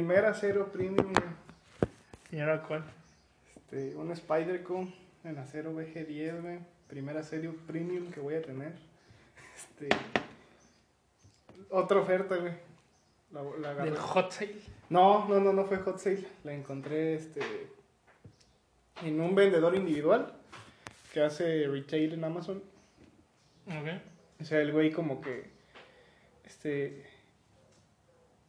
Primer 0.00 0.24
acero 0.24 0.72
premium, 0.72 1.12
güey. 1.12 1.28
¿Y 2.32 2.40
ahora 2.40 2.62
cuál? 2.62 2.84
Este, 3.54 3.94
un 3.96 4.16
Spyderco 4.16 4.88
en 5.24 5.36
acero 5.36 5.74
VG10, 5.74 6.40
güey. 6.40 6.58
Primer 6.88 7.18
acero 7.18 7.54
premium 7.66 8.10
que 8.10 8.18
voy 8.20 8.36
a 8.36 8.40
tener. 8.40 8.72
Este. 9.54 9.90
Otra 11.68 12.00
oferta, 12.00 12.34
güey. 12.36 12.54
La, 13.30 13.42
la 13.42 13.70
agarré. 13.72 13.90
Del 13.90 14.00
hot 14.00 14.32
sale. 14.32 14.56
No, 14.88 15.28
no, 15.28 15.38
no, 15.38 15.52
no 15.52 15.66
fue 15.66 15.76
hot 15.76 15.98
sale. 15.98 16.26
La 16.44 16.54
encontré 16.54 17.16
este 17.16 17.42
en 19.02 19.20
un 19.20 19.34
vendedor 19.34 19.74
individual 19.74 20.32
que 21.12 21.20
hace 21.20 21.68
retail 21.68 22.14
en 22.14 22.24
Amazon. 22.24 22.62
Ok. 23.66 24.00
O 24.40 24.44
sea, 24.46 24.62
el 24.62 24.72
güey 24.72 24.92
como 24.92 25.20
que 25.20 25.50
este 26.46 27.04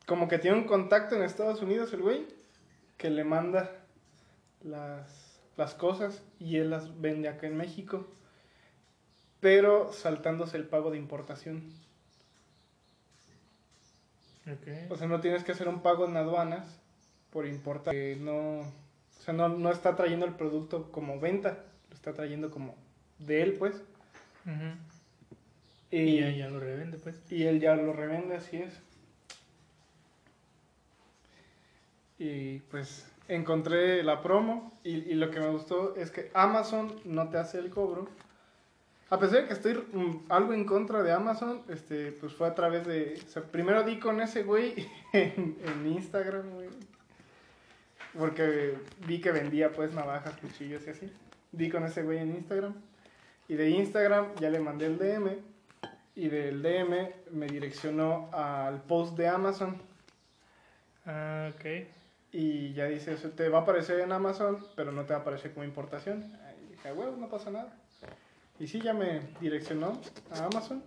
como 0.06 0.28
que 0.28 0.40
tiene 0.40 0.58
un 0.58 0.66
contacto 0.66 1.16
en 1.16 1.24
Estados 1.24 1.62
Unidos 1.62 1.94
el 1.94 2.02
güey 2.02 2.26
que 2.98 3.10
le 3.10 3.24
manda 3.24 3.72
las 4.64 5.32
las 5.58 5.73
cosas 5.76 6.22
y 6.40 6.58
él 6.58 6.70
las 6.70 7.00
vende 7.02 7.30
acá 7.30 7.48
en 7.48 7.58
México. 7.58 8.08
Pero 9.40 9.92
saltándose 9.92 10.58
el 10.58 10.66
pago 10.66 10.92
de 10.92 10.98
importación. 10.98 11.64
Ok. 14.48 14.92
O 14.92 14.95
sea, 14.98 15.08
no 15.08 15.20
tienes 15.20 15.44
que 15.44 15.52
hacer 15.52 15.68
un 15.68 15.82
pago 15.82 16.06
en 16.08 16.18
aduanas 16.18 16.66
por 17.31 17.45
importar. 17.45 17.94
que 17.94 18.18
no, 18.20 18.62
o 18.62 19.22
sea, 19.23 19.34
no, 19.34 19.50
no 19.50 19.72
está 19.72 19.95
trayendo 19.95 20.26
el 20.26 20.34
producto 20.36 20.92
como 20.92 21.20
venta, 21.20 21.64
lo 21.90 21.95
está 21.95 22.14
trayendo 22.14 22.50
como 22.50 22.76
de 23.20 23.44
él, 23.44 23.54
pues. 23.54 23.76
Ujú. 24.45 24.76
Y, 25.92 25.98
Y 25.98 26.20
ya, 26.22 26.30
ya 26.31 26.50
lo 26.50 26.59
revende, 26.59 26.98
pues. 26.98 27.22
y 27.30 27.44
él 27.44 27.59
ya 27.59 27.76
lo 27.76 27.94
revende, 27.94 28.36
así 28.36 28.58
es. 28.58 28.73
Y 32.21 32.59
pues 32.70 33.11
encontré 33.27 34.03
la 34.03 34.21
promo 34.21 34.80
y, 34.84 35.16
lo 35.16 35.31
que 35.31 35.39
me 35.39 35.47
gustó 35.47 35.95
es 35.95 36.11
que 36.11 36.30
Amazon 36.36 36.94
no 37.03 37.30
te 37.30 37.39
hace 37.39 37.58
el 37.58 37.72
cobro. 37.72 38.08
A 39.09 39.17
pesar 39.17 39.41
de 39.41 39.47
que 39.47 39.53
estoy 39.53 39.73
mm, 39.91 40.28
algo 40.30 40.53
en 40.53 40.66
contra 40.66 41.02
de 41.02 41.13
Amazon, 41.13 41.63
este, 41.67 42.11
pues 42.11 42.33
fue 42.33 42.47
a 42.47 42.53
través 42.53 42.86
de... 42.86 43.19
Primero 43.52 43.81
di 43.81 43.97
con 43.97 44.22
ese 44.22 44.44
güey 44.44 44.88
en, 45.13 45.58
Instagram, 45.83 46.47
güey. 46.52 46.69
Porque 48.16 48.78
vi 49.08 49.19
que 49.19 49.31
vendía 49.31 49.72
pues 49.72 49.91
navajas, 49.91 50.38
cuchillos 50.38 50.85
y 50.85 50.89
así. 50.91 51.11
Di 51.52 51.72
con 51.72 51.85
ese 51.85 52.03
güey 52.03 52.19
en 52.19 52.35
Instagram. 52.35 52.75
Y 53.47 53.56
de 53.56 53.72
Instagram 53.72 54.35
ya 54.35 54.52
le 54.52 54.59
mandé 54.59 54.85
el 54.85 55.00
DM. 55.00 55.39
Y 56.13 56.30
del 56.30 56.61
DM 56.61 57.13
me 57.31 57.47
direccionó 57.47 58.30
al 58.31 58.80
post 58.83 59.17
de 59.17 59.28
Amazon. 59.28 59.81
Ah, 61.08 61.50
ok. 61.56 62.00
Y 62.34 62.74
ya 62.74 62.86
dice, 62.86 63.14
eso 63.14 63.30
te 63.32 63.50
va 63.50 63.60
a 63.60 63.62
aparecer 63.62 64.00
en 64.00 64.12
Amazon, 64.12 64.66
pero 64.76 64.92
no 64.92 65.04
te 65.06 65.14
va 65.14 65.20
a 65.20 65.22
aparecer 65.22 65.54
como 65.54 65.66
importación. 65.66 66.24
Y 66.66 66.72
dije, 66.72 66.94
huevo, 66.94 67.18
no 67.18 67.28
pasa 67.30 67.52
nada. 67.52 67.74
Y 68.60 68.68
sí, 68.68 68.80
ya 68.82 68.94
me 68.94 69.22
direccionó 69.42 70.00
a 70.32 70.46
Amazon. 70.46 70.84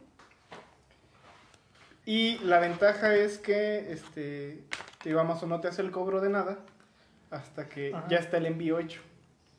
Y 2.06 2.39
la 2.39 2.61
ventaja 2.61 3.15
es 3.15 3.39
que, 3.39 3.92
este, 3.92 4.62
te 5.03 5.09
digo, 5.09 5.20
Amazon 5.20 5.48
no 5.48 5.61
te 5.61 5.69
hace 5.69 5.83
el 5.83 5.91
cobro 5.91 6.20
de 6.20 6.28
nada 6.31 6.59
hasta 7.31 7.69
que 7.69 7.95
Ajá. 7.95 8.06
ya 8.09 8.19
está 8.19 8.37
el 8.37 8.47
envío 8.47 8.78
hecho. 8.78 9.00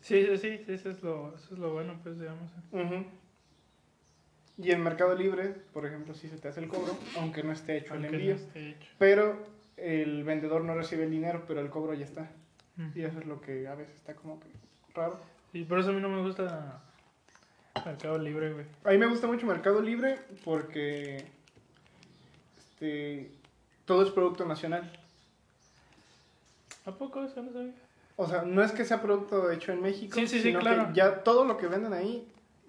Sí, 0.02 0.26
sí, 0.26 0.38
sí, 0.38 0.66
eso 0.68 0.90
es 0.92 1.02
lo, 1.02 1.34
eso 1.36 1.54
es 1.54 1.60
lo 1.60 1.74
bueno, 1.74 2.00
pues, 2.04 2.20
digamos. 2.20 2.52
Ujú. 2.72 3.06
Y 4.58 4.72
en 4.72 4.84
Mercado 4.84 5.16
Libre, 5.16 5.50
por 5.74 5.86
ejemplo, 5.86 6.14
sí 6.14 6.30
se 6.30 6.38
te 6.38 6.48
hace 6.48 6.62
el 6.62 6.68
cobro, 6.68 6.96
aunque 7.18 7.44
no 7.44 7.52
esté 7.52 7.78
hecho 7.78 7.94
Aunque 7.94 8.08
el 8.08 8.14
no 8.14 8.20
envío. 8.20 8.36
esté 8.36 8.70
hecho. 8.70 8.88
Pero 9.00 9.55
el 9.78 10.24
vendedor 10.24 10.64
no 10.64 10.74
recibe 10.76 11.04
el 11.06 11.12
dinero, 11.12 11.44
pero 11.48 11.60
el 11.62 11.70
cobro 11.70 11.94
ya 11.94 12.06
está. 12.06 12.30
Y 12.94 13.04
eso 13.04 13.20
es 13.20 13.26
lo 13.26 13.40
que 13.40 13.68
a 13.68 13.76
veces 13.76 13.96
está 13.96 14.16
como 14.16 14.40
que 14.40 14.48
raro. 14.94 15.18
Y 15.54 15.64
por 15.64 15.80
eso 15.80 15.92
a 15.92 15.94
mí 15.94 16.02
no 16.02 16.10
me 16.10 16.22
gusta 16.22 16.82
Mercado 17.86 18.18
Libre, 18.18 18.52
güey. 18.54 18.66
A 18.84 18.90
mí 18.92 18.98
me 18.98 19.06
gusta 19.06 19.28
mucho 19.28 19.46
Mercado 19.46 19.82
Libre 19.82 20.20
porque 20.44 21.26
este, 22.58 23.32
todo 23.86 24.04
es 24.04 24.12
producto 24.12 24.46
nacional. 24.46 24.92
¿A 26.86 26.92
poco 26.92 27.24
eso 27.24 27.42
no 27.42 27.54
sabía? 27.54 27.74
O 28.18 28.28
sea, 28.28 28.44
no 28.44 28.64
es 28.64 28.72
que 28.72 28.86
sea 28.86 29.02
producto 29.02 29.50
hecho 29.52 29.72
en 29.72 29.82
México, 29.82 30.16
Sí, 30.16 30.28
sí, 30.28 30.38
sí, 30.38 30.44
sino 30.44 30.60
claro. 30.60 30.88
que 30.88 30.94
ya 30.96 31.24
todo 31.24 31.46
lo 31.46 31.58
que 31.58 31.68
venden 31.68 31.94
ahí 31.94 32.28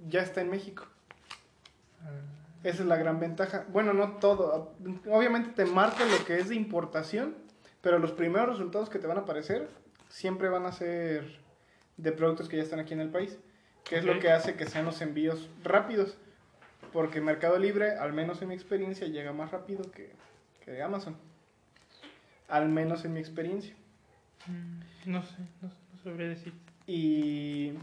ya 0.08 0.22
está 0.22 0.40
en 0.40 0.50
México. 0.50 0.86
Ah, 2.02 2.10
Esa 2.66 2.82
es 2.82 2.88
la 2.88 2.96
gran 2.96 3.20
ventaja. 3.20 3.64
Bueno, 3.68 3.92
no 3.92 4.16
todo. 4.16 4.72
Obviamente 5.08 5.50
te 5.50 5.66
marca 5.66 6.04
lo 6.04 6.24
que 6.24 6.38
es 6.38 6.48
de 6.48 6.56
importación, 6.56 7.36
pero 7.80 7.98
los 8.00 8.10
primeros 8.10 8.48
resultados 8.48 8.90
que 8.90 8.98
te 8.98 9.06
van 9.06 9.18
a 9.18 9.20
aparecer 9.20 9.68
siempre 10.08 10.48
van 10.48 10.66
a 10.66 10.72
ser 10.72 11.38
de 11.96 12.10
productos 12.10 12.48
que 12.48 12.56
ya 12.56 12.64
están 12.64 12.80
aquí 12.80 12.92
en 12.92 13.00
el 13.00 13.10
país, 13.10 13.38
que 13.84 13.98
es 13.98 14.04
lo 14.04 14.18
que 14.18 14.32
hace 14.32 14.54
que 14.56 14.66
sean 14.66 14.84
los 14.84 15.00
envíos 15.00 15.48
rápidos. 15.62 16.16
Porque 16.92 17.20
Mercado 17.20 17.58
Libre, 17.58 17.92
al 17.96 18.12
menos 18.12 18.42
en 18.42 18.48
mi 18.48 18.54
experiencia, 18.54 19.06
llega 19.06 19.32
más 19.32 19.52
rápido 19.52 19.88
que, 19.92 20.10
que 20.64 20.82
Amazon. 20.82 21.16
Al 22.48 22.68
menos 22.68 23.04
en 23.04 23.12
mi 23.12 23.20
experiencia. 23.20 23.74
mm, 24.46 25.10
No 25.10 25.22
sé, 25.22 25.36
no, 25.62 25.68
no 25.68 26.02
sabría 26.02 26.28
decir. 26.28 26.52
Y, 26.88 27.74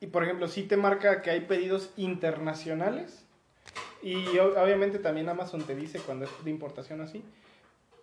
y 0.00 0.06
por 0.06 0.24
ejemplo, 0.24 0.48
sí 0.48 0.62
te 0.62 0.76
marca 0.78 1.20
que 1.20 1.30
hay 1.30 1.40
pedidos 1.42 1.90
internacionales. 1.98 3.21
Y 4.02 4.36
obviamente 4.38 4.98
también 4.98 5.28
Amazon 5.28 5.62
te 5.62 5.76
dice 5.76 6.00
cuando 6.00 6.24
es 6.24 6.44
de 6.44 6.50
importación 6.50 7.00
así. 7.00 7.24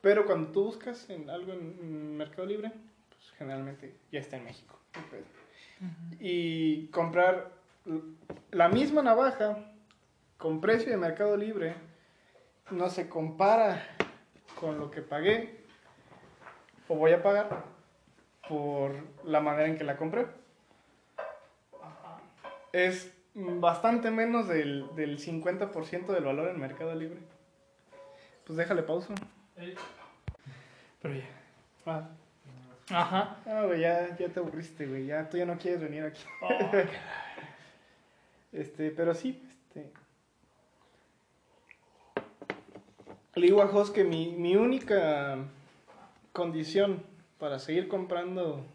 Pero 0.01 0.25
cuando 0.25 0.51
tú 0.51 0.63
buscas 0.63 1.09
en 1.09 1.29
algo 1.29 1.51
en, 1.51 2.15
Mercado 2.15 2.47
Libre, 2.47 2.71
pues 3.09 3.31
generalmente 3.37 3.95
ya 4.11 4.19
está 4.19 4.37
en 4.37 4.45
México. 4.45 4.79
Y 6.19 6.87
comprar 6.87 7.51
la 8.51 8.69
misma 8.69 9.01
navaja 9.01 9.71
con 10.37 10.61
precio 10.61 10.89
de 10.89 10.97
Mercado 10.97 11.35
Libre 11.35 11.75
no 12.71 12.89
se 12.89 13.09
compara 13.09 13.85
con 14.59 14.79
lo 14.79 14.91
que 14.91 15.01
pagué 15.01 15.65
o 16.87 16.95
voy 16.95 17.11
a 17.11 17.21
pagar 17.21 17.63
por 18.47 18.93
la 19.23 19.39
manera 19.39 19.67
en 19.67 19.77
que 19.77 19.83
la 19.83 19.97
compré. 19.97 20.27
Es 22.71 23.13
bastante 23.59 24.11
menos 24.11 24.47
del, 24.47 24.85
del 24.95 25.19
50% 25.19 26.07
del 26.07 26.23
valor 26.23 26.49
en 26.49 26.59
Mercado 26.59 26.93
Libre. 26.95 27.19
Pues 28.45 28.57
déjale 28.57 28.83
pausa. 28.83 29.13
Pero 31.01 31.15
ya. 31.15 31.25
Ah, 31.85 32.09
Ajá. 32.89 33.37
ah, 33.45 33.63
güey, 33.65 33.81
ya, 33.81 34.15
ya 34.17 34.29
te 34.29 34.39
aburriste, 34.39 34.87
güey. 34.87 35.05
Ya, 35.05 35.29
tú 35.29 35.37
ya 35.37 35.45
no 35.45 35.57
quieres 35.57 35.81
venir 35.81 36.03
aquí. 36.03 36.21
Oh, 36.41 36.49
Este, 38.51 38.89
pero 38.89 39.13
sí, 39.13 39.47
este. 39.67 39.91
Le 43.35 43.45
digo 43.45 43.61
a 43.61 43.67
Jos 43.67 43.91
que 43.91 44.03
mi, 44.03 44.31
mi 44.31 44.55
única 44.55 45.37
condición 46.33 47.03
para 47.37 47.59
seguir 47.59 47.87
comprando 47.87 48.65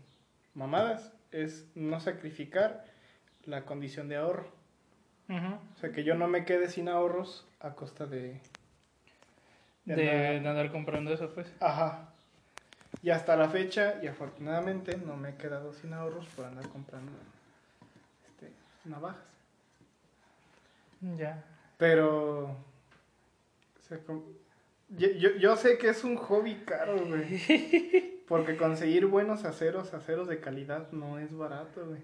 mamadas 0.54 1.12
es 1.32 1.66
no 1.74 1.98
sacrificar 1.98 2.84
la 3.46 3.64
condición 3.64 4.08
de 4.08 4.16
ahorro. 4.16 4.46
O 5.28 5.76
sea, 5.80 5.90
que 5.90 6.04
yo 6.04 6.14
no 6.14 6.28
me 6.28 6.44
quede 6.44 6.68
sin 6.68 6.88
ahorros 6.88 7.46
a 7.60 7.70
costa 7.74 8.06
de... 8.06 8.40
De, 9.86 9.94
andar- 9.94 10.42
de 10.42 10.48
andar 10.48 10.72
comprando 10.72 11.12
eso, 11.12 11.32
pues. 11.34 11.46
Ajá. 11.60 12.08
Y 13.02 13.10
hasta 13.10 13.36
la 13.36 13.48
fecha, 13.48 13.96
y 14.02 14.06
afortunadamente, 14.06 14.96
no 14.96 15.16
me 15.16 15.30
he 15.30 15.34
quedado 15.36 15.72
sin 15.74 15.92
ahorros 15.92 16.26
por 16.28 16.44
andar 16.46 16.68
comprando 16.68 17.12
este, 18.26 18.50
navajas. 18.84 19.20
Ya. 21.16 21.44
Pero. 21.76 22.44
o 22.46 23.82
sea, 23.88 23.98
com- 23.98 24.24
yo, 24.90 25.08
yo, 25.10 25.30
yo 25.36 25.56
sé 25.56 25.76
que 25.76 25.88
es 25.88 26.02
un 26.04 26.16
hobby 26.16 26.54
caro, 26.66 26.96
güey. 27.06 28.22
Porque 28.28 28.56
conseguir 28.56 29.04
buenos 29.06 29.44
aceros, 29.44 29.92
aceros 29.92 30.28
de 30.28 30.40
calidad, 30.40 30.90
no 30.92 31.18
es 31.18 31.36
barato, 31.36 31.84
güey. 31.86 32.00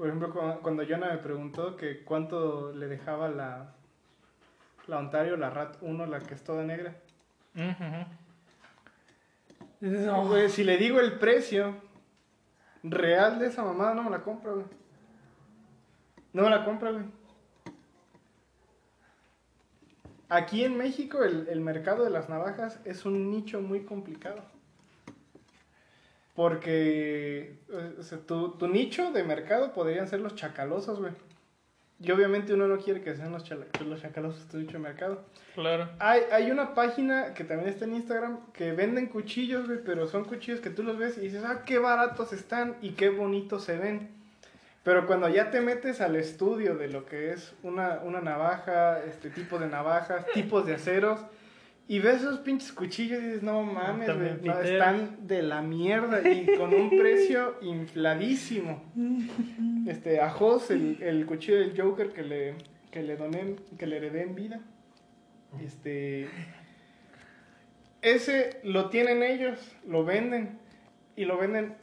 Por 0.00 0.08
ejemplo, 0.08 0.32
cu- 0.32 0.62
cuando 0.62 0.82
Jonah 0.82 1.10
me 1.10 1.18
preguntó 1.18 1.76
que 1.76 2.02
cuánto 2.04 2.72
le 2.72 2.86
dejaba 2.88 3.28
la, 3.28 3.74
la 4.86 4.96
Ontario, 4.98 5.36
la 5.36 5.50
RAT 5.50 5.76
1, 5.82 6.06
la 6.06 6.20
que 6.20 6.32
es 6.32 6.42
toda 6.42 6.64
negra. 6.64 6.96
No, 9.80 10.26
güey, 10.26 10.48
si 10.48 10.64
le 10.64 10.78
digo 10.78 11.00
el 11.00 11.18
precio 11.18 11.74
real 12.82 13.38
de 13.40 13.48
esa 13.48 13.62
mamada, 13.62 13.92
no 13.92 14.02
me 14.04 14.08
la 14.10 14.22
compra, 14.22 14.52
güey. 14.52 14.64
No 16.32 16.44
me 16.44 16.48
la 16.50 16.64
compra, 16.64 16.92
güey. 16.92 17.04
Aquí 20.30 20.64
en 20.64 20.78
México 20.78 21.22
el, 21.24 21.46
el 21.48 21.60
mercado 21.60 22.04
de 22.04 22.10
las 22.10 22.30
navajas 22.30 22.80
es 22.86 23.04
un 23.04 23.30
nicho 23.30 23.60
muy 23.60 23.84
complicado. 23.84 24.42
Porque 26.40 27.56
eh, 27.70 27.94
o 27.98 28.02
sea, 28.02 28.16
tu, 28.18 28.52
tu 28.52 28.66
nicho 28.66 29.12
de 29.12 29.22
mercado 29.24 29.74
podrían 29.74 30.08
ser 30.08 30.20
los 30.20 30.34
chacalosos, 30.34 30.98
güey. 30.98 31.12
Y 32.02 32.10
obviamente 32.12 32.54
uno 32.54 32.66
no 32.66 32.78
quiere 32.78 33.02
que 33.02 33.14
sean 33.14 33.30
los, 33.30 33.44
chala- 33.44 33.66
los 33.86 34.00
chacalosos 34.00 34.50
de 34.50 34.60
dicho 34.60 34.78
mercado. 34.78 35.22
Claro. 35.54 35.90
Hay, 35.98 36.22
hay 36.32 36.50
una 36.50 36.74
página 36.74 37.34
que 37.34 37.44
también 37.44 37.68
está 37.68 37.84
en 37.84 37.92
Instagram 37.96 38.38
que 38.54 38.72
venden 38.72 39.08
cuchillos, 39.08 39.66
güey, 39.66 39.80
pero 39.84 40.06
son 40.08 40.24
cuchillos 40.24 40.60
que 40.60 40.70
tú 40.70 40.82
los 40.82 40.96
ves 40.96 41.18
y 41.18 41.20
dices, 41.20 41.44
ah, 41.44 41.62
qué 41.66 41.78
baratos 41.78 42.32
están 42.32 42.76
y 42.80 42.92
qué 42.92 43.10
bonitos 43.10 43.64
se 43.64 43.76
ven. 43.76 44.08
Pero 44.82 45.06
cuando 45.06 45.28
ya 45.28 45.50
te 45.50 45.60
metes 45.60 46.00
al 46.00 46.16
estudio 46.16 46.74
de 46.74 46.88
lo 46.88 47.04
que 47.04 47.32
es 47.32 47.52
una, 47.62 48.00
una 48.02 48.22
navaja, 48.22 48.98
este 49.04 49.28
tipo 49.28 49.58
de 49.58 49.66
navajas, 49.68 50.24
tipos 50.32 50.64
de 50.64 50.76
aceros, 50.76 51.20
y 51.90 51.98
ves 51.98 52.18
esos 52.20 52.38
pinches 52.38 52.70
cuchillos 52.72 53.20
y 53.20 53.26
dices, 53.26 53.42
no 53.42 53.64
mames, 53.64 54.08
Están 54.08 54.18
güey, 54.18 54.28
bien 54.28 54.36
no, 54.46 54.54
piteros. 54.60 54.70
están 54.70 55.26
de 55.26 55.42
la 55.42 55.60
mierda 55.60 56.28
y 56.28 56.46
con 56.56 56.72
un 56.72 56.88
precio 56.88 57.56
infladísimo. 57.62 58.80
Este, 59.88 60.20
a 60.20 60.30
Jos, 60.30 60.70
el, 60.70 61.02
el 61.02 61.26
cuchillo 61.26 61.58
del 61.58 61.76
Joker 61.76 62.12
que 62.12 62.22
le, 62.22 62.54
que 62.92 63.02
le 63.02 63.16
doné, 63.16 63.56
que 63.76 63.88
le 63.88 63.96
heredé 63.96 64.22
en 64.22 64.36
vida. 64.36 64.60
Este. 65.60 66.28
Ese 68.02 68.60
lo 68.62 68.88
tienen 68.88 69.24
ellos, 69.24 69.58
lo 69.84 70.04
venden. 70.04 70.60
Y 71.16 71.24
lo 71.24 71.38
venden 71.38 71.74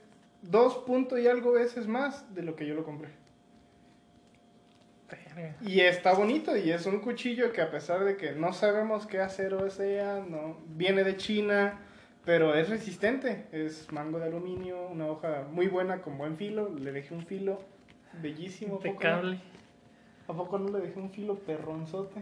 dos 0.42 0.78
puntos 0.78 1.20
y 1.20 1.28
algo 1.28 1.52
veces 1.52 1.86
más 1.86 2.34
de 2.34 2.44
lo 2.44 2.56
que 2.56 2.66
yo 2.66 2.76
lo 2.76 2.86
compré. 2.86 3.10
Y 5.62 5.82
está 5.82 6.14
bonito 6.14 6.58
y 6.58 6.72
es 6.72 6.86
un 6.86 7.00
cuchillo 7.00 7.52
que 7.54 7.62
a 7.62 7.72
pesar 7.72 8.04
de 8.04 8.18
que 8.18 8.34
no 8.34 8.54
sabemos 8.54 9.08
qué 9.08 9.20
acero 9.20 9.70
sea, 9.70 10.26
no 10.28 10.58
viene 10.68 11.04
de 11.04 11.16
China, 11.16 11.80
pero 12.26 12.56
es 12.56 12.70
resistente. 12.70 13.46
Es 13.52 13.92
mango 13.92 14.20
de 14.20 14.26
aluminio, 14.26 14.88
una 14.88 15.08
hoja 15.08 15.46
muy 15.52 15.68
buena 15.68 16.02
con 16.02 16.18
buen 16.18 16.38
filo. 16.38 16.74
Le 16.74 16.92
dejé 16.92 17.14
un 17.14 17.26
filo 17.26 17.60
bellísimo. 18.22 18.76
¿a 18.76 18.78
poco 18.78 18.88
no? 18.88 18.92
Impecable. 18.94 19.40
¿A 20.28 20.34
poco 20.34 20.60
no 20.60 20.78
le 20.78 20.86
dejé 20.86 21.00
un 21.00 21.12
filo 21.12 21.40
perronzote? 21.40 22.22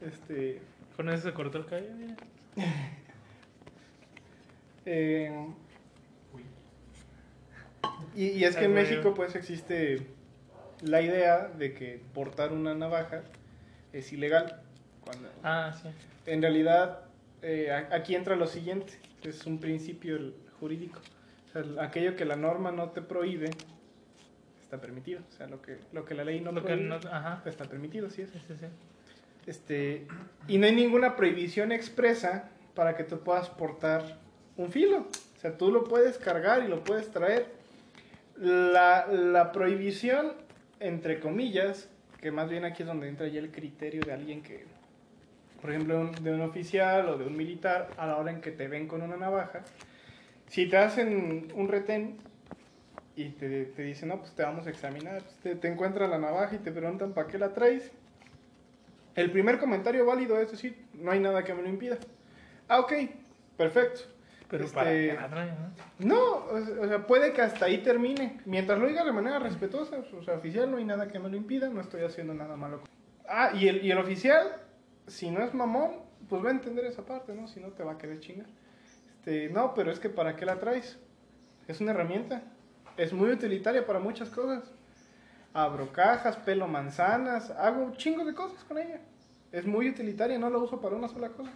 Este. 0.00 0.60
Con 0.96 1.08
eso 1.08 1.28
se 1.28 1.32
cortó 1.32 1.58
el 1.58 1.66
cabello, 1.66 1.94
mira. 1.96 2.16
eh, 4.84 5.46
y, 8.14 8.24
y 8.26 8.44
es 8.44 8.56
que 8.56 8.64
en. 8.64 8.74
México 8.74 9.14
pues 9.14 9.34
existe 9.36 10.17
la 10.82 11.00
idea 11.02 11.48
de 11.48 11.74
que 11.74 12.00
portar 12.14 12.52
una 12.52 12.74
navaja 12.74 13.22
es 13.92 14.12
ilegal. 14.12 14.60
Cuando 15.04 15.28
Ah, 15.42 15.74
sí. 15.82 15.88
en 16.26 16.42
realidad 16.42 17.00
eh, 17.42 17.70
aquí 17.90 18.14
entra 18.14 18.36
lo 18.36 18.46
siguiente, 18.46 18.92
es 19.22 19.46
un 19.46 19.58
principio 19.58 20.18
jurídico. 20.60 21.00
O 21.48 21.52
sea, 21.52 21.84
aquello 21.84 22.14
que 22.16 22.24
la 22.24 22.36
norma 22.36 22.70
no 22.72 22.90
te 22.90 23.00
prohíbe 23.02 23.50
está 24.60 24.80
permitido. 24.80 25.20
O 25.28 25.32
sea, 25.32 25.46
lo 25.46 25.62
que, 25.62 25.78
lo 25.92 26.04
que 26.04 26.14
la 26.14 26.24
ley 26.24 26.40
no 26.40 26.52
Lo 26.52 26.62
prohíbe 26.62 26.84
no- 26.84 26.96
ajá. 26.96 27.42
está 27.46 27.64
permitido, 27.64 28.10
sí 28.10 28.22
es. 28.22 28.30
Sí, 28.30 28.38
sí, 28.46 28.54
sí. 28.60 28.66
Este, 29.46 30.06
y 30.46 30.58
no 30.58 30.66
hay 30.66 30.74
ninguna 30.74 31.16
prohibición 31.16 31.72
expresa 31.72 32.50
para 32.74 32.96
que 32.96 33.04
tú 33.04 33.20
puedas 33.20 33.48
portar 33.48 34.18
un 34.58 34.70
filo. 34.70 35.06
O 35.36 35.40
sea, 35.40 35.56
tú 35.56 35.70
lo 35.72 35.84
puedes 35.84 36.18
cargar 36.18 36.62
y 36.64 36.68
lo 36.68 36.84
puedes 36.84 37.10
traer. 37.10 37.46
La, 38.36 39.06
la 39.06 39.50
prohibición, 39.52 40.32
entre 40.80 41.20
comillas, 41.20 41.90
que 42.18 42.30
más 42.32 42.48
bien 42.50 42.64
aquí 42.64 42.82
es 42.82 42.88
donde 42.88 43.08
entra 43.08 43.28
ya 43.28 43.40
el 43.40 43.52
criterio 43.52 44.04
de 44.04 44.12
alguien 44.12 44.42
que, 44.42 44.66
por 45.60 45.70
ejemplo, 45.70 46.00
un- 46.00 46.24
de 46.24 46.32
un 46.34 46.40
oficial 46.42 47.08
o 47.10 47.18
de 47.18 47.26
un 47.26 47.36
militar, 47.36 47.94
a 47.98 48.06
la 48.06 48.18
hora 48.18 48.32
en 48.32 48.40
que 48.40 48.52
te 48.52 48.68
ven 48.68 48.88
con 48.88 49.02
una 49.02 49.16
navaja, 49.16 49.66
si 50.46 50.68
te 50.68 50.76
hacen 50.78 51.52
un 51.54 51.68
retén 51.68 52.20
y 53.16 53.30
te, 53.30 53.66
te 53.66 53.82
dicen, 53.82 54.08
no, 54.10 54.20
pues 54.20 54.34
te 54.34 54.42
vamos 54.44 54.66
a 54.66 54.70
examinar, 54.70 55.24
pues, 55.24 55.36
te, 55.40 55.56
te 55.56 55.68
encuentran 55.68 56.10
la 56.10 56.18
navaja 56.18 56.56
y 56.56 56.60
te 56.60 56.72
preguntan, 56.72 57.14
¿para 57.14 57.28
qué 57.28 57.38
la 57.38 57.52
traes? 57.54 57.92
El 59.14 59.30
primer 59.30 59.58
comentario 59.58 60.06
válido 60.06 60.40
es 60.40 60.50
decir, 60.50 60.88
no 60.94 61.10
hay 61.10 61.20
nada 61.20 61.44
que 61.44 61.52
me 61.54 61.62
lo 61.62 61.68
impida. 61.68 61.98
Ah, 62.68 62.80
ok, 62.80 62.92
perfecto. 63.56 64.02
Pero 64.48 64.64
Este, 64.64 64.74
para 64.74 65.28
traen, 65.28 65.54
¿no? 65.98 66.06
No, 66.06 66.36
o 66.46 66.60
sea, 66.60 66.80
o 66.80 66.88
sea, 66.88 67.06
puede 67.06 67.32
que 67.32 67.42
hasta 67.42 67.66
ahí 67.66 67.78
termine. 67.78 68.40
Mientras 68.46 68.78
lo 68.78 68.86
diga 68.86 69.04
de 69.04 69.12
manera 69.12 69.38
respetuosa, 69.38 69.98
o 70.18 70.22
sea, 70.22 70.34
oficial, 70.34 70.70
no 70.70 70.78
hay 70.78 70.84
nada 70.84 71.08
que 71.08 71.18
me 71.18 71.28
lo 71.28 71.36
impida, 71.36 71.68
no 71.68 71.80
estoy 71.80 72.02
haciendo 72.02 72.32
nada 72.32 72.56
malo. 72.56 72.82
Ah, 73.28 73.50
y 73.54 73.68
el, 73.68 73.84
y 73.84 73.90
el 73.90 73.98
oficial, 73.98 74.62
si 75.06 75.30
no 75.30 75.44
es 75.44 75.52
mamón, 75.52 75.96
pues 76.28 76.42
va 76.42 76.48
a 76.48 76.52
entender 76.52 76.86
esa 76.86 77.04
parte, 77.04 77.34
¿no? 77.34 77.46
Si 77.46 77.60
no, 77.60 77.68
te 77.68 77.82
va 77.82 77.92
a 77.92 77.98
querer 77.98 78.20
chingar. 78.20 78.46
Este, 79.06 79.50
no, 79.50 79.74
pero 79.74 79.90
es 79.90 80.00
que 80.00 80.08
¿para 80.08 80.36
qué 80.36 80.46
la 80.46 80.58
traes? 80.58 80.98
Es 81.66 81.80
una 81.82 81.90
herramienta. 81.90 82.42
Es 82.96 83.12
muy 83.12 83.30
utilitaria 83.30 83.86
para 83.86 83.98
muchas 83.98 84.30
cosas. 84.30 84.64
Abro 85.52 85.92
cajas, 85.92 86.36
pelo 86.36 86.66
manzanas, 86.66 87.50
hago 87.50 87.82
un 87.82 87.92
chingo 87.94 88.24
de 88.24 88.34
cosas 88.34 88.64
con 88.64 88.78
ella. 88.78 89.00
Es 89.52 89.66
muy 89.66 89.88
utilitaria, 89.88 90.38
no 90.38 90.48
la 90.48 90.58
uso 90.58 90.80
para 90.80 90.96
una 90.96 91.08
sola 91.08 91.28
cosa. 91.30 91.52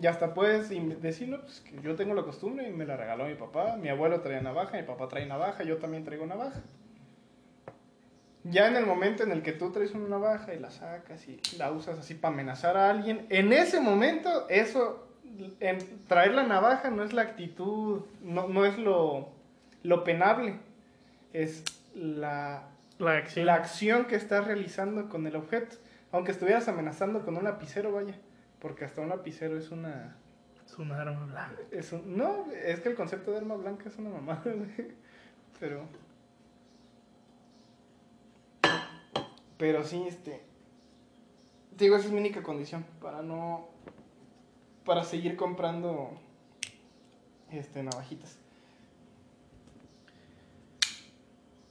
Y 0.00 0.06
hasta 0.06 0.32
puedes 0.32 0.70
decirlo, 1.02 1.42
pues 1.42 1.60
que 1.60 1.78
yo 1.82 1.94
tengo 1.94 2.14
la 2.14 2.22
costumbre 2.22 2.66
y 2.66 2.72
me 2.72 2.86
la 2.86 2.96
regaló 2.96 3.26
mi 3.26 3.34
papá. 3.34 3.76
Mi 3.76 3.88
abuelo 3.90 4.20
traía 4.20 4.40
navaja, 4.40 4.78
mi 4.78 4.84
papá 4.84 5.08
trae 5.08 5.26
navaja, 5.26 5.62
yo 5.62 5.76
también 5.76 6.04
traigo 6.04 6.26
navaja. 6.26 6.60
Ya 8.44 8.68
en 8.68 8.76
el 8.76 8.86
momento 8.86 9.22
en 9.22 9.32
el 9.32 9.42
que 9.42 9.52
tú 9.52 9.70
traes 9.70 9.92
una 9.92 10.08
navaja 10.08 10.54
y 10.54 10.58
la 10.58 10.70
sacas 10.70 11.28
y 11.28 11.38
la 11.58 11.70
usas 11.70 11.98
así 11.98 12.14
para 12.14 12.32
amenazar 12.32 12.78
a 12.78 12.88
alguien, 12.88 13.26
en 13.28 13.52
ese 13.52 13.80
momento, 13.80 14.48
eso, 14.48 15.06
en, 15.60 15.78
traer 16.06 16.32
la 16.32 16.44
navaja 16.44 16.90
no 16.90 17.02
es 17.02 17.12
la 17.12 17.20
actitud, 17.20 18.00
no, 18.22 18.48
no 18.48 18.64
es 18.64 18.78
lo, 18.78 19.28
lo 19.82 20.04
penable, 20.04 20.56
es 21.34 21.62
la, 21.94 22.70
La 22.98 23.16
acción. 23.18 23.44
la 23.44 23.54
acción 23.54 24.04
que 24.06 24.16
estás 24.16 24.46
realizando 24.46 25.10
con 25.10 25.26
el 25.26 25.36
objeto. 25.36 25.76
Aunque 26.10 26.32
estuvieras 26.32 26.66
amenazando 26.68 27.22
con 27.22 27.36
un 27.36 27.44
lapicero, 27.44 27.92
vaya. 27.92 28.14
Porque 28.60 28.84
hasta 28.84 29.00
un 29.00 29.08
lapicero 29.08 29.56
es 29.56 29.70
una... 29.70 30.16
Es 30.64 30.78
un 30.78 30.92
arma 30.92 31.24
blanca. 31.26 31.62
Es 31.70 31.92
un- 31.92 32.16
no, 32.16 32.46
es 32.52 32.80
que 32.80 32.90
el 32.90 32.94
concepto 32.94 33.30
de 33.32 33.38
arma 33.38 33.56
blanca 33.56 33.88
es 33.88 33.96
una 33.98 34.10
mamada, 34.10 34.42
güey. 34.44 34.92
Pero... 35.58 35.84
Pero 39.56 39.84
sí, 39.84 40.04
este... 40.06 40.42
te 41.76 41.84
Digo, 41.84 41.96
esa 41.96 42.06
es 42.06 42.12
mi 42.12 42.20
única 42.20 42.42
condición. 42.42 42.84
Para 43.00 43.22
no... 43.22 43.68
Para 44.84 45.04
seguir 45.04 45.36
comprando... 45.36 46.10
Este, 47.50 47.82
navajitas. 47.82 48.38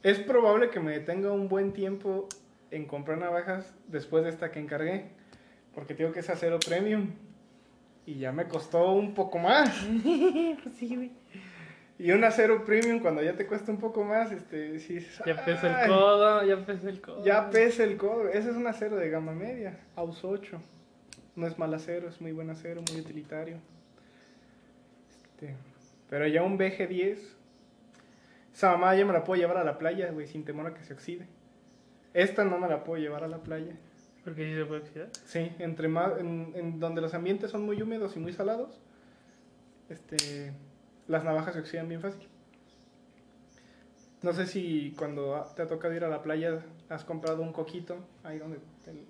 Es 0.03 0.19
probable 0.19 0.69
que 0.69 0.79
me 0.79 0.91
detenga 0.91 1.31
un 1.31 1.47
buen 1.49 1.71
tiempo 1.73 2.27
en 2.71 2.85
comprar 2.85 3.17
navajas 3.17 3.73
después 3.87 4.23
de 4.23 4.29
esta 4.29 4.51
que 4.51 4.59
encargué. 4.59 5.11
Porque 5.79 5.95
tengo 5.95 6.11
que 6.11 6.19
es 6.19 6.29
acero 6.29 6.59
premium. 6.59 7.07
Y 8.05 8.15
ya 8.15 8.33
me 8.33 8.49
costó 8.49 8.91
un 8.91 9.13
poco 9.13 9.39
más. 9.39 9.73
sí, 10.77 10.93
güey. 10.93 11.11
Y 11.97 12.11
un 12.11 12.21
acero 12.25 12.65
premium 12.65 12.99
cuando 12.99 13.23
ya 13.23 13.37
te 13.37 13.47
cuesta 13.47 13.71
un 13.71 13.77
poco 13.77 14.03
más, 14.03 14.29
este, 14.33 14.77
sí 14.79 14.95
dices, 14.95 15.21
Ya 15.25 15.41
pesa 15.45 15.69
el 15.69 15.75
"Ay, 15.75 15.87
codo, 15.87 16.43
ya 16.43 16.65
pesa 16.65 16.89
el 16.89 16.99
codo. 16.99 17.23
Ya 17.23 17.49
pesa 17.49 17.85
el 17.85 17.95
codo. 17.95 18.27
Ese 18.27 18.49
es 18.49 18.57
un 18.57 18.67
acero 18.67 18.97
de 18.97 19.09
gama 19.09 19.31
media, 19.31 19.79
AUS 19.95 20.25
8. 20.25 20.61
No 21.37 21.47
es 21.47 21.57
mal 21.57 21.73
acero, 21.73 22.09
es 22.09 22.19
muy 22.19 22.33
buen 22.33 22.49
acero, 22.49 22.81
muy 22.91 22.99
utilitario. 22.99 23.55
Este, 25.09 25.55
pero 26.09 26.27
ya 26.27 26.43
un 26.43 26.59
BG10, 26.59 27.19
esa 28.53 28.71
mamá 28.71 28.97
ya 28.97 29.05
me 29.05 29.13
la 29.13 29.23
puedo 29.23 29.39
llevar 29.39 29.55
a 29.55 29.63
la 29.63 29.77
playa, 29.77 30.11
güey, 30.11 30.27
sin 30.27 30.43
temor 30.43 30.67
a 30.67 30.73
que 30.73 30.83
se 30.83 30.91
oxide. 30.91 31.25
Esta 32.13 32.43
no 32.43 32.57
me 32.57 32.67
la 32.67 32.83
puedo 32.83 33.01
llevar 33.01 33.23
a 33.23 33.29
la 33.29 33.37
playa. 33.37 33.77
Porque 34.23 34.45
sí 34.49 34.55
se 34.55 34.65
puede 34.65 34.81
oxidar. 34.81 35.09
Sí, 35.25 35.51
entre 35.59 35.87
más, 35.87 36.19
en, 36.19 36.51
en 36.55 36.79
donde 36.79 37.01
los 37.01 37.13
ambientes 37.13 37.51
son 37.51 37.65
muy 37.65 37.81
húmedos 37.81 38.15
y 38.15 38.19
muy 38.19 38.33
salados, 38.33 38.79
este, 39.89 40.51
las 41.07 41.23
navajas 41.23 41.53
se 41.53 41.61
oxidan 41.61 41.87
bien 41.87 42.01
fácil. 42.01 42.27
No 44.21 44.33
sé 44.33 44.45
si 44.47 44.93
cuando 44.97 45.45
te 45.55 45.61
ha 45.61 45.67
tocado 45.67 45.93
ir 45.93 46.03
a 46.03 46.09
la 46.09 46.21
playa 46.21 46.59
has 46.89 47.05
comprado 47.05 47.41
un 47.41 47.53
coquito, 47.53 47.97
ahí 48.23 48.37
donde 48.37 48.59
te- 48.83 49.05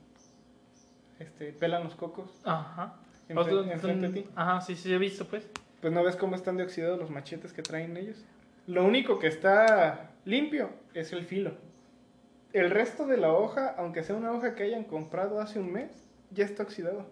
este, 1.23 1.51
pelan 1.51 1.83
los 1.83 1.95
cocos, 1.95 2.29
Ajá. 2.45 2.95
enfre- 3.27 3.39
Otro- 3.39 3.63
enfrente 3.63 4.07
de 4.09 4.21
ti. 4.21 4.29
Ajá, 4.35 4.61
sí, 4.61 4.75
sí, 4.75 4.93
he 4.93 4.97
visto, 4.99 5.25
pues. 5.25 5.47
Pues 5.81 5.91
no 5.93 6.03
ves 6.03 6.15
cómo 6.15 6.35
están 6.35 6.57
de 6.57 6.63
oxidados 6.63 6.99
los 6.99 7.09
machetes 7.09 7.53
que 7.53 7.63
traen 7.63 7.97
ellos. 7.97 8.23
Lo 8.67 8.85
único 8.85 9.17
que 9.17 9.27
está 9.27 10.11
limpio 10.25 10.69
es 10.93 11.11
el 11.11 11.25
filo. 11.25 11.53
El 12.53 12.71
resto 12.71 13.05
de 13.05 13.17
la 13.17 13.31
hoja, 13.33 13.75
aunque 13.77 14.03
sea 14.03 14.15
una 14.15 14.31
hoja 14.31 14.55
que 14.55 14.63
hayan 14.63 14.83
comprado 14.83 15.39
hace 15.39 15.59
un 15.59 15.71
mes, 15.71 15.91
ya 16.31 16.45
está 16.45 16.63
oxidado. 16.63 17.05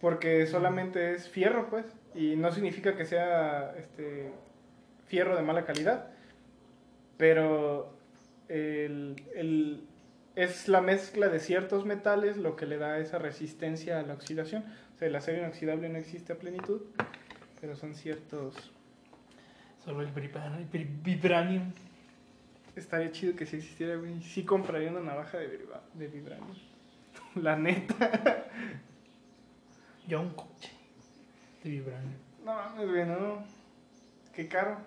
Porque 0.00 0.46
solamente 0.46 1.14
es 1.14 1.28
fierro, 1.28 1.68
pues. 1.70 1.84
Y 2.14 2.34
no 2.36 2.50
significa 2.52 2.96
que 2.96 3.04
sea 3.04 3.74
este 3.78 4.32
fierro 5.06 5.36
de 5.36 5.42
mala 5.42 5.64
calidad. 5.64 6.06
Pero 7.18 7.92
es 8.48 8.98
la 10.68 10.80
mezcla 10.80 11.28
de 11.28 11.38
ciertos 11.38 11.84
metales 11.84 12.36
lo 12.36 12.56
que 12.56 12.66
le 12.66 12.78
da 12.78 12.98
esa 12.98 13.18
resistencia 13.18 14.00
a 14.00 14.02
la 14.02 14.14
oxidación. 14.14 14.64
O 14.94 14.98
sea, 14.98 15.08
el 15.08 15.14
acero 15.14 15.38
inoxidable 15.38 15.88
no 15.88 15.98
existe 15.98 16.32
a 16.32 16.36
plenitud, 16.36 16.80
pero 17.60 17.76
son 17.76 17.94
ciertos... 17.94 18.72
Solo 19.84 20.02
el 20.02 20.08
vibra- 20.12 20.56
el 20.58 20.64
vi- 20.64 20.84
vibranium. 21.02 21.72
Estaría 22.76 23.10
chido 23.12 23.34
que 23.36 23.46
si 23.46 23.56
existiera, 23.56 23.96
güey. 23.96 24.22
Sí 24.22 24.44
compraría 24.44 24.90
una 24.90 25.00
navaja 25.00 25.38
de, 25.38 25.48
vibra- 25.48 25.82
de 25.94 26.06
vibranio. 26.08 26.54
La 27.34 27.56
neta. 27.56 28.46
Yo 30.06 30.20
un 30.20 30.30
coche 30.30 30.70
de 31.62 31.70
vibranio. 31.70 32.16
No 32.44 32.54
mames, 32.54 32.88
güey, 32.88 33.06
no. 33.06 33.44
Qué 34.34 34.48
caro. 34.48 34.78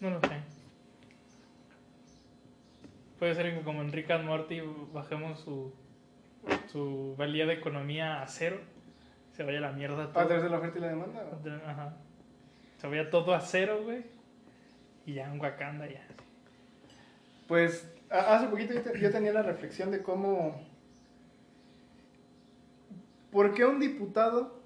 No 0.00 0.10
lo 0.10 0.20
sé. 0.20 0.40
Puede 3.18 3.34
ser 3.34 3.54
que 3.56 3.62
como 3.62 3.82
en 3.82 3.92
Rick 3.92 4.10
and 4.10 4.24
Morty 4.24 4.60
bajemos 4.92 5.38
su, 5.40 5.72
su 6.72 7.14
valía 7.16 7.46
de 7.46 7.54
economía 7.54 8.22
a 8.22 8.26
cero. 8.26 8.60
Se 9.32 9.44
vaya 9.44 9.58
a 9.58 9.62
la 9.62 9.72
mierda 9.72 10.04
A 10.04 10.12
todo. 10.12 10.26
través 10.26 10.42
de 10.42 10.50
la 10.50 10.58
oferta 10.58 10.78
y 10.78 10.80
la 10.80 10.88
demanda. 10.88 11.22
Ajá. 11.66 11.96
Se 12.82 12.88
vaya 12.88 13.10
todo 13.10 13.32
a 13.32 13.40
cero, 13.40 13.82
güey. 13.84 14.02
Y 15.06 15.14
ya 15.14 15.32
en 15.32 15.40
Wakanda 15.40 15.86
ya. 15.88 16.04
Pues 17.46 17.88
hace 18.10 18.48
poquito 18.48 18.74
yo, 18.74 18.92
yo 18.94 19.12
tenía 19.12 19.32
la 19.32 19.42
reflexión 19.42 19.92
de 19.92 20.02
cómo... 20.02 20.60
¿Por 23.30 23.54
qué 23.54 23.64
un 23.66 23.78
diputado 23.78 24.60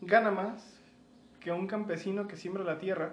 gana 0.00 0.30
más 0.30 0.78
que 1.40 1.50
un 1.50 1.66
campesino 1.66 2.28
que 2.28 2.36
siembra 2.36 2.62
la 2.62 2.78
tierra 2.78 3.12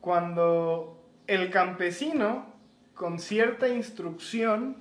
cuando 0.00 1.00
el 1.28 1.50
campesino 1.50 2.46
con 2.94 3.20
cierta 3.20 3.68
instrucción 3.68 4.78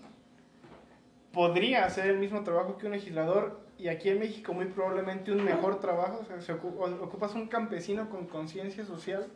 podría 1.32 1.86
hacer 1.86 2.10
el 2.10 2.18
mismo 2.18 2.44
trabajo 2.44 2.80
que 2.80 2.88
un 2.88 2.94
legislador 2.94 3.67
y 3.80 3.88
aquí 3.90 4.10
en 4.10 4.20
México 4.20 4.54
muy 4.54 4.66
probablemente 4.66 5.32
un 5.32 5.44
mejor 5.44 5.80
trabajo, 5.80 6.20
o 6.22 6.26
sea, 6.26 6.42
se 6.42 6.54
ocu- 6.54 6.76
o- 6.78 7.04
ocupas 7.04 7.34
un 7.36 7.48
campesino 7.48 8.10
con 8.10 8.26
conciencia 8.28 8.86
social 8.86 9.28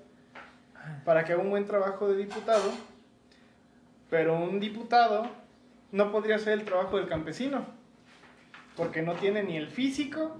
para 1.05 1.23
que 1.23 1.33
haga 1.33 1.41
un 1.41 1.49
buen 1.51 1.65
trabajo 1.65 2.07
de 2.07 2.17
diputado, 2.17 2.71
pero 4.09 4.35
un 4.35 4.59
diputado 4.59 5.27
no 5.91 6.11
podría 6.11 6.37
hacer 6.37 6.53
el 6.53 6.65
trabajo 6.65 6.97
del 6.97 7.07
campesino, 7.07 7.65
porque 8.75 9.01
no 9.01 9.13
tiene 9.13 9.43
ni 9.43 9.57
el 9.57 9.67
físico 9.67 10.37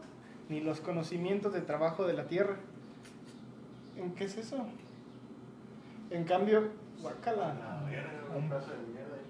ni 0.50 0.62
los 0.62 0.80
conocimientos 0.82 1.54
de 1.54 1.62
trabajo 1.62 2.06
de 2.08 2.14
la 2.14 2.26
tierra. 2.26 2.56
¿En 3.98 4.14
qué 4.16 4.24
es 4.26 4.38
eso? 4.38 4.66
En 6.10 6.24
cambio, 6.26 6.70
guácala. 7.02 7.54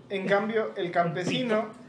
En 0.10 0.28
cambio, 0.28 0.72
el 0.76 0.92
campesino 0.92 1.66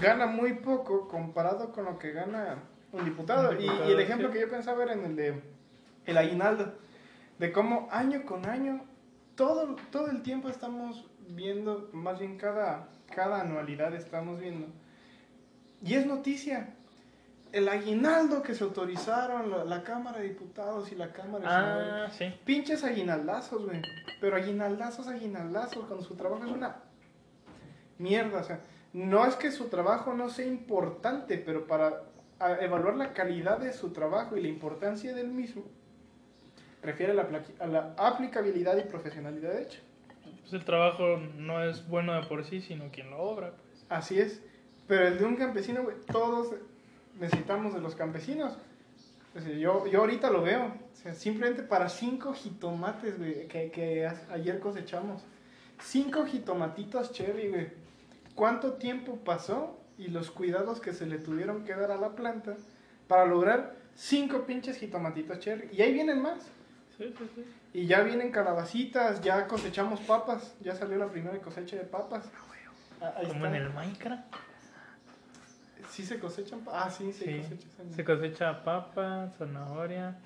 gana 0.00 0.26
muy 0.26 0.54
poco 0.54 1.08
comparado 1.08 1.72
con 1.72 1.84
lo 1.84 1.98
que 1.98 2.12
gana 2.12 2.56
un 2.92 3.04
diputado. 3.04 3.50
Un 3.50 3.56
Y- 3.56 3.62
diputado, 3.62 3.88
y, 3.88 3.92
el 3.92 4.00
ejemplo 4.00 4.28
sí. 4.28 4.34
que 4.34 4.40
yo 4.40 4.50
pensaba 4.50 4.82
era 4.82 4.92
en 4.92 5.04
el 5.04 5.16
de 5.16 5.42
el 6.06 6.16
aguinaldo. 6.18 6.74
De 7.38 7.52
cómo 7.52 7.88
año 7.90 8.24
con 8.24 8.46
año, 8.48 8.84
todo, 9.34 9.76
todo 9.90 10.08
el 10.10 10.22
tiempo 10.22 10.48
estamos 10.48 11.06
viendo, 11.28 11.88
más 11.92 12.18
bien 12.18 12.36
cada, 12.38 12.88
cada 13.14 13.40
anualidad 13.40 13.94
estamos 13.94 14.38
viendo. 14.40 14.68
Y 15.82 15.94
es 15.94 16.06
noticia. 16.06 16.74
El 17.50 17.68
aguinaldo 17.68 18.42
que 18.42 18.54
se 18.54 18.64
autorizaron 18.64 19.50
la, 19.50 19.64
la 19.64 19.82
Cámara 19.82 20.18
de 20.20 20.28
Diputados 20.28 20.90
y 20.92 20.94
la 20.94 21.12
Cámara 21.12 21.76
de. 21.76 21.90
Ah, 22.04 22.10
sí. 22.10 22.32
Pinches 22.44 22.82
aguinaldazos, 22.84 23.64
güey. 23.66 23.82
Pero 24.20 24.36
aguinaldazos, 24.36 25.06
aguinaldazos, 25.08 25.84
cuando 25.86 26.02
su 26.04 26.14
trabajo 26.14 26.44
es 26.44 26.50
una 26.52 26.76
mierda. 27.98 28.40
O 28.40 28.44
sea, 28.44 28.60
no 28.92 29.24
es 29.26 29.36
que 29.36 29.50
su 29.50 29.68
trabajo 29.68 30.14
no 30.14 30.28
sea 30.30 30.46
importante, 30.46 31.38
pero 31.38 31.66
para 31.66 32.02
evaluar 32.60 32.96
la 32.96 33.12
calidad 33.12 33.58
de 33.58 33.72
su 33.72 33.90
trabajo 33.92 34.36
y 34.36 34.42
la 34.42 34.48
importancia 34.48 35.14
del 35.14 35.28
mismo, 35.28 35.62
refiere 36.82 37.12
a 37.12 37.14
la, 37.14 37.28
plaqui- 37.28 37.54
a 37.60 37.66
la 37.66 37.94
aplicabilidad 37.96 38.76
y 38.76 38.82
profesionalidad 38.82 39.52
de 39.52 39.62
hecho. 39.62 39.80
Pues 40.40 40.52
el 40.54 40.64
trabajo 40.64 41.18
no 41.38 41.62
es 41.62 41.86
bueno 41.88 42.12
de 42.14 42.26
por 42.26 42.44
sí, 42.44 42.60
sino 42.60 42.90
quien 42.90 43.10
lo 43.10 43.18
obra. 43.18 43.52
Pues. 43.52 43.86
Así 43.88 44.18
es. 44.18 44.42
Pero 44.88 45.06
el 45.06 45.18
de 45.18 45.24
un 45.24 45.36
campesino, 45.36 45.82
güey, 45.84 45.96
todos 46.10 46.54
necesitamos 47.20 47.72
de 47.74 47.80
los 47.80 47.94
campesinos. 47.94 48.58
Yo, 49.58 49.86
yo 49.86 50.00
ahorita 50.00 50.30
lo 50.30 50.42
veo. 50.42 50.66
O 50.92 50.96
sea, 50.96 51.14
simplemente 51.14 51.62
para 51.62 51.88
cinco 51.88 52.34
jitomates, 52.34 53.16
güey, 53.18 53.46
que, 53.46 53.70
que 53.70 54.06
ayer 54.30 54.58
cosechamos. 54.58 55.22
Cinco 55.80 56.26
jitomatitos 56.26 57.12
cherry, 57.12 57.48
güey. 57.48 57.68
¿Cuánto 58.42 58.72
tiempo 58.72 59.18
pasó 59.24 59.78
y 59.96 60.08
los 60.08 60.32
cuidados 60.32 60.80
que 60.80 60.92
se 60.92 61.06
le 61.06 61.18
tuvieron 61.18 61.62
que 61.64 61.76
dar 61.76 61.92
a 61.92 61.96
la 61.96 62.16
planta 62.16 62.56
para 63.06 63.24
lograr 63.24 63.76
cinco 63.94 64.46
pinches 64.46 64.78
jitomatitos 64.78 65.38
cherry? 65.38 65.68
Y 65.72 65.80
ahí 65.80 65.92
vienen 65.92 66.20
más. 66.20 66.40
Sí, 66.98 67.14
sí, 67.16 67.30
sí. 67.36 67.44
Y 67.72 67.86
ya 67.86 68.00
vienen 68.00 68.32
calabacitas, 68.32 69.20
ya 69.20 69.46
cosechamos 69.46 70.00
papas. 70.00 70.56
Ya 70.60 70.74
salió 70.74 70.96
la 70.96 71.06
primera 71.06 71.38
cosecha 71.38 71.76
de 71.76 71.84
papas. 71.84 72.28
Ah, 73.00 73.12
ahí 73.16 73.28
Como 73.28 73.46
está. 73.46 73.56
en 73.56 73.62
el 73.62 73.70
Minecraft. 73.72 74.24
¿Sí 75.90 76.04
se 76.04 76.18
cosechan? 76.18 76.62
pa- 76.64 76.82
Ah, 76.86 76.90
sí, 76.90 77.12
se 77.12 77.42
cosechan. 77.42 77.92
Se 77.94 78.04
cosecha 78.04 78.64
papa, 78.64 79.30
zanahoria, 79.38 80.16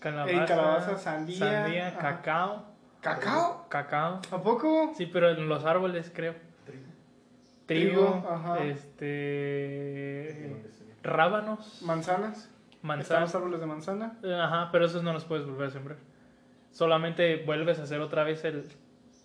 calabaza, 0.00 0.30
Ey, 0.42 0.46
calabaza, 0.46 0.98
sandía, 0.98 1.38
sandía, 1.62 1.88
ajá. 1.88 1.98
cacao. 1.98 2.71
¿Cacao? 3.02 3.66
Cacao. 3.68 4.20
¿A 4.30 4.42
poco? 4.42 4.92
Sí, 4.96 5.06
pero 5.06 5.30
en 5.30 5.48
los 5.48 5.64
árboles 5.64 6.10
creo. 6.14 6.34
Trigo, 7.66 8.00
Trigo, 8.22 8.26
ajá. 8.28 8.64
este, 8.64 10.56
rábanos, 11.02 11.80
¿Manzanas? 11.82 12.38
¿Están 12.72 12.86
manzanas. 12.88 13.22
los 13.22 13.34
árboles 13.34 13.60
de 13.60 13.66
manzana? 13.66 14.18
Ajá, 14.42 14.68
pero 14.72 14.86
esos 14.86 15.02
no 15.02 15.12
los 15.12 15.24
puedes 15.24 15.46
volver 15.46 15.68
a 15.68 15.70
sembrar. 15.70 15.98
Solamente 16.72 17.44
vuelves 17.44 17.78
a 17.78 17.82
hacer 17.84 18.00
otra 18.00 18.24
vez 18.24 18.44
el. 18.44 18.68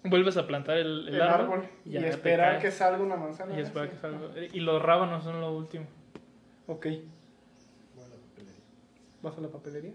Vuelves 0.03 0.37
a 0.37 0.45
plantar 0.47 0.77
el, 0.77 1.07
el 1.09 1.15
El, 1.15 1.21
árbol, 1.21 1.59
árbol. 1.59 1.69
y 1.85 1.97
esperar 1.97 2.59
que 2.61 2.71
salga 2.71 3.01
una 3.03 3.15
manzana. 3.15 3.57
Y 3.57 3.61
esperar 3.61 3.89
Sí. 3.89 3.95
que 3.95 4.01
salga. 4.01 4.19
Y 4.53 4.59
los 4.59 4.81
rábanos 4.81 5.23
son 5.23 5.41
lo 5.41 5.55
último. 5.57 5.85
Ok. 6.67 6.85
¿Vas 9.23 9.37
a 9.37 9.41
la 9.41 9.47
papelería? 9.49 9.93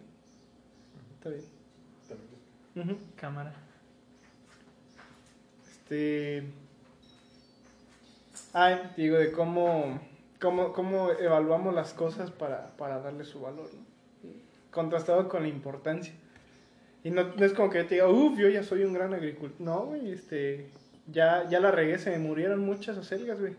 Está 1.15 1.31
bien. 1.31 2.99
Cámara. 3.17 3.53
Este. 5.93 6.45
Ah, 8.55 8.93
digo, 8.97 9.19
de 9.19 9.31
cómo, 9.31 10.01
cómo, 10.41 10.73
cómo 10.73 11.11
evaluamos 11.11 11.75
las 11.75 11.93
cosas 11.93 12.31
para, 12.31 12.75
para 12.79 13.01
darle 13.01 13.25
su 13.25 13.41
valor, 13.41 13.69
¿no? 13.75 14.31
Contrastado 14.71 15.29
con 15.29 15.43
la 15.43 15.49
importancia. 15.49 16.15
Y 17.05 17.11
no, 17.11 17.35
es 17.39 17.53
como 17.53 17.69
que 17.69 17.85
te 17.85 17.97
diga, 17.97 18.09
uff, 18.09 18.39
yo 18.39 18.49
ya 18.49 18.63
soy 18.63 18.85
un 18.85 18.95
gran 18.95 19.13
agricultor. 19.13 19.61
No, 19.61 19.87
güey, 19.87 20.13
este. 20.13 20.71
Ya, 21.09 21.47
ya 21.51 21.61
la 21.61 21.71
regué, 21.71 21.99
se 21.99 22.17
murieron 22.19 22.61
muchas 22.61 22.97
acelgas, 22.97 23.39
güey. 23.39 23.55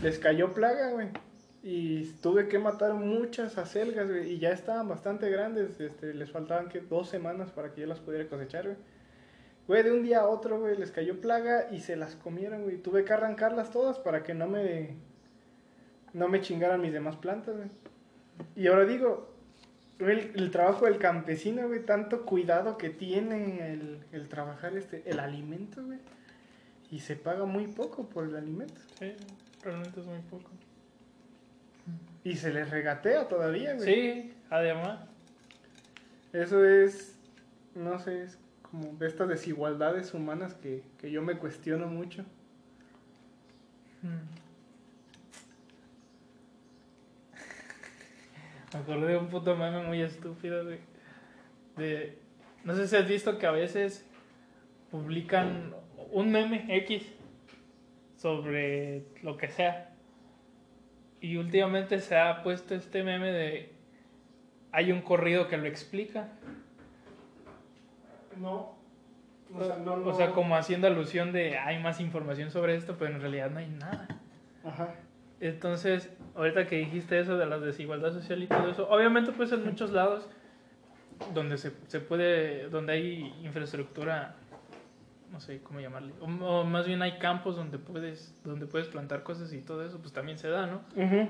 Les 0.00 0.20
cayó 0.20 0.54
plaga, 0.54 0.90
güey. 0.90 1.08
Y 1.64 2.04
tuve 2.22 2.46
que 2.46 2.58
matar 2.58 2.94
muchas 2.94 3.58
acelgas, 3.58 4.08
güey. 4.08 4.32
Y 4.32 4.38
ya 4.38 4.50
estaban 4.50 4.88
bastante 4.88 5.28
grandes. 5.28 5.80
Este, 5.80 6.14
les 6.14 6.30
faltaban 6.30 6.68
que 6.68 6.80
dos 6.80 7.08
semanas 7.08 7.50
para 7.50 7.72
que 7.72 7.80
yo 7.80 7.86
las 7.88 7.98
pudiera 7.98 8.28
cosechar, 8.28 8.64
güey. 8.64 8.76
Güey, 9.68 9.82
de 9.82 9.92
un 9.92 10.02
día 10.02 10.20
a 10.20 10.26
otro, 10.26 10.58
güey, 10.58 10.76
les 10.76 10.90
cayó 10.90 11.20
plaga 11.20 11.68
y 11.70 11.80
se 11.80 11.96
las 11.96 12.16
comieron, 12.16 12.64
güey. 12.64 12.78
Tuve 12.78 13.04
que 13.04 13.12
arrancarlas 13.12 13.70
todas 13.70 13.98
para 13.98 14.22
que 14.22 14.34
no 14.34 14.48
me. 14.48 14.96
No 16.12 16.28
me 16.28 16.40
chingaran 16.40 16.80
mis 16.80 16.92
demás 16.92 17.16
plantas, 17.16 17.56
güey. 17.56 17.68
Y 18.56 18.66
ahora 18.66 18.84
digo, 18.84 19.32
el, 19.98 20.32
el 20.34 20.50
trabajo 20.50 20.86
del 20.86 20.98
campesino, 20.98 21.66
güey, 21.68 21.84
tanto 21.84 22.26
cuidado 22.26 22.76
que 22.76 22.90
tiene 22.90 23.72
el, 23.72 24.04
el 24.12 24.28
trabajar 24.28 24.76
este, 24.76 25.02
el 25.06 25.20
alimento, 25.20 25.84
güey. 25.84 25.98
Y 26.90 27.00
se 27.00 27.16
paga 27.16 27.46
muy 27.46 27.68
poco 27.68 28.08
por 28.08 28.24
el 28.24 28.36
alimento. 28.36 28.80
Sí, 28.98 29.14
realmente 29.62 30.00
es 30.00 30.06
muy 30.06 30.20
poco. 30.20 30.50
Y 32.24 32.36
se 32.36 32.52
les 32.52 32.68
regatea 32.68 33.28
todavía, 33.28 33.74
güey. 33.74 33.86
Sí, 33.86 34.34
además. 34.50 35.00
Eso 36.32 36.64
es, 36.64 37.16
no 37.74 37.98
sé, 37.98 38.24
es 38.24 38.38
de 38.72 39.06
estas 39.06 39.28
desigualdades 39.28 40.14
humanas 40.14 40.54
que, 40.54 40.82
que 40.98 41.10
yo 41.10 41.22
me 41.22 41.36
cuestiono 41.36 41.86
mucho. 41.86 42.24
Mm. 44.02 44.42
Me 48.72 48.78
acordé 48.80 49.08
de 49.08 49.18
un 49.18 49.28
puto 49.28 49.54
meme 49.54 49.82
muy 49.86 50.00
estúpido 50.00 50.64
de... 50.64 52.18
No 52.64 52.74
sé 52.74 52.88
si 52.88 52.96
has 52.96 53.06
visto 53.06 53.38
que 53.38 53.46
a 53.46 53.50
veces 53.50 54.06
publican 54.90 55.74
un 56.10 56.30
meme 56.30 56.64
X 56.68 57.02
sobre 58.16 59.04
lo 59.22 59.36
que 59.36 59.48
sea. 59.48 59.90
Y 61.20 61.36
últimamente 61.36 62.00
se 62.00 62.16
ha 62.16 62.42
puesto 62.42 62.74
este 62.74 63.02
meme 63.02 63.30
de... 63.30 63.72
Hay 64.70 64.90
un 64.90 65.02
corrido 65.02 65.48
que 65.48 65.58
lo 65.58 65.66
explica. 65.66 66.28
No. 68.42 68.74
O 70.04 70.14
sea, 70.14 70.30
como 70.30 70.56
haciendo 70.56 70.86
alusión 70.86 71.32
de 71.32 71.58
hay 71.58 71.78
más 71.82 72.00
información 72.00 72.50
sobre 72.50 72.74
esto, 72.74 72.96
pero 72.98 73.14
en 73.14 73.20
realidad 73.20 73.50
no 73.50 73.58
hay 73.58 73.68
nada. 73.68 74.08
Ajá. 74.64 74.94
Entonces, 75.40 76.10
ahorita 76.34 76.66
que 76.66 76.76
dijiste 76.76 77.18
eso 77.18 77.36
de 77.36 77.46
la 77.46 77.58
desigualdad 77.58 78.12
social 78.12 78.42
y 78.42 78.46
todo 78.46 78.68
eso, 78.68 78.88
obviamente 78.88 79.32
pues 79.32 79.52
en 79.52 79.64
muchos 79.64 79.90
lados 79.90 80.28
donde 81.34 81.58
se, 81.58 81.72
se 81.88 82.00
puede, 82.00 82.68
donde 82.68 82.92
hay 82.92 83.34
infraestructura, 83.42 84.36
no 85.30 85.40
sé 85.40 85.60
cómo 85.62 85.80
llamarle, 85.80 86.12
o, 86.20 86.26
o 86.26 86.64
más 86.64 86.86
bien 86.86 87.02
hay 87.02 87.18
campos 87.18 87.56
donde 87.56 87.78
puedes, 87.78 88.40
donde 88.44 88.66
puedes 88.66 88.88
plantar 88.88 89.22
cosas 89.22 89.52
y 89.52 89.60
todo 89.60 89.84
eso, 89.84 89.98
pues 90.00 90.12
también 90.12 90.38
se 90.38 90.48
da, 90.48 90.66
¿no? 90.66 90.82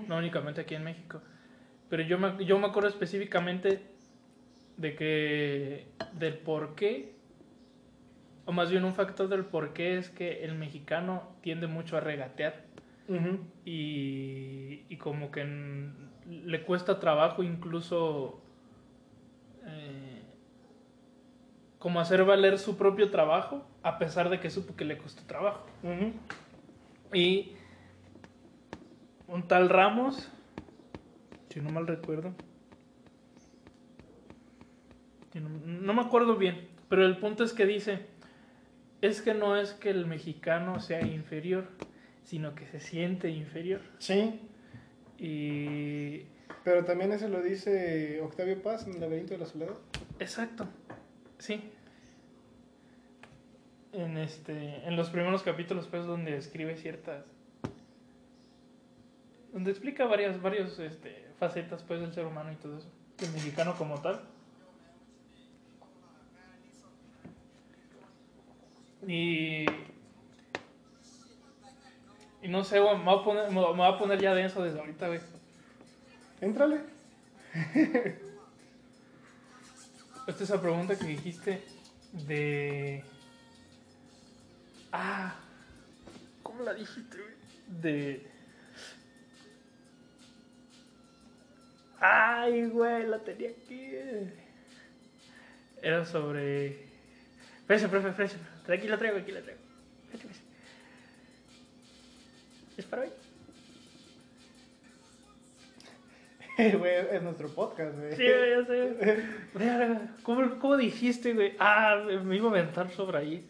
No 0.08 0.16
únicamente 0.18 0.60
aquí 0.60 0.74
en 0.74 0.84
México. 0.84 1.22
Pero 1.88 2.02
yo 2.02 2.18
me, 2.18 2.44
yo 2.44 2.58
me 2.58 2.66
acuerdo 2.68 2.88
específicamente 2.88 3.82
de 4.76 4.94
que, 4.96 5.86
del 6.18 6.38
por 6.38 6.74
qué, 6.74 7.14
o 8.44 8.52
más 8.52 8.70
bien 8.70 8.84
un 8.84 8.94
factor 8.94 9.28
del 9.28 9.44
por 9.44 9.72
qué 9.72 9.98
es 9.98 10.10
que 10.10 10.44
el 10.44 10.54
mexicano 10.56 11.22
tiende 11.42 11.66
mucho 11.66 11.96
a 11.96 12.00
regatear 12.00 12.64
y, 13.64 14.84
y 14.88 14.96
como 14.96 15.30
que 15.30 15.42
en- 15.42 16.10
le 16.26 16.62
cuesta 16.62 16.98
trabajo 17.00 17.42
incluso 17.42 18.40
eh, 19.66 20.22
como 21.78 22.00
hacer 22.00 22.24
valer 22.24 22.58
su 22.58 22.76
propio 22.76 23.10
trabajo 23.10 23.66
a 23.82 23.98
pesar 23.98 24.28
de 24.30 24.40
que 24.40 24.50
supo 24.50 24.74
que 24.76 24.84
le 24.84 24.96
costó 24.98 25.22
trabajo. 25.24 25.66
Y 27.12 27.52
un 29.28 29.46
tal 29.48 29.68
Ramos, 29.68 30.30
si 31.48 31.60
no 31.60 31.70
mal 31.70 31.86
recuerdo, 31.86 32.32
no, 35.40 35.48
no 35.48 35.94
me 35.94 36.02
acuerdo 36.02 36.36
bien, 36.36 36.68
pero 36.88 37.06
el 37.06 37.16
punto 37.18 37.44
es 37.44 37.52
que 37.52 37.66
dice, 37.66 38.06
es 39.00 39.22
que 39.22 39.34
no 39.34 39.56
es 39.56 39.72
que 39.72 39.90
el 39.90 40.06
mexicano 40.06 40.80
sea 40.80 41.02
inferior, 41.06 41.68
sino 42.24 42.54
que 42.54 42.66
se 42.66 42.80
siente 42.80 43.30
inferior. 43.30 43.80
Sí, 43.98 44.40
Y 45.18 46.26
pero 46.64 46.84
también 46.84 47.12
eso 47.12 47.28
lo 47.28 47.42
dice 47.42 48.20
Octavio 48.22 48.62
Paz 48.62 48.86
en 48.86 48.94
el 48.94 49.00
laberinto 49.00 49.32
de 49.34 49.38
la 49.38 49.46
soledad. 49.46 49.74
exacto, 50.20 50.68
sí. 51.38 51.60
En 53.92 54.16
este, 54.16 54.86
en 54.86 54.96
los 54.96 55.10
primeros 55.10 55.42
capítulos, 55.42 55.86
pues, 55.88 56.06
donde 56.06 56.36
escribe 56.36 56.76
ciertas, 56.76 57.24
donde 59.52 59.70
explica 59.70 60.06
varias, 60.06 60.40
varios, 60.40 60.78
este, 60.78 61.26
facetas, 61.38 61.82
pues, 61.82 62.00
del 62.00 62.14
ser 62.14 62.24
humano 62.24 62.52
y 62.52 62.56
todo 62.56 62.78
eso, 62.78 62.88
del 63.18 63.32
mexicano 63.32 63.74
como 63.76 64.00
tal. 64.00 64.20
Y 69.06 69.66
y 72.42 72.48
no 72.48 72.64
sé, 72.64 72.80
me 72.80 73.04
voy 73.04 73.20
a 73.20 73.22
poner, 73.22 73.50
me 73.50 73.60
voy 73.60 73.86
a 73.86 73.96
poner 73.96 74.20
ya 74.20 74.34
denso 74.34 74.64
desde 74.64 74.80
ahorita, 74.80 75.06
güey. 75.06 75.20
Éntrale. 76.40 76.80
Esta 80.26 80.42
es 80.44 80.50
la 80.50 80.60
pregunta 80.60 80.98
que 80.98 81.04
dijiste 81.06 81.62
de. 82.26 83.04
Ah, 84.90 85.36
¿cómo 86.42 86.64
la 86.64 86.74
dijiste, 86.74 87.16
güey? 87.16 87.34
De. 87.80 88.26
Ay, 92.00 92.66
güey, 92.66 93.06
la 93.06 93.20
tenía 93.20 93.50
aquí. 93.50 93.92
Era 95.80 96.04
sobre. 96.04 96.88
Fresa, 97.68 97.88
profe, 97.88 98.10
fresa. 98.10 98.38
Aquí 98.68 98.88
la 98.88 98.98
traigo, 98.98 99.18
aquí 99.18 99.32
la 99.32 99.42
traigo. 99.42 99.60
¿Es 102.76 102.84
para 102.86 103.02
hoy? 103.02 103.08
Güey, 106.78 106.94
es 107.10 107.22
nuestro 107.22 107.48
podcast, 107.48 107.96
güey. 107.98 108.14
Sí, 108.14 108.24
güey, 108.24 108.50
ya 108.50 108.66
sé. 108.66 110.04
¿Cómo, 110.22 110.58
¿Cómo 110.58 110.76
dijiste, 110.76 111.32
güey? 111.32 111.54
Ah, 111.58 112.04
me 112.22 112.36
iba 112.36 112.48
a 112.48 112.50
aventar 112.50 112.90
sobre 112.90 113.18
ahí. 113.18 113.46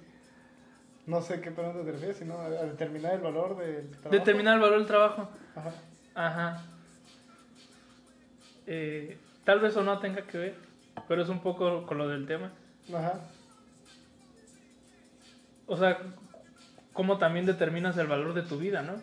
No 1.06 1.20
sé 1.20 1.40
qué 1.40 1.50
pregunta 1.50 1.84
te 1.84 1.90
refieres, 1.90 2.16
sino 2.16 2.38
a, 2.38 2.46
a 2.46 2.64
determinar 2.64 3.14
el 3.14 3.20
valor 3.20 3.58
del 3.58 3.90
trabajo. 3.90 4.10
Determinar 4.10 4.54
el 4.54 4.60
valor 4.60 4.78
del 4.78 4.86
trabajo. 4.86 5.28
Ajá. 5.56 5.72
Ajá. 6.14 6.64
Eh, 8.68 9.18
tal 9.44 9.58
vez 9.58 9.76
o 9.76 9.82
no 9.82 9.98
tenga 9.98 10.22
que 10.22 10.38
ver, 10.38 10.54
pero 11.08 11.22
es 11.22 11.28
un 11.28 11.40
poco 11.40 11.84
con 11.86 11.98
lo 11.98 12.08
del 12.08 12.26
tema. 12.26 12.52
Ajá. 12.94 13.20
O 15.66 15.76
sea, 15.76 15.98
cómo 16.92 17.18
también 17.18 17.46
determinas 17.46 17.96
el 17.96 18.06
valor 18.06 18.34
de 18.34 18.42
tu 18.42 18.58
vida, 18.58 18.82
¿no? 18.82 18.94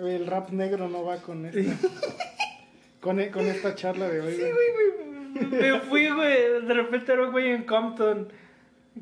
Güey, 0.00 0.14
El 0.16 0.26
rap 0.26 0.50
negro 0.50 0.88
no 0.88 1.04
va 1.04 1.18
con 1.18 1.46
esta, 1.46 1.60
con, 3.00 3.20
e- 3.20 3.30
con 3.30 3.46
esta 3.46 3.74
charla 3.74 4.08
de 4.08 4.20
hoy. 4.20 4.36
güey. 4.36 5.50
Me 5.50 5.80
fui, 5.80 6.08
güey. 6.10 6.66
De 6.66 6.74
repente 6.74 7.12
era 7.12 7.24
un 7.24 7.32
güey 7.32 7.50
en 7.52 7.64
Compton 7.64 8.28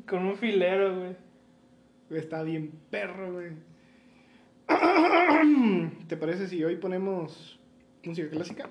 con 0.07 0.25
un 0.25 0.37
filero, 0.37 0.95
güey. 0.99 1.15
Güey, 2.09 2.21
Está 2.21 2.43
bien 2.43 2.71
perro, 2.89 3.33
güey. 3.33 3.51
¿Te 6.07 6.17
parece 6.17 6.47
si 6.47 6.63
hoy 6.63 6.75
ponemos 6.75 7.59
música 8.03 8.29
clásica? 8.29 8.69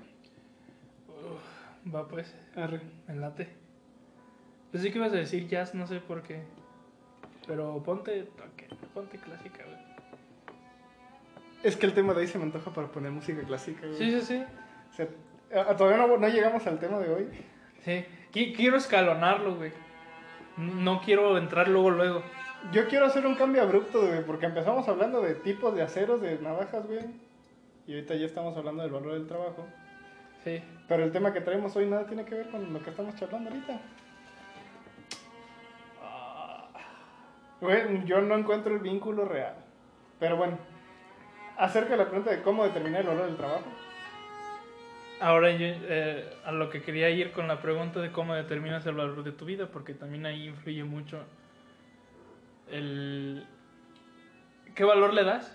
Va, 1.95 2.07
pues, 2.09 2.35
Arre. 2.55 2.81
me 3.09 3.15
late. 3.17 3.49
Pensé 4.73 4.91
que 4.91 4.99
ibas 4.99 5.13
a 5.13 5.17
decir 5.17 5.47
jazz, 5.49 5.75
no 5.75 5.87
sé 5.87 6.01
por 6.01 6.23
qué. 6.23 6.43
Pero 7.47 7.83
ponte, 7.83 8.23
ok, 8.23 8.77
ponte 8.95 9.19
clásica, 9.19 9.63
güey. 9.65 9.77
Es 11.63 11.77
que 11.77 11.87
el 11.87 11.95
tema 11.95 12.13
de 12.15 12.21
hoy 12.21 12.27
se 12.27 12.39
me 12.39 12.45
antoja 12.45 12.71
para 12.73 12.89
poner 12.89 13.11
música 13.11 13.43
clásica, 13.43 13.87
güey. 13.87 13.99
Sí, 13.99 14.11
sí, 14.21 14.27
sí. 14.27 14.45
O 14.91 14.95
sea, 14.95 15.09
a- 15.63 15.77
todavía 15.77 16.07
no, 16.07 16.17
no 16.17 16.29
llegamos 16.29 16.67
al 16.67 16.79
tema 16.79 16.99
de 16.99 17.11
hoy. 17.13 17.29
Sí, 17.85 18.05
Qui- 18.33 18.55
quiero 18.55 18.77
escalonarlo, 18.77 19.57
güey. 19.57 19.73
No 20.57 21.01
quiero 21.03 21.39
entrar 21.39 21.69
luego, 21.69 21.91
luego. 21.91 22.23
Yo 22.73 22.87
quiero 22.89 23.07
hacer 23.07 23.27
un 23.27 23.35
cambio 23.37 23.63
abrupto, 23.63 24.01
güey, 24.07 24.25
porque 24.25 24.47
empezamos 24.47 24.89
hablando 24.89 25.21
de 25.21 25.35
tipos 25.35 25.75
de 25.75 25.83
aceros, 25.83 26.21
de 26.21 26.39
navajas, 26.39 26.87
güey. 26.87 27.01
Y 27.87 27.95
ahorita 27.95 28.15
ya 28.17 28.27
estamos 28.27 28.57
hablando 28.57 28.83
del 28.83 28.93
valor 28.93 29.13
del 29.13 29.27
trabajo. 29.27 29.67
Sí. 30.45 30.63
Pero 30.89 31.05
el 31.05 31.13
tema 31.13 31.33
que 31.33 31.41
traemos 31.41 31.77
hoy 31.77 31.87
nada 31.87 32.07
tiene 32.07 32.25
que 32.25 32.35
ver 32.35 32.51
con 32.51 32.73
lo 32.73 32.81
que 32.83 32.91
estamos 32.91 33.15
charlando 33.17 33.51
ahorita. 33.51 33.81
Güey, 37.61 38.05
yo 38.05 38.21
no 38.21 38.37
encuentro 38.37 38.75
el 38.75 38.81
vínculo 38.81 39.25
real. 39.25 39.55
Pero 40.19 40.37
bueno, 40.37 40.59
acerca 41.57 41.91
de 41.91 41.97
la 41.99 42.07
pregunta 42.07 42.31
de 42.31 42.43
cómo 42.43 42.65
determinar 42.65 43.03
el 43.03 43.09
valor 43.09 43.27
del 43.27 43.37
trabajo. 43.37 43.65
Ahora 45.21 45.51
yo, 45.51 45.67
eh, 45.67 46.29
a 46.45 46.53
lo 46.53 46.69
que 46.69 46.83
quería 46.83 47.09
ir 47.09 47.33
con 47.33 47.49
la 47.49 47.63
pregunta 47.63 48.01
de 48.01 48.13
cómo 48.13 48.35
determinas 48.35 48.85
el 48.87 48.95
valor 48.95 49.25
de 49.25 49.33
tu 49.33 49.47
vida, 49.47 49.67
porque 49.73 49.95
también 49.95 50.27
ahí 50.27 50.49
influye 50.49 50.85
mucho 50.85 51.23
el 52.71 53.47
qué 54.75 54.85
valor 54.85 55.15
le 55.15 55.25
das 55.25 55.51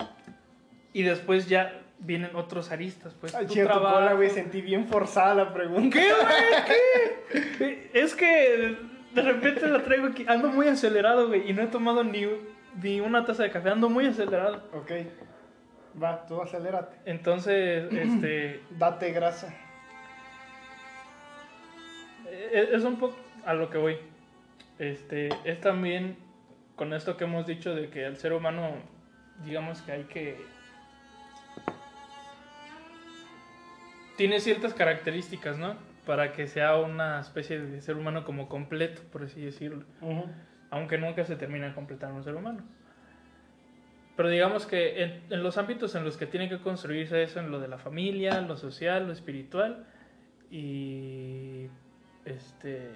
y 0.93 1.03
después 1.03 1.47
ya 1.47 1.81
vienen 1.99 2.35
otros 2.35 2.71
aristas, 2.71 3.13
pues 3.19 3.35
Ay, 3.35 3.45
tu 3.45 3.53
trabajo. 3.53 3.95
cola, 3.95 4.13
güey, 4.13 4.29
sentí 4.31 4.61
bien 4.61 4.87
forzada 4.87 5.35
la 5.35 5.53
pregunta. 5.53 5.99
¿Qué, 5.99 6.11
güey? 6.11 7.51
¿Qué? 7.57 7.91
Es 7.93 8.15
que 8.15 8.77
de 9.13 9.21
repente 9.21 9.67
la 9.67 9.83
traigo 9.83 10.07
aquí, 10.07 10.25
ando 10.27 10.49
muy 10.49 10.67
acelerado, 10.67 11.27
güey, 11.27 11.49
y 11.49 11.53
no 11.53 11.63
he 11.63 11.67
tomado 11.67 12.03
ni, 12.03 12.25
ni 12.81 13.01
una 13.01 13.25
taza 13.25 13.43
de 13.43 13.51
café, 13.51 13.69
ando 13.69 13.89
muy 13.89 14.05
acelerado. 14.05 14.63
Ok, 14.73 14.91
va, 16.01 16.25
tú 16.25 16.41
acelérate. 16.41 16.95
Entonces, 17.05 17.91
este, 17.91 18.61
Date 18.77 19.11
grasa. 19.11 19.53
Eh, 22.27 22.69
Es 22.73 22.83
un 22.83 22.97
poco 22.97 23.17
a 23.45 23.53
lo 23.53 23.69
que 23.69 23.77
voy. 23.77 23.97
Este, 24.79 25.29
es 25.43 25.59
también 25.61 26.17
con 26.75 26.93
esto 26.93 27.17
que 27.17 27.25
hemos 27.25 27.45
dicho 27.45 27.75
de 27.75 27.89
que 27.89 28.05
al 28.05 28.17
ser 28.17 28.33
humano, 28.33 28.71
digamos 29.45 29.81
que 29.81 29.91
hay 29.91 30.03
que... 30.05 30.37
Tiene 34.17 34.39
ciertas 34.39 34.73
características, 34.73 35.57
¿no? 35.57 35.75
Para 36.05 36.33
que 36.33 36.47
sea 36.47 36.77
una 36.77 37.19
especie 37.19 37.59
de 37.59 37.81
ser 37.81 37.95
humano 37.95 38.23
como 38.25 38.49
completo, 38.49 39.01
por 39.11 39.23
así 39.23 39.41
decirlo. 39.41 39.85
Ujú. 40.01 40.25
Aunque 40.71 40.97
nunca 40.97 41.25
se 41.25 41.35
termina 41.35 41.67
de 41.67 41.73
completar 41.73 42.11
un 42.11 42.23
ser 42.23 42.35
humano. 42.35 42.63
Pero 44.15 44.29
digamos 44.29 44.65
que 44.65 45.03
en, 45.03 45.23
en 45.29 45.43
los 45.43 45.57
ámbitos 45.57 45.95
en 45.95 46.03
los 46.03 46.17
que 46.17 46.25
tiene 46.25 46.49
que 46.49 46.59
construirse 46.59 47.23
eso, 47.23 47.39
en 47.39 47.51
lo 47.51 47.59
de 47.59 47.67
la 47.67 47.77
familia, 47.77 48.41
lo 48.41 48.55
social, 48.57 49.07
lo 49.07 49.13
espiritual 49.13 49.85
y 50.49 51.67
este 52.25 52.91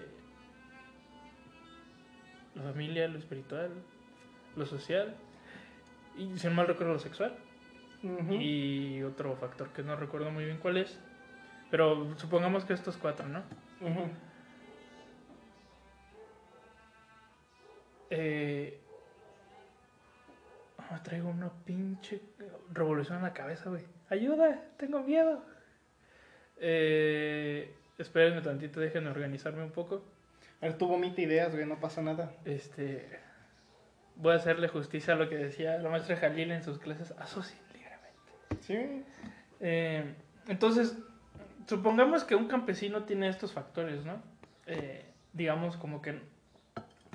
la 2.54 2.64
familia, 2.64 3.08
lo 3.08 3.18
espiritual, 3.18 3.70
lo 4.56 4.66
social 4.66 5.16
y 6.18 6.38
si 6.38 6.48
no 6.48 6.54
mal 6.54 6.68
recuerdo 6.68 6.94
lo 6.94 7.00
sexual 7.00 7.36
Ujú. 8.04 8.34
y 8.36 9.04
otro 9.04 9.36
factor 9.36 9.70
que 9.70 9.84
no 9.84 9.96
recuerdo 9.96 10.32
muy 10.32 10.46
bien 10.46 10.58
cuál 10.58 10.78
es, 10.78 11.00
pero 11.72 12.18
supongamos 12.18 12.66
que 12.66 12.74
estos 12.74 12.98
cuatro, 12.98 13.28
¿no? 13.28 13.40
Ujú. 13.82 14.10
Eh, 18.10 18.80
ah, 20.78 21.02
traigo 21.04 21.30
una 21.30 21.52
pinche 21.66 22.22
revolución 22.72 23.18
en 23.18 23.24
la 23.24 23.34
cabeza, 23.34 23.70
güey. 23.70 23.84
Ayuda, 24.10 24.62
tengo 24.78 25.02
miedo. 25.02 25.44
Eh, 26.58 27.74
espérenme 27.98 28.42
tantito, 28.42 28.80
déjenme 28.80 29.10
organizarme 29.10 29.64
un 29.64 29.72
poco. 29.72 30.04
A 30.62 30.68
ver, 30.68 30.78
tú 30.78 30.88
vomita 30.88 31.22
ideas, 31.22 31.54
güey, 31.54 31.66
no 31.66 31.80
pasa 31.80 32.02
nada. 32.02 32.32
Este. 32.46 33.20
Voy 34.16 34.34
a 34.34 34.38
hacerle 34.38 34.70
justicia 34.70 35.14
a 35.14 35.18
lo 35.18 35.28
que 35.28 35.36
decía 35.36 35.78
la 35.78 35.90
maestra 35.90 36.16
Jalil 36.16 36.52
en 36.52 36.64
sus 36.64 36.80
clases. 36.80 37.12
Asocien 37.20 37.60
libremente. 37.74 38.62
Sí. 38.62 39.04
Eh, 39.60 40.16
entonces, 40.48 40.98
supongamos 41.66 42.24
que 42.24 42.36
un 42.36 42.48
campesino 42.48 43.04
tiene 43.04 43.28
estos 43.28 43.54
factores, 43.54 44.06
¿no? 44.06 44.22
Eh, 44.68 45.06
digamos 45.34 45.78
como 45.78 46.02
que 46.02 46.20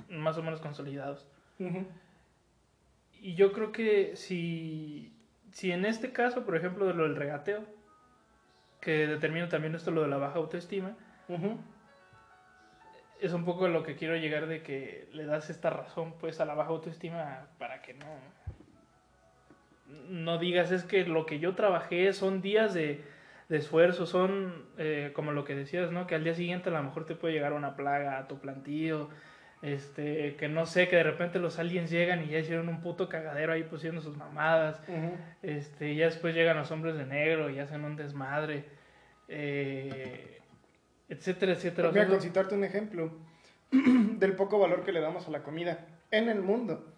más 0.09 0.37
o 0.37 0.43
menos 0.43 0.61
consolidados. 0.61 1.27
Y 3.21 3.35
yo 3.35 3.51
creo 3.51 3.71
que 3.71 4.15
si, 4.15 5.13
si 5.51 5.71
en 5.71 5.85
este 5.85 6.11
caso, 6.11 6.43
por 6.43 6.57
ejemplo, 6.57 6.85
de 6.87 6.93
lo 6.93 7.03
del 7.03 7.15
regateo, 7.15 7.63
que 8.79 9.05
determina 9.05 9.47
también 9.47 9.75
esto 9.75 9.91
lo 9.91 10.01
de 10.01 10.07
la 10.07 10.17
baja 10.17 10.39
autoestima, 10.39 10.95
es 13.19 13.33
un 13.33 13.45
poco 13.45 13.67
lo 13.67 13.83
que 13.83 13.95
quiero 13.95 14.15
llegar 14.15 14.47
de 14.47 14.63
que 14.63 15.07
le 15.13 15.25
das 15.25 15.49
esta 15.51 15.69
razón 15.69 16.15
pues 16.19 16.41
a 16.41 16.45
la 16.45 16.55
baja 16.55 16.71
autoestima 16.71 17.47
para 17.59 17.81
que 17.81 17.93
no 17.93 18.07
no 20.09 20.37
digas 20.37 20.71
es 20.71 20.83
que 20.83 21.05
lo 21.05 21.25
que 21.25 21.39
yo 21.39 21.55
trabajé 21.55 22.11
son 22.13 22.41
días 22.41 22.73
de, 22.73 23.03
de 23.51 23.57
esfuerzo, 23.57 24.05
son 24.05 24.63
eh, 24.77 25.11
como 25.13 25.33
lo 25.33 25.43
que 25.43 25.55
decías, 25.55 25.91
¿no? 25.91 26.07
Que 26.07 26.15
al 26.15 26.23
día 26.23 26.33
siguiente 26.33 26.69
a 26.69 26.71
lo 26.71 26.81
mejor 26.81 27.05
te 27.05 27.15
puede 27.15 27.33
llegar 27.33 27.51
una 27.51 27.75
plaga 27.75 28.17
a 28.17 28.29
tu 28.29 28.39
plantío, 28.39 29.09
este, 29.61 30.37
que 30.37 30.47
no 30.47 30.65
sé, 30.65 30.87
que 30.87 30.95
de 30.95 31.03
repente 31.03 31.37
los 31.37 31.59
aliens 31.59 31.91
llegan 31.91 32.23
y 32.23 32.29
ya 32.29 32.39
hicieron 32.39 32.69
un 32.69 32.79
puto 32.79 33.09
cagadero 33.09 33.51
ahí 33.51 33.63
pusiendo 33.63 33.99
sus 33.99 34.15
mamadas, 34.15 34.81
este, 35.43 35.91
y 35.91 35.97
ya 35.97 36.05
después 36.05 36.33
llegan 36.33 36.55
los 36.55 36.71
hombres 36.71 36.95
de 36.95 37.05
negro 37.05 37.49
y 37.49 37.59
hacen 37.59 37.83
un 37.83 37.97
desmadre, 37.97 38.63
eh, 39.27 40.39
etcétera, 41.09 41.51
etcétera. 41.51 41.89
Voy 41.89 41.99
a 41.99 42.07
sea, 42.07 42.21
citarte 42.21 42.55
un 42.55 42.63
ejemplo 42.63 43.11
del 43.71 44.31
poco 44.37 44.59
valor 44.59 44.85
que 44.85 44.93
le 44.93 45.01
damos 45.01 45.27
a 45.27 45.31
la 45.31 45.43
comida 45.43 45.87
en 46.09 46.29
el 46.29 46.41
mundo. 46.41 46.89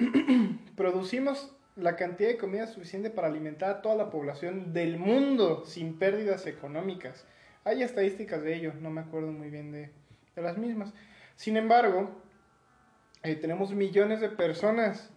Producimos 0.76 1.56
la 1.76 1.96
cantidad 1.96 2.28
de 2.28 2.36
comida 2.36 2.66
suficiente 2.66 3.10
para 3.10 3.28
alimentar 3.28 3.70
a 3.70 3.82
toda 3.82 3.94
la 3.96 4.10
población 4.10 4.72
del 4.72 4.98
mundo 4.98 5.64
sin 5.64 5.98
pérdidas 5.98 6.46
económicas. 6.46 7.26
Hay 7.64 7.82
estadísticas 7.82 8.42
de 8.42 8.56
ello, 8.56 8.72
no 8.80 8.90
me 8.90 9.00
acuerdo 9.00 9.32
muy 9.32 9.48
bien 9.48 9.72
de, 9.72 9.90
de 10.34 10.42
las 10.42 10.58
mismas. 10.58 10.92
Sin 11.36 11.56
embargo, 11.56 12.10
eh, 13.22 13.36
tenemos 13.36 13.72
millones 13.72 14.20
de 14.20 14.28
personas 14.28 15.10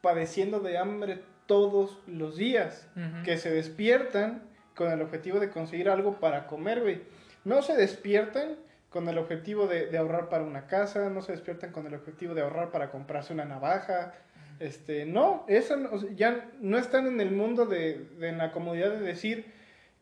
padeciendo 0.00 0.60
de 0.60 0.78
hambre 0.78 1.22
todos 1.46 2.00
los 2.06 2.36
días 2.36 2.88
que 3.24 3.36
se 3.36 3.50
despiertan 3.50 4.42
con 4.74 4.90
el 4.90 5.02
objetivo 5.02 5.38
de 5.38 5.50
conseguir 5.50 5.90
algo 5.90 6.18
para 6.18 6.46
comer, 6.46 6.80
güey. 6.80 7.02
No 7.44 7.62
se 7.62 7.76
despiertan 7.76 8.56
con 8.88 9.08
el 9.08 9.18
objetivo 9.18 9.66
de, 9.66 9.86
de 9.86 9.98
ahorrar 9.98 10.28
para 10.28 10.44
una 10.44 10.66
casa, 10.66 11.10
no 11.10 11.20
se 11.20 11.32
despiertan 11.32 11.72
con 11.72 11.86
el 11.86 11.94
objetivo 11.94 12.34
de 12.34 12.42
ahorrar 12.42 12.70
para 12.70 12.90
comprarse 12.90 13.32
una 13.32 13.44
navaja. 13.44 14.14
Este, 14.62 15.06
no, 15.06 15.44
eso 15.48 15.76
no- 15.76 15.90
o 15.90 15.98
sea, 15.98 16.10
ya 16.14 16.48
no 16.60 16.78
están 16.78 17.06
en 17.08 17.20
el 17.20 17.32
mundo 17.32 17.66
de, 17.66 17.98
de 18.20 18.28
en 18.28 18.38
la 18.38 18.52
comodidad 18.52 18.92
de 18.92 19.00
decir, 19.00 19.46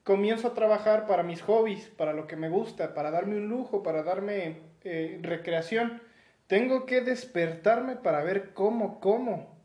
comienzo 0.05 0.49
a 0.49 0.55
trabajar 0.55 1.07
para 1.07 1.23
mis 1.23 1.41
hobbies, 1.41 1.89
para 1.97 2.13
lo 2.13 2.27
que 2.27 2.37
me 2.37 2.51
gusta, 2.51 2.93
para 2.93 3.11
darme 3.11 3.37
un 3.37 3.49
lujo, 3.49 3.83
para 3.83 4.03
darme 4.03 4.59
eh, 4.85 5.19
recreación. 5.23 6.03
Tengo 6.47 6.85
que 6.85 7.01
despertarme 7.01 7.97
para 7.97 8.23
ver 8.23 8.51
cómo, 8.53 9.01
cómo. 9.01 9.59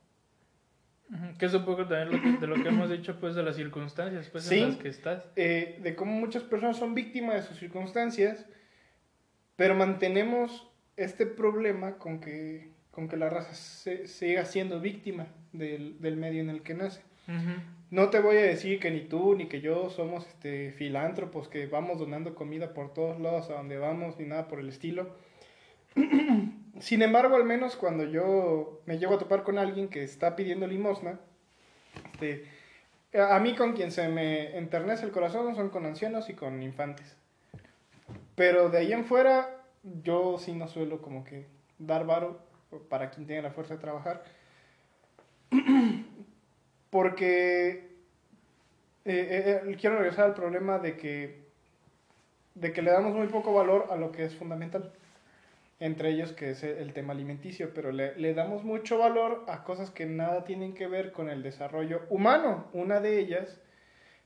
Que 1.39 1.45
es 1.47 1.53
un 1.53 1.65
poco 1.65 1.85
también 1.87 2.11
lo 2.11 2.21
que- 2.21 2.39
de 2.39 2.47
lo 2.47 2.55
que 2.63 2.69
hemos 2.69 2.89
dicho, 2.89 3.19
pues, 3.19 3.35
de 3.35 3.43
las 3.43 3.57
circunstancias, 3.57 4.29
pues, 4.31 4.45
Sí. 4.45 4.59
en 4.61 4.69
las 4.69 4.77
que 4.77 4.87
estás. 4.89 5.27
eh, 5.35 5.77
de 5.83 5.95
cómo 5.95 6.13
muchas 6.13 6.43
personas 6.43 6.77
son 6.77 6.95
víctimas 6.95 7.35
de 7.35 7.41
sus 7.43 7.59
circunstancias, 7.59 8.45
pero 9.57 9.75
mantenemos 9.75 10.69
este 10.95 11.25
problema 11.25 11.97
con 11.97 12.21
que, 12.21 12.69
con 12.95 13.09
que 13.09 13.17
la 13.17 13.29
raza 13.29 13.53
se, 13.53 14.07
siga 14.07 14.45
siendo 14.45 14.79
víctima 14.79 15.27
del, 15.51 15.99
del 15.99 16.15
medio 16.15 16.41
en 16.41 16.49
el 16.49 16.63
que 16.63 16.73
nace. 16.73 17.01
No 17.91 18.09
te 18.09 18.19
voy 18.19 18.37
a 18.37 18.41
decir 18.41 18.79
que 18.79 18.89
ni 18.89 19.01
tú 19.01 19.35
ni 19.35 19.47
que 19.47 19.59
yo 19.59 19.89
somos 19.89 20.25
este, 20.27 20.71
filántropos 20.71 21.49
que 21.49 21.67
vamos 21.67 21.99
donando 21.99 22.35
comida 22.35 22.73
por 22.73 22.93
todos 22.93 23.19
lados 23.19 23.49
a 23.49 23.55
donde 23.55 23.77
vamos 23.77 24.17
ni 24.17 24.25
nada 24.25 24.47
por 24.47 24.59
el 24.59 24.69
estilo. 24.69 25.09
Sin 26.79 27.01
embargo, 27.01 27.35
al 27.35 27.43
menos 27.43 27.75
cuando 27.75 28.05
yo 28.05 28.81
me 28.85 28.97
llego 28.97 29.15
a 29.15 29.19
topar 29.19 29.43
con 29.43 29.57
alguien 29.57 29.89
que 29.89 30.03
está 30.03 30.35
pidiendo 30.37 30.65
limosna, 30.65 31.19
este, 32.13 32.45
a 33.13 33.39
mí 33.39 33.55
con 33.55 33.73
quien 33.73 33.91
se 33.91 34.07
me 34.07 34.57
enternece 34.57 35.05
el 35.05 35.11
corazón 35.11 35.53
son 35.55 35.69
con 35.69 35.85
ancianos 35.85 36.29
y 36.29 36.33
con 36.33 36.63
infantes. 36.63 37.17
Pero 38.35 38.69
de 38.69 38.77
ahí 38.77 38.93
en 38.93 39.03
fuera, 39.03 39.49
yo 39.83 40.37
sí 40.37 40.53
no 40.53 40.67
suelo 40.69 41.01
como 41.01 41.25
que 41.25 41.45
dar 41.77 42.05
varo 42.05 42.54
para 42.89 43.09
quien 43.09 43.27
tenga 43.27 43.41
la 43.41 43.51
fuerza 43.51 43.75
de 43.75 43.81
trabajar. 43.81 44.23
Porque 46.89 47.69
eh, 47.69 47.83
eh, 49.05 49.61
eh, 49.65 49.77
quiero 49.79 49.97
regresar 49.97 50.25
al 50.25 50.33
problema 50.33 50.79
de 50.79 50.97
que, 50.97 51.45
de 52.55 52.73
que 52.73 52.81
le 52.81 52.91
damos 52.91 53.13
muy 53.13 53.27
poco 53.27 53.53
valor 53.53 53.87
a 53.91 53.95
lo 53.95 54.11
que 54.11 54.25
es 54.25 54.35
fundamental. 54.35 54.91
Entre 55.79 56.09
ellos 56.09 56.31
que 56.31 56.51
es 56.51 56.63
el 56.63 56.93
tema 56.93 57.13
alimenticio, 57.13 57.73
pero 57.73 57.91
le, 57.91 58.15
le 58.15 58.33
damos 58.33 58.63
mucho 58.63 58.97
valor 58.97 59.43
a 59.47 59.63
cosas 59.63 59.91
que 59.91 60.05
nada 60.05 60.45
tienen 60.45 60.73
que 60.73 60.87
ver 60.87 61.11
con 61.11 61.29
el 61.29 61.43
desarrollo 61.43 62.03
humano. 62.09 62.67
Una 62.71 63.01
de 63.01 63.19
ellas, 63.19 63.59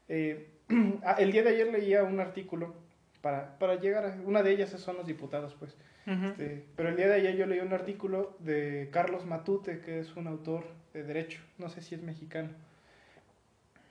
eh, 0.07 0.47
el 1.17 1.31
día 1.31 1.43
de 1.43 1.49
ayer 1.49 1.71
leía 1.71 2.03
un 2.03 2.19
artículo 2.19 2.75
para, 3.21 3.57
para 3.57 3.75
llegar 3.75 4.05
a... 4.05 4.17
Una 4.25 4.43
de 4.43 4.51
ellas 4.51 4.69
son 4.69 4.97
los 4.97 5.07
diputados, 5.07 5.55
pues. 5.55 5.75
Este, 6.09 6.65
pero 6.75 6.89
el 6.89 6.95
día 6.95 7.07
de 7.07 7.15
ayer 7.15 7.35
yo 7.35 7.45
leí 7.45 7.59
un 7.59 7.71
artículo 7.73 8.35
de 8.39 8.89
Carlos 8.91 9.25
Matute, 9.25 9.79
que 9.81 9.99
es 9.99 10.15
un 10.15 10.25
autor 10.27 10.63
de 10.93 11.03
derecho, 11.03 11.39
no 11.59 11.69
sé 11.69 11.81
si 11.81 11.93
es 11.95 12.01
mexicano. 12.01 12.49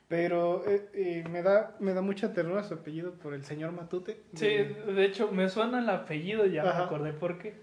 Pero 0.08 0.64
eh, 0.66 0.88
eh, 0.94 1.24
me, 1.30 1.42
da, 1.42 1.76
me 1.80 1.92
da 1.92 2.00
mucha 2.00 2.32
ternura 2.32 2.64
su 2.64 2.74
apellido 2.74 3.12
por 3.12 3.34
el 3.34 3.44
señor 3.44 3.72
Matute. 3.72 4.18
Sí, 4.34 4.46
de- 4.46 4.92
de 4.94 5.04
hecho, 5.04 5.30
me 5.30 5.48
suena 5.50 5.80
el 5.80 5.88
apellido, 5.90 6.46
ya 6.46 6.62
me 6.62 6.70
Ajá. 6.70 6.84
acordé 6.86 7.12
por 7.12 7.38
qué. 7.38 7.54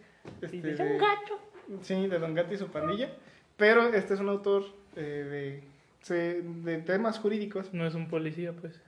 este, 0.41 0.61
de 0.61 0.75
de- 0.75 0.83
un 0.83 0.97
gato. 0.99 1.39
Sí, 1.81 2.07
de 2.07 2.19
Don 2.19 2.35
Gato 2.35 2.53
y 2.53 2.57
su 2.57 2.67
pandilla. 2.67 3.09
Pero 3.57 3.87
este 3.93 4.13
es 4.13 4.19
un 4.19 4.29
autor 4.29 4.63
eh, 4.95 5.61
de, 6.07 6.41
de 6.43 6.77
temas 6.83 7.17
jurídicos. 7.17 7.73
No 7.73 7.87
es 7.87 7.95
un 7.95 8.07
policía, 8.07 8.53
pues. 8.53 8.79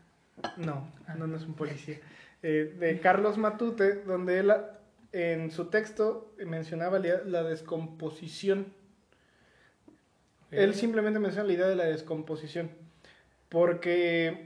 No, 0.58 0.88
no, 1.18 1.26
no 1.26 1.36
es 1.36 1.44
un 1.44 1.56
policía. 1.56 1.98
Eh, 2.44 2.76
de 2.80 3.00
Carlos 3.00 3.40
Matute, 3.40 4.04
donde 4.04 4.40
él 4.40 4.54
en 5.12 5.52
su 5.52 5.66
texto 5.66 6.34
mencionaba 6.46 7.00
la, 7.00 7.44
descomposición. 7.44 8.74
Él 10.52 10.76
simplemente 10.76 11.20
menciona 11.20 11.48
la 11.48 11.54
idea 11.54 11.68
de 11.68 11.76
la 11.76 11.86
descomposición. 11.86 12.70
Porque 13.50 14.28
eh, 14.28 14.46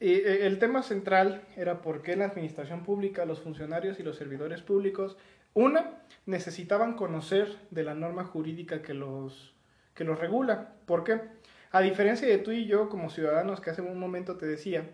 eh, 0.00 0.38
el 0.42 0.58
tema 0.58 0.82
central 0.82 1.42
era 1.56 1.82
por 1.82 2.02
qué 2.02 2.12
en 2.12 2.20
la 2.20 2.26
administración 2.26 2.84
pública 2.84 3.24
los 3.24 3.40
funcionarios 3.40 3.98
y 3.98 4.02
los 4.02 4.16
servidores 4.16 4.62
públicos, 4.62 5.16
una, 5.54 6.02
necesitaban 6.26 6.94
conocer 6.94 7.56
de 7.70 7.82
la 7.82 7.94
norma 7.94 8.24
jurídica 8.24 8.82
que 8.82 8.94
los, 8.94 9.54
que 9.94 10.04
los 10.04 10.18
regula. 10.18 10.74
¿Por 10.86 11.02
qué? 11.02 11.20
A 11.70 11.80
diferencia 11.80 12.28
de 12.28 12.38
tú 12.38 12.52
y 12.52 12.66
yo 12.66 12.88
como 12.88 13.10
ciudadanos 13.10 13.60
que 13.60 13.70
hace 13.70 13.82
un 13.82 13.98
momento 13.98 14.36
te 14.36 14.46
decía 14.46 14.88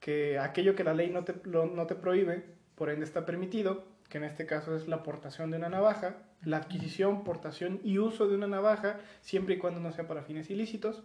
que 0.00 0.38
aquello 0.38 0.74
que 0.74 0.84
la 0.84 0.94
ley 0.94 1.10
no 1.10 1.24
te, 1.24 1.34
no 1.44 1.86
te 1.86 1.94
prohíbe, 1.94 2.44
por 2.74 2.90
ende 2.90 3.04
está 3.04 3.26
permitido, 3.26 3.84
que 4.08 4.18
en 4.18 4.24
este 4.24 4.46
caso 4.46 4.74
es 4.76 4.88
la 4.88 4.96
aportación 4.96 5.50
de 5.50 5.58
una 5.58 5.68
navaja, 5.68 6.16
la 6.42 6.58
adquisición, 6.58 7.24
portación 7.24 7.80
y 7.84 7.98
uso 7.98 8.28
de 8.28 8.34
una 8.34 8.46
navaja, 8.46 8.98
siempre 9.20 9.54
y 9.54 9.58
cuando 9.58 9.80
no 9.80 9.92
sea 9.92 10.06
para 10.06 10.22
fines 10.22 10.50
ilícitos. 10.50 11.02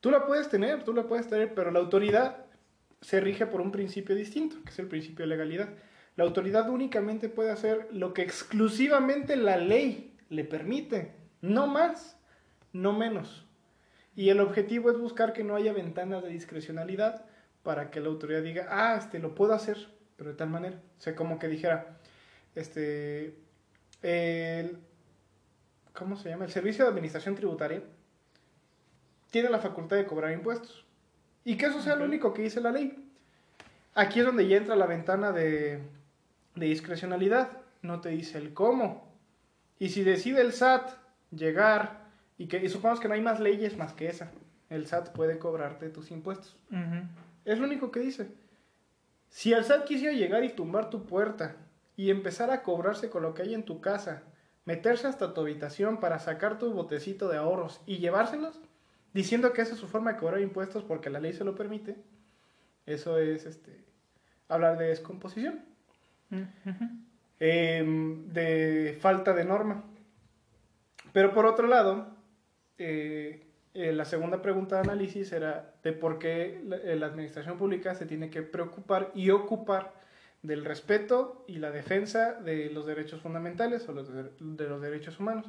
Tú 0.00 0.10
la 0.10 0.26
puedes 0.26 0.48
tener, 0.48 0.84
tú 0.84 0.92
la 0.92 1.06
puedes 1.06 1.28
tener, 1.28 1.54
pero 1.54 1.70
la 1.70 1.78
autoridad 1.78 2.44
se 3.00 3.20
rige 3.20 3.46
por 3.46 3.60
un 3.60 3.72
principio 3.72 4.14
distinto, 4.14 4.56
que 4.64 4.70
es 4.70 4.78
el 4.78 4.88
principio 4.88 5.24
de 5.24 5.28
legalidad. 5.28 5.68
La 6.16 6.24
autoridad 6.24 6.68
únicamente 6.70 7.28
puede 7.28 7.50
hacer 7.50 7.88
lo 7.92 8.12
que 8.12 8.22
exclusivamente 8.22 9.36
la 9.36 9.56
ley 9.56 10.16
le 10.28 10.44
permite, 10.44 11.14
no 11.40 11.66
más, 11.66 12.18
no 12.72 12.92
menos. 12.92 13.46
Y 14.14 14.30
el 14.30 14.40
objetivo 14.40 14.90
es 14.90 14.98
buscar 14.98 15.32
que 15.32 15.44
no 15.44 15.56
haya 15.56 15.72
ventanas 15.72 16.22
de 16.22 16.30
discrecionalidad 16.30 17.26
para 17.62 17.90
que 17.90 18.00
la 18.00 18.08
autoridad 18.08 18.42
diga, 18.42 18.66
ah, 18.70 18.96
este 18.96 19.18
lo 19.18 19.34
puedo 19.34 19.52
hacer, 19.52 19.76
pero 20.16 20.30
de 20.30 20.36
tal 20.36 20.48
manera. 20.48 20.80
O 20.98 21.00
sea, 21.00 21.14
como 21.14 21.38
que 21.38 21.48
dijera, 21.48 21.95
este, 22.56 23.34
el, 24.02 24.78
¿cómo 25.92 26.16
se 26.16 26.30
llama? 26.30 26.46
El 26.46 26.50
Servicio 26.50 26.84
de 26.84 26.90
Administración 26.90 27.34
Tributaria 27.34 27.82
tiene 29.30 29.50
la 29.50 29.58
facultad 29.58 29.96
de 29.96 30.06
cobrar 30.06 30.32
impuestos. 30.32 30.84
Y 31.44 31.56
que 31.56 31.66
eso 31.66 31.80
sea 31.80 31.96
lo 31.96 32.04
único 32.04 32.32
que 32.32 32.42
dice 32.42 32.60
la 32.60 32.72
ley. 32.72 33.10
Aquí 33.94 34.20
es 34.20 34.26
donde 34.26 34.48
ya 34.48 34.56
entra 34.56 34.74
la 34.74 34.86
ventana 34.86 35.32
de, 35.32 35.80
de 36.54 36.66
discrecionalidad. 36.66 37.50
No 37.82 38.00
te 38.00 38.08
dice 38.08 38.38
el 38.38 38.52
cómo. 38.52 39.12
Y 39.78 39.90
si 39.90 40.02
decide 40.02 40.40
el 40.40 40.52
SAT 40.52 40.90
llegar, 41.30 42.06
y, 42.38 42.46
que, 42.46 42.64
y 42.64 42.68
supongamos 42.68 43.00
que 43.00 43.08
no 43.08 43.14
hay 43.14 43.20
más 43.20 43.40
leyes 43.40 43.76
más 43.76 43.92
que 43.92 44.08
esa, 44.08 44.32
el 44.70 44.86
SAT 44.86 45.10
puede 45.10 45.38
cobrarte 45.38 45.90
tus 45.90 46.10
impuestos. 46.10 46.56
Es 47.44 47.58
lo 47.58 47.66
único 47.66 47.90
que 47.90 48.00
dice. 48.00 48.28
Si 49.28 49.52
el 49.52 49.64
SAT 49.64 49.84
quisiera 49.84 50.14
llegar 50.14 50.42
y 50.44 50.50
tumbar 50.50 50.90
tu 50.90 51.04
puerta 51.04 51.56
y 51.96 52.10
empezar 52.10 52.50
a 52.50 52.62
cobrarse 52.62 53.08
con 53.10 53.22
lo 53.22 53.34
que 53.34 53.42
hay 53.42 53.54
en 53.54 53.64
tu 53.64 53.80
casa, 53.80 54.22
meterse 54.64 55.06
hasta 55.06 55.32
tu 55.32 55.40
habitación 55.40 55.98
para 55.98 56.18
sacar 56.18 56.58
tu 56.58 56.72
botecito 56.72 57.28
de 57.28 57.38
ahorros 57.38 57.80
y 57.86 57.98
llevárselos, 57.98 58.60
diciendo 59.14 59.52
que 59.52 59.62
esa 59.62 59.74
es 59.74 59.80
su 59.80 59.88
forma 59.88 60.12
de 60.12 60.18
cobrar 60.18 60.40
impuestos 60.40 60.84
porque 60.84 61.08
la 61.08 61.20
ley 61.20 61.32
se 61.32 61.44
lo 61.44 61.54
permite, 61.54 61.96
eso 62.84 63.18
es 63.18 63.46
este, 63.46 63.84
hablar 64.48 64.76
de 64.76 64.88
descomposición, 64.88 65.64
em, 67.40 68.28
de 68.28 68.98
falta 69.00 69.32
de 69.32 69.44
norma. 69.44 69.84
Pero 71.12 71.32
por 71.32 71.46
otro 71.46 71.66
lado, 71.66 72.08
eh, 72.76 73.46
eh, 73.72 73.92
la 73.92 74.04
segunda 74.04 74.42
pregunta 74.42 74.76
de 74.76 74.82
análisis 74.82 75.32
era 75.32 75.74
de 75.82 75.92
por 75.92 76.18
qué 76.18 76.60
la, 76.64 76.76
eh, 76.76 76.96
la 76.96 77.06
administración 77.06 77.56
pública 77.56 77.94
se 77.94 78.06
tiene 78.06 78.28
que 78.28 78.42
preocupar 78.42 79.12
y 79.14 79.30
ocupar 79.30 79.94
del 80.46 80.64
respeto 80.64 81.44
y 81.46 81.56
la 81.56 81.70
defensa 81.70 82.32
de 82.34 82.70
los 82.70 82.86
derechos 82.86 83.20
fundamentales 83.20 83.88
o 83.88 83.94
de, 83.94 84.30
de 84.38 84.68
los 84.68 84.80
derechos 84.80 85.18
humanos. 85.18 85.46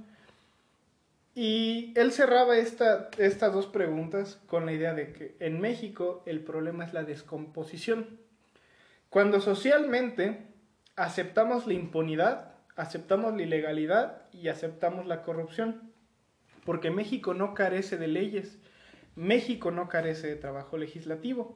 Y 1.40 1.94
él 1.96 2.12
cerraba 2.12 2.58
esta, 2.58 3.12
estas 3.20 3.54
dos 3.54 3.68
preguntas 3.68 4.42
con 4.48 4.66
la 4.66 4.74
idea 4.74 4.96
de 4.96 5.14
que 5.14 5.36
en 5.40 5.62
México 5.62 6.24
el 6.26 6.40
problema 6.40 6.84
es 6.84 6.94
la 6.94 7.04
descomposición. 7.04 8.20
Cuando 9.12 9.40
socialmente 9.40 10.48
aceptamos 10.96 11.68
la 11.68 11.74
impunidad, 11.74 12.56
aceptamos 12.76 13.36
la 13.36 13.44
ilegalidad 13.44 14.24
y 14.34 14.48
aceptamos 14.48 15.06
la 15.06 15.22
corrupción. 15.22 15.92
Porque 16.66 16.90
México 16.90 17.36
no 17.36 17.54
carece 17.54 17.98
de 17.98 18.08
leyes, 18.08 18.58
México 19.16 19.70
no 19.70 19.90
carece 19.90 20.26
de 20.26 20.36
trabajo 20.38 20.76
legislativo, 20.78 21.56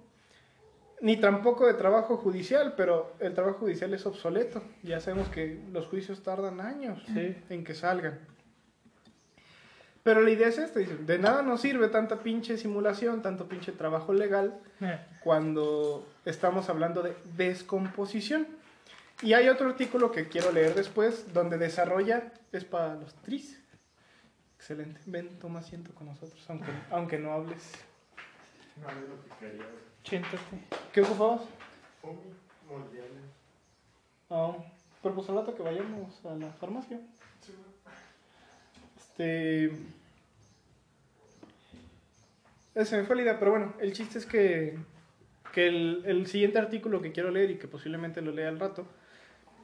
ni 1.01 1.17
tampoco 1.17 1.67
de 1.67 1.73
trabajo 1.73 2.17
judicial, 2.17 2.73
pero 2.77 3.13
el 3.19 3.33
trabajo 3.33 3.59
judicial 3.59 3.93
es 3.93 4.05
obsoleto. 4.05 4.63
Ya 4.83 4.99
sabemos 4.99 5.27
que 5.29 5.59
los 5.71 5.87
juicios 5.87 6.21
tardan 6.23 6.61
años 6.61 7.01
Sí. 7.13 7.35
en 7.49 7.63
que 7.63 7.73
salgan. 7.75 8.19
Pero 10.03 10.21
la 10.21 10.31
idea 10.31 10.47
es 10.47 10.57
esta, 10.57 10.79
de 10.79 11.19
nada 11.19 11.43
nos 11.43 11.61
sirve 11.61 11.87
tanta 11.87 12.21
pinche 12.23 12.57
simulación, 12.57 13.21
tanto 13.21 13.47
pinche 13.47 13.71
trabajo 13.71 14.13
legal, 14.13 14.59
Eh, 14.79 14.99
cuando 15.23 16.07
estamos 16.25 16.69
hablando 16.69 17.03
de 17.03 17.15
descomposición. 17.37 18.47
Y 19.21 19.33
hay 19.33 19.47
otro 19.49 19.67
artículo 19.69 20.11
que 20.11 20.27
quiero 20.27 20.51
leer 20.51 20.73
después, 20.73 21.31
donde 21.33 21.59
desarrolla, 21.59 22.31
es 22.51 22.65
para 22.65 22.95
los 22.95 23.13
tris. 23.21 23.61
Excelente. 24.55 24.99
Ven, 25.05 25.37
toma 25.39 25.59
asiento 25.59 25.93
con 25.93 26.07
nosotros, 26.07 26.43
aunque, 26.49 26.71
aunque 26.89 27.19
no 27.19 27.31
hables. 27.33 27.71
No, 28.81 28.89
es 28.89 28.95
lo 29.07 29.21
que 29.23 29.45
quería. 29.45 29.65
Siéntate. 30.03 30.37
¿Qué 30.93 31.01
ocupabas? 31.01 31.41
Moldeable. 32.69 33.19
Ah, 34.29 34.55
pero 35.01 35.15
pues 35.15 35.29
al 35.29 35.35
rato 35.35 35.55
que 35.55 35.63
vayamos 35.63 36.25
a 36.25 36.35
la 36.35 36.51
farmacia. 36.53 36.99
Sí. 37.41 37.53
Este. 38.97 39.65
eh, 42.75 42.85
Se 42.85 42.97
me 42.97 43.03
fue 43.03 43.15
la 43.15 43.21
idea, 43.23 43.39
pero 43.39 43.51
bueno, 43.51 43.73
el 43.79 43.93
chiste 43.93 44.17
es 44.19 44.25
que, 44.25 44.77
que 45.53 45.67
el, 45.67 46.03
el 46.05 46.27
siguiente 46.27 46.59
artículo 46.59 47.01
que 47.01 47.11
quiero 47.11 47.31
leer 47.31 47.51
y 47.51 47.57
que 47.57 47.67
posiblemente 47.67 48.21
lo 48.21 48.31
lea 48.31 48.49
al 48.49 48.59
rato 48.59 48.85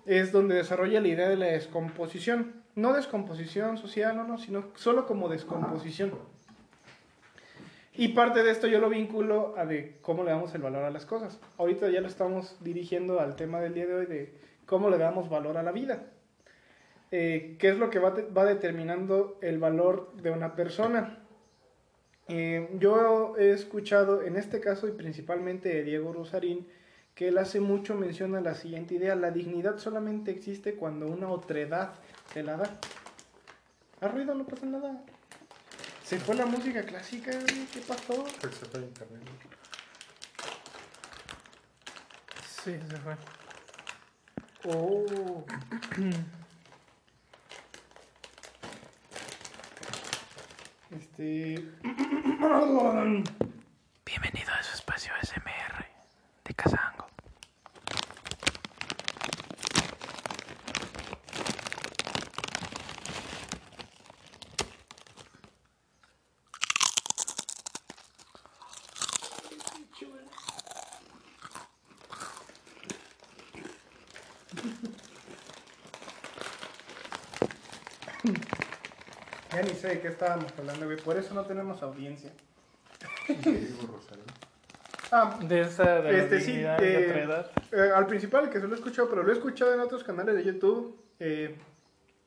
es 0.05 0.31
donde 0.31 0.55
desarrolla 0.55 1.01
la 1.01 1.07
idea 1.09 1.27
de 1.29 1.35
la 1.37 1.47
descomposición. 1.47 2.63
No 2.75 2.93
descomposición 2.93 3.77
social, 3.77 4.15
no, 4.15 4.23
no, 4.25 4.37
sino 4.37 4.65
solo 4.75 5.05
como 5.07 5.29
descomposición. 5.29 6.13
Y 7.99 8.09
parte 8.09 8.43
de 8.43 8.51
esto 8.51 8.67
yo 8.67 8.79
lo 8.79 8.89
vinculo 8.89 9.55
a 9.57 9.65
de 9.65 9.97
cómo 10.03 10.23
le 10.23 10.29
damos 10.29 10.53
el 10.53 10.61
valor 10.61 10.83
a 10.83 10.91
las 10.91 11.07
cosas. 11.07 11.39
Ahorita 11.57 11.89
ya 11.89 11.99
lo 11.99 12.07
estamos 12.07 12.55
dirigiendo 12.63 13.19
al 13.19 13.35
tema 13.35 13.59
del 13.59 13.73
día 13.73 13.87
de 13.87 13.93
hoy 13.95 14.05
de 14.05 14.33
cómo 14.67 14.91
le 14.91 14.99
damos 14.99 15.29
valor 15.29 15.57
a 15.57 15.63
la 15.63 15.71
vida. 15.71 16.03
Eh, 17.09 17.55
¿Qué 17.57 17.69
es 17.69 17.79
lo 17.79 17.89
que 17.89 17.97
va, 17.97 18.13
va 18.37 18.45
determinando 18.45 19.39
el 19.41 19.57
valor 19.57 20.13
de 20.13 20.29
una 20.29 20.53
persona? 20.53 21.25
Eh, 22.27 22.69
yo 22.77 23.35
he 23.37 23.49
escuchado, 23.51 24.21
en 24.21 24.35
este 24.35 24.59
caso 24.59 24.87
y 24.87 24.91
principalmente 24.91 25.69
de 25.69 25.83
Diego 25.83 26.13
Rosarín, 26.13 26.67
que 27.15 27.29
él 27.29 27.39
hace 27.39 27.59
mucho 27.59 27.95
mención 27.95 28.35
a 28.35 28.41
la 28.41 28.53
siguiente 28.53 28.93
idea, 28.93 29.15
la 29.15 29.31
dignidad 29.31 29.79
solamente 29.79 30.29
existe 30.29 30.75
cuando 30.75 31.07
una 31.07 31.29
otredad 31.29 31.93
te 32.31 32.43
la 32.43 32.57
da. 32.57 32.79
¿Ha 34.01 34.07
ruido? 34.07 34.35
No 34.35 34.45
pasa 34.45 34.67
nada. 34.67 35.01
Se 36.07 36.17
fue 36.17 36.35
la 36.35 36.45
música 36.45 36.81
clásica, 36.83 37.31
güey, 37.31 37.65
¿qué 37.65 37.81
pasó? 37.81 38.25
Se 38.39 38.47
fue 38.47 38.79
el 38.79 38.85
internet. 38.85 39.23
Sí, 42.63 42.79
se 42.89 42.97
fue. 42.97 43.17
Oh. 44.63 45.45
Este... 50.91 51.55
Bienvenido 54.05 54.53
a 54.53 54.63
su 54.63 54.75
espacio 54.75 55.11
SMR 55.21 55.85
de 56.45 56.53
Kazango. 56.53 57.07
Ya 79.53 79.61
ni 79.63 79.66
sé 79.77 79.87
de 79.87 79.99
qué 80.01 80.09
estábamos 80.09 80.51
hablando, 80.57 80.85
güey. 80.85 80.97
Por 80.97 81.15
eso 81.17 81.33
no 81.33 81.43
tenemos 81.45 81.81
audiencia. 81.81 82.31
Ah, 85.09 85.39
De 85.41 85.61
esa 85.61 86.01
de 86.01 86.11
la 86.11 86.17
Este, 86.19 86.41
sí, 86.41 86.51
eh, 86.57 86.67
de 86.81 87.07
otra 87.07 87.23
edad. 87.23 87.51
eh, 87.71 87.91
al 87.95 88.07
principal 88.07 88.49
que 88.49 88.59
se 88.59 88.67
lo 88.67 88.73
he 88.73 88.77
escuchado, 88.77 89.09
pero 89.09 89.23
lo 89.23 89.29
he 89.31 89.35
escuchado 89.35 89.73
en 89.73 89.79
otros 89.79 90.03
canales 90.03 90.35
de 90.35 90.43
YouTube. 90.43 90.99
Eh, 91.19 91.55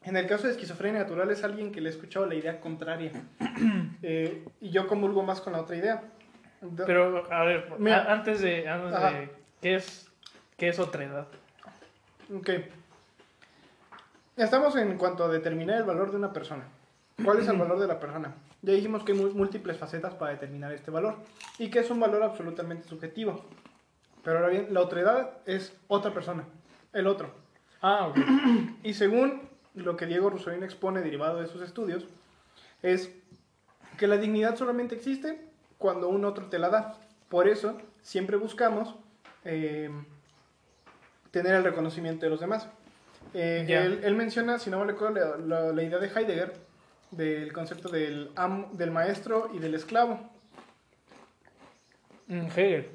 en 0.02 0.16
el 0.16 0.26
caso 0.26 0.46
de 0.46 0.52
esquizofrenia 0.54 1.00
natural 1.02 1.30
es 1.30 1.44
alguien 1.44 1.72
que 1.72 1.82
le 1.82 1.90
he 1.90 1.92
escuchado 1.92 2.24
la 2.24 2.34
idea 2.36 2.60
contraria. 2.60 3.12
Eh, 4.02 4.46
y 4.62 4.70
yo 4.70 4.86
comulgo 4.86 5.22
más 5.22 5.42
con 5.42 5.52
la 5.52 5.60
otra 5.60 5.76
idea. 5.76 6.02
Pero, 6.86 7.30
a 7.30 7.44
ver, 7.44 7.70
Mira. 7.78 8.04
a- 8.04 8.12
antes 8.14 8.40
de, 8.40 8.66
antes 8.66 8.92
de 8.98 9.30
¿qué 9.60 9.74
es, 9.74 10.08
¿qué 10.56 10.68
es 10.70 10.78
otra 10.78 11.04
edad? 11.04 11.26
Ok. 12.34 12.48
Estamos 14.38 14.74
en 14.76 14.96
cuanto 14.96 15.24
a 15.24 15.28
determinar 15.28 15.76
el 15.76 15.82
valor 15.84 16.10
de 16.12 16.16
una 16.16 16.32
persona. 16.32 16.64
¿Cuál 17.24 17.38
es 17.38 17.48
el 17.48 17.56
valor 17.58 17.78
de 17.78 17.86
la 17.86 17.98
persona? 18.00 18.34
Ya 18.62 18.72
dijimos 18.74 19.02
que 19.04 19.12
hay 19.12 19.18
múltiples 19.18 19.76
facetas 19.78 20.14
para 20.14 20.32
determinar 20.32 20.72
este 20.72 20.90
valor 20.90 21.16
y 21.58 21.70
que 21.70 21.78
es 21.80 21.90
un 21.90 22.00
valor 22.00 22.22
absolutamente 22.22 22.86
subjetivo. 22.88 23.44
Pero 24.22 24.38
ahora 24.38 24.50
bien, 24.50 24.68
la 24.70 24.80
otredad 24.80 25.30
es 25.46 25.72
otra 25.88 26.12
persona, 26.12 26.44
el 26.92 27.06
otro. 27.06 27.30
Ah, 27.80 28.06
ok. 28.08 28.18
Y 28.82 28.94
según 28.94 29.48
lo 29.74 29.96
que 29.96 30.06
Diego 30.06 30.30
Rosarín 30.30 30.62
expone 30.62 31.00
derivado 31.00 31.40
de 31.40 31.46
sus 31.46 31.62
estudios, 31.62 32.04
es 32.82 33.10
que 33.98 34.06
la 34.06 34.16
dignidad 34.16 34.56
solamente 34.56 34.94
existe 34.94 35.40
cuando 35.78 36.08
un 36.08 36.24
otro 36.24 36.46
te 36.46 36.58
la 36.58 36.68
da. 36.68 36.98
Por 37.28 37.48
eso 37.48 37.78
siempre 38.02 38.36
buscamos 38.36 38.94
eh, 39.44 39.90
tener 41.30 41.54
el 41.54 41.64
reconocimiento 41.64 42.26
de 42.26 42.30
los 42.30 42.40
demás. 42.40 42.66
Eh, 43.34 43.64
Ya. 43.68 43.84
él, 43.84 44.00
él 44.02 44.14
menciona, 44.16 44.58
si 44.58 44.68
no 44.70 44.80
me 44.80 44.86
recuerdo, 44.86 45.36
la, 45.38 45.60
la- 45.60 45.72
la 45.72 45.82
idea 45.82 45.98
de 45.98 46.08
Heidegger 46.08 46.52
del 47.10 47.52
concepto 47.52 47.88
del, 47.88 48.30
amo- 48.36 48.68
del 48.72 48.90
maestro 48.90 49.50
y 49.54 49.58
del 49.58 49.74
esclavo. 49.74 50.20
Mm, 52.28 52.46
Hegel. 52.46 52.88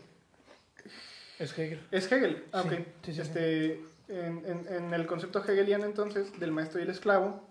Es 1.39 1.51
Hegel. 1.57 1.81
Es 1.91 2.11
Hegel. 2.11 2.45
Ah, 2.53 2.61
Sí, 2.63 2.67
ok. 2.69 2.73
sí, 2.75 2.85
sí, 3.03 3.13
sí. 3.13 3.21
este, 3.21 3.81
En, 4.07 4.43
en- 4.45 4.67
en 4.71 4.93
el 4.93 5.07
concepto 5.07 5.39
hegeliano 5.43 5.83
entonces 5.85 6.39
del 6.39 6.51
maestro 6.51 6.79
y 6.79 6.83
el 6.83 6.91
esclavo, 6.91 7.41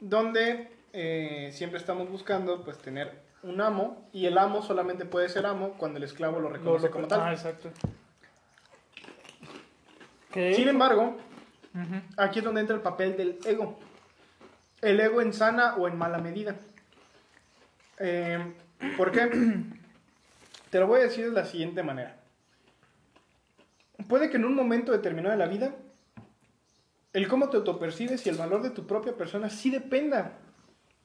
donde 0.00 0.70
eh, 0.94 1.50
siempre 1.52 1.78
estamos 1.78 2.08
buscando 2.10 2.64
pues 2.64 2.78
tener 2.78 3.12
un 3.42 3.60
amo 3.60 4.08
y 4.12 4.24
el 4.24 4.38
amo 4.38 4.62
solamente 4.62 5.04
puede 5.04 5.28
ser 5.28 5.44
amo 5.44 5.74
cuando 5.76 5.98
el 5.98 6.04
esclavo 6.04 6.40
lo 6.40 6.48
reconoce 6.48 6.84
Lo- 6.84 6.88
lo- 6.88 6.90
como 6.94 7.08
tal. 7.08 7.20
Ah, 7.20 7.32
exacto. 7.32 7.70
¿Qué? 10.32 10.54
Sin 10.54 10.66
embargo, 10.68 11.16
aquí 12.16 12.38
es 12.38 12.44
donde 12.44 12.62
entra 12.62 12.74
el 12.76 12.82
papel 12.82 13.16
del 13.16 13.38
ego. 13.44 13.78
El 14.80 15.00
ego 15.00 15.20
en 15.20 15.32
sana 15.32 15.74
o 15.76 15.88
en 15.88 15.98
mala 15.98 16.18
medida. 16.18 16.56
Eh, 17.98 18.54
¿Por 18.96 19.10
qué? 19.10 19.28
Te 20.70 20.78
lo 20.78 20.86
voy 20.86 21.00
a 21.00 21.04
decir 21.04 21.26
de 21.26 21.32
la 21.32 21.44
siguiente 21.44 21.82
manera. 21.82 22.16
Puede 24.08 24.30
que 24.30 24.36
en 24.36 24.44
un 24.44 24.54
momento 24.54 24.92
determinado 24.92 25.32
de 25.32 25.44
la 25.44 25.50
vida, 25.50 25.74
el 27.12 27.26
cómo 27.26 27.48
te 27.48 27.56
autopercibes 27.56 28.24
y 28.24 28.28
el 28.28 28.36
valor 28.36 28.62
de 28.62 28.70
tu 28.70 28.86
propia 28.86 29.16
persona 29.16 29.50
sí 29.50 29.70
dependa 29.70 30.38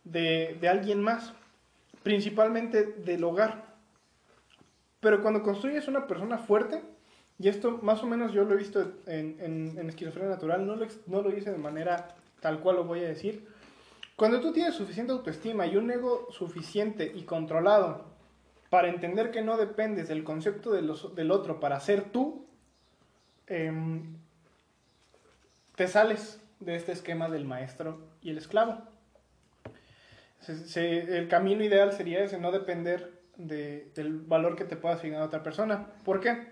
de, 0.04 0.60
alguien 0.70 1.02
más, 1.02 1.34
principalmente 2.04 2.84
del 2.84 3.24
hogar. 3.24 3.74
Pero 5.00 5.22
cuando 5.22 5.42
construyes 5.42 5.88
una 5.88 6.08
persona 6.08 6.38
fuerte, 6.38 6.82
y 7.40 7.48
esto 7.48 7.80
más 7.82 8.04
o 8.04 8.08
menos 8.08 8.32
yo 8.32 8.44
lo 8.44 8.54
he 8.54 8.58
visto 8.58 8.94
en, 9.08 9.38
en, 9.40 9.78
en 9.78 9.90
esquizofrenia 9.90 10.30
natural, 10.30 10.68
no 10.68 10.76
lo, 10.76 10.88
no 11.08 11.22
lo 11.22 11.36
hice 11.36 11.52
de 11.52 11.58
manera 11.58 12.16
tal 12.42 12.60
cual 12.60 12.76
lo 12.76 12.84
voy 12.84 13.00
a 13.00 13.08
decir. 13.08 13.48
Cuando 14.16 14.40
tú 14.42 14.54
tienes 14.54 14.76
suficiente 14.76 15.12
autoestima 15.12 15.66
y 15.66 15.76
un 15.76 15.90
ego 15.90 16.28
suficiente 16.32 17.12
y 17.14 17.24
controlado 17.24 18.06
para 18.70 18.90
entender 18.90 19.32
que 19.32 19.42
no 19.42 19.58
dependes 19.58 20.08
del 20.08 20.24
concepto 20.24 20.72
del 20.72 21.32
otro 21.32 21.60
para 21.60 21.80
ser 21.80 22.12
tú, 22.12 22.46
em, 23.48 24.16
te 25.76 25.88
sales 25.88 26.40
de 26.60 26.76
este 26.76 26.92
esquema 26.92 27.30
del 27.30 27.46
maestro 27.46 28.00
y 28.22 28.30
el 28.30 28.38
esclavo. 28.38 28.84
El 30.76 31.28
camino 31.28 31.64
ideal 31.64 31.94
sería 31.94 32.24
ese, 32.24 32.38
no 32.40 32.52
depender 32.52 33.22
de- 33.38 33.90
del 33.96 34.20
valor 34.20 34.56
que 34.56 34.66
te 34.66 34.76
pueda 34.76 34.96
asignar 34.96 35.22
a 35.22 35.26
otra 35.26 35.42
persona. 35.44 35.88
¿Por 36.04 36.20
qué? 36.20 36.52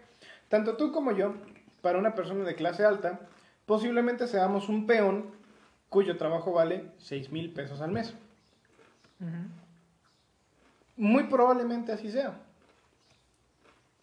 Tanto 0.49 0.77
tú 0.77 0.91
como 0.91 1.11
yo, 1.11 1.35
para 1.81 1.99
una 1.99 2.15
persona 2.15 2.43
de 2.43 2.55
clase 2.55 2.85
alta, 2.85 3.19
posiblemente 3.65 4.27
seamos 4.27 4.69
un 4.69 4.85
peón 4.87 5.31
cuyo 5.91 6.15
trabajo 6.15 6.53
vale 6.53 6.85
6 6.99 7.33
mil 7.33 7.51
pesos 7.51 7.81
al 7.81 7.91
mes. 7.91 8.13
Muy 10.95 11.25
probablemente 11.25 11.91
así 11.91 12.09
sea. 12.09 12.39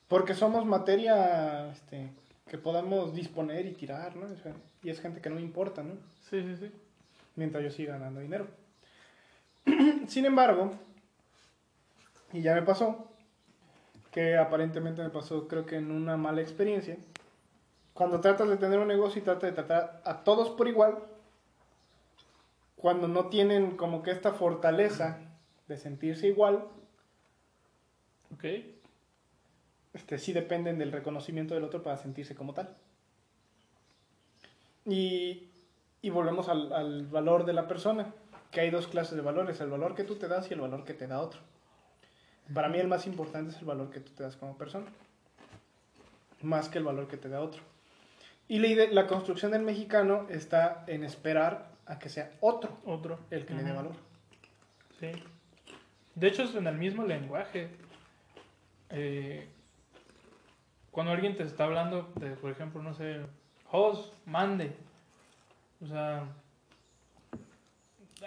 Porque 0.07 0.35
somos 0.35 0.67
materia 0.67 1.73
este, 1.73 2.11
que 2.47 2.59
podamos 2.59 3.15
disponer 3.15 3.65
y 3.65 3.73
tirar, 3.73 4.17
¿no? 4.17 4.27
O 4.27 4.37
sea, 4.37 4.53
y 4.83 4.91
es 4.91 5.01
gente 5.01 5.23
que 5.23 5.31
no 5.31 5.37
me 5.37 5.41
importa, 5.41 5.83
¿no? 5.83 5.95
Sí, 6.29 6.43
sí, 6.43 6.57
sí. 6.57 6.71
mientras 7.37 7.65
yo 7.65 7.71
siga 7.71 7.95
ganando 7.95 8.21
dinero. 8.21 8.47
Sin 10.09 10.27
embargo, 10.27 10.75
y 12.35 12.43
ya 12.43 12.55
me 12.55 12.63
pasó, 12.63 13.11
que 14.11 14.37
aparentemente 14.37 15.03
me 15.03 15.09
pasó 15.09 15.49
creo 15.49 15.65
que 15.65 15.77
en 15.77 15.91
una 15.91 16.19
mala 16.19 16.43
experiencia, 16.43 16.99
cuando 17.95 18.21
tratas 18.21 18.51
de 18.51 18.59
tener 18.59 18.79
un 18.79 18.89
negocio 18.89 19.23
y 19.23 19.25
tratas 19.25 19.49
de 19.51 19.53
tratar 19.53 20.03
a 20.05 20.23
todos 20.23 20.51
por 20.51 20.69
igual, 20.69 20.99
cuando 22.79 23.09
no 23.09 23.27
tienen 23.27 23.77
como 23.77 24.03
que 24.03 24.11
esta 24.13 24.33
fortaleza 24.33 25.19
de 25.67 25.77
sentirse 25.77 26.27
igual, 26.29 26.65
Ok. 28.35 28.45
este, 29.95 30.19
sí 30.19 30.33
dependen 30.33 30.79
del 30.79 30.93
reconocimiento 30.93 31.55
del 31.55 31.65
otro 31.65 31.83
para 31.83 31.97
sentirse 31.97 32.35
como 32.35 32.55
tal. 32.55 32.77
Y, 34.87 35.49
y 36.03 36.11
volvemos 36.11 36.49
al, 36.49 36.73
al 36.73 37.07
valor 37.07 37.45
de 37.45 37.53
la 37.53 37.67
persona, 37.67 38.15
que 38.51 38.61
hay 38.61 38.71
dos 38.71 38.87
clases 38.87 39.17
de 39.17 39.23
valores, 39.23 39.61
el 39.61 39.71
valor 39.71 39.95
que 39.95 40.05
tú 40.05 40.17
te 40.17 40.29
das 40.29 40.51
y 40.51 40.55
el 40.55 40.61
valor 40.61 40.85
que 40.85 40.95
te 40.95 41.07
da 41.07 41.21
otro. 41.21 41.41
Para 42.55 42.69
mí 42.69 42.79
el 42.79 42.89
más 42.89 43.07
importante 43.07 43.51
es 43.51 43.59
el 43.59 43.67
valor 43.67 43.91
que 43.91 44.01
tú 44.01 44.13
te 44.13 44.23
das 44.23 44.37
como 44.37 44.57
persona, 44.57 44.87
más 46.43 46.69
que 46.69 46.79
el 46.79 46.85
valor 46.85 47.09
que 47.09 47.17
te 47.17 47.29
da 47.29 47.41
otro. 47.41 47.61
Y 48.47 48.61
la, 48.61 48.87
la 48.87 49.07
construcción 49.07 49.53
del 49.53 49.63
mexicano 49.63 50.27
está 50.31 50.85
en 50.87 51.05
esperar 51.05 51.71
a 51.89 51.99
que 51.99 52.09
sea 52.09 52.31
otro 52.41 52.77
Otro. 52.85 53.19
el 53.31 53.45
que 53.47 53.55
le 53.55 53.63
dé 53.65 53.73
valor. 53.73 53.95
Sí. 55.01 55.11
De 56.15 56.29
hecho, 56.29 56.43
es 56.43 56.55
en 56.55 56.67
el 56.67 56.77
mismo 56.77 57.05
lenguaje. 57.05 57.69
Eh, 58.91 59.49
cuando 60.91 61.13
alguien 61.13 61.37
te 61.37 61.43
está 61.45 61.65
hablando 61.65 62.11
de, 62.17 62.31
por 62.31 62.51
ejemplo, 62.51 62.83
no 62.83 62.95
sé, 62.95 63.21
Jos, 63.71 64.13
mande. 64.27 64.73
O 65.83 65.87
sea, 65.87 66.25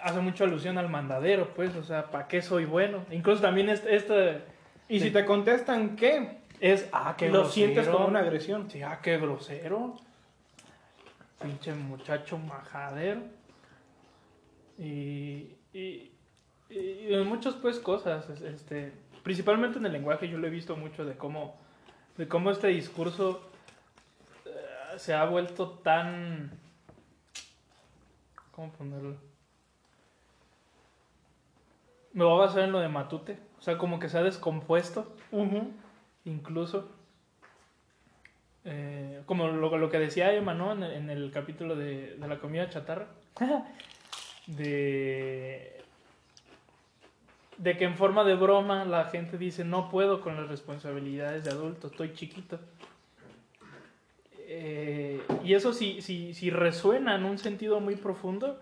hace 0.02 0.20
mucha 0.20 0.44
alusión 0.44 0.78
al 0.78 0.88
mandadero, 0.88 1.52
pues, 1.54 1.74
o 1.76 1.82
sea, 1.82 2.10
¿para 2.10 2.28
qué 2.28 2.40
soy 2.42 2.64
bueno? 2.64 3.04
Incluso 3.10 3.42
también 3.42 3.68
este, 3.68 3.94
este 3.96 4.42
Y 4.88 4.98
Sí. 5.00 5.06
si 5.06 5.10
te 5.12 5.24
contestan 5.24 5.96
qué, 5.96 6.38
es, 6.60 6.88
ah, 6.92 7.14
qué 7.16 7.28
lo 7.30 7.44
sientes 7.46 7.76
grosero. 7.84 7.96
como 7.96 8.08
una 8.08 8.20
agresión. 8.20 8.70
Sí, 8.70 8.82
ah, 8.82 9.00
qué 9.02 9.18
grosero. 9.18 9.96
Pinche 11.40 11.72
muchacho 11.74 12.38
majadero. 12.38 13.20
Y, 14.84 15.54
y, 15.72 16.10
y 16.70 17.14
en 17.14 17.26
muchas 17.26 17.54
pues 17.54 17.78
cosas, 17.78 18.28
es- 18.30 18.40
este, 18.42 18.92
principalmente 19.22 19.78
en 19.78 19.86
el 19.86 19.92
lenguaje 19.92 20.28
yo 20.28 20.38
lo 20.38 20.46
he 20.46 20.50
visto 20.50 20.76
mucho 20.76 21.04
de 21.04 21.16
cómo, 21.16 21.56
de 22.16 22.26
cómo 22.26 22.50
este 22.50 22.66
discurso 22.68 23.48
eh, 24.44 24.98
se 24.98 25.14
ha 25.14 25.24
vuelto 25.24 25.68
tan, 25.84 26.50
¿cómo 28.50 28.72
ponerlo? 28.72 29.16
Me 32.12 32.24
voy 32.24 32.34
a 32.42 32.46
basar 32.46 32.64
en 32.64 32.72
lo 32.72 32.80
de 32.80 32.88
Matute, 32.88 33.38
o 33.58 33.62
sea, 33.62 33.78
como 33.78 33.98
que 34.00 34.08
se 34.08 34.18
ha 34.18 34.22
descompuesto 34.22 35.14
incluso. 36.24 36.90
Eh, 38.64 39.22
como 39.26 39.48
lo, 39.48 39.76
lo 39.78 39.90
que 39.90 39.98
decía 39.98 40.32
Emma, 40.34 40.54
¿no? 40.54 40.72
En 40.72 40.82
el, 40.82 40.92
en 40.92 41.10
el 41.10 41.30
capítulo 41.32 41.74
de, 41.74 42.16
de 42.16 42.28
la 42.28 42.38
comida 42.38 42.68
chatarra. 42.68 43.06
de, 44.46 45.80
de 47.58 47.76
que 47.76 47.84
en 47.84 47.96
forma 47.96 48.24
de 48.24 48.34
broma 48.34 48.84
la 48.84 49.04
gente 49.06 49.38
dice, 49.38 49.64
no 49.64 49.88
puedo 49.90 50.20
con 50.20 50.36
las 50.36 50.48
responsabilidades 50.48 51.44
de 51.44 51.50
adulto, 51.50 51.88
estoy 51.88 52.14
chiquito. 52.14 52.58
Eh, 54.54 55.22
y 55.44 55.54
eso 55.54 55.72
si, 55.72 56.02
si, 56.02 56.34
si 56.34 56.50
resuena 56.50 57.14
en 57.14 57.24
un 57.24 57.38
sentido 57.38 57.80
muy 57.80 57.96
profundo, 57.96 58.60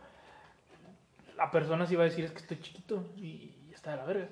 la 1.36 1.50
persona 1.50 1.86
sí 1.86 1.96
va 1.96 2.02
a 2.02 2.06
decir, 2.06 2.24
es 2.24 2.30
que 2.32 2.38
estoy 2.38 2.60
chiquito 2.60 3.02
y, 3.16 3.52
está 3.72 3.92
de 3.92 3.96
la 3.96 4.04
verga. 4.04 4.28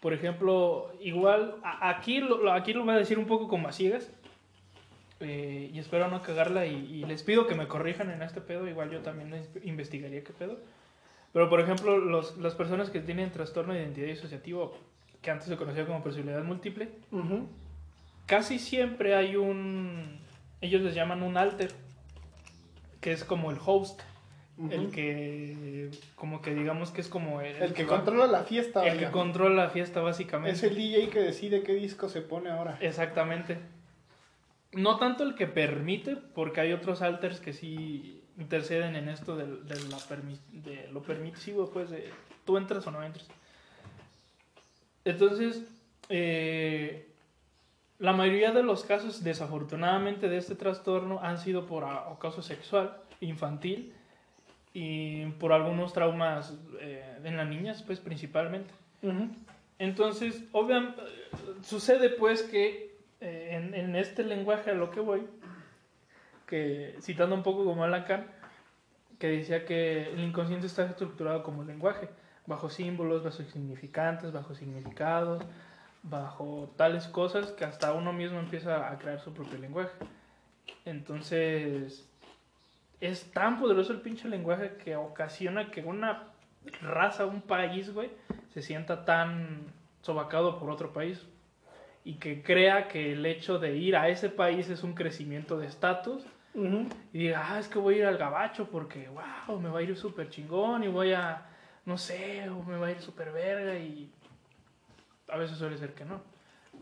Por 0.00 0.12
ejemplo, 0.12 0.92
igual, 1.00 1.56
aquí 1.62 2.20
lo- 2.20 2.52
aquí 2.52 2.72
lo 2.72 2.84
voy 2.84 2.94
a 2.94 2.98
decir 2.98 3.18
un 3.18 3.26
poco 3.26 3.48
como 3.48 3.68
a 3.68 3.72
ciegas. 3.72 4.10
Eh, 5.20 5.70
y 5.72 5.78
espero 5.78 6.08
no 6.08 6.22
cagarla 6.22 6.66
y, 6.66 6.74
y 6.74 7.04
les 7.04 7.22
pido 7.22 7.46
que 7.46 7.54
me 7.54 7.66
corrijan 7.68 8.10
en 8.10 8.22
este 8.22 8.40
pedo. 8.40 8.68
Igual 8.68 8.90
yo 8.90 9.00
también 9.00 9.30
les 9.30 9.48
investigaría 9.64 10.22
qué 10.24 10.32
pedo. 10.32 10.58
Pero, 11.32 11.48
por 11.50 11.60
ejemplo, 11.60 11.98
los, 11.98 12.36
las 12.38 12.54
personas 12.54 12.90
que 12.90 13.00
tienen 13.00 13.30
trastorno 13.30 13.72
de 13.74 13.80
identidad 13.82 14.06
disociativo, 14.06 14.74
que 15.22 15.30
antes 15.30 15.48
se 15.48 15.56
conocía 15.56 15.86
como 15.86 16.02
personalidad 16.02 16.42
múltiple, 16.44 16.88
Ujú. 17.12 17.46
casi 18.26 18.58
siempre 18.58 19.14
hay 19.14 19.36
un... 19.36 20.18
Ellos 20.62 20.80
les 20.82 20.94
llaman 20.94 21.22
un 21.22 21.36
alter, 21.36 21.70
que 23.00 23.12
es 23.12 23.24
como 23.24 23.50
el 23.50 23.58
host. 23.64 24.00
El 24.70 24.80
Ujú. 24.86 24.90
que, 24.90 25.90
como 26.14 26.40
que 26.40 26.54
digamos 26.54 26.90
que 26.90 27.02
es 27.02 27.08
como 27.08 27.42
el, 27.42 27.56
El 27.56 27.74
que 27.74 27.84
va- 27.84 27.96
controla 27.96 28.26
la 28.26 28.42
fiesta. 28.44 28.86
el 28.86 28.94
vaya. 28.96 29.06
que 29.08 29.12
controla 29.12 29.64
la 29.64 29.68
fiesta 29.70 30.00
básicamente. 30.00 30.52
Es 30.56 30.62
el 30.62 30.74
DJ 30.74 31.10
que 31.10 31.18
decide 31.20 31.62
qué 31.62 31.74
disco 31.74 32.08
se 32.08 32.22
pone 32.22 32.48
ahora. 32.48 32.78
Exactamente. 32.80 33.58
No 34.72 34.98
tanto 34.98 35.22
el 35.22 35.34
que 35.34 35.46
permite, 35.46 36.16
porque 36.16 36.60
hay 36.60 36.72
otros 36.72 37.02
alters 37.02 37.40
que 37.40 37.52
sí 37.52 38.22
interceden 38.38 38.96
en 38.96 39.08
esto 39.08 39.36
de, 39.36 39.46
la 39.46 39.98
de 40.52 40.88
lo 40.92 41.02
permisivo, 41.02 41.70
pues, 41.70 41.90
de 41.90 42.10
tú 42.44 42.56
entras 42.56 42.86
o 42.86 42.90
no 42.90 43.02
entras. 43.02 43.26
Entonces, 45.04 45.64
eh, 46.08 47.08
la 47.98 48.12
mayoría 48.12 48.52
de 48.52 48.62
los 48.62 48.84
casos, 48.84 49.24
desafortunadamente, 49.24 50.28
de 50.28 50.36
este 50.36 50.54
trastorno 50.54 51.20
han 51.22 51.38
sido 51.38 51.66
por 51.66 51.84
acoso 51.84 52.42
sexual 52.42 52.96
infantil 53.20 53.94
y 54.74 55.24
por 55.26 55.52
algunos 55.52 55.94
traumas 55.94 56.54
eh, 56.80 57.18
en 57.24 57.36
las 57.36 57.48
niñas, 57.48 57.82
pues, 57.82 58.00
principalmente. 58.00 58.74
Entonces, 59.78 60.42
obviamente, 60.52 61.00
sucede 61.62 62.10
pues 62.10 62.42
que 62.42 62.95
eh, 63.26 63.72
en, 63.74 63.96
este 63.96 64.22
lenguaje 64.22 64.70
a 64.70 64.74
lo 64.74 64.92
que 64.92 65.00
voy, 65.00 65.26
que 66.46 66.96
citando 67.00 67.34
un 67.34 67.42
poco 67.42 67.64
como 67.64 67.84
Lacan, 67.88 68.24
que 69.18 69.26
decía 69.26 69.64
que 69.64 70.12
el 70.12 70.20
inconsciente 70.20 70.68
está 70.68 70.84
estructurado 70.84 71.42
como 71.42 71.64
lenguaje, 71.64 72.08
bajo 72.46 72.70
símbolos, 72.70 73.24
bajo 73.24 73.42
significantes, 73.42 74.30
bajo 74.30 74.54
significados, 74.54 75.42
bajo 76.04 76.72
tales 76.76 77.08
cosas 77.08 77.50
que 77.50 77.64
hasta 77.64 77.92
uno 77.94 78.12
mismo 78.12 78.38
empieza 78.38 78.92
a 78.92 78.96
crear 78.98 79.18
su 79.18 79.34
propio 79.34 79.58
lenguaje. 79.58 79.90
Entonces, 80.84 82.08
es 83.00 83.32
tan 83.32 83.58
poderoso 83.58 83.92
el 83.92 84.02
pinche 84.02 84.28
lenguaje 84.28 84.76
que 84.84 84.94
ocasiona 84.94 85.72
que 85.72 85.82
una 85.82 86.28
raza, 86.80 87.26
un 87.26 87.42
país, 87.42 87.92
güey, 87.92 88.10
se 88.54 88.62
sienta 88.62 89.04
tan 89.04 89.64
sobacado 90.02 90.60
por 90.60 90.70
otro 90.70 90.92
país 90.92 91.26
y 92.06 92.14
que 92.14 92.40
crea 92.40 92.86
que 92.86 93.12
el 93.14 93.26
hecho 93.26 93.58
de 93.58 93.76
ir 93.76 93.96
a 93.96 94.08
ese 94.08 94.28
país 94.30 94.70
es 94.70 94.84
un 94.84 94.94
crecimiento 94.94 95.58
de 95.58 95.66
estatus 95.66 96.24
y 96.54 97.18
diga, 97.18 97.44
ah, 97.44 97.58
es 97.58 97.66
que 97.66 97.80
voy 97.80 97.96
a 97.96 97.98
ir 97.98 98.04
al 98.06 98.16
gabacho 98.16 98.68
porque, 98.70 99.08
wow, 99.08 99.58
me 99.58 99.68
va 99.68 99.80
a 99.80 99.82
ir 99.82 99.96
súper 99.96 100.30
chingón 100.30 100.84
y 100.84 100.88
voy 100.88 101.12
a, 101.12 101.44
no 101.84 101.98
sé, 101.98 102.48
o 102.48 102.62
me 102.62 102.78
va 102.78 102.86
a 102.86 102.90
ir 102.92 103.02
súper 103.02 103.32
verga 103.32 103.76
y 103.76 104.08
a 105.28 105.36
veces 105.36 105.58
suele 105.58 105.78
ser 105.78 105.94
que 105.94 106.04
no. 106.04 106.20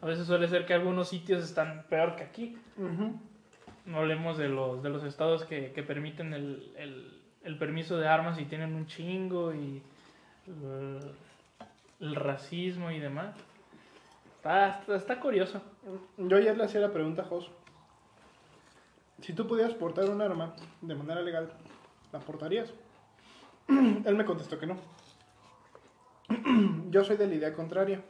A 0.02 0.06
veces 0.06 0.26
suele 0.26 0.46
ser 0.46 0.66
que 0.66 0.74
algunos 0.74 1.08
sitios 1.08 1.42
están 1.42 1.86
peor 1.88 2.16
que 2.16 2.24
aquí. 2.24 2.58
No 3.86 3.96
hablemos 3.96 4.36
de 4.36 4.50
los, 4.50 4.82
de 4.82 4.90
los 4.90 5.04
estados 5.04 5.46
que, 5.46 5.72
que 5.72 5.82
permiten 5.82 6.34
el, 6.34 6.70
el, 6.76 7.18
el 7.44 7.56
permiso 7.56 7.96
de 7.96 8.08
armas 8.08 8.38
y 8.38 8.44
tienen 8.44 8.74
un 8.74 8.86
chingo 8.86 9.54
y 9.54 9.80
el, 10.46 11.00
el 12.00 12.14
racismo 12.14 12.90
y 12.90 12.98
demás. 12.98 13.34
Está, 14.44 14.68
está, 14.80 14.96
está 14.96 15.20
curioso. 15.20 15.62
Yo 16.18 16.36
ayer 16.36 16.54
le 16.54 16.64
hacía 16.64 16.78
la 16.82 16.92
pregunta 16.92 17.22
a 17.22 17.24
Jos 17.24 17.50
si 19.22 19.32
tú 19.32 19.46
pudieras 19.46 19.72
portar 19.72 20.10
un 20.10 20.20
arma 20.20 20.54
de 20.82 20.94
manera 20.94 21.22
legal, 21.22 21.50
¿la 22.12 22.18
portarías? 22.18 22.68
Él 23.68 24.14
me 24.14 24.26
contestó 24.26 24.58
que 24.58 24.66
no. 24.66 24.76
Yo 26.90 27.04
soy 27.04 27.16
de 27.16 27.26
la 27.26 27.34
idea 27.36 27.54
contraria. 27.54 28.02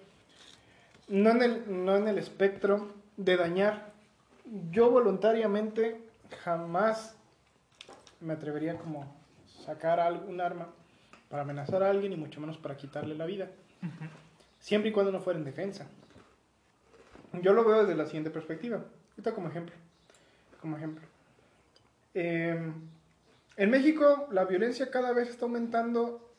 No 1.06 1.30
en 1.30 1.42
el, 1.44 1.84
no 1.84 1.94
en 1.94 2.08
el 2.08 2.18
espectro 2.18 2.92
de 3.16 3.36
dañar. 3.36 3.92
Yo 4.72 4.90
voluntariamente 4.90 6.00
jamás 6.42 7.16
me 8.20 8.32
atrevería 8.32 8.76
como 8.76 9.14
sacar 9.64 10.00
al- 10.00 10.24
un 10.26 10.40
arma 10.40 10.66
para 11.28 11.42
amenazar 11.42 11.84
a 11.84 11.90
alguien 11.90 12.12
y 12.12 12.16
mucho 12.16 12.40
menos 12.40 12.58
para 12.58 12.76
quitarle 12.76 13.14
la 13.14 13.24
vida. 13.26 13.50
Siempre 14.58 14.90
y 14.90 14.92
cuando 14.92 15.12
no 15.12 15.20
fuera 15.20 15.38
en 15.38 15.44
defensa. 15.44 15.86
Yo 17.42 17.52
lo 17.52 17.64
veo 17.64 17.82
desde 17.82 17.94
la 17.94 18.06
siguiente 18.06 18.30
perspectiva. 18.30 18.84
Ahorita 19.12 19.32
como 19.32 19.48
ejemplo. 19.48 19.74
Como 20.60 20.76
ejemplo. 20.76 21.06
Eh, 22.14 22.72
en 23.56 23.70
México 23.70 24.28
la 24.30 24.44
violencia 24.44 24.90
cada 24.90 25.12
vez 25.12 25.28
está 25.28 25.46
aumentando 25.46 26.30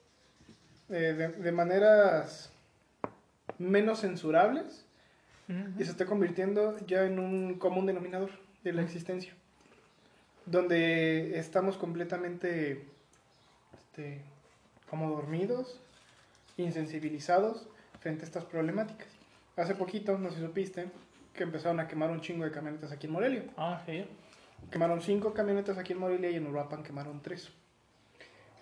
eh, 0.90 1.14
de, 1.14 1.28
de 1.30 1.52
maneras 1.52 2.52
menos 3.58 4.02
censurables 4.02 4.86
y 5.78 5.84
se 5.84 5.92
está 5.92 6.08
convirtiendo 6.08 6.76
ya 6.88 7.06
en 7.06 7.20
un 7.20 7.60
común 7.60 7.86
denominador 7.86 8.32
de 8.64 8.74
la 8.74 8.82
existencia. 8.82 9.34
Donde 10.48 11.38
estamos 11.38 11.78
completamente 11.78 12.84
este, 13.74 14.22
como 14.90 15.10
dormidos, 15.12 15.80
insensibilizados 16.58 17.68
frente 18.00 18.24
a 18.24 18.26
estas 18.26 18.46
problemáticas. 18.46 19.08
Hace 19.58 19.76
poquito, 19.76 20.18
no 20.18 20.30
sé 20.30 20.36
si 20.36 20.42
supiste, 20.42 20.90
que 21.34 21.44
empezaron 21.44 21.80
a 21.80 21.88
quemar 21.88 22.10
un 22.10 22.22
chingo 22.22 22.44
de 22.44 22.52
camionetas 22.52 22.92
aquí 22.92 23.08
en 23.08 23.14
Morelia. 23.14 23.44
Ah, 23.58 23.82
sí. 23.86 24.06
Quemaron 24.70 25.02
cinco 25.02 25.34
camionetas 25.34 25.78
aquí 25.78 25.94
en 25.94 26.00
Morelia 26.00 26.30
y 26.30 26.36
en 26.36 26.48
Uruapan 26.48 26.84
quemaron 26.84 27.22
tres. 27.22 27.52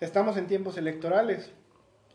Estamos 0.00 0.36
en 0.36 0.46
tiempos 0.46 0.76
electorales. 0.76 1.52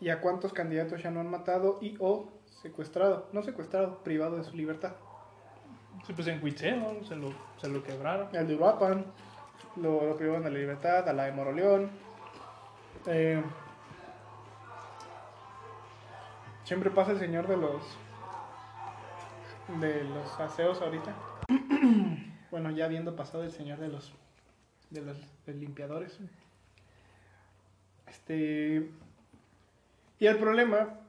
¿Y 0.01 0.09
a 0.09 0.21
cuántos 0.21 0.53
candidatos 0.53 1.03
ya 1.03 1.11
no 1.11 1.19
han 1.19 1.29
matado 1.29 1.77
y 1.81 1.97
o 1.99 2.29
secuestrado? 2.61 3.27
No 3.33 3.43
secuestrado, 3.43 4.01
privado 4.03 4.37
de 4.37 4.45
su 4.45 4.55
libertad. 4.55 4.93
Sí, 6.07 6.13
pues 6.13 6.27
en 6.27 6.39
Cuitzeo 6.39 7.03
se 7.03 7.17
lo, 7.17 7.33
se 7.59 7.67
lo 7.67 7.83
quebraron. 7.83 8.33
El 8.33 8.47
de 8.47 8.55
Uruapan, 8.55 9.05
lo, 9.75 10.05
lo 10.05 10.15
privaron 10.15 10.43
de 10.43 10.51
la 10.51 10.57
libertad, 10.57 11.09
a 11.09 11.11
la 11.11 11.25
de 11.25 11.33
Moroleón. 11.33 11.89
Eh, 13.07 13.43
siempre 16.63 16.91
pasa 16.91 17.11
el 17.11 17.19
señor 17.19 17.47
de 17.47 17.57
los 17.57 17.81
de 19.79 20.03
los 20.03 20.39
aseos 20.39 20.81
ahorita. 20.81 21.15
bueno, 22.51 22.71
ya 22.71 22.85
habiendo 22.85 23.15
pasado 23.15 23.43
el 23.43 23.51
señor 23.51 23.79
de 23.79 23.89
los 23.89 24.13
de 24.89 25.01
los 25.01 25.17
de 25.45 25.53
limpiadores. 25.53 26.17
Este 28.07 28.89
y 30.19 30.25
el 30.25 30.37
problema 30.37 30.99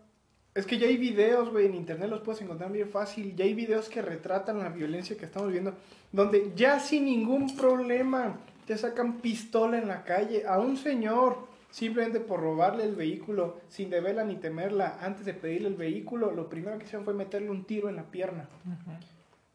es 0.54 0.66
que 0.66 0.78
ya 0.78 0.86
hay 0.86 0.96
videos, 0.96 1.50
güey, 1.50 1.66
en 1.66 1.74
internet 1.74 2.10
los 2.10 2.20
puedes 2.20 2.42
encontrar 2.42 2.70
bien 2.72 2.88
fácil. 2.88 3.34
Ya 3.36 3.44
hay 3.44 3.54
videos 3.54 3.88
que 3.88 4.02
retratan 4.02 4.58
la 4.58 4.68
violencia 4.68 5.16
que 5.16 5.24
estamos 5.24 5.48
viviendo, 5.48 5.74
donde 6.12 6.52
ya 6.54 6.80
sin 6.80 7.04
ningún 7.04 7.56
problema 7.56 8.38
te 8.66 8.76
sacan 8.76 9.18
pistola 9.18 9.78
en 9.78 9.88
la 9.88 10.04
calle 10.04 10.46
a 10.46 10.58
un 10.58 10.76
señor 10.76 11.49
simplemente 11.70 12.20
por 12.20 12.40
robarle 12.40 12.84
el 12.84 12.94
vehículo 12.94 13.60
sin 13.68 13.90
deberla 13.90 14.24
ni 14.24 14.36
temerla. 14.36 14.98
Antes 15.00 15.24
de 15.24 15.34
pedirle 15.34 15.68
el 15.68 15.76
vehículo, 15.76 16.30
lo 16.32 16.48
primero 16.48 16.78
que 16.78 16.84
hicieron 16.84 17.04
fue 17.04 17.14
meterle 17.14 17.50
un 17.50 17.64
tiro 17.64 17.88
en 17.88 17.96
la 17.96 18.10
pierna. 18.10 18.48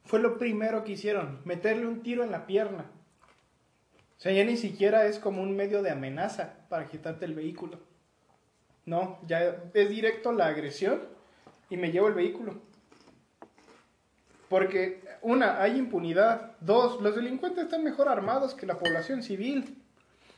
Fue 0.06 0.20
lo 0.20 0.38
primero 0.38 0.84
que 0.84 0.94
hicieron, 0.94 1.40
meterle 1.46 1.88
un 1.88 2.02
tiro 2.02 2.24
en 2.24 2.32
la 2.32 2.46
pierna. 2.46 2.86
O 4.18 4.22
sea, 4.22 4.32
ya 4.32 4.46
ni 4.46 4.56
siquiera 4.56 5.06
es 5.08 5.20
como 5.20 5.42
un 5.42 5.56
medio 5.56 5.82
de 5.82 5.92
amenaza 5.92 6.54
para 6.70 6.88
quitarte 6.88 7.26
el 7.26 7.34
vehículo. 7.34 7.80
No, 8.86 9.20
ya 9.28 9.64
es 9.74 9.90
directo 9.90 10.32
la 10.32 10.48
agresión 10.48 11.02
y 11.70 11.78
me 11.78 11.92
llevo 11.92 12.08
el 12.08 12.14
vehículo. 12.14 12.54
Porque, 14.48 15.04
una, 15.22 15.62
hay 15.62 15.78
impunidad. 15.78 16.52
Dos, 16.62 17.02
los 17.02 17.16
delincuentes 17.16 17.66
están 17.66 17.84
mejor 17.84 18.08
armados 18.08 18.54
que 18.54 18.68
la 18.68 18.78
población 18.78 19.24
civil. 19.24 19.82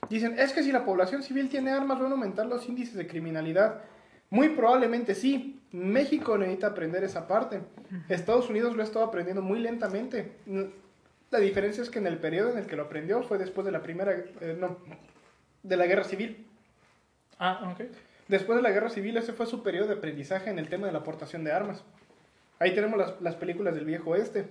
Dicen, 0.09 0.39
es 0.39 0.53
que 0.53 0.63
si 0.63 0.71
la 0.71 0.85
población 0.85 1.23
civil 1.23 1.49
tiene 1.49 1.71
armas 1.71 1.99
van 1.99 2.11
a 2.11 2.15
aumentar 2.15 2.45
los 2.45 2.67
índices 2.67 2.95
de 2.95 3.07
criminalidad. 3.07 3.81
Muy 4.29 4.49
probablemente 4.49 5.15
sí. 5.15 5.59
México 5.71 6.37
necesita 6.37 6.67
aprender 6.67 7.03
esa 7.03 7.27
parte. 7.27 7.61
Estados 8.07 8.49
Unidos 8.49 8.75
lo 8.75 8.81
ha 8.81 8.85
estado 8.85 9.05
aprendiendo 9.05 9.41
muy 9.41 9.59
lentamente. 9.59 10.31
La 11.29 11.39
diferencia 11.39 11.83
es 11.83 11.89
que 11.89 11.99
en 11.99 12.07
el 12.07 12.17
periodo 12.17 12.51
en 12.51 12.57
el 12.57 12.67
que 12.67 12.77
lo 12.77 12.83
aprendió 12.83 13.21
fue 13.23 13.37
después 13.37 13.65
de 13.65 13.71
la 13.71 13.81
primera, 13.81 14.13
eh, 14.13 14.55
no, 14.57 14.77
de 15.63 15.77
la 15.77 15.85
guerra 15.85 16.05
civil. 16.05 16.47
Ah, 17.37 17.73
ok. 17.73 17.85
Después 18.29 18.57
de 18.57 18.63
la 18.63 18.71
guerra 18.71 18.89
civil, 18.89 19.17
ese 19.17 19.33
fue 19.33 19.45
su 19.45 19.61
periodo 19.61 19.87
de 19.87 19.95
aprendizaje 19.95 20.49
en 20.49 20.59
el 20.59 20.69
tema 20.69 20.87
de 20.87 20.93
la 20.93 20.99
aportación 20.99 21.43
de 21.43 21.51
armas. 21.51 21.83
Ahí 22.59 22.73
tenemos 22.73 22.97
las, 22.97 23.21
las 23.21 23.35
películas 23.35 23.75
del 23.75 23.85
viejo 23.85 24.11
oeste, 24.11 24.49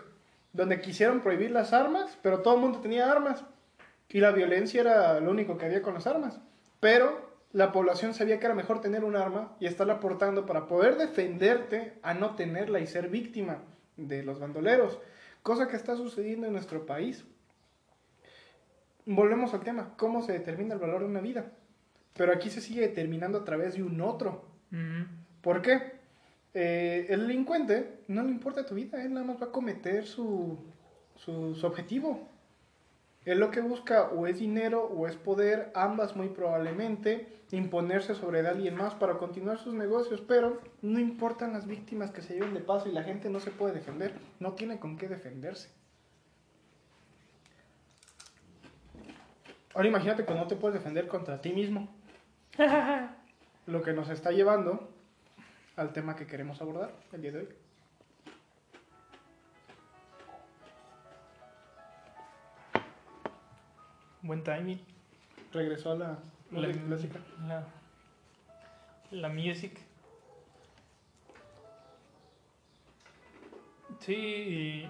donde 0.52 0.80
quisieron 0.80 1.20
prohibir 1.20 1.50
las 1.50 1.72
armas, 1.72 2.18
pero 2.22 2.40
todo 2.40 2.54
el 2.54 2.60
mundo 2.60 2.80
tenía 2.80 3.10
armas. 3.10 3.42
Y 4.08 4.20
la 4.20 4.32
violencia 4.32 4.80
era 4.80 5.20
lo 5.20 5.30
único 5.30 5.58
que 5.58 5.66
había 5.66 5.82
con 5.82 5.94
las 5.94 6.06
armas. 6.06 6.40
Pero 6.80 7.26
la 7.52 7.72
población 7.72 8.14
sabía 8.14 8.38
que 8.38 8.46
era 8.46 8.54
mejor 8.54 8.80
tener 8.80 9.04
un 9.04 9.16
arma 9.16 9.56
y 9.60 9.66
estarla 9.66 9.94
aportando 9.94 10.46
para 10.46 10.66
poder 10.66 10.96
defenderte 10.96 11.94
a 12.02 12.14
no 12.14 12.34
tenerla 12.34 12.80
y 12.80 12.86
ser 12.86 13.08
víctima 13.08 13.62
de 13.96 14.22
los 14.22 14.38
bandoleros. 14.38 14.98
Cosa 15.42 15.68
que 15.68 15.76
está 15.76 15.96
sucediendo 15.96 16.46
en 16.46 16.52
nuestro 16.52 16.86
país. 16.86 17.24
Volvemos 19.04 19.54
al 19.54 19.60
tema, 19.60 19.94
¿cómo 19.96 20.22
se 20.22 20.32
determina 20.32 20.74
el 20.74 20.80
valor 20.80 21.00
de 21.00 21.06
una 21.06 21.20
vida? 21.20 21.52
Pero 22.14 22.32
aquí 22.32 22.50
se 22.50 22.60
sigue 22.60 22.80
determinando 22.80 23.38
a 23.38 23.44
través 23.44 23.74
de 23.74 23.82
un 23.82 24.00
otro. 24.00 24.44
¿Por 25.40 25.62
qué? 25.62 25.92
Eh, 26.52 27.06
el 27.10 27.20
delincuente 27.20 28.00
no 28.08 28.22
le 28.22 28.30
importa 28.30 28.66
tu 28.66 28.74
vida, 28.74 29.02
él 29.02 29.14
nada 29.14 29.26
más 29.26 29.40
va 29.40 29.46
a 29.46 29.52
cometer 29.52 30.06
su, 30.06 30.58
su, 31.14 31.54
su 31.54 31.66
objetivo. 31.66 32.28
Él 33.26 33.40
lo 33.40 33.50
que 33.50 33.60
busca 33.60 34.04
o 34.10 34.28
es 34.28 34.38
dinero 34.38 34.84
o 34.84 35.08
es 35.08 35.16
poder, 35.16 35.72
ambas 35.74 36.14
muy 36.14 36.28
probablemente, 36.28 37.26
imponerse 37.50 38.14
sobre 38.14 38.46
alguien 38.46 38.76
más 38.76 38.94
para 38.94 39.18
continuar 39.18 39.58
sus 39.58 39.74
negocios, 39.74 40.20
pero 40.20 40.60
no 40.80 41.00
importan 41.00 41.52
las 41.52 41.66
víctimas 41.66 42.12
que 42.12 42.22
se 42.22 42.34
lleven 42.34 42.54
de 42.54 42.60
paso 42.60 42.88
y 42.88 42.92
la 42.92 43.02
gente 43.02 43.28
no 43.28 43.40
se 43.40 43.50
puede 43.50 43.74
defender, 43.74 44.14
no 44.38 44.52
tiene 44.52 44.78
con 44.78 44.96
qué 44.96 45.08
defenderse. 45.08 45.70
Ahora 49.74 49.88
imagínate 49.88 50.24
que 50.24 50.32
no 50.32 50.46
te 50.46 50.54
puedes 50.54 50.78
defender 50.78 51.08
contra 51.08 51.40
ti 51.42 51.52
mismo. 51.52 51.92
Lo 53.66 53.82
que 53.82 53.92
nos 53.92 54.08
está 54.08 54.30
llevando 54.30 54.88
al 55.74 55.92
tema 55.92 56.14
que 56.14 56.28
queremos 56.28 56.62
abordar 56.62 56.92
el 57.12 57.22
día 57.22 57.32
de 57.32 57.38
hoy. 57.40 57.48
Buen 64.26 64.42
timing. 64.42 64.80
Regresó 65.52 65.92
a 65.92 65.94
la 65.96 66.18
La, 66.50 66.68
música 66.68 66.84
clásica. 66.86 67.20
la, 67.46 67.64
la 69.10 69.28
music. 69.28 69.78
Sí, 74.00 74.14
y 74.14 74.88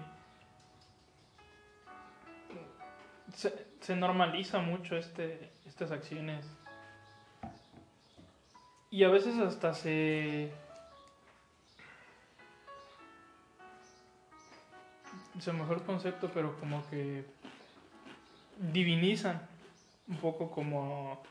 se, 3.35 3.67
se 3.79 3.95
normaliza 3.95 4.59
mucho 4.59 4.97
este, 4.97 5.51
estas 5.65 5.91
acciones. 5.91 6.45
Y 8.89 9.03
a 9.03 9.09
veces 9.09 9.37
hasta 9.39 9.73
se... 9.73 10.51
Es 15.37 15.47
el 15.47 15.53
mejor 15.53 15.83
concepto, 15.85 16.31
pero 16.33 16.59
como 16.59 16.87
que 16.89 17.23
divinizan 18.59 19.41
un 20.07 20.17
poco 20.17 20.51
como 20.51 21.21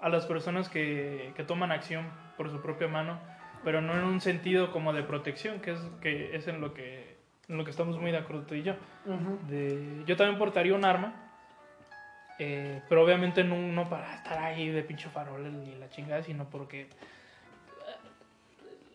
a 0.00 0.08
las 0.08 0.26
personas 0.26 0.68
que, 0.68 1.32
que 1.36 1.44
toman 1.44 1.72
acción 1.72 2.06
por 2.36 2.50
su 2.50 2.60
propia 2.60 2.88
mano, 2.88 3.18
pero 3.64 3.80
no 3.80 3.94
en 3.94 4.04
un 4.04 4.20
sentido 4.20 4.70
como 4.70 4.92
de 4.92 5.02
protección, 5.02 5.60
que 5.60 5.72
es, 5.72 5.80
que 6.00 6.36
es 6.36 6.46
en, 6.48 6.60
lo 6.60 6.74
que, 6.74 7.16
en 7.48 7.56
lo 7.56 7.64
que 7.64 7.70
estamos 7.70 7.98
muy 7.98 8.10
de 8.10 8.18
acuerdo 8.18 8.42
tú 8.42 8.54
y 8.54 8.62
yo. 8.62 8.74
De, 9.48 10.02
yo 10.06 10.16
también 10.16 10.38
portaría 10.38 10.74
un 10.74 10.84
arma, 10.84 11.14
eh, 12.38 12.82
pero 12.88 13.02
obviamente 13.02 13.42
no, 13.42 13.56
no 13.56 13.88
para 13.88 14.16
estar 14.16 14.38
ahí 14.38 14.68
de 14.68 14.82
pinche 14.82 15.08
farol 15.08 15.64
ni 15.64 15.74
la 15.76 15.88
chingada, 15.88 16.22
sino 16.22 16.48
porque 16.50 16.82
eh, 16.82 16.88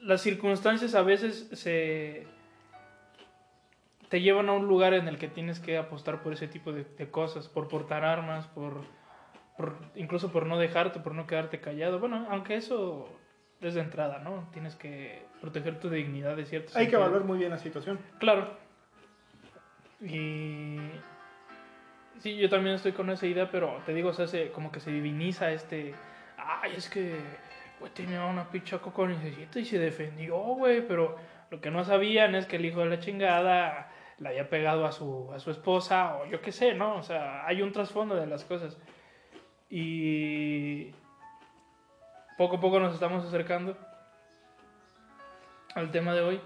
las 0.02 0.22
circunstancias 0.22 0.94
a 0.94 1.02
veces 1.02 1.50
se 1.54 2.28
te 4.12 4.22
llevan 4.22 4.50
a 4.50 4.54
un 4.54 4.68
lugar 4.68 4.94
en 4.94 5.08
el 5.08 5.18
que 5.18 5.28
tienes 5.30 5.60
que 5.60 5.78
apostar 5.78 6.22
por 6.22 6.34
ese 6.34 6.48
tipo 6.48 6.72
de, 6.74 6.84
de 6.84 7.10
cosas, 7.10 7.48
por 7.48 7.68
portar 7.68 8.04
armas, 8.06 8.46
por, 8.48 8.82
por- 9.58 9.78
incluso 9.96 10.32
por 10.32 10.46
no 10.46 10.60
dejarte, 10.60 11.00
por 11.00 11.16
no 11.16 11.26
quedarte 11.26 11.60
callado. 11.62 11.98
Bueno, 12.00 12.28
aunque 12.30 12.56
eso 12.56 13.10
es 13.62 13.74
de 13.74 13.82
entrada, 13.82 14.20
¿no? 14.20 14.50
Tienes 14.52 14.76
que 14.76 15.24
proteger 15.40 15.80
tu 15.80 15.90
dignidad 15.90 16.36
de 16.36 16.46
cierto 16.46 16.74
Hay 16.78 16.88
que 16.90 16.96
evaluar 16.96 17.24
muy 17.24 17.38
bien 17.40 17.52
la 17.52 17.58
situación. 17.58 18.00
Claro. 18.20 18.50
Y 20.02 20.78
Sí, 22.20 22.36
yo 22.38 22.50
también 22.50 22.76
estoy 22.76 22.92
con 22.92 23.10
esa 23.10 23.26
idea, 23.26 23.50
pero 23.50 23.82
te 23.86 23.94
digo, 23.96 24.10
o 24.10 24.14
sea, 24.14 24.28
se- 24.28 24.52
como 24.52 24.72
que 24.72 24.80
se 24.80 24.92
diviniza 24.92 25.52
este. 25.52 25.96
Ay, 26.38 26.74
es 26.78 26.88
que, 26.90 27.16
güey, 27.80 27.92
tenía 27.94 28.26
una 28.26 28.50
pinche 28.52 28.78
necesita 29.08 29.60
y 29.60 29.66
se 29.66 29.80
defendió, 29.80 30.36
güey, 30.38 30.86
pero 30.88 31.16
lo 31.50 31.62
que 31.62 31.72
no 31.72 31.84
sabían 31.84 32.36
es 32.36 32.46
que 32.46 32.58
el 32.58 32.66
hijo 32.66 32.82
de 32.82 32.86
la 32.88 33.00
chingada 33.00 33.91
le 34.22 34.30
había 34.30 34.50
pegado 34.50 34.86
a 34.86 34.92
su, 34.92 35.32
a 35.34 35.40
su 35.40 35.50
esposa, 35.50 36.18
o 36.18 36.26
yo 36.28 36.42
qué 36.42 36.52
sé, 36.52 36.76
¿no? 36.76 36.96
O 36.96 37.04
sea, 37.04 37.46
hay 37.48 37.62
un 37.64 37.72
trasfondo 37.72 38.16
de 38.16 38.28
las 38.28 38.46
cosas. 38.46 38.78
Y. 39.70 40.92
Poco 42.38 42.58
a 42.58 42.60
poco 42.60 42.80
nos 42.80 42.94
estamos 42.94 43.26
acercando 43.26 43.76
al 45.74 45.92
tema 45.92 46.14
de 46.14 46.22
hoy. 46.22 46.42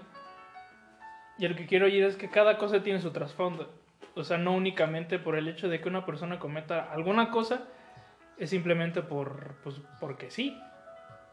Y 1.38 1.44
el 1.44 1.54
que 1.54 1.66
quiero 1.66 1.86
oír 1.86 2.04
es 2.04 2.16
que 2.16 2.30
cada 2.30 2.56
cosa 2.56 2.82
tiene 2.82 3.00
su 3.00 3.12
trasfondo. 3.12 3.74
O 4.14 4.24
sea, 4.24 4.38
no 4.38 4.52
únicamente 4.52 5.18
por 5.18 5.36
el 5.36 5.46
hecho 5.46 5.68
de 5.68 5.80
que 5.80 5.88
una 5.88 6.06
persona 6.06 6.38
cometa 6.38 6.90
alguna 6.90 7.30
cosa, 7.30 7.64
es 8.38 8.48
simplemente 8.50 9.02
por, 9.02 9.56
pues, 9.62 9.80
porque 10.00 10.30
sí. 10.30 10.58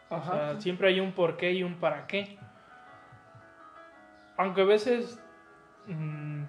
O 0.09 0.21
sea, 0.21 0.59
siempre 0.59 0.89
hay 0.89 0.99
un 0.99 1.13
por 1.13 1.37
qué 1.37 1.53
y 1.53 1.63
un 1.63 1.75
para 1.75 2.05
qué. 2.05 2.37
Aunque 4.37 4.61
a 4.61 4.65
veces... 4.65 5.23
mm, 5.87 6.43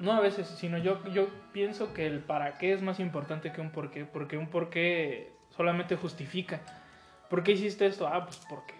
no 0.00 0.12
a 0.12 0.20
veces, 0.20 0.48
sino 0.48 0.78
yo, 0.78 1.02
yo 1.12 1.28
pienso 1.52 1.92
que 1.94 2.06
el 2.06 2.20
para 2.20 2.58
qué 2.58 2.72
es 2.72 2.82
más 2.82 2.98
importante 3.00 3.52
que 3.52 3.60
un 3.60 3.70
por 3.70 3.90
qué. 3.90 4.04
Porque 4.04 4.36
un 4.36 4.48
por 4.48 4.68
qué 4.70 5.32
solamente 5.50 5.96
justifica. 5.96 6.60
¿Por 7.30 7.42
qué 7.42 7.52
hiciste 7.52 7.86
esto? 7.86 8.08
Ah, 8.08 8.24
pues 8.24 8.40
porque 8.48 8.74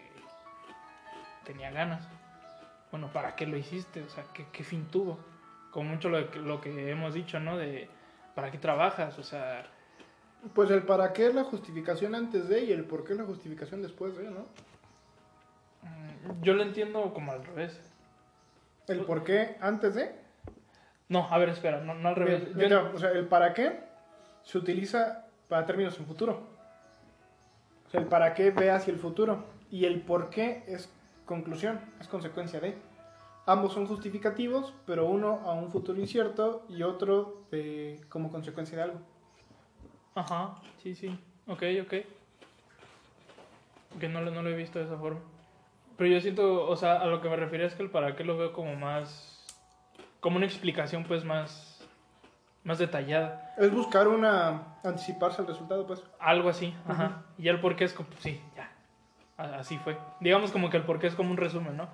tenía 1.45 1.71
ganas. 1.71 2.07
Bueno, 2.91 3.09
¿para 3.13 3.35
qué 3.37 3.47
lo 3.47 3.57
hiciste? 3.57 4.03
O 4.03 4.09
sea, 4.11 4.25
¿qué, 4.35 4.47
qué 4.53 4.65
fin 4.65 4.87
tuvo? 4.91 5.19
Como 5.71 5.91
mucho 5.91 6.09
lo, 6.09 6.31
que- 6.31 6.39
lo 6.41 6.61
que 6.61 6.91
hemos 6.91 7.15
dicho, 7.15 7.41
¿no? 7.41 7.57
De 7.57 7.89
¿para 8.35 8.51
qué 8.51 8.59
trabajas? 8.59 9.19
O 9.19 9.23
sea, 9.23 9.65
Pues 10.55 10.71
el 10.71 10.83
para 10.83 11.13
qué 11.13 11.27
es 11.29 11.35
la 11.35 11.45
justificación 11.45 12.15
antes 12.15 12.49
de 12.49 12.65
y 12.65 12.73
el 12.73 12.85
por 12.85 13.05
qué 13.05 13.13
es 13.13 13.19
la 13.19 13.25
justificación 13.25 13.81
después 13.83 14.17
de, 14.17 14.31
¿no? 14.31 14.47
mm, 15.83 16.43
yo 16.43 16.55
lo 16.55 16.63
entiendo 16.63 17.13
como 17.15 17.33
al 17.33 17.45
revés. 17.45 17.79
El 18.89 19.01
por 19.05 19.25
qué 19.25 19.57
antes 19.61 19.95
de. 19.95 20.15
No, 21.09 21.27
a 21.31 21.39
ver, 21.39 21.51
espera, 21.51 21.81
no, 21.81 21.95
no 21.95 22.09
al 22.11 22.17
revés. 22.17 22.55
Yo- 22.57 22.91
o 22.95 22.99
sea, 22.99 23.11
el 23.11 23.27
para 23.27 23.53
qué 23.55 23.81
se 24.43 24.59
utiliza 24.59 25.27
para 25.49 25.67
términos 25.67 25.99
en 25.99 26.07
futuro. 26.07 26.47
O 27.87 27.91
sea, 27.91 28.01
el 28.01 28.07
para 28.07 28.35
qué 28.35 28.51
ve 28.51 28.71
hacia 28.71 28.93
el 28.93 28.99
futuro. 28.99 29.45
Y 29.71 29.85
el 29.85 30.01
por 30.03 30.31
qué 30.31 30.65
es 30.67 30.91
conclusión, 31.27 31.81
es 32.01 32.09
consecuencia 32.09 32.61
de. 32.61 32.77
Ambos 33.47 33.73
son 33.73 33.87
justificativos, 33.87 34.73
pero 34.87 35.07
uno 35.07 35.41
a 35.45 35.53
un 35.55 35.71
futuro 35.71 35.99
incierto 36.01 36.65
y 36.69 36.83
otro 36.85 37.43
de, 37.51 38.01
como 38.09 38.31
consecuencia 38.31 38.77
de 38.77 38.83
algo. 38.85 39.01
Ajá, 40.15 40.55
sí, 40.83 40.95
sí. 40.95 41.09
Ok, 41.49 41.63
ok. 41.83 41.95
Que 43.99 44.09
no, 44.09 44.21
no 44.23 44.43
lo 44.43 44.49
he 44.49 44.57
visto 44.57 44.79
de 44.79 44.85
esa 44.85 44.97
forma. 44.97 45.21
Pero 46.03 46.15
yo 46.15 46.21
siento, 46.21 46.69
o 46.69 46.75
sea, 46.75 47.01
a 47.01 47.07
lo 47.07 47.21
que 47.21 47.29
me 47.29 47.37
refería 47.37 47.65
es 47.65 47.77
que 47.77 47.83
el 47.85 47.89
para 47.89 48.17
qué 48.17 48.25
lo 48.25 48.37
veo 48.37 48.53
como 48.53 48.75
más. 48.75 49.47
como 50.19 50.37
una 50.37 50.47
explicación, 50.47 51.05
pues 51.05 51.25
más. 51.25 51.89
más 52.65 52.81
detallada. 52.81 53.55
Es 53.57 53.73
buscar 53.73 54.09
una. 54.09 54.79
anticiparse 54.83 55.41
al 55.41 55.47
resultado, 55.47 55.87
pues. 55.87 56.03
Algo 56.19 56.49
así, 56.49 56.75
ajá. 56.89 57.23
Y 57.39 57.47
el 57.47 57.61
por 57.61 57.77
qué 57.77 57.85
es 57.85 57.93
como. 57.93 58.09
sí, 58.19 58.41
ya. 58.57 58.73
Así 59.37 59.79
fue. 59.79 59.97
Digamos 60.19 60.51
como 60.51 60.71
que 60.71 60.77
el 60.77 60.83
por 60.83 60.99
qué 60.99 61.07
es 61.07 61.15
como 61.15 61.31
un 61.31 61.37
resumen, 61.37 61.77
¿no? 61.77 61.89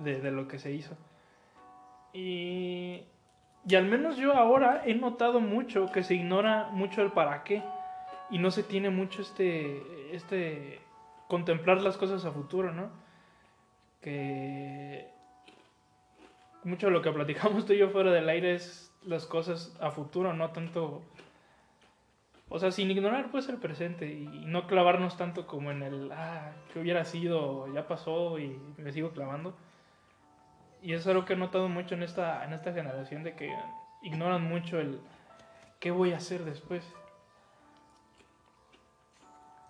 de, 0.00 0.20
de 0.20 0.32
lo 0.32 0.48
que 0.48 0.58
se 0.58 0.72
hizo. 0.72 0.96
Y, 2.12 3.04
y 3.68 3.74
al 3.76 3.84
menos 3.84 4.16
yo 4.16 4.34
ahora 4.34 4.82
he 4.84 4.96
notado 4.96 5.38
mucho 5.38 5.92
que 5.92 6.02
se 6.02 6.16
ignora 6.16 6.70
mucho 6.72 7.02
el 7.02 7.12
para 7.12 7.44
qué 7.44 7.62
y 8.30 8.38
no 8.40 8.50
se 8.50 8.64
tiene 8.64 8.90
mucho 8.90 9.22
este, 9.22 9.80
este 10.10 10.80
contemplar 11.28 11.80
las 11.82 11.96
cosas 11.96 12.24
a 12.24 12.32
futuro, 12.32 12.72
¿no? 12.72 13.06
Que 14.00 15.08
mucho 16.64 16.86
de 16.86 16.92
lo 16.92 17.02
que 17.02 17.12
platicamos 17.12 17.66
tú 17.66 17.72
y 17.72 17.78
yo 17.78 17.90
fuera 17.90 18.12
del 18.12 18.28
aire 18.28 18.54
es 18.54 18.92
las 19.04 19.26
cosas 19.26 19.76
a 19.80 19.90
futuro, 19.90 20.32
no 20.32 20.50
tanto... 20.50 21.02
O 22.50 22.58
sea, 22.58 22.70
sin 22.70 22.90
ignorar 22.90 23.30
pues 23.30 23.48
el 23.50 23.58
presente 23.58 24.10
y 24.10 24.26
no 24.46 24.66
clavarnos 24.66 25.18
tanto 25.18 25.46
como 25.46 25.70
en 25.70 25.82
el, 25.82 26.10
ah, 26.12 26.52
que 26.72 26.78
hubiera 26.80 27.04
sido, 27.04 27.72
ya 27.74 27.86
pasó 27.86 28.38
y 28.38 28.58
me 28.78 28.90
sigo 28.90 29.10
clavando. 29.10 29.54
Y 30.80 30.94
eso 30.94 31.00
es 31.02 31.06
algo 31.08 31.26
que 31.26 31.34
he 31.34 31.36
notado 31.36 31.68
mucho 31.68 31.94
en 31.94 32.02
esta, 32.02 32.42
en 32.44 32.54
esta 32.54 32.72
generación, 32.72 33.22
de 33.22 33.34
que 33.34 33.52
ignoran 34.02 34.44
mucho 34.44 34.80
el 34.80 34.98
qué 35.78 35.90
voy 35.90 36.12
a 36.12 36.16
hacer 36.16 36.44
después. 36.46 36.90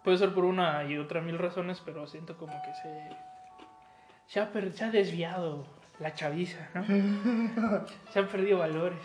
Puede 0.04 0.18
ser 0.18 0.32
por 0.32 0.44
una 0.44 0.84
y 0.84 0.98
otra 0.98 1.20
mil 1.20 1.38
razones, 1.38 1.82
pero 1.84 2.06
siento 2.06 2.36
como 2.36 2.52
que 2.62 2.74
se, 2.74 3.16
se, 4.28 4.38
ha, 4.40 4.52
per- 4.52 4.72
se 4.72 4.84
ha 4.84 4.90
desviado 4.90 5.66
la 5.98 6.14
chaviza, 6.14 6.68
¿no? 6.74 6.84
se 8.12 8.18
han 8.20 8.28
perdido 8.28 8.58
valores, 8.58 9.00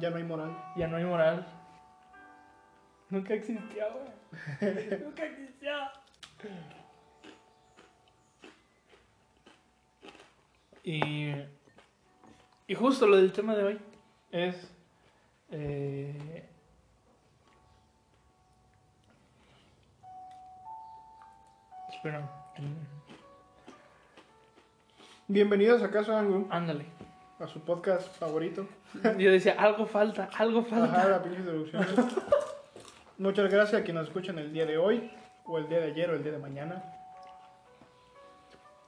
Ya 0.00 0.08
no 0.10 0.16
hay 0.16 0.24
moral. 0.24 0.56
ya 0.76 0.88
no 0.88 0.96
hay 0.96 1.04
moral. 1.04 1.46
Nunca 3.10 3.34
existió, 3.34 3.84
güey. 3.92 5.00
Nunca 5.04 5.24
existió. 5.24 5.72
Y, 10.82 11.32
y 12.68 12.74
justo 12.74 13.06
lo 13.06 13.16
del 13.16 13.32
tema 13.32 13.54
de 13.54 13.64
hoy 13.64 13.78
es... 14.30 14.70
eh, 15.50 16.48
espera. 21.92 22.28
Bienvenidos 25.28 25.82
a 25.82 25.90
Casa 25.90 26.20
Angu, 26.20 26.46
Ándale. 26.50 26.86
a 27.40 27.48
su 27.48 27.58
podcast 27.58 28.16
favorito. 28.16 28.68
Yo 29.18 29.32
decía, 29.32 29.56
algo 29.58 29.84
falta, 29.84 30.30
algo 30.38 30.62
falta. 30.62 31.00
Ajá, 31.00 31.08
la 31.08 31.20
pinche 31.20 31.40
introducción. 31.40 31.84
Muchas 33.18 33.50
gracias 33.50 33.80
a 33.80 33.84
quienes 33.84 34.02
nos 34.02 34.08
escuchan 34.10 34.38
el 34.38 34.52
día 34.52 34.66
de 34.66 34.78
hoy, 34.78 35.10
o 35.44 35.58
el 35.58 35.68
día 35.68 35.80
de 35.80 35.86
ayer, 35.86 36.08
o 36.10 36.14
el 36.14 36.22
día 36.22 36.30
de 36.30 36.38
mañana. 36.38 36.80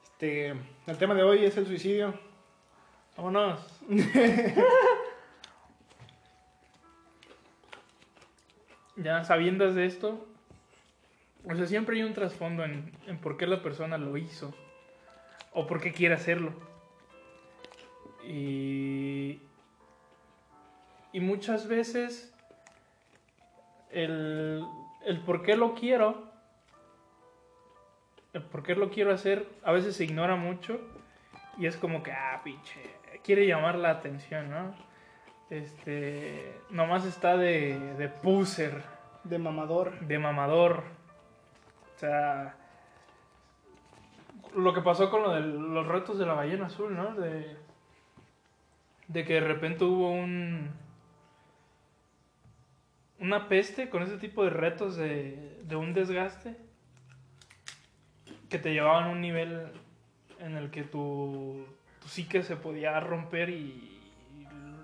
Este, 0.05 0.51
el 0.86 0.97
tema 0.97 1.14
de 1.14 1.24
hoy 1.24 1.45
es 1.45 1.57
el 1.57 1.66
suicidio. 1.66 2.14
Vámonos. 3.16 3.59
ya 8.95 9.24
sabiendo 9.24 9.72
de 9.72 9.86
esto, 9.86 10.24
o 11.51 11.57
sea, 11.57 11.66
siempre 11.66 11.97
hay 11.97 12.05
un 12.05 12.14
trasfondo 12.14 12.62
en, 12.64 12.93
en 13.09 13.18
por 13.18 13.36
qué 13.36 13.49
la 13.49 13.61
persona 13.61 13.99
lo 13.99 14.16
hizo 14.16 14.55
o 15.53 15.66
por 15.66 15.80
qué 15.80 15.92
quiere 15.92 16.14
hacerlo. 16.14 16.53
Y, 18.24 19.40
y 21.12 21.20
muchas 21.20 21.66
veces 21.66 22.34
el, 23.90 24.64
el 25.07 25.20
por 25.20 25.42
qué 25.42 25.57
lo 25.57 25.74
quiero, 25.74 26.24
el 28.32 28.42
por 28.42 28.62
qué 28.62 28.74
lo 28.74 28.90
quiero 28.90 29.12
hacer, 29.12 29.49
a 29.62 29.72
veces 29.72 29.96
se 29.96 30.05
ignora 30.05 30.36
mucho 30.36 30.80
y 31.57 31.66
es 31.66 31.76
como 31.76 32.03
que, 32.03 32.12
ah, 32.12 32.40
pinche, 32.44 32.80
quiere 33.24 33.46
llamar 33.46 33.76
la 33.76 33.90
atención, 33.90 34.51
¿no? 34.51 34.74
Este, 35.51 36.61
nomás 36.70 37.07
está 37.07 37.36
de, 37.36 37.78
de 37.94 38.09
puser, 38.09 38.82
De 39.24 39.38
mamador. 39.38 39.99
de 40.01 40.18
mamador. 40.18 40.84
O 41.96 41.99
sea, 41.99 42.55
lo 44.55 44.72
que 44.72 44.80
pasó 44.80 45.11
con 45.11 45.22
lo 45.22 45.32
de 45.32 45.40
los 45.40 45.86
retos 45.86 46.18
de 46.18 46.26
la 46.26 46.34
ballena 46.34 46.66
azul, 46.66 46.96
¿no? 46.96 47.14
De, 47.14 47.57
de 49.09 49.24
que 49.24 49.34
de 49.34 49.40
repente 49.40 49.84
hubo 49.84 50.11
un 50.11 50.70
una 53.20 53.49
peste 53.49 53.90
con 53.90 54.03
ese 54.03 54.16
tipo 54.16 54.44
de 54.44 54.51
retos 54.51 54.96
de, 54.96 55.61
de 55.64 55.76
un 55.76 55.92
desgaste 55.92 56.57
que 58.49 58.59
te 58.59 58.72
llevaban 58.72 59.05
a 59.05 59.09
un 59.11 59.20
nivel 59.20 59.72
en 60.38 60.57
el 60.57 60.70
que 60.70 60.84
tu, 60.84 61.66
tu 62.01 62.09
psique 62.09 62.42
se 62.42 62.57
podía 62.57 62.99
romper 63.01 63.51
y, 63.51 64.01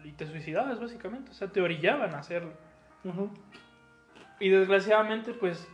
y 0.04 0.12
te 0.12 0.26
suicidabas 0.26 0.80
básicamente, 0.80 1.30
o 1.30 1.34
sea, 1.34 1.48
te 1.48 1.60
orillaban 1.60 2.14
a 2.14 2.18
hacerlo. 2.18 2.52
Y 4.40 4.48
desgraciadamente, 4.48 5.32
pues, 5.32 5.68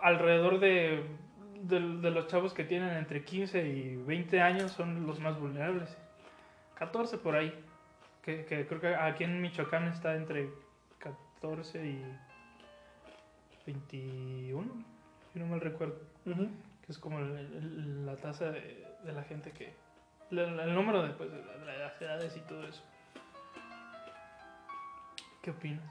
alrededor 0.00 0.60
de, 0.60 1.04
de, 1.62 1.80
de 1.80 2.10
los 2.10 2.26
chavos 2.28 2.52
que 2.54 2.64
tienen 2.64 2.96
entre 2.96 3.24
15 3.24 3.66
y 3.66 3.96
20 3.96 4.40
años 4.40 4.72
son 4.72 5.06
los 5.06 5.20
más 5.20 5.38
vulnerables. 5.38 5.96
14 6.76 7.18
por 7.18 7.36
ahí. 7.36 7.52
Que, 8.22 8.44
que 8.44 8.66
creo 8.66 8.80
que 8.80 8.94
aquí 8.94 9.24
en 9.24 9.40
Michoacán 9.40 9.86
está 9.88 10.14
entre 10.16 10.50
14 10.98 11.86
y 11.86 12.04
21, 13.66 14.84
si 15.32 15.38
no 15.38 15.46
mal 15.46 15.60
recuerdo. 15.60 16.00
Que 16.24 16.92
es 16.92 16.98
como 16.98 17.18
el- 17.20 17.36
el- 17.36 18.06
la 18.06 18.16
tasa 18.16 18.50
de, 18.50 18.86
de 19.04 19.12
la 19.12 19.22
gente 19.24 19.52
que, 19.52 19.74
el, 20.30 20.38
el 20.38 20.74
número 20.74 21.02
de, 21.02 21.10
pues, 21.14 21.30
de 21.30 21.42
la- 21.44 21.72
de 21.72 21.78
las 21.78 22.00
edades 22.02 22.36
y 22.36 22.40
todo 22.40 22.66
eso. 22.66 22.82
¿Qué 25.42 25.50
opinas? 25.50 25.84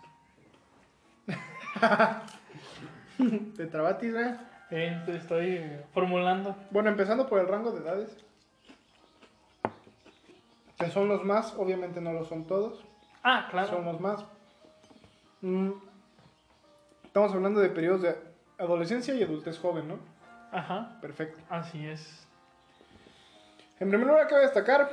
¿Te 3.56 3.66
trabatis, 3.68 4.14
eh? 4.14 4.36
Eh, 4.72 5.04
estoy 5.08 5.62
formulando. 5.94 6.56
Bueno, 6.72 6.90
empezando 6.90 7.28
por 7.28 7.40
el 7.40 7.48
rango 7.48 7.72
de 7.72 7.82
edades. 7.82 8.18
Que 10.78 10.90
son 10.90 11.08
los 11.08 11.24
más, 11.24 11.54
obviamente 11.58 12.02
no 12.02 12.12
lo 12.14 12.26
son 12.26 12.46
todos. 12.46 12.84
Ah, 13.24 13.48
claro. 13.50 13.68
Son 13.70 13.86
los 13.86 14.00
más. 14.00 14.26
Mm, 15.42 15.72
Estamos 17.06 17.34
hablando 17.34 17.62
de 17.62 17.70
periodos 17.70 18.02
de 18.02 18.14
adolescencia 18.58 19.14
y 19.16 19.24
adultez 19.24 19.58
joven, 19.58 19.88
¿no? 19.88 20.00
Ajá, 20.52 20.98
Perfecto. 21.00 21.40
así 21.50 21.88
es. 21.88 22.28
En 23.80 23.90
primer 23.90 24.06
lugar, 24.08 24.28
cabe 24.28 24.42
destacar 24.42 24.90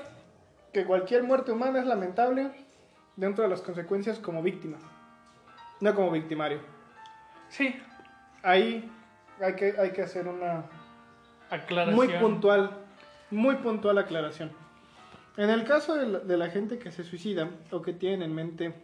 que 0.73 0.85
cualquier 0.85 1.25
muerte 1.25 1.51
humana 1.51 1.81
es 1.81 1.87
lamentable 1.87 2.53
dentro 3.17 3.43
de 3.43 3.51
las 3.51 3.61
consecuencias 3.61 4.21
como 4.21 4.41
víctima, 4.41 4.79
no 5.81 5.95
como 5.97 6.13
victimario. 6.13 6.61
Sí, 7.49 7.75
Ahí 8.45 8.89
hay 9.43 9.55
que, 9.55 9.75
hay 9.79 9.91
que 9.91 10.03
hacer 10.03 10.29
una 10.29 10.65
aclaración. 11.51 11.95
muy 11.95 12.09
puntual, 12.09 12.71
muy 13.31 13.57
puntual 13.57 13.99
aclaración. 13.99 14.51
En 15.37 15.51
el 15.51 15.65
caso 15.65 15.95
de 15.95 16.07
la, 16.07 16.19
de 16.21 16.37
la 16.37 16.51
gente 16.51 16.79
que 16.79 16.93
se 16.93 17.05
suicida 17.05 17.51
o 17.71 17.83
que 17.83 17.93
tienen 17.93 18.23
en 18.23 18.35
mente 18.35 18.75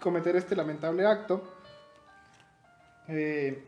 cometer 0.00 0.36
este 0.36 0.54
lamentable 0.54 1.06
acto, 1.06 1.42
eh, 3.08 3.64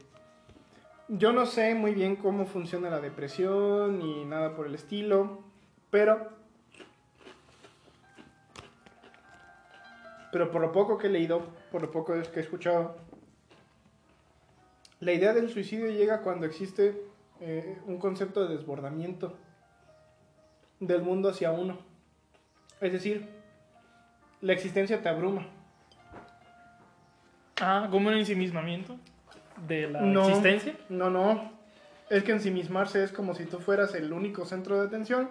yo 1.08 1.32
no 1.32 1.46
sé 1.46 1.74
muy 1.74 1.94
bien 1.94 2.16
cómo 2.16 2.46
funciona 2.46 2.88
la 2.88 3.00
depresión 3.00 3.98
ni 3.98 4.24
nada 4.24 4.54
por 4.54 4.66
el 4.66 4.74
estilo, 4.74 5.42
pero 5.90 6.38
pero 10.30 10.52
por 10.52 10.60
lo 10.60 10.70
poco 10.70 10.96
que 10.96 11.08
he 11.08 11.10
leído, 11.10 11.42
por 11.72 11.82
lo 11.82 11.90
poco 11.90 12.12
que 12.12 12.38
he 12.38 12.42
escuchado, 12.42 12.96
la 15.00 15.12
idea 15.12 15.32
del 15.32 15.50
suicidio 15.50 15.90
llega 15.90 16.20
cuando 16.22 16.46
existe 16.46 17.02
eh, 17.40 17.78
un 17.86 17.98
concepto 17.98 18.46
de 18.46 18.56
desbordamiento 18.56 19.36
del 20.78 21.02
mundo 21.02 21.30
hacia 21.30 21.52
uno. 21.52 21.78
Es 22.80 22.92
decir, 22.92 23.28
la 24.40 24.52
existencia 24.52 25.02
te 25.02 25.08
abruma. 25.08 25.46
Ah, 27.60 27.88
como 27.90 28.08
un 28.08 28.14
ensimismamiento 28.14 28.96
de 29.68 29.88
la 29.88 30.00
No. 30.00 30.22
existencia. 30.28 30.74
No, 30.88 31.10
no. 31.10 31.52
Es 32.08 32.24
que 32.24 32.32
ensimismarse 32.32 33.04
es 33.04 33.12
como 33.12 33.34
si 33.34 33.44
tú 33.44 33.58
fueras 33.58 33.94
el 33.94 34.12
único 34.12 34.44
centro 34.44 34.80
de 34.80 34.86
atención. 34.86 35.30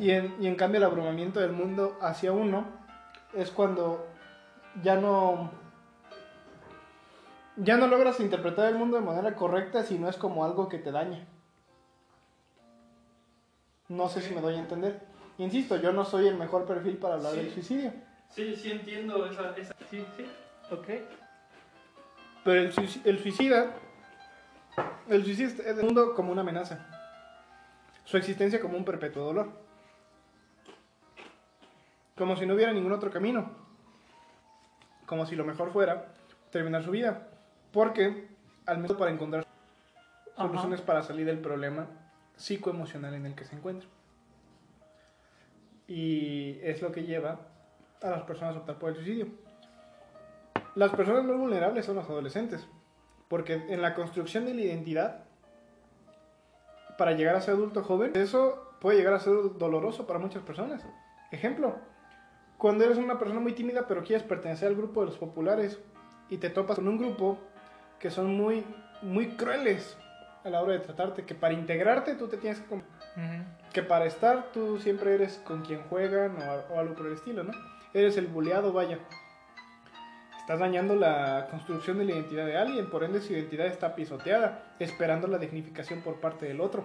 Y 0.00 0.10
en, 0.10 0.34
y 0.40 0.46
en 0.46 0.54
cambio 0.54 0.78
el 0.78 0.84
abrumamiento 0.84 1.40
del 1.40 1.52
mundo 1.52 1.98
hacia 2.00 2.32
uno 2.32 2.64
es 3.34 3.50
cuando 3.50 4.06
ya 4.82 4.96
no... 4.96 5.50
Ya 7.56 7.76
no 7.76 7.86
logras 7.86 8.18
interpretar 8.20 8.66
el 8.68 8.74
mundo 8.76 8.96
de 8.98 9.04
manera 9.04 9.34
correcta, 9.36 9.84
sino 9.84 10.08
es 10.08 10.16
como 10.16 10.44
algo 10.44 10.68
que 10.68 10.78
te 10.78 10.90
daña. 10.90 11.24
No 13.88 14.08
sé 14.08 14.22
si 14.22 14.34
me 14.34 14.40
doy 14.40 14.54
a 14.56 14.58
entender. 14.60 15.00
Insisto, 15.38 15.76
yo 15.76 15.92
no 15.92 16.04
soy 16.04 16.26
el 16.26 16.36
mejor 16.36 16.64
perfil 16.66 16.96
para 16.96 17.14
hablar 17.14 17.32
Sí. 17.32 17.38
del 17.38 17.52
suicidio. 17.52 17.92
Sí, 18.30 18.56
sí 18.56 18.72
entiendo 18.72 19.26
esa, 19.26 19.54
esa. 19.56 19.74
Sí, 19.90 20.04
sí. 20.16 20.26
Ok. 20.72 20.88
Pero 22.44 22.60
el, 22.60 22.72
el 23.04 23.18
suicida, 23.22 23.70
el 25.08 25.24
suicida 25.24 25.48
es 25.48 25.60
el 25.78 25.84
mundo 25.84 26.14
como 26.14 26.32
una 26.32 26.40
amenaza. 26.40 26.86
Su 28.04 28.16
existencia 28.16 28.60
como 28.60 28.76
un 28.76 28.84
perpetuo 28.84 29.24
dolor. 29.24 29.50
Como 32.16 32.36
si 32.36 32.46
no 32.46 32.54
hubiera 32.54 32.72
ningún 32.72 32.92
otro 32.92 33.10
camino. 33.10 33.50
Como 35.06 35.24
si 35.26 35.36
lo 35.36 35.44
mejor 35.44 35.72
fuera 35.72 36.12
terminar 36.50 36.82
su 36.82 36.90
vida. 36.90 37.28
Porque, 37.74 38.28
al 38.66 38.78
menos 38.78 38.96
para 38.96 39.10
encontrar 39.10 39.44
Ajá. 40.36 40.46
soluciones 40.46 40.80
para 40.80 41.02
salir 41.02 41.26
del 41.26 41.40
problema 41.40 41.88
psicoemocional 42.36 43.14
en 43.14 43.26
el 43.26 43.34
que 43.34 43.44
se 43.44 43.56
encuentra. 43.56 43.88
Y 45.88 46.60
es 46.62 46.80
lo 46.80 46.92
que 46.92 47.02
lleva 47.02 47.40
a 48.00 48.10
las 48.10 48.22
personas 48.22 48.54
a 48.54 48.60
optar 48.60 48.78
por 48.78 48.90
el 48.90 48.94
suicidio. 48.94 49.26
Las 50.76 50.92
personas 50.92 51.24
más 51.24 51.36
vulnerables 51.36 51.84
son 51.84 51.96
los 51.96 52.08
adolescentes, 52.08 52.66
porque 53.28 53.54
en 53.54 53.82
la 53.82 53.94
construcción 53.94 54.46
de 54.46 54.54
la 54.54 54.62
identidad, 54.62 55.24
para 56.96 57.12
llegar 57.12 57.34
a 57.34 57.40
ser 57.40 57.54
adulto 57.54 57.82
joven, 57.82 58.12
eso 58.14 58.72
puede 58.80 58.98
llegar 58.98 59.14
a 59.14 59.20
ser 59.20 59.34
doloroso 59.58 60.06
para 60.06 60.20
muchas 60.20 60.42
personas. 60.42 60.84
Ejemplo, 61.32 61.74
cuando 62.56 62.84
eres 62.84 62.98
una 62.98 63.18
persona 63.18 63.40
muy 63.40 63.52
tímida 63.52 63.86
pero 63.88 64.04
quieres 64.04 64.24
pertenecer 64.24 64.68
al 64.68 64.76
grupo 64.76 65.00
de 65.00 65.06
los 65.06 65.18
populares 65.18 65.80
y 66.30 66.38
te 66.38 66.50
topas 66.50 66.76
con 66.76 66.88
un 66.88 66.98
grupo 66.98 67.38
que 68.04 68.10
son 68.10 68.36
muy, 68.36 68.66
muy 69.00 69.28
crueles 69.28 69.96
a 70.44 70.50
la 70.50 70.60
hora 70.60 70.74
de 70.74 70.80
tratarte, 70.80 71.24
que 71.24 71.34
para 71.34 71.54
integrarte 71.54 72.16
tú 72.16 72.28
te 72.28 72.36
tienes 72.36 72.60
que... 72.60 72.82
que 73.72 73.82
para 73.82 74.04
estar 74.04 74.52
tú 74.52 74.78
siempre 74.78 75.14
eres 75.14 75.38
con 75.38 75.62
quien 75.62 75.80
juegan 75.84 76.36
o, 76.36 76.74
o 76.74 76.78
algo 76.78 76.94
por 76.94 77.06
el 77.06 77.14
estilo, 77.14 77.44
¿no? 77.44 77.52
Eres 77.94 78.18
el 78.18 78.26
buleado, 78.26 78.74
vaya. 78.74 78.98
Estás 80.38 80.58
dañando 80.58 80.94
la 80.94 81.46
construcción 81.50 81.96
de 81.96 82.04
la 82.04 82.12
identidad 82.12 82.44
de 82.44 82.58
alguien, 82.58 82.90
por 82.90 83.04
ende 83.04 83.22
su 83.22 83.32
identidad 83.32 83.68
está 83.68 83.94
pisoteada, 83.94 84.74
esperando 84.78 85.26
la 85.26 85.38
dignificación 85.38 86.02
por 86.02 86.20
parte 86.20 86.44
del 86.44 86.60
otro. 86.60 86.82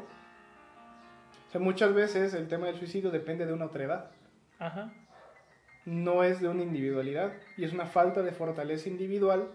O 1.50 1.52
sea, 1.52 1.60
muchas 1.60 1.94
veces 1.94 2.34
el 2.34 2.48
tema 2.48 2.68
del 2.68 2.78
suicidio 2.78 3.12
depende 3.12 3.46
de 3.46 3.52
una 3.52 3.66
otredad, 3.66 4.10
Ajá. 4.58 4.94
no 5.84 6.24
es 6.24 6.40
de 6.40 6.48
una 6.48 6.64
individualidad, 6.64 7.34
y 7.58 7.66
es 7.66 7.74
una 7.74 7.88
falta 7.88 8.22
de 8.22 8.32
fortaleza 8.32 8.88
individual 8.88 9.50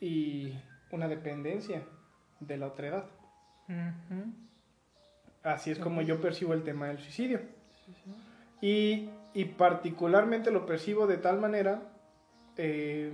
y 0.00 0.54
una 0.90 1.08
dependencia 1.08 1.82
de 2.40 2.56
la 2.56 2.66
otredad. 2.68 3.04
Ujú. 3.68 4.32
Así 5.42 5.70
es 5.70 5.78
como 5.78 6.02
yo 6.02 6.20
percibo 6.20 6.52
el 6.54 6.62
tema 6.64 6.88
del 6.88 6.98
suicidio. 6.98 7.40
Y, 8.60 9.08
y 9.34 9.44
particularmente 9.46 10.50
lo 10.50 10.66
percibo 10.66 11.06
de 11.06 11.16
tal 11.18 11.38
manera, 11.40 11.82
eh, 12.56 13.10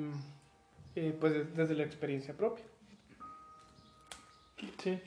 eh, 0.97 1.17
pues 1.21 1.33
de- 1.35 1.45
desde 1.45 1.75
la 1.75 1.85
experiencia 1.85 2.35
propia. 2.35 2.65
Sí. 4.83 5.01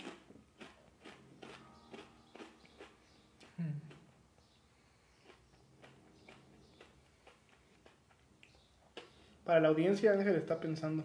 Para 9.45 9.59
la 9.59 9.69
audiencia, 9.69 10.11
Ángel 10.11 10.35
está 10.35 10.59
pensando, 10.59 11.03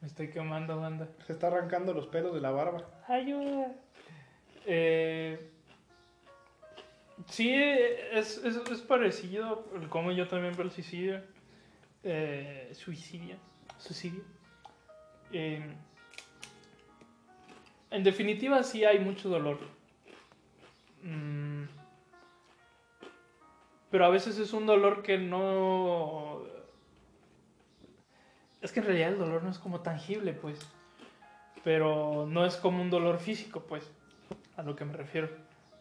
Me 0.00 0.06
estoy 0.06 0.30
quemando, 0.30 0.80
banda. 0.80 1.08
se 1.26 1.32
está 1.32 1.48
arrancando 1.48 1.92
los 1.92 2.06
pelos 2.06 2.34
de 2.34 2.40
la 2.40 2.50
barba. 2.50 2.84
Ayuda. 3.08 3.74
Eh, 4.66 5.50
sí, 7.26 7.52
es, 7.52 8.38
es, 8.44 8.56
es 8.56 8.80
parecido 8.82 9.66
el 9.74 9.88
cómo 9.88 10.12
yo 10.12 10.28
también 10.28 10.54
veo 10.54 10.64
el 10.64 10.70
suicidio. 10.70 11.22
Eh, 12.04 12.70
suicidio. 12.74 13.36
Suicidio. 13.78 14.22
Eh, 15.32 15.62
en 17.90 18.04
definitiva, 18.04 18.62
sí 18.62 18.84
hay 18.84 18.98
mucho 18.98 19.28
dolor. 19.28 19.58
Mm, 21.02 21.64
pero 23.90 24.04
a 24.04 24.10
veces 24.10 24.38
es 24.38 24.52
un 24.52 24.66
dolor 24.66 25.02
que 25.02 25.18
no... 25.18 26.42
Es 28.60 28.72
que 28.72 28.80
en 28.80 28.86
realidad 28.86 29.10
el 29.10 29.18
dolor 29.18 29.42
no 29.42 29.50
es 29.50 29.58
como 29.58 29.80
tangible, 29.80 30.32
pues 30.32 30.58
pero 31.64 32.26
no 32.26 32.46
es 32.46 32.56
como 32.56 32.80
un 32.80 32.90
dolor 32.90 33.18
físico, 33.18 33.60
pues, 33.68 33.90
a 34.56 34.62
lo 34.62 34.76
que 34.76 34.84
me 34.84 34.94
refiero. 34.94 35.28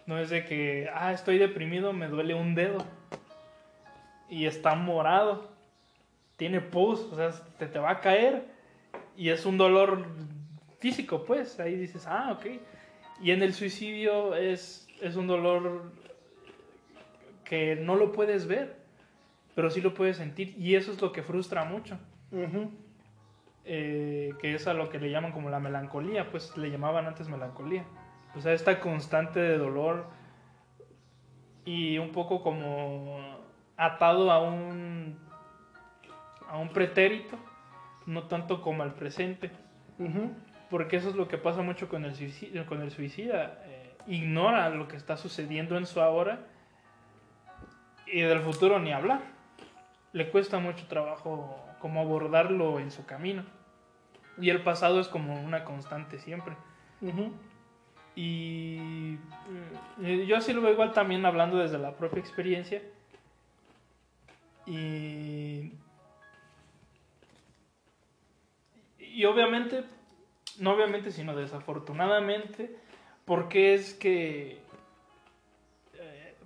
No 0.05 0.19
es 0.19 0.29
de 0.29 0.45
que, 0.45 0.89
ah, 0.93 1.13
estoy 1.13 1.37
deprimido, 1.37 1.93
me 1.93 2.07
duele 2.07 2.33
un 2.33 2.55
dedo 2.55 2.85
y 4.29 4.45
está 4.45 4.75
morado, 4.75 5.49
tiene 6.35 6.61
pus, 6.61 6.99
o 7.11 7.15
sea, 7.15 7.31
te, 7.57 7.67
te 7.67 7.79
va 7.79 7.91
a 7.91 8.01
caer 8.01 8.45
y 9.15 9.29
es 9.29 9.45
un 9.45 9.57
dolor 9.57 10.05
físico, 10.79 11.23
pues, 11.25 11.59
ahí 11.59 11.75
dices, 11.75 12.05
ah, 12.07 12.37
ok. 12.37 12.45
Y 13.21 13.31
en 13.31 13.41
el 13.41 13.53
suicidio 13.53 14.35
es, 14.35 14.87
es 15.01 15.15
un 15.15 15.27
dolor 15.27 15.91
que 17.43 17.75
no 17.75 17.95
lo 17.95 18.11
puedes 18.11 18.45
ver, 18.45 18.75
pero 19.55 19.69
sí 19.71 19.81
lo 19.81 19.93
puedes 19.93 20.17
sentir 20.17 20.53
y 20.57 20.75
eso 20.75 20.91
es 20.91 21.01
lo 21.01 21.11
que 21.11 21.23
frustra 21.23 21.63
mucho 21.63 21.97
Ujú. 22.31 22.71
eh, 23.69 24.33
que 24.39 24.53
es 24.55 24.65
a 24.67 24.73
lo 24.73 24.89
que 24.89 24.99
le 24.99 25.09
llaman 25.11 25.31
como 25.33 25.49
la 25.49 25.59
melancolía, 25.59 26.29
pues 26.31 26.55
le 26.57 26.69
llamaban 26.71 27.05
antes 27.05 27.27
melancolía. 27.27 27.83
O 28.35 28.41
sea, 28.41 28.53
esta 28.53 28.79
constante 28.79 29.39
de 29.39 29.57
dolor 29.57 30.05
y 31.65 31.97
un 31.97 32.11
poco 32.11 32.43
como 32.43 33.19
atado 33.75 34.31
a 34.31 34.39
un 34.41 35.19
a 36.49 36.57
un 36.57 36.69
pretérito, 36.69 37.37
no 38.05 38.23
tanto 38.23 38.61
como 38.61 38.83
al 38.83 38.93
presente, 38.93 39.51
Ujú. 39.99 40.31
porque 40.69 40.95
eso 40.95 41.09
es 41.09 41.15
lo 41.15 41.27
que 41.27 41.37
pasa 41.37 41.61
mucho 41.61 41.89
con 41.89 42.05
el 42.05 42.15
suicida, 42.15 42.65
con 42.65 42.81
el 42.81 42.91
suicida. 42.91 43.59
eh, 43.65 43.83
ignora 44.07 44.69
lo 44.69 44.87
que 44.87 44.95
está 44.95 45.17
sucediendo 45.17 45.77
en 45.77 45.85
su 45.85 45.99
ahora 45.99 46.39
y 48.05 48.21
del 48.21 48.39
futuro 48.39 48.79
ni 48.79 48.93
hablar. 48.93 49.19
Le 50.13 50.29
cuesta 50.29 50.59
mucho 50.59 50.87
trabajo 50.87 51.59
como 51.79 52.01
abordarlo 52.01 52.79
en 52.79 52.91
su 52.91 53.05
camino. 53.05 53.43
Y 54.39 54.49
el 54.49 54.63
pasado 54.63 54.99
es 54.99 55.07
como 55.07 55.41
una 55.41 55.63
constante 55.63 56.19
siempre. 56.19 56.55
Y 58.15 59.17
eh, 60.01 60.25
yo 60.27 60.37
así 60.37 60.53
lo 60.53 60.61
veo 60.61 60.73
igual 60.73 60.91
también 60.93 61.25
hablando 61.25 61.57
desde 61.57 61.77
la 61.77 61.95
propia 61.95 62.19
experiencia. 62.19 62.81
Y, 64.65 65.71
y 68.99 69.25
obviamente, 69.25 69.83
no 70.59 70.73
obviamente, 70.73 71.11
sino 71.11 71.35
desafortunadamente, 71.35 72.75
porque 73.25 73.73
es 73.73 73.93
que 73.93 74.59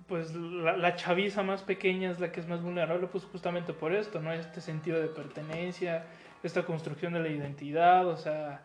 pues 0.06 0.34
la, 0.34 0.94
chaviza 0.96 1.42
más 1.42 1.62
pequeña 1.62 2.10
es 2.10 2.20
la 2.20 2.32
que 2.32 2.40
es 2.40 2.48
más 2.48 2.62
vulnerable, 2.62 3.06
pues 3.06 3.24
justamente 3.24 3.72
por 3.72 3.94
esto, 3.94 4.20
¿no? 4.20 4.32
Este 4.32 4.60
sentido 4.60 5.00
de 5.00 5.08
pertenencia, 5.08 6.04
esta 6.42 6.64
construcción 6.64 7.12
de 7.12 7.20
la 7.20 7.28
identidad, 7.28 8.06
o 8.06 8.16
sea, 8.16 8.62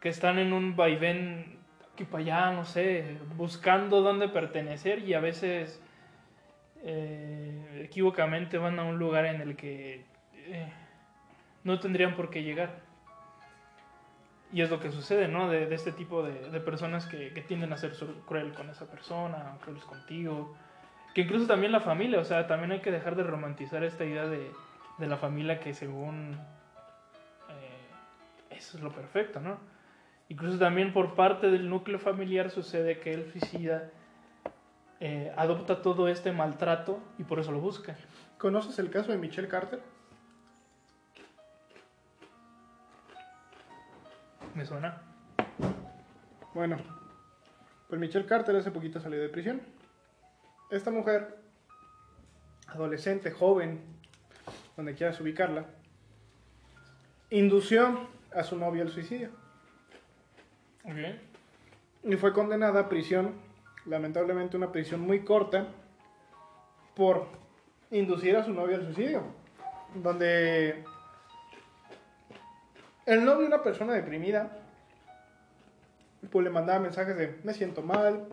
que 0.00 0.08
están 0.08 0.38
en 0.38 0.52
un 0.52 0.76
vaivén 0.76 1.58
aquí 1.92 2.04
para 2.04 2.22
allá, 2.22 2.52
no 2.52 2.64
sé, 2.64 3.16
buscando 3.36 4.02
dónde 4.02 4.28
pertenecer 4.28 5.00
y 5.00 5.14
a 5.14 5.20
veces 5.20 5.80
eh, 6.82 7.82
equívocamente 7.84 8.58
van 8.58 8.78
a 8.78 8.84
un 8.84 8.98
lugar 8.98 9.26
en 9.26 9.40
el 9.40 9.56
que 9.56 10.04
eh, 10.34 10.72
no 11.64 11.78
tendrían 11.80 12.14
por 12.14 12.30
qué 12.30 12.42
llegar. 12.42 12.84
Y 14.52 14.60
es 14.62 14.70
lo 14.70 14.78
que 14.78 14.92
sucede, 14.92 15.26
¿no? 15.26 15.48
De, 15.48 15.66
de 15.66 15.74
este 15.74 15.90
tipo 15.90 16.22
de, 16.22 16.50
de 16.50 16.60
personas 16.60 17.06
que, 17.06 17.32
que 17.32 17.42
tienden 17.42 17.72
a 17.72 17.76
ser 17.76 17.92
cruel 18.26 18.52
con 18.52 18.70
esa 18.70 18.88
persona, 18.88 19.58
crueles 19.60 19.84
contigo. 19.84 20.56
Que 21.16 21.22
incluso 21.22 21.46
también 21.46 21.72
la 21.72 21.80
familia, 21.80 22.20
o 22.20 22.24
sea, 22.24 22.46
también 22.46 22.72
hay 22.72 22.80
que 22.80 22.90
dejar 22.90 23.16
de 23.16 23.22
romantizar 23.22 23.82
esta 23.82 24.04
idea 24.04 24.26
de, 24.26 24.52
de 24.98 25.06
la 25.06 25.16
familia 25.16 25.60
que 25.60 25.72
según 25.72 26.34
eh, 27.48 28.54
eso 28.54 28.76
es 28.76 28.82
lo 28.82 28.92
perfecto, 28.92 29.40
¿no? 29.40 29.56
Incluso 30.28 30.58
también 30.58 30.92
por 30.92 31.14
parte 31.14 31.50
del 31.50 31.70
núcleo 31.70 31.98
familiar 31.98 32.50
sucede 32.50 33.00
que 33.00 33.14
el 33.14 33.32
suicida 33.32 33.88
eh, 35.00 35.32
adopta 35.38 35.80
todo 35.80 36.08
este 36.08 36.32
maltrato 36.32 37.00
y 37.18 37.24
por 37.24 37.40
eso 37.40 37.50
lo 37.50 37.60
busca. 37.60 37.96
¿Conoces 38.36 38.78
el 38.78 38.90
caso 38.90 39.10
de 39.10 39.16
Michelle 39.16 39.48
Carter? 39.48 39.80
¿Me 44.54 44.66
suena? 44.66 45.00
Bueno, 46.52 46.76
pues 47.88 47.98
Michelle 47.98 48.26
Carter 48.26 48.54
hace 48.56 48.70
poquito 48.70 49.00
salió 49.00 49.18
de 49.18 49.30
prisión. 49.30 49.62
Esta 50.70 50.90
mujer, 50.90 51.36
adolescente, 52.66 53.30
joven, 53.30 53.80
donde 54.76 54.94
quieras 54.94 55.20
ubicarla, 55.20 55.66
indució 57.30 58.08
a 58.34 58.42
su 58.42 58.56
novio 58.56 58.82
al 58.82 58.90
suicidio 58.90 59.30
Ok. 60.84 60.98
y 62.04 62.16
fue 62.16 62.32
condenada 62.32 62.80
a 62.80 62.88
prisión, 62.88 63.34
lamentablemente 63.86 64.56
una 64.56 64.72
prisión 64.72 65.00
muy 65.00 65.24
corta, 65.24 65.68
por 66.94 67.28
inducir 67.90 68.36
a 68.36 68.44
su 68.44 68.52
novio 68.52 68.76
al 68.76 68.84
suicidio, 68.84 69.22
donde 69.94 70.84
el 73.06 73.24
novio, 73.24 73.46
una 73.46 73.62
persona 73.62 73.92
deprimida, 73.92 74.58
pues 76.30 76.44
le 76.44 76.50
mandaba 76.50 76.80
mensajes 76.80 77.16
de 77.16 77.38
me 77.44 77.54
siento 77.54 77.82
mal, 77.82 78.28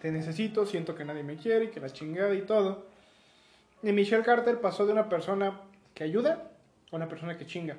te 0.00 0.12
necesito, 0.12 0.64
siento 0.66 0.94
que 0.94 1.04
nadie 1.04 1.22
me 1.22 1.36
quiere 1.36 1.66
y 1.66 1.68
que 1.68 1.80
la 1.80 1.90
chingada 1.90 2.34
y 2.34 2.42
todo. 2.42 2.86
Y 3.82 3.92
Michelle 3.92 4.24
Carter 4.24 4.60
pasó 4.60 4.86
de 4.86 4.92
una 4.92 5.08
persona 5.08 5.60
que 5.94 6.04
ayuda 6.04 6.50
a 6.90 6.96
una 6.96 7.08
persona 7.08 7.36
que 7.36 7.46
chinga. 7.46 7.76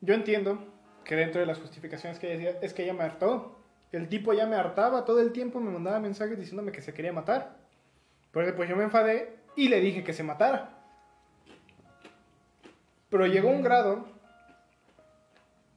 Yo 0.00 0.14
entiendo 0.14 0.58
que 1.04 1.16
dentro 1.16 1.40
de 1.40 1.46
las 1.46 1.58
justificaciones 1.58 2.18
que 2.18 2.32
ella 2.32 2.52
decía 2.52 2.60
es 2.62 2.72
que 2.72 2.84
ella 2.84 2.94
me 2.94 3.04
hartó. 3.04 3.58
El 3.92 4.08
tipo 4.08 4.32
ya 4.32 4.46
me 4.46 4.56
hartaba, 4.56 5.04
todo 5.04 5.20
el 5.20 5.32
tiempo 5.32 5.60
me 5.60 5.70
mandaba 5.70 6.00
mensajes 6.00 6.38
diciéndome 6.38 6.72
que 6.72 6.82
se 6.82 6.94
quería 6.94 7.12
matar. 7.12 7.56
Por 8.32 8.44
eso 8.44 8.56
pues 8.56 8.68
yo 8.68 8.76
me 8.76 8.84
enfadé 8.84 9.36
y 9.56 9.68
le 9.68 9.80
dije 9.80 10.02
que 10.02 10.12
se 10.12 10.22
matara. 10.22 10.82
Pero 13.08 13.26
llegó 13.26 13.48
un 13.50 13.62
grado. 13.62 14.08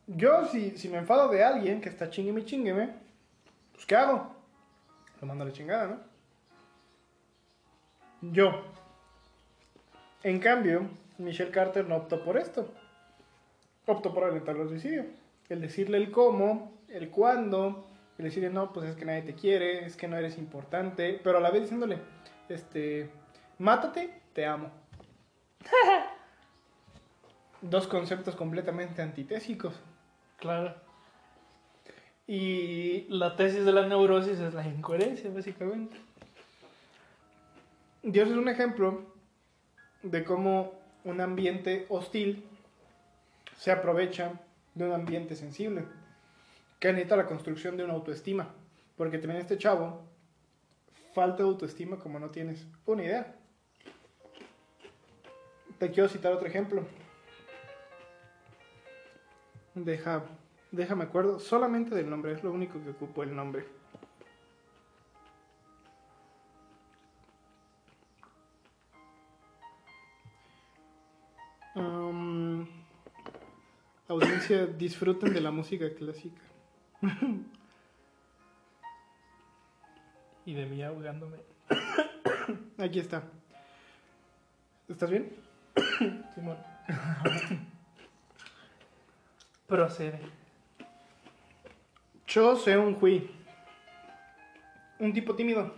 Yo, 0.07 0.45
si, 0.45 0.77
si 0.77 0.89
me 0.89 0.97
enfado 0.97 1.27
de 1.29 1.43
alguien 1.43 1.81
que 1.81 1.89
está 1.89 2.09
chingue 2.09 2.39
y 2.39 2.45
chingueme, 2.45 2.95
pues 3.73 3.85
¿qué 3.85 3.95
hago? 3.95 4.36
Lo 5.19 5.27
mando 5.27 5.43
a 5.43 5.47
la 5.47 5.53
chingada, 5.53 5.87
¿no? 5.87 8.31
Yo. 8.31 8.63
En 10.23 10.39
cambio, 10.39 10.89
Michelle 11.17 11.51
Carter 11.51 11.87
no 11.87 11.95
optó 11.95 12.23
por 12.23 12.37
esto. 12.37 12.67
Optó 13.85 14.13
por 14.13 14.25
alentarlo 14.25 14.63
al 14.63 14.69
suicidio. 14.69 15.05
El 15.49 15.61
decirle 15.61 15.97
el 15.97 16.11
cómo, 16.11 16.73
el 16.89 17.09
cuándo, 17.09 17.87
el 18.17 18.25
decirle 18.25 18.49
no, 18.49 18.73
pues 18.73 18.89
es 18.89 18.95
que 18.95 19.05
nadie 19.05 19.21
te 19.21 19.35
quiere, 19.35 19.85
es 19.85 19.95
que 19.95 20.07
no 20.07 20.17
eres 20.17 20.37
importante, 20.37 21.19
pero 21.23 21.37
a 21.37 21.41
la 21.41 21.51
vez 21.51 21.63
diciéndole, 21.63 21.99
este, 22.49 23.09
mátate, 23.59 24.21
te 24.33 24.45
amo. 24.45 24.71
Dos 27.61 27.87
conceptos 27.87 28.35
completamente 28.35 29.01
antitésicos. 29.01 29.79
Claro. 30.37 30.86
Y 32.27 33.07
La 33.09 33.37
tesis 33.37 33.63
de 33.63 33.71
la 33.71 33.87
neurosis 33.87 34.39
es 34.39 34.53
la 34.53 34.67
incoherencia, 34.67 35.29
básicamente. 35.31 35.95
Dios 38.03 38.29
es 38.29 38.35
un 38.35 38.49
ejemplo 38.49 39.01
de 40.03 40.23
cómo 40.25 40.73
un 41.05 41.21
ambiente 41.21 41.85
hostil 41.89 42.43
se 43.57 43.71
aprovecha 43.71 44.33
de 44.75 44.85
un 44.85 44.93
ambiente 44.93 45.35
sensible, 45.35 45.85
que 46.79 46.91
necesita 46.91 47.15
la 47.15 47.25
construcción 47.25 47.77
de 47.77 47.83
una 47.83 47.93
autoestima, 47.93 48.53
porque 48.95 49.17
también 49.17 49.41
este 49.41 49.57
chavo 49.57 50.03
falta 51.13 51.37
de 51.37 51.49
autoestima 51.49 51.97
como 51.97 52.19
no 52.19 52.29
tienes 52.29 52.65
una 52.85 53.03
idea. 53.03 53.35
Te 55.79 55.91
quiero 55.91 56.09
citar 56.09 56.33
otro 56.33 56.47
ejemplo. 56.47 56.83
Deja, 59.73 60.23
déjame 60.71 61.05
acuerdo 61.05 61.39
solamente 61.39 61.95
del 61.95 62.09
nombre, 62.09 62.33
es 62.33 62.43
lo 62.43 62.51
único 62.51 62.81
que 62.83 62.89
ocupo 62.89 63.23
el 63.23 63.35
nombre. 63.35 63.65
Um, 71.75 72.65
audiencia, 74.07 74.65
disfruten 74.65 75.33
de 75.33 75.41
la 75.41 75.51
música 75.51 75.93
clásica. 75.93 76.41
Y 80.45 80.53
de 80.53 80.65
mí 80.65 80.81
ahogándome. 80.81 81.37
Aquí 82.77 82.99
está. 82.99 83.23
¿Estás 84.87 85.09
bien? 85.09 85.35
Simón. 86.33 86.57
Procede. 89.67 90.46
Cho 92.37 92.55
Seung 92.55 92.95
Hui. 93.01 93.31
Un 94.99 95.11
tipo 95.11 95.33
tímido. 95.33 95.73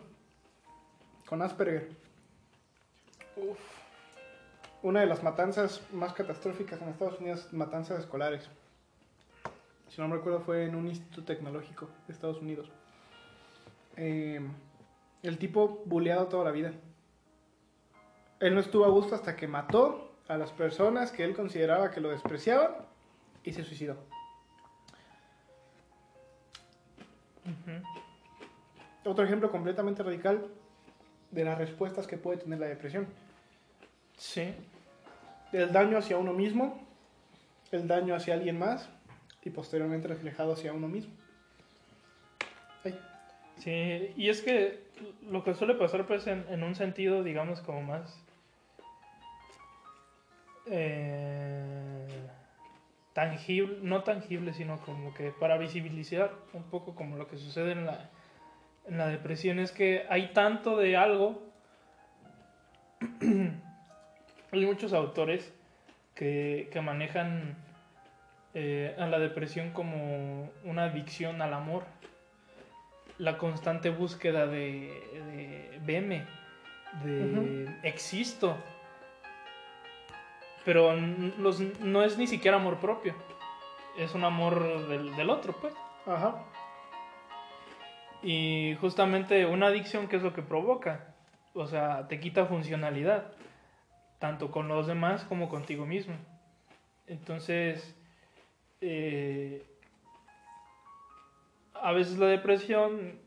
Con 1.25 1.41
Asperger. 1.41 1.89
Una 4.83 4.99
de 4.99 5.05
las 5.05 5.23
matanzas 5.23 5.81
más 5.93 6.11
catastróficas 6.11 6.81
en 6.81 6.89
Estados 6.89 7.17
Unidos, 7.21 7.47
matanzas 7.53 8.01
escolares. 8.01 8.49
Si 9.87 10.01
no 10.01 10.09
me 10.09 10.17
recuerdo, 10.17 10.41
fue 10.41 10.65
en 10.65 10.75
un 10.75 10.89
instituto 10.89 11.23
tecnológico 11.23 11.87
de 12.07 12.13
Estados 12.13 12.41
Unidos. 12.41 12.69
Eh, 13.95 14.41
el 15.23 15.37
tipo 15.37 15.81
buleado 15.85 16.27
toda 16.27 16.43
la 16.43 16.51
vida. 16.51 16.73
Él 18.41 18.53
no 18.53 18.59
estuvo 18.59 18.83
a 18.83 18.89
gusto 18.89 19.15
hasta 19.15 19.37
que 19.37 19.47
mató 19.47 20.11
a 20.27 20.35
las 20.35 20.51
personas 20.51 21.13
que 21.13 21.23
él 21.23 21.33
consideraba 21.33 21.89
que 21.89 22.01
lo 22.01 22.09
despreciaban 22.09 22.73
y 23.45 23.53
se 23.53 23.63
suicidó. 23.63 24.18
Otro 29.05 29.23
ejemplo 29.23 29.51
completamente 29.51 30.03
radical 30.03 30.45
de 31.31 31.43
las 31.43 31.57
respuestas 31.57 32.07
que 32.07 32.17
puede 32.17 32.39
tener 32.39 32.59
la 32.59 32.67
depresión. 32.67 33.07
Sí. 34.17 34.53
El 35.51 35.71
daño 35.71 35.97
hacia 35.97 36.17
uno 36.17 36.33
mismo, 36.33 36.79
el 37.71 37.87
daño 37.87 38.15
hacia 38.15 38.33
alguien 38.33 38.59
más 38.59 38.89
y 39.43 39.49
posteriormente 39.49 40.07
reflejado 40.07 40.53
hacia 40.53 40.73
uno 40.73 40.87
mismo. 40.87 41.13
Ay, 42.83 42.99
Sí, 43.57 44.13
y 44.15 44.29
es 44.29 44.41
que 44.41 44.83
lo 45.29 45.43
que 45.43 45.53
suele 45.53 45.75
pasar 45.75 46.05
pues 46.07 46.27
en, 46.27 46.45
en 46.49 46.63
un 46.63 46.75
sentido, 46.75 47.23
digamos, 47.23 47.61
como 47.61 47.81
más 47.81 48.17
eh, 50.71 51.78
tangible, 53.19 53.79
no 53.81 54.03
tangible, 54.03 54.53
sino 54.53 54.79
como 54.79 55.13
que 55.13 55.31
para 55.31 55.57
visibilizar 55.57 56.31
un 56.53 56.63
poco 56.63 56.95
como 56.95 57.17
lo 57.17 57.27
que 57.27 57.37
sucede 57.37 57.73
en 57.73 57.85
la, 57.85 58.09
en 58.87 58.97
la 58.97 59.07
depresión 59.07 59.59
es 59.59 59.73
que 59.73 60.05
hay 60.09 60.31
tanto 60.31 60.77
de 60.77 60.95
algo. 60.95 61.43
hay 64.51 64.65
muchos 64.65 64.93
autores 64.93 65.53
que, 66.15 66.69
que 66.71 66.79
manejan 66.79 67.57
eh, 68.53 68.95
a 68.97 69.05
la 69.07 69.19
depresión 69.19 69.71
como 69.71 70.49
una 70.63 70.85
adicción 70.85 71.41
al 71.41 71.53
amor. 71.53 71.83
La 73.17 73.37
constante 73.37 73.89
búsqueda 73.89 74.47
de, 74.47 74.93
de 75.33 75.79
veme, 75.83 76.25
de 77.03 77.67
existo. 77.83 78.55
Pero 80.65 80.93
los- 80.95 81.59
no 81.79 82.03
es 82.03 82.17
ni 82.17 82.27
siquiera 82.27 82.57
amor 82.57 82.77
propio. 82.77 83.13
Es 83.97 84.13
un 84.15 84.23
amor 84.23 84.87
del, 84.87 85.15
del 85.15 85.29
otro, 85.29 85.53
pues. 85.53 85.73
Ajá. 86.05 86.43
Y 88.21 88.75
justamente 88.81 89.45
una 89.45 89.67
adicción, 89.67 90.07
¿qué 90.07 90.17
es 90.17 90.23
lo 90.23 90.33
que 90.33 90.41
provoca? 90.41 91.13
O 91.53 91.65
sea, 91.67 92.07
te 92.07 92.19
quita 92.19 92.45
funcionalidad, 92.45 93.31
tanto 94.19 94.51
con 94.51 94.67
los 94.67 94.87
demás 94.87 95.23
como 95.23 95.49
contigo 95.49 95.85
mismo. 95.85 96.15
Entonces, 97.07 97.95
eh, 98.81 99.65
a 101.73 101.91
veces 101.93 102.17
la 102.17 102.27
depresión 102.27 103.19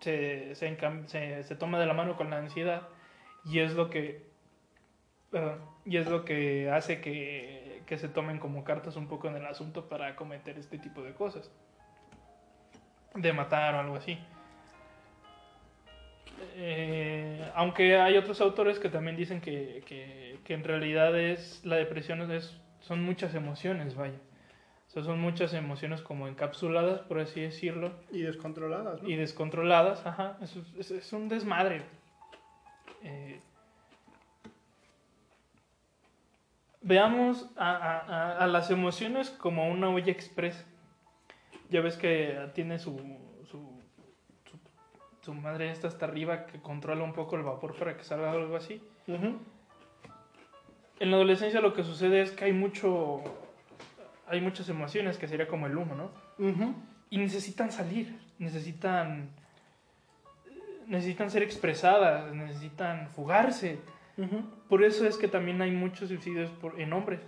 se, 0.00 0.54
se, 0.54 0.76
se- 1.06 1.42
se 1.42 1.56
toma 1.56 1.78
de 1.78 1.86
la 1.86 1.94
mano 1.94 2.16
con 2.16 2.30
la 2.30 2.38
ansiedad 2.38 2.88
y 3.44 3.60
es 3.60 3.74
lo 3.74 3.90
que, 3.90 4.22
perdón, 5.30 5.60
y 5.86 5.96
es 5.98 6.06
lo 6.08 6.24
que 6.24 6.70
hace 6.70 7.00
que, 7.00 7.82
que 7.86 7.98
se 7.98 8.08
tomen 8.08 8.38
como 8.38 8.64
cartas 8.64 8.96
un 8.96 9.06
poco 9.08 9.28
en 9.28 9.36
el 9.36 9.44
asunto 9.46 9.88
para 9.88 10.16
cometer 10.16 10.58
este 10.58 10.78
tipo 10.78 11.02
de 11.02 11.12
cosas 11.12 11.50
de 13.14 13.32
matar 13.32 13.74
o 13.74 13.80
algo 13.80 13.96
así. 13.96 14.18
Eh, 16.56 17.50
aunque 17.54 17.96
hay 17.98 18.16
otros 18.16 18.40
autores 18.40 18.78
que 18.78 18.88
también 18.88 19.16
dicen 19.16 19.40
que, 19.40 19.82
que- 19.86 20.38
que 20.44 20.54
en 20.54 20.64
realidad 20.64 21.18
es 21.18 21.64
la 21.64 21.76
depresión 21.76 22.30
es, 22.30 22.56
son 22.80 23.02
muchas 23.02 23.34
emociones, 23.34 23.94
vaya. 23.94 24.18
O 24.88 24.90
sea, 24.90 25.02
son 25.02 25.18
muchas 25.20 25.52
emociones 25.54 26.02
como 26.02 26.28
encapsuladas, 26.28 27.00
por 27.02 27.18
así 27.18 27.40
decirlo, 27.40 27.92
Y 28.12 28.22
descontroladas, 28.22 29.02
¿no? 29.02 29.08
y 29.08 29.16
descontroladas, 29.16 30.06
ajá. 30.06 30.38
Es, 30.42 30.56
es- 30.78 30.90
es 30.90 31.12
un 31.12 31.28
desmadre. 31.28 31.82
Eh, 33.02 33.40
veamos 36.84 37.50
a, 37.56 37.70
a- 37.70 37.98
a- 37.98 38.38
a 38.38 38.46
las 38.46 38.70
emociones 38.70 39.30
como 39.30 39.68
una 39.68 39.88
olla 39.88 40.12
express. 40.12 40.64
Ya 41.70 41.80
ves 41.80 41.96
que 41.96 42.38
tiene 42.54 42.78
su, 42.78 42.96
su, 43.50 43.80
su, 44.44 44.58
su 45.22 45.34
madre 45.34 45.70
esta 45.70 45.88
hasta 45.88 46.04
arriba 46.06 46.46
que 46.46 46.60
controla 46.60 47.02
un 47.02 47.12
poco 47.14 47.34
el 47.36 47.42
vapor 47.42 47.74
para 47.74 47.96
que 47.96 48.04
salga 48.04 48.30
algo 48.30 48.54
así. 48.54 48.80
En 51.00 51.10
la 51.10 51.16
adolescencia 51.16 51.60
lo 51.60 51.74
que 51.74 51.82
sucede 51.82 52.22
es 52.22 52.30
que 52.30 52.44
hay 52.44 52.52
mucho... 52.52 53.22
Hay 54.26 54.40
muchas 54.40 54.68
emociones 54.70 55.18
que 55.18 55.28
sería 55.28 55.48
como 55.48 55.66
el 55.66 55.76
humo, 55.76 55.94
¿no? 55.94 56.10
Y 57.10 57.18
necesitan 57.18 57.70
salir, 57.72 58.18
necesitan 58.38 59.28
necesitan 60.86 61.30
ser 61.30 61.42
expresadas, 61.42 62.32
necesitan 62.34 63.08
fugarse. 63.10 63.78
Por 64.68 64.84
eso 64.84 65.06
es 65.06 65.16
que 65.16 65.28
también 65.28 65.60
hay 65.62 65.70
muchos 65.72 66.08
suicidios 66.08 66.50
por, 66.50 66.80
en 66.80 66.92
hombres, 66.92 67.20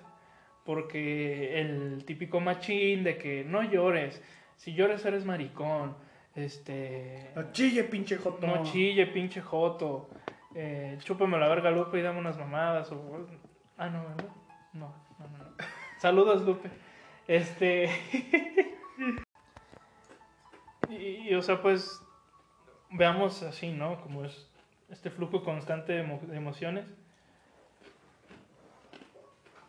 porque 0.65 1.61
el 1.61 2.05
típico 2.05 2.41
machín 2.41 3.03
de 3.03 3.19
que 3.19 3.45
no 3.45 3.63
llores, 3.63 4.23
si 4.57 4.75
llores 4.75 5.05
eres 5.05 5.25
maricón, 5.25 5.97
este 6.35 7.31
No 7.35 7.51
chille, 7.53 7.85
pinche 7.85 8.17
joto. 8.19 8.47
no 8.47 8.63
chille, 8.63 9.07
pinche 9.07 9.41
joto, 9.41 10.09
eh, 10.55 10.99
chúpame 11.03 11.39
la 11.39 11.49
verga 11.49 11.71
Lupe 11.71 11.99
y 11.99 12.03
dame 12.03 12.19
unas 12.21 12.39
mamadas 12.39 12.93
o 12.93 13.27
ah 13.79 13.89
no, 13.89 14.03
¿verdad? 14.05 14.29
No, 14.73 14.95
no, 15.19 15.29
no. 15.29 15.39
no. 15.39 15.45
Saludos 15.99 16.43
Lupe. 16.43 16.71
Este 17.27 17.91
y, 20.89 20.95
y, 20.95 21.35
o 21.35 21.43
sea, 21.43 21.61
pues 21.61 22.01
veamos 22.91 23.43
así, 23.43 23.73
¿no? 23.73 24.01
Como 24.03 24.25
es 24.25 24.49
este 24.91 25.11
flujo 25.11 25.43
constante 25.45 25.93
de, 25.93 26.05
emo- 26.05 26.21
de 26.21 26.37
emociones. 26.37 26.85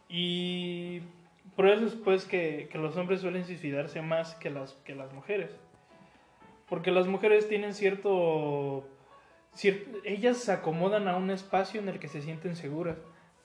Y 0.09 1.01
por 1.55 1.67
eso 1.67 1.85
es 1.85 1.95
pues 1.95 2.25
que, 2.25 2.69
que 2.71 2.77
los 2.77 2.95
hombres 2.97 3.21
suelen 3.21 3.45
suicidarse 3.45 4.01
más 4.01 4.35
que 4.35 4.49
las, 4.49 4.73
que 4.85 4.95
las 4.95 5.11
mujeres. 5.13 5.51
Porque 6.69 6.91
las 6.91 7.07
mujeres 7.07 7.47
tienen 7.47 7.73
cierto, 7.73 8.87
cier- 9.55 9.85
Ellas 10.03 10.37
se 10.37 10.51
acomodan 10.51 11.07
a 11.07 11.15
un 11.17 11.29
espacio 11.31 11.81
en 11.81 11.89
el 11.89 11.99
que 11.99 12.07
se 12.07 12.21
sienten 12.21 12.55
seguras. 12.55 12.97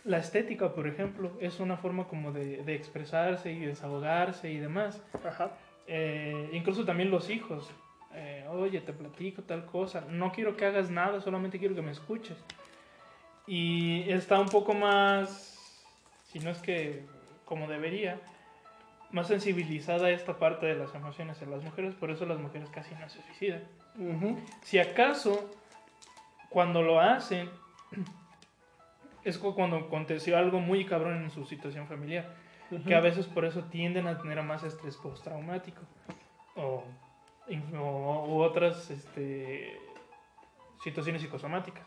La 0.04 0.18
estética, 0.18 0.74
por 0.74 0.88
ejemplo, 0.88 1.30
es 1.40 1.60
una 1.60 1.76
forma 1.76 2.08
como 2.08 2.32
de, 2.32 2.64
de 2.64 2.74
expresarse 2.74 3.52
y 3.52 3.60
desahogarse 3.60 4.50
y 4.50 4.58
demás. 4.58 5.02
Ajá. 5.24 5.52
Eh, 5.86 6.50
incluso 6.52 6.84
también 6.84 7.10
los 7.10 7.30
hijos. 7.30 7.70
Eh, 8.14 8.46
Oye, 8.50 8.80
te 8.80 8.92
platico 8.92 9.42
tal 9.42 9.64
cosa. 9.66 10.02
No 10.08 10.32
quiero 10.32 10.56
que 10.56 10.66
hagas 10.66 10.90
nada, 10.90 11.20
solamente 11.20 11.58
quiero 11.58 11.74
que 11.74 11.82
me 11.82 11.90
escuches. 11.92 12.36
Y 13.46 14.08
está 14.10 14.38
un 14.38 14.48
poco 14.48 14.74
más, 14.74 15.84
si 16.24 16.38
no 16.38 16.50
es 16.50 16.58
que 16.58 17.04
como 17.44 17.66
debería, 17.66 18.20
más 19.10 19.26
sensibilizada 19.28 20.10
esta 20.10 20.38
parte 20.38 20.66
de 20.66 20.74
las 20.76 20.94
emociones 20.94 21.40
en 21.42 21.50
las 21.50 21.62
mujeres. 21.62 21.94
Por 21.94 22.10
eso 22.10 22.24
las 22.26 22.38
mujeres 22.38 22.68
casi 22.70 22.94
no 22.94 23.08
se 23.08 23.20
suicidan. 23.22 23.62
Ujú. 23.98 24.38
Si 24.62 24.78
acaso, 24.78 25.50
cuando 26.50 26.82
lo 26.82 27.00
hacen, 27.00 27.50
es 29.24 29.38
cu- 29.38 29.54
cuando 29.54 29.76
aconteció 29.76 30.36
algo 30.38 30.60
muy 30.60 30.84
cabrón 30.84 31.22
en 31.22 31.30
su 31.30 31.44
situación 31.44 31.86
familiar 31.86 32.34
que 32.86 32.94
a 32.94 33.00
veces 33.00 33.26
por 33.26 33.44
eso 33.44 33.64
tienden 33.64 34.06
a 34.06 34.16
tener 34.16 34.42
más 34.42 34.62
estrés 34.62 34.96
postraumático 34.96 35.82
o, 36.56 36.82
o- 37.76 38.26
u 38.28 38.40
otras 38.42 38.90
este, 38.90 39.78
situaciones 40.82 41.22
psicosomáticas. 41.22 41.86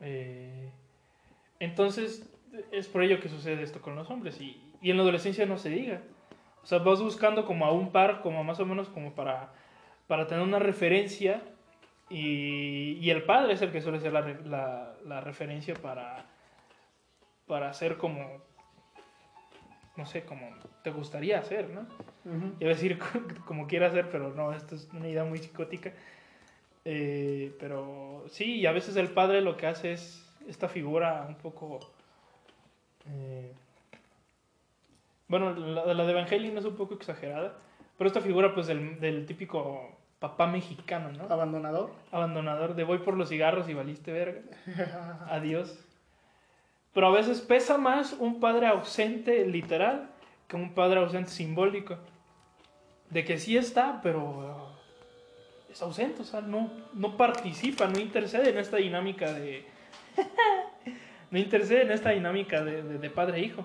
Eh, 0.00 0.70
entonces, 1.60 2.28
es 2.70 2.88
por 2.88 3.02
ello 3.02 3.20
que 3.20 3.28
sucede 3.28 3.62
esto 3.62 3.80
con 3.80 3.94
los 3.96 4.10
hombres 4.10 4.40
y, 4.40 4.60
y 4.80 4.90
en 4.90 4.96
la 4.96 5.02
adolescencia 5.04 5.46
no 5.46 5.58
se 5.58 5.70
diga. 5.70 6.02
O 6.62 6.66
sea, 6.66 6.78
vas 6.78 7.00
buscando 7.00 7.44
como 7.44 7.64
a 7.66 7.72
un 7.72 7.90
par, 7.92 8.20
como 8.22 8.44
más 8.44 8.60
o 8.60 8.66
menos 8.66 8.88
como 8.88 9.14
para, 9.14 9.52
para 10.06 10.26
tener 10.26 10.44
una 10.44 10.58
referencia 10.58 11.42
y, 12.10 12.98
y 13.00 13.10
el 13.10 13.22
padre 13.24 13.54
es 13.54 13.62
el 13.62 13.72
que 13.72 13.80
suele 13.80 14.00
ser 14.00 14.12
la, 14.12 14.20
la- 14.44 14.94
la 15.04 15.20
referencia 15.20 15.74
para, 15.74 16.26
para 17.46 17.70
hacer 17.70 17.96
como, 17.96 18.42
no 19.96 20.06
sé, 20.06 20.24
como 20.24 20.48
te 20.82 20.90
gustaría 20.90 21.38
hacer, 21.38 21.70
¿no? 21.70 21.86
Iba 22.60 22.70
a 22.70 22.74
decir 22.74 22.98
como 23.46 23.66
quiera 23.66 23.88
hacer, 23.88 24.10
pero 24.10 24.32
no, 24.32 24.52
esto 24.52 24.74
es 24.74 24.88
una 24.92 25.08
idea 25.08 25.24
muy 25.24 25.38
psicótica. 25.38 25.92
Eh, 26.84 27.54
pero 27.60 28.24
sí, 28.28 28.56
y 28.60 28.66
a 28.66 28.72
veces 28.72 28.96
el 28.96 29.08
padre 29.08 29.40
lo 29.40 29.56
que 29.56 29.66
hace 29.66 29.92
es 29.92 30.24
esta 30.48 30.68
figura 30.68 31.26
un 31.28 31.36
poco... 31.36 31.78
eh, 33.06 33.52
bueno, 35.28 35.54
la, 35.54 35.94
la 35.94 36.04
de 36.04 36.12
Evangeline 36.12 36.58
es 36.58 36.64
un 36.64 36.76
poco 36.76 36.94
exagerada, 36.94 37.54
pero 37.96 38.08
esta 38.08 38.20
figura 38.20 38.52
pues 38.54 38.66
del, 38.66 39.00
del 39.00 39.24
típico 39.26 39.90
papá 40.18 40.46
mexicano, 40.46 41.10
¿no? 41.12 41.24
Abandonador. 41.24 41.90
Abandonador 42.10 42.74
de 42.74 42.84
voy 42.84 42.98
por 42.98 43.16
los 43.16 43.28
cigarros 43.28 43.68
y 43.68 43.74
valiste 43.74 44.12
verga. 44.12 44.42
Adiós. 45.28 45.78
Pero 46.94 47.06
a 47.06 47.10
veces 47.10 47.40
pesa 47.40 47.78
más 47.78 48.12
un 48.12 48.38
padre 48.40 48.66
ausente 48.66 49.46
literal 49.46 50.10
que 50.48 50.56
un 50.56 50.74
padre 50.74 51.00
ausente 51.00 51.30
simbólico. 51.30 51.96
De 53.10 53.24
que 53.24 53.38
sí 53.38 53.56
está, 53.56 54.00
pero 54.02 54.68
es 55.70 55.80
ausente, 55.82 56.22
o 56.22 56.24
sea, 56.24 56.40
no, 56.42 56.70
no 56.94 57.16
participa, 57.16 57.86
no 57.86 57.98
intercede 57.98 58.50
en 58.50 58.58
esta 58.58 58.76
dinámica 58.78 59.32
de... 59.32 59.64
no 61.30 61.38
intercede 61.38 61.82
en 61.82 61.92
esta 61.92 62.10
dinámica 62.10 62.62
de, 62.62 62.82
de- 62.82 62.98
de 62.98 63.10
padre 63.10 63.38
e 63.38 63.44
hijo. 63.44 63.64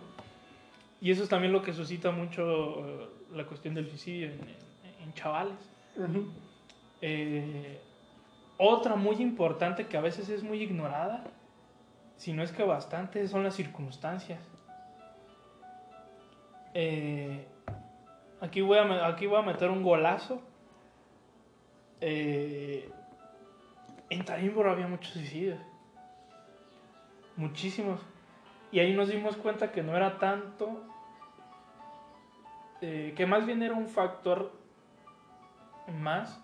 Y 1.01 1.11
eso 1.11 1.23
es 1.23 1.30
también 1.30 1.51
lo 1.53 1.61
que 1.61 1.73
suscita 1.73 2.11
mucho 2.11 2.86
eh, 2.88 3.07
la 3.36 3.45
cuestión 3.45 3.73
del 3.75 3.89
suicidio 3.89 4.28
en, 4.28 4.39
en- 4.39 5.03
en 5.03 5.13
chavales. 5.13 5.53
Eh, 7.01 7.80
otra 8.57 8.95
muy 8.95 9.17
importante 9.17 9.86
que 9.88 9.97
a 9.97 10.01
veces 10.01 10.30
es 10.30 10.43
muy 10.43 10.61
ignorada, 10.63 11.23
si 12.18 12.34
no 12.34 12.43
es 12.43 12.51
que 12.51 12.63
bastante, 12.63 13.28
son 13.28 13.43
las 13.43 13.55
circunstancias. 13.55 14.39
Eh, 16.74 17.47
aquí, 18.41 18.61
voy 18.61 18.78
a, 18.78 19.07
aquí 19.07 19.26
voy 19.28 19.39
a 19.39 19.43
meter 19.43 19.70
un 19.70 19.84
golazo. 19.84 20.41
Eh, 22.01 22.91
en 24.09 24.26
Tarimboro 24.26 24.72
había 24.72 24.88
muchos 24.88 25.13
suicidios. 25.13 25.59
Muchísimos. 27.36 28.01
Y 28.72 28.80
ahí 28.80 28.93
nos 28.93 29.09
dimos 29.09 29.38
cuenta 29.38 29.72
que 29.72 29.82
no 29.82 29.95
era 29.95 30.20
tanto. 30.20 30.84
eh, 32.82 33.13
que 33.15 33.26
más 33.26 33.45
bien 33.45 33.63
era 33.63 33.74
un 33.74 33.88
factor 33.88 34.51
más 35.99 36.39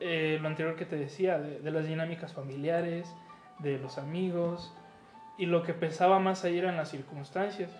eh, 0.00 0.38
lo 0.40 0.48
anterior 0.48 0.76
que 0.76 0.84
te 0.84 0.96
decía, 0.96 1.38
de, 1.38 1.60
de 1.60 1.70
las 1.70 1.86
dinámicas 1.86 2.32
familiares, 2.32 3.14
de 3.62 3.78
los 3.78 3.98
amigos, 3.98 4.74
y 5.38 5.46
lo 5.46 5.62
que 5.62 5.74
pesaba 5.74 6.18
más 6.18 6.44
ahí 6.44 6.58
eran 6.58 6.76
las 6.76 6.90
circunstancias. 6.90 7.70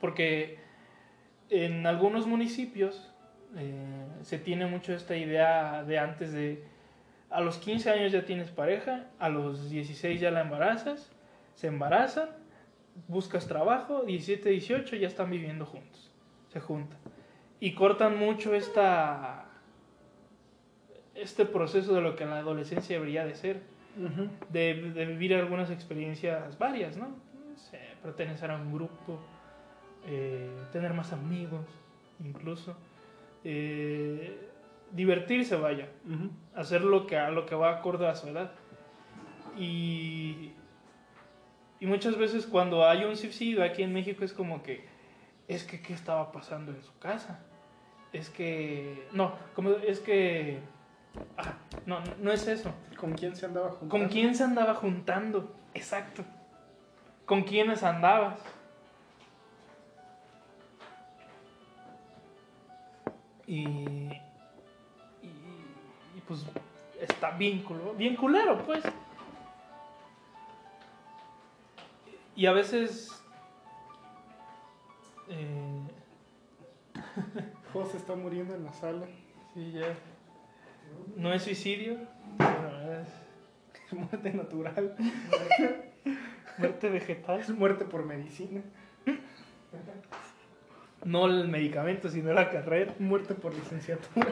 Porque 0.00 0.58
en 1.50 1.86
algunos 1.86 2.26
municipios 2.26 3.10
eh, 3.56 4.06
se 4.22 4.38
tiene 4.38 4.66
mucho 4.66 4.92
esta 4.92 5.16
idea 5.16 5.84
de 5.84 5.98
antes 5.98 6.32
de 6.32 6.64
a 7.30 7.40
los 7.40 7.58
15 7.58 7.90
años 7.90 8.12
ya 8.12 8.24
tienes 8.24 8.50
pareja, 8.50 9.06
a 9.18 9.28
los 9.28 9.68
16 9.68 10.20
ya 10.20 10.30
la 10.30 10.42
embarazas, 10.42 11.10
se 11.54 11.66
embarazan, 11.66 12.28
buscas 13.08 13.48
trabajo, 13.48 14.02
17, 14.02 14.50
18 14.50 14.96
ya 14.96 15.08
están 15.08 15.30
viviendo 15.30 15.66
juntos, 15.66 16.12
se 16.52 16.60
juntan. 16.60 16.98
Y 17.58 17.74
cortan 17.74 18.18
mucho 18.18 18.54
esta, 18.54 19.46
este 21.14 21.44
proceso 21.44 21.94
de 21.94 22.02
lo 22.02 22.14
que 22.14 22.22
en 22.22 22.30
la 22.30 22.38
adolescencia 22.38 22.96
debería 22.96 23.24
de 23.24 23.34
ser 23.34 23.73
De, 24.50 24.74
de 24.92 25.06
vivir 25.06 25.34
algunas 25.34 25.70
experiencias 25.70 26.58
varias, 26.58 26.96
¿no? 26.96 27.08
No 27.08 27.56
sé, 27.56 27.78
pertenecer 28.02 28.50
a 28.50 28.56
un 28.56 28.72
grupo, 28.72 29.20
eh, 30.06 30.50
tener 30.72 30.92
más 30.94 31.12
amigos, 31.12 31.66
incluso. 32.24 32.76
eh, 33.44 34.50
divertirse, 34.90 35.56
vaya. 35.56 35.88
Hacer 36.54 36.82
lo 36.82 37.06
que, 37.06 37.16
lo 37.30 37.46
que 37.46 37.54
va 37.54 37.70
acorde 37.70 38.06
a 38.08 38.14
su 38.14 38.28
edad. 38.28 38.52
Y, 39.56 40.52
y 41.80 41.86
muchas 41.86 42.16
veces 42.16 42.46
cuando 42.46 42.88
hay 42.88 43.04
un 43.04 43.16
suicidio 43.16 43.62
aquí 43.62 43.82
en 43.82 43.92
México 43.92 44.24
es 44.24 44.32
como 44.32 44.62
que, 44.62 44.84
es 45.48 45.64
que, 45.64 45.80
¿qué 45.80 45.92
estaba 45.92 46.32
pasando 46.32 46.72
en 46.72 46.82
su 46.82 46.96
casa? 46.98 47.44
Es 48.12 48.30
que, 48.30 49.06
no, 49.12 49.34
como, 49.54 49.70
es 49.70 50.00
que, 50.00 50.58
ah, 51.38 51.54
no, 51.86 52.00
no, 52.20 52.32
es 52.32 52.46
eso. 52.46 52.70
¿Con 52.98 53.12
quién 53.14 53.34
se 53.36 53.46
andaba 53.46 53.70
juntando? 53.70 53.90
¿Con 53.90 54.08
quién 54.08 54.34
se 54.34 54.44
andaba 54.44 54.74
juntando? 54.74 55.54
Exacto. 55.74 56.24
¿Con 57.26 57.42
quiénes 57.42 57.82
andabas? 57.82 58.38
Y, 63.46 63.62
y, 63.62 64.18
y, 65.22 66.20
pues 66.26 66.44
está 67.00 67.30
bien, 67.32 67.62
culo- 67.64 67.94
bien 67.96 68.16
culero, 68.16 68.64
pues. 68.64 68.82
Y 72.36 72.46
a 72.46 72.52
veces... 72.52 73.22
eh, 75.28 75.80
José 77.72 77.96
está 77.98 78.14
muriendo 78.14 78.54
en 78.54 78.64
la 78.64 78.72
sala. 78.72 79.06
sí, 79.52 79.72
ya. 79.72 79.94
No 81.16 81.32
es 81.32 81.42
suicidio, 81.42 81.96
pero 82.38 83.00
es 83.00 83.92
Muerte 83.92 84.32
natural. 84.32 84.96
muerte 86.58 86.88
vegetal. 86.90 87.40
Es 87.40 87.50
muerte 87.50 87.84
por 87.84 88.04
medicina. 88.04 88.62
No 91.04 91.26
el 91.26 91.48
medicamento, 91.48 92.08
sino 92.08 92.32
la 92.32 92.50
carrera. 92.50 92.94
Muerte 92.98 93.34
por 93.34 93.54
licenciatura. 93.54 94.28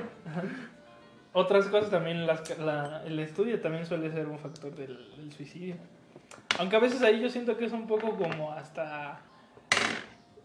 Otras 1.35 1.67
cosas 1.67 1.91
también, 1.91 2.27
las, 2.27 2.59
la- 2.59 3.03
el 3.07 3.19
estudio 3.19 3.61
también 3.61 3.87
suele 3.87 4.11
ser 4.11 4.27
un 4.27 4.39
factor 4.39 4.75
del, 4.75 4.97
del 5.17 5.33
suicidio. 5.33 5.77
Aunque 6.59 6.77
a 6.77 6.81
veces 6.81 7.03
ahí 7.03 7.21
yo 7.21 7.29
siento 7.31 7.57
que 7.57 7.67
es 7.67 7.73
un 7.73 7.87
poco 7.87 8.17
como 8.17 8.53
hasta... 8.53 9.21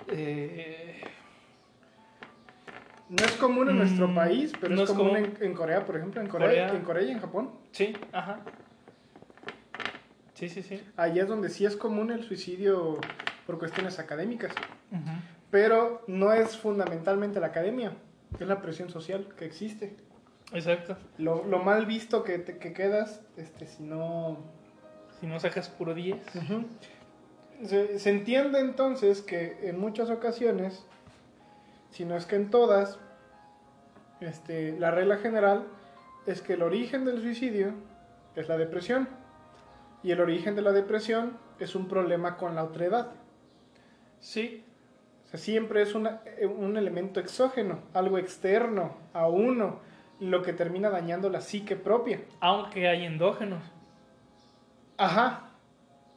eh, 0.10 1.02
No 3.10 3.24
es 3.24 3.32
común 3.34 3.70
en 3.70 3.78
nuestro 3.78 4.08
Mm, 4.08 4.16
país, 4.16 4.52
pero 4.60 4.76
no 4.76 4.84
es 4.84 4.90
común 4.90 5.14
común. 5.14 5.34
en, 5.40 5.46
en 5.46 5.54
Corea, 5.54 5.86
por 5.86 5.96
ejemplo. 5.98 6.20
En 6.22 6.28
Corea, 6.28 6.48
Corea. 6.50 6.74
en 6.74 6.82
Corea 6.84 7.04
y 7.04 7.12
en 7.12 7.20
Japón. 7.20 7.52
sí, 7.72 7.96
ajá. 8.12 8.40
Sí, 10.34 10.50
sí, 10.50 10.62
sí. 10.62 10.84
Allá 10.98 11.24
es 11.24 11.28
donde 11.28 11.50
sí 11.50 11.66
es 11.66 11.76
común 11.76 12.12
el 12.12 12.24
suicidio 12.24 13.00
por 13.48 13.58
cuestiones 13.58 13.98
académicas. 13.98 14.52
Pero 15.50 16.04
no 16.08 16.32
es 16.34 16.58
fundamentalmente 16.58 17.40
la 17.40 17.48
academia, 17.48 17.94
es 18.40 18.48
la 18.48 18.62
presión 18.62 18.90
social 18.90 19.28
que 19.38 19.46
existe. 19.46 19.96
Exacto. 20.54 20.96
Lo, 21.18 21.44
lo 21.46 21.60
mal 21.60 21.86
visto 21.88 22.24
que, 22.24 22.38
te, 22.40 22.58
que 22.58 22.72
quedas 22.74 23.22
este, 23.38 23.66
si 23.66 23.84
no... 23.84 24.38
Si 25.20 25.26
no 25.26 25.40
sacas 25.40 25.70
puro 25.70 25.96
10. 25.96 26.18
Ujú. 26.36 26.66
se, 27.66 27.98
se 27.98 28.10
entiende 28.12 28.60
entonces 28.60 29.22
que 29.24 29.58
en 29.70 29.80
muchas 29.80 30.12
ocasiones, 30.12 30.86
si 31.90 32.06
no 32.06 32.16
es 32.16 32.26
que 32.26 32.36
en 32.36 32.50
todas, 32.50 33.00
este, 34.20 34.78
la 34.80 34.92
regla 34.92 35.18
general 35.18 35.66
es 36.26 36.42
que 36.42 36.54
el 36.54 36.62
origen 36.64 37.06
del 37.06 37.22
suicidio 37.22 37.74
es 38.36 38.48
la 38.50 38.58
depresión. 38.58 39.08
Y 40.04 40.12
el 40.12 40.22
origen 40.22 40.56
de 40.56 40.62
la 40.62 40.72
depresión 40.72 41.38
es 41.60 41.76
un 41.76 41.88
problema 41.88 42.38
con 42.38 42.56
la 42.56 42.64
otredad. 42.64 43.12
Sí, 44.20 44.64
O 45.26 45.30
sea, 45.30 45.40
siempre 45.42 45.82
es 45.82 45.94
una- 45.94 46.22
un 46.58 46.78
elemento 46.78 47.20
exógeno, 47.20 47.80
algo 47.94 48.18
externo 48.18 48.96
a 49.12 49.28
uno, 49.28 49.80
lo 50.22 50.42
que 50.42 50.54
termina 50.54 50.90
dañando 50.90 51.30
la 51.30 51.42
psique 51.42 51.76
propia. 51.76 52.22
aunque 52.40 52.88
hay 52.88 53.04
endógenos. 53.06 53.62
Ajá. 54.98 55.50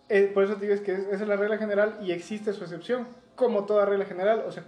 Eh, 0.08 0.30
por 0.32 0.44
eso 0.44 0.54
te 0.54 0.60
digo 0.62 0.74
es 0.74 0.80
que 0.80 0.92
es- 0.92 1.06
esa 1.08 1.22
es 1.24 1.28
la 1.28 1.34
regla 1.36 1.58
general 1.58 1.98
y 2.02 2.12
existe 2.12 2.52
su 2.52 2.62
excepción, 2.62 3.08
como 3.34 3.64
toda 3.64 3.84
regla 3.84 4.04
general. 4.04 4.44
O 4.46 4.52
sea, 4.52 4.62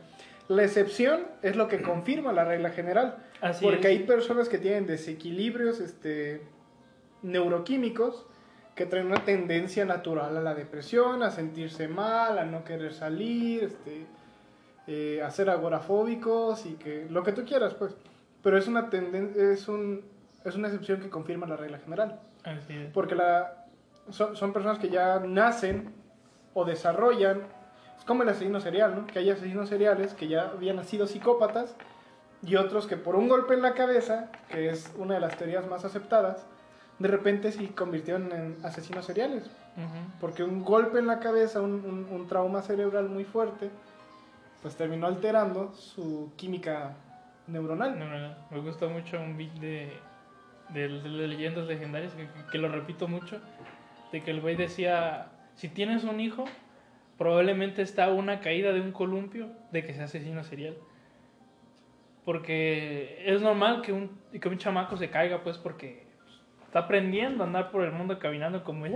la 0.49 0.65
excepción 0.65 1.23
es 1.43 1.57
lo 1.57 1.69
que 1.69 1.83
confirma 1.83 2.33
la 2.33 2.45
regla 2.45 2.71
general. 2.71 3.17
Así 3.41 3.65
porque 3.65 3.93
es. 3.93 3.99
hay 3.99 4.07
personas 4.07 4.49
que 4.49 4.59
tienen 4.59 4.87
desequilibrios 4.87 5.81
este, 5.81 6.43
neuroquímicos 7.23 8.27
que 8.75 8.87
traen 8.87 9.07
una 9.07 9.25
tendencia 9.25 9.85
natural 9.85 10.37
a 10.37 10.41
la 10.41 10.55
depresión, 10.55 11.23
a 11.23 11.31
sentirse 11.31 11.89
mal, 11.89 12.39
a 12.39 12.45
no 12.45 12.65
querer 12.65 12.95
salir, 12.95 13.65
este, 13.65 14.07
eh, 14.87 15.23
a 15.23 15.31
ser 15.31 15.51
agorafóbicos 15.51 16.65
y 16.67 16.75
que 16.75 17.07
lo 17.11 17.23
que 17.23 17.33
tú 17.33 17.45
quieras, 17.45 17.75
pues. 17.75 17.95
Pero 18.43 18.59
es 18.59 18.67
una 18.67 18.91
tenden 18.91 19.35
es 19.37 19.69
un 19.69 20.03
es 20.45 20.57
una 20.57 20.69
excepción 20.69 21.01
que 21.01 21.09
confirma 21.09 21.47
la 21.47 21.57
regla 21.57 21.79
general. 21.79 22.19
Así 22.45 22.73
es. 22.73 22.91
Porque 22.93 23.15
la, 23.15 23.67
son, 24.11 24.35
son 24.37 24.53
personas 24.53 24.79
que 24.79 24.89
ya 24.89 25.21
nacen 25.21 25.93
o 26.55 26.65
desarrollan, 26.65 27.43
es 28.03 28.07
como 28.07 28.25
el 28.25 28.29
asesino 28.31 28.61
serial, 28.61 28.97
¿no? 28.97 29.07
Que 29.07 29.21
hay 29.21 29.31
asesinos 29.31 29.69
seriales 29.69 30.13
que 30.13 30.27
ya 30.27 30.49
habían 30.49 30.75
nacido 30.75 31.07
psicópatas 31.07 31.77
y 32.45 32.57
otros 32.57 32.89
que 32.89 32.97
por 32.97 33.15
un 33.15 33.29
golpe 33.29 33.55
en 33.55 33.63
la 33.63 33.75
cabeza, 33.75 34.29
que 34.51 34.71
es 34.71 34.93
una 34.99 35.15
de 35.15 35.21
las 35.21 35.37
teorías 35.37 35.69
más 35.69 35.85
aceptadas, 35.85 36.45
de 36.99 37.07
repente 37.07 37.53
se 37.53 37.65
convirtieron 37.69 38.33
en 38.33 38.57
asesinos 38.65 39.05
seriales. 39.07 39.49
Porque 40.21 40.43
un 40.43 40.65
golpe 40.65 40.99
en 40.99 41.07
la 41.07 41.21
cabeza, 41.21 41.61
un, 41.61 41.75
un- 41.85 42.09
un 42.11 42.27
trauma 42.27 42.61
cerebral 42.63 43.09
muy 43.09 43.23
fuerte, 43.25 43.71
pues 44.63 44.75
terminó 44.75 45.07
alterando 45.07 45.73
su 45.75 46.33
química 46.37 46.95
neuronal. 47.47 47.97
No, 48.01 48.07
no, 48.09 48.19
no. 48.19 48.35
Me 48.51 48.59
gusta 48.59 48.89
mucho 48.89 49.21
un 49.21 49.37
beat 49.37 49.53
de, 49.61 49.93
de, 50.71 50.89
de 50.89 51.09
leyendas 51.29 51.67
legendarias 51.69 52.13
que, 52.15 52.27
que 52.51 52.59
lo 52.59 52.69
repito 52.69 53.07
mucho. 53.07 53.39
De 54.11 54.21
que 54.23 54.33
el 54.33 54.41
güey 54.41 54.57
decía: 54.57 55.29
Si 55.55 55.69
tienes 55.69 56.03
un 56.03 56.19
hijo, 56.21 56.45
probablemente 57.19 57.83
está 57.83 58.11
una 58.11 58.41
caída 58.41 58.73
de 58.73 58.81
un 58.81 58.93
columpio 58.93 59.49
de 59.71 59.85
que 59.85 59.95
sea 59.95 60.05
asesino 60.05 60.45
serial. 60.45 60.77
Porque 62.25 63.23
es 63.27 63.43
normal 63.43 63.83
que 63.83 63.93
un, 63.93 64.19
que 64.41 64.49
un 64.49 64.59
chamaco 64.59 64.97
se 64.97 65.11
caiga, 65.11 65.43
pues, 65.43 65.59
porque 65.59 66.05
está 66.65 66.81
aprendiendo 66.81 67.43
a 67.43 67.47
andar 67.47 67.71
por 67.71 67.85
el 67.85 67.93
mundo 67.93 68.19
caminando 68.19 68.65
como 68.65 68.87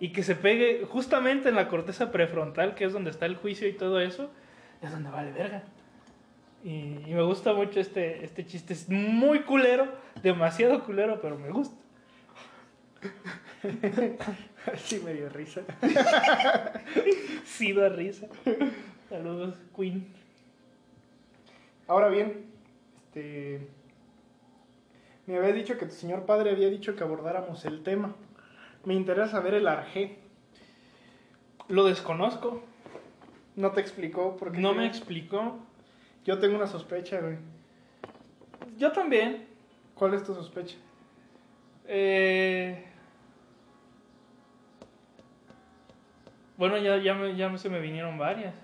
y 0.00 0.12
que 0.12 0.22
se 0.22 0.34
pegue 0.34 0.86
justamente 0.88 1.48
en 1.48 1.56
la 1.56 1.68
corteza 1.68 2.10
prefrontal, 2.10 2.74
que 2.74 2.84
es 2.84 2.92
donde 2.92 3.10
está 3.10 3.26
el 3.26 3.36
juicio 3.36 3.68
y 3.68 3.74
todo 3.74 4.00
eso, 4.00 4.30
es 4.80 4.90
donde 4.90 5.10
vale 5.10 5.32
verga. 5.32 5.64
Y, 6.62 7.00
y 7.06 7.12
me 7.14 7.22
gusta 7.22 7.52
mucho 7.52 7.80
este, 7.80 8.24
este 8.24 8.46
chiste. 8.46 8.72
Es 8.72 8.88
muy 8.88 9.40
culero, 9.40 9.88
demasiado 10.22 10.82
culero, 10.84 11.20
pero 11.20 11.38
me 11.38 11.50
gusta. 11.50 11.76
sí 14.76 15.00
me 15.04 15.14
dio 15.14 15.28
risa. 15.28 15.62
Sí 17.44 17.72
da 17.72 17.88
risa. 17.88 18.26
Saludos, 19.08 19.54
Queen. 19.76 20.06
Ahora 21.86 22.08
bien, 22.08 22.46
este, 23.06 23.68
me 25.26 25.36
había 25.36 25.52
dicho 25.52 25.78
que 25.78 25.86
tu 25.86 25.92
señor 25.92 26.26
padre 26.26 26.50
había 26.50 26.68
dicho 26.68 26.96
que 26.96 27.04
abordáramos 27.04 27.64
el 27.64 27.82
tema. 27.82 28.14
Me 28.84 28.94
interesa 28.94 29.28
saber 29.32 29.54
el 29.54 29.68
arjé. 29.68 30.18
Lo 31.68 31.84
desconozco. 31.84 32.62
No 33.56 33.70
te 33.70 33.80
explicó 33.80 34.36
porque 34.36 34.58
No 34.58 34.74
me 34.74 34.86
explicó. 34.86 35.58
Yo 36.24 36.38
tengo 36.38 36.56
una 36.56 36.66
sospecha, 36.66 37.20
güey. 37.20 37.36
Yo 38.78 38.90
también. 38.92 39.46
¿Cuál 39.94 40.14
es 40.14 40.24
tu 40.24 40.34
sospecha? 40.34 40.76
Eh, 41.86 42.84
Bueno, 46.56 46.78
ya, 46.78 46.96
ya, 46.98 47.14
me- 47.14 47.34
ya 47.36 47.56
se 47.58 47.68
me 47.68 47.80
vinieron 47.80 48.16
varias. 48.18 48.54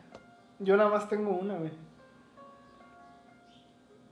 Yo 0.59 0.77
nada 0.77 0.91
más 0.91 1.09
tengo 1.09 1.31
una, 1.31 1.55
güey. 1.55 1.71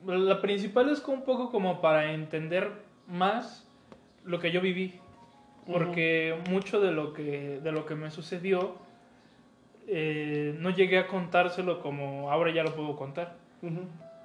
La 0.06 0.40
principal 0.40 0.88
es 0.90 1.00
como 1.00 1.18
un 1.18 1.24
poco 1.24 1.50
como 1.50 1.80
para 1.80 2.12
entender 2.12 2.70
más 3.06 3.68
lo 4.24 4.38
que 4.38 4.52
yo 4.52 4.60
viví. 4.60 5.00
Porque 5.70 6.38
mucho 6.48 6.80
de 6.80 6.92
lo 6.92 7.12
que, 7.12 7.60
de 7.62 7.72
lo 7.72 7.84
que 7.84 7.94
me 7.94 8.10
sucedió 8.10 8.76
eh, 9.86 10.56
no 10.58 10.70
llegué 10.70 10.98
a 10.98 11.06
contárselo 11.06 11.82
como 11.82 12.30
ahora 12.30 12.52
ya 12.54 12.62
lo 12.62 12.74
puedo 12.74 12.96
contar. 12.96 13.34
Ujú. 13.62 13.80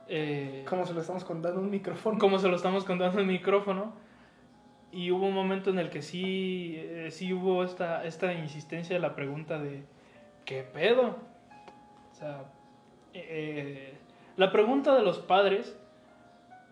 Eh, 0.07 0.63
Como 0.69 0.85
se 0.85 0.93
lo 0.93 1.01
estamos 1.01 1.23
contando 1.25 1.59
en 1.59 1.65
un 1.65 1.71
micrófono. 1.71 2.17
como 2.19 2.39
se 2.39 2.47
lo 2.47 2.55
estamos 2.55 2.85
contando 2.85 3.19
en 3.19 3.27
el 3.27 3.31
micrófono. 3.33 3.93
Y 4.93 5.09
hubo 5.09 5.25
un 5.25 5.33
momento 5.33 5.71
en 5.71 5.79
el 5.79 5.89
que 5.89 6.03
sí, 6.03 6.75
eh, 6.77 7.07
sí 7.09 7.33
hubo 7.33 7.63
esta, 7.63 8.05
esta 8.05 8.31
insistencia 8.31 8.95
de 8.95 8.99
la 8.99 9.15
pregunta 9.15 9.57
de 9.57 9.83
¿qué 10.45 10.61
pedo? 10.61 11.17
O 12.11 12.15
sea, 12.15 12.45
eh, 13.15 13.95
la 14.37 14.51
pregunta 14.51 14.95
de 14.95 15.01
los 15.01 15.17
padres 15.17 15.75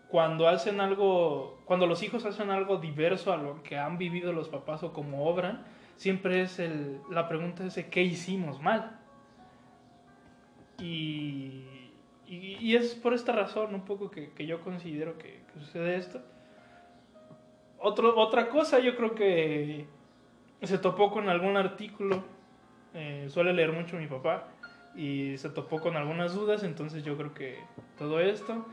cuando 0.08 0.46
hacen 0.46 0.80
algo, 0.80 1.60
cuando 1.64 1.88
los 1.88 2.04
hijos 2.04 2.24
hacen 2.24 2.50
algo 2.50 2.76
diverso 2.76 3.32
a 3.32 3.36
lo 3.36 3.60
que 3.64 3.76
han 3.76 3.98
vivido 3.98 4.32
los 4.32 4.48
papás 4.48 4.84
o 4.84 4.92
como 4.92 5.26
obran, 5.26 5.64
siempre 5.96 6.42
es 6.42 6.60
el, 6.60 7.00
la 7.10 7.26
pregunta 7.26 7.64
es 7.64 7.74
¿qué 7.86 8.02
hicimos 8.02 8.62
mal? 8.62 9.00
Y, 10.78 11.64
y, 12.28 12.56
y 12.60 12.76
es 12.76 12.94
por 12.94 13.14
esta 13.14 13.32
razón 13.32 13.74
un 13.74 13.84
poco 13.84 14.12
que, 14.12 14.30
que 14.30 14.46
yo 14.46 14.60
considero 14.60 15.18
que, 15.18 15.42
que 15.52 15.58
sucede 15.58 15.96
esto. 15.96 16.22
Otro, 17.82 18.16
otra 18.18 18.48
cosa, 18.48 18.78
yo 18.78 18.96
creo 18.96 19.14
que 19.14 19.84
se 20.62 20.78
topó 20.78 21.10
con 21.10 21.28
algún 21.28 21.56
artículo, 21.56 22.22
eh, 22.94 23.26
suele 23.28 23.52
leer 23.52 23.72
mucho 23.72 23.96
mi 23.96 24.06
papá, 24.06 24.44
y 24.94 25.36
se 25.38 25.48
topó 25.48 25.80
con 25.80 25.96
algunas 25.96 26.34
dudas, 26.34 26.62
entonces 26.62 27.02
yo 27.04 27.16
creo 27.16 27.34
que 27.34 27.58
todo 27.98 28.20
esto. 28.20 28.64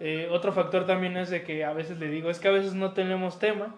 Eh, 0.00 0.28
otro 0.30 0.52
factor 0.52 0.86
también 0.86 1.16
es 1.16 1.30
de 1.30 1.42
que 1.42 1.64
a 1.64 1.72
veces 1.72 1.98
le 1.98 2.08
digo, 2.08 2.30
es 2.30 2.38
que 2.38 2.48
a 2.48 2.52
veces 2.52 2.74
no 2.74 2.92
tenemos 2.92 3.38
tema. 3.38 3.74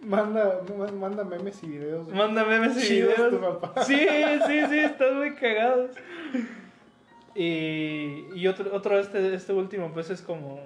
Manda, 0.00 0.60
ma- 0.76 0.92
manda 0.92 1.24
memes 1.24 1.62
y 1.62 1.66
videos. 1.68 2.08
Mándame 2.08 2.58
memes 2.58 2.76
y 2.84 2.88
Chidos 2.88 3.14
videos. 3.16 3.30
tu 3.32 3.40
papá. 3.40 3.82
Sí, 3.84 3.94
sí, 4.46 4.60
sí, 4.68 4.78
están 4.78 5.16
muy 5.18 5.34
cagados. 5.34 5.90
Y, 7.34 8.26
y 8.34 8.46
otro, 8.46 8.74
otro 8.74 8.98
este, 8.98 9.34
este 9.34 9.52
último, 9.52 9.90
pues 9.92 10.10
es 10.10 10.22
como... 10.22 10.60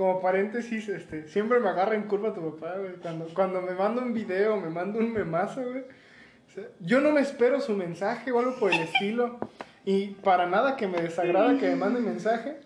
Como 0.00 0.22
paréntesis, 0.22 0.88
este, 0.88 1.28
siempre 1.28 1.60
me 1.60 1.68
agarra 1.68 1.94
en 1.94 2.04
curva 2.04 2.32
tu 2.32 2.56
papá, 2.56 2.78
güey. 2.78 2.94
Cuando, 3.02 3.26
cuando 3.34 3.60
me 3.60 3.72
manda 3.72 4.00
un 4.00 4.14
video, 4.14 4.56
me 4.56 4.70
manda 4.70 4.98
un 4.98 5.12
memazo, 5.12 5.60
güey. 5.60 5.80
O 5.80 6.50
sea, 6.54 6.64
yo 6.80 7.02
no 7.02 7.12
me 7.12 7.20
espero 7.20 7.60
su 7.60 7.76
mensaje 7.76 8.32
o 8.32 8.38
algo 8.38 8.58
por 8.58 8.72
el 8.72 8.80
estilo. 8.80 9.38
Y 9.84 10.12
para 10.12 10.46
nada 10.46 10.74
que 10.76 10.88
me 10.88 11.02
desagrada 11.02 11.58
que 11.58 11.68
me 11.68 11.76
mande 11.76 12.00
mensaje. 12.00 12.60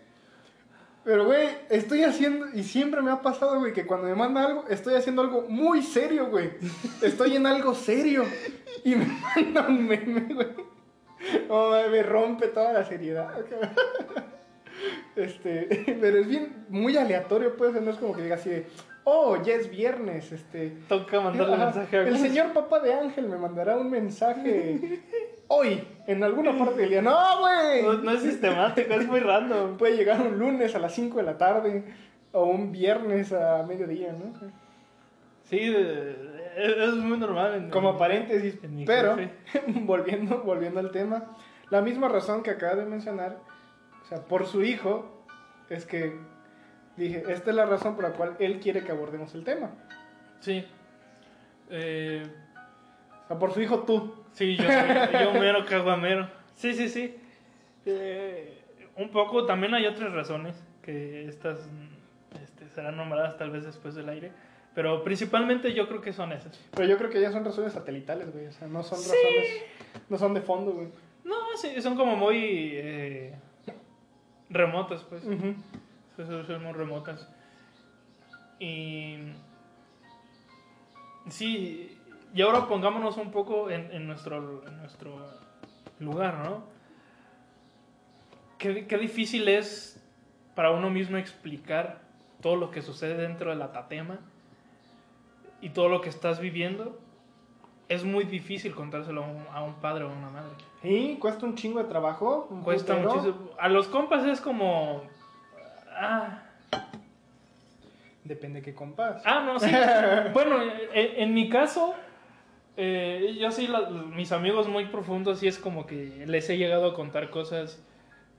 Pero, 1.03 1.25
güey, 1.25 1.49
estoy 1.71 2.05
haciendo, 2.05 2.47
y 2.55 2.63
siempre 2.63 3.03
me 3.03 3.11
ha 3.11 3.21
pasado, 3.21 3.59
güey, 3.59 3.73
que 3.73 3.85
cuando 3.85 4.07
me 4.07 4.15
manda 4.15 4.47
algo, 4.47 4.67
estoy 4.69 4.95
haciendo 4.95 5.23
algo 5.23 5.43
muy 5.49 5.83
serio, 5.83 6.29
güey. 6.31 6.53
Estoy 7.03 7.35
en 7.35 7.47
algo 7.47 7.75
serio. 7.75 8.23
Y 8.85 8.95
me 8.95 9.07
manda 9.07 9.67
un 9.67 9.89
meme, 9.89 10.33
güey. 10.33 10.49
Oh, 11.49 11.75
me 11.91 12.01
rompe 12.05 12.47
toda 12.47 12.73
la 12.73 12.85
seriedad. 12.85 13.35
Este, 15.17 15.97
pero 16.01 16.19
es 16.19 16.27
bien, 16.27 16.65
muy 16.69 16.97
aleatorio, 16.97 17.57
pues, 17.57 17.73
no 17.81 17.91
es 17.91 17.97
como 17.97 18.15
que 18.15 18.23
diga 18.23 18.35
así 18.37 18.51
de, 18.51 18.67
oh, 19.05 19.41
ya 19.43 19.55
es 19.55 19.71
viernes, 19.71 20.33
este. 20.33 20.77
Toca 20.89 21.21
mandarle 21.21 21.55
Ajá, 21.55 21.65
mensaje 21.67 21.97
a 21.99 22.03
El 22.03 22.19
señor 22.19 22.53
papá 22.53 22.81
de 22.81 22.95
Ángel 22.95 23.29
me 23.29 23.37
mandará 23.37 23.77
un 23.77 23.91
mensaje 23.91 25.03
hoy, 25.49 25.83
en 26.07 26.25
alguna 26.25 26.57
parte 26.59 26.81
del 26.81 26.91
día. 26.91 27.03
No, 27.03 27.17
güey. 27.41 27.83
no 28.03 28.11
es 28.11 28.23
sistemático, 28.23 28.93
es 28.95 29.07
muy 29.07 29.21
random. 29.21 29.77
Puede 29.79 29.97
llegar 29.97 30.21
un 30.21 30.39
lunes 30.39 30.75
a 30.75 30.79
las 30.79 30.95
5 30.95 31.19
de 31.19 31.23
la 31.23 31.39
tarde 31.39 31.85
o 32.33 32.45
un 32.47 32.73
viernes 32.73 33.33
a 33.33 33.63
mediodía, 33.63 34.13
¿no? 34.13 34.33
Sí, 35.45 35.69
de- 35.69 36.17
es, 36.57 36.95
muy 36.95 37.19
normal. 37.19 37.55
en- 37.55 37.71
Como 37.71 37.97
paréntesis, 37.99 38.59
en 38.63 38.85
pero 38.85 39.17
volviendo, 39.83 40.39
volviendo 40.43 40.81
al 40.81 40.91
tema, 40.91 41.37
la 41.71 41.81
misma 41.83 42.09
razón 42.09 42.43
que 42.43 42.51
acaba 42.51 42.75
de 42.77 42.87
mencionar, 42.87 43.39
o 44.05 44.07
sea, 44.07 44.25
por 44.25 44.47
su 44.47 44.63
hijo, 44.63 45.25
es 45.71 45.87
que 45.87 46.17
dije, 46.97 47.25
esta 47.29 47.51
es 47.51 47.57
la 47.57 47.67
razón 47.67 47.95
por 47.97 48.05
la 48.05 48.11
cual 48.13 48.37
él 48.39 48.61
quiere 48.61 48.85
que 48.85 48.93
abordemos 48.93 49.35
el 49.35 49.45
tema. 49.45 49.71
Sí. 50.41 50.65
Eh, 51.71 52.23
O 53.25 53.29
sea, 53.29 53.39
por 53.39 53.53
su 53.53 53.61
hijo 53.63 53.81
tú. 53.85 54.15
sí, 54.33 54.57
yo, 54.57 54.65
soy- 54.65 55.23
yo 55.23 55.33
mero 55.35 55.65
caguamero. 55.65 56.29
Sí, 56.55 56.75
sí, 56.75 56.89
sí. 56.89 57.17
Eh, 57.87 58.61
un 58.97 59.11
poco, 59.11 59.47
también 59.47 59.75
hay 59.75 59.87
otras 59.87 60.13
razones 60.13 60.63
que 60.83 61.27
estas 61.27 61.69
este, 62.43 62.69
serán 62.69 62.97
nombradas 62.97 63.37
tal 63.39 63.51
vez 63.51 63.65
después 63.65 63.95
del 63.95 64.09
aire. 64.11 64.31
Pero 64.75 65.03
principalmente 65.05 65.73
yo 65.73 65.89
creo 65.89 66.01
que 66.01 66.13
son 66.13 66.33
esas. 66.33 66.59
Pero 66.75 66.89
yo 66.89 66.99
creo 66.99 67.09
que 67.09 67.21
ya 67.21 67.31
son 67.33 67.45
razones 67.45 67.73
satelitales, 67.73 68.33
güey. 68.33 68.47
O 68.49 68.53
sea, 68.53 68.69
no 68.69 68.83
son 68.83 68.99
Sí. 68.99 69.09
razones, 69.11 69.63
no 70.11 70.19
son 70.19 70.35
de 70.35 70.41
fondo, 70.43 70.73
güey. 70.73 70.89
No, 71.25 71.35
sí, 71.57 71.81
son 71.81 71.97
como 71.97 72.17
muy 72.17 72.71
eh, 72.75 73.35
remotas, 74.51 75.03
pues. 75.05 75.25
Ujú. 75.25 75.55
Son- 76.17 76.27
son- 76.27 76.47
son 76.47 76.63
muy 76.63 76.73
remotas. 76.73 77.29
Y. 78.59 79.19
Sí, 81.29 81.99
y 82.35 82.43
ahora 82.43 82.69
pongámonos 82.69 83.17
un 83.17 83.31
poco 83.31 83.71
en, 83.71 83.91
en 83.93 84.07
nuestro, 84.07 84.67
en 84.67 84.77
nuestro 84.79 85.17
lugar, 86.01 86.35
¿no? 86.45 86.65
Qué, 88.59 88.87
qué 88.87 88.99
difícil 88.99 89.49
es 89.49 90.03
para 90.55 90.71
uno 90.71 90.91
mismo 90.91 91.17
explicar 91.17 92.03
todo 92.41 92.57
lo 92.57 92.71
que 92.71 92.83
sucede 92.83 93.17
dentro 93.17 93.51
de 93.51 93.57
la 93.57 93.73
tatema 93.73 94.19
y 95.61 95.71
todo 95.71 95.89
lo 95.89 96.01
que 96.01 96.09
estás 96.11 96.41
viviendo. 96.41 97.01
Es 97.89 98.05
muy 98.05 98.25
difícil 98.25 98.75
contárselo 98.75 99.25
a 99.25 99.27
un, 99.29 99.47
a 99.53 99.63
un 99.63 99.75
padre 99.75 100.05
o 100.05 100.11
a 100.11 100.13
una 100.13 100.31
madre. 100.31 100.53
Y 100.85 101.17
cuesta 101.17 101.47
un 101.47 101.55
chingo 101.57 101.79
de 101.83 101.89
trabajo. 101.89 102.49
Cuesta 102.63 102.95
putero. 102.95 103.15
muchísimo. 103.15 103.51
A 103.59 103.69
los 103.69 103.89
compas 103.89 104.25
es 104.27 104.41
como. 104.41 105.03
Ah, 105.91 106.43
Depende 108.25 108.61
de 108.61 108.65
qué 108.65 108.75
compás. 108.75 109.23
Ah, 109.27 109.43
no, 109.45 109.59
sí. 109.59 109.71
bueno, 110.33 110.57
en, 110.95 111.23
en 111.23 111.35
mi 111.35 111.49
caso, 111.51 111.95
eh, 112.77 113.37
yo 113.39 113.51
sí, 113.51 113.67
la- 113.67 113.91
mis 113.91 114.33
amigos 114.33 114.67
muy 114.67 114.87
profundos, 114.87 115.41
sí 115.41 115.47
es 115.49 115.59
como 115.59 115.87
que 115.87 116.25
les 116.27 116.49
he 116.49 116.57
llegado 116.57 116.91
a 116.91 116.95
contar 116.95 117.29
cosas 117.29 117.85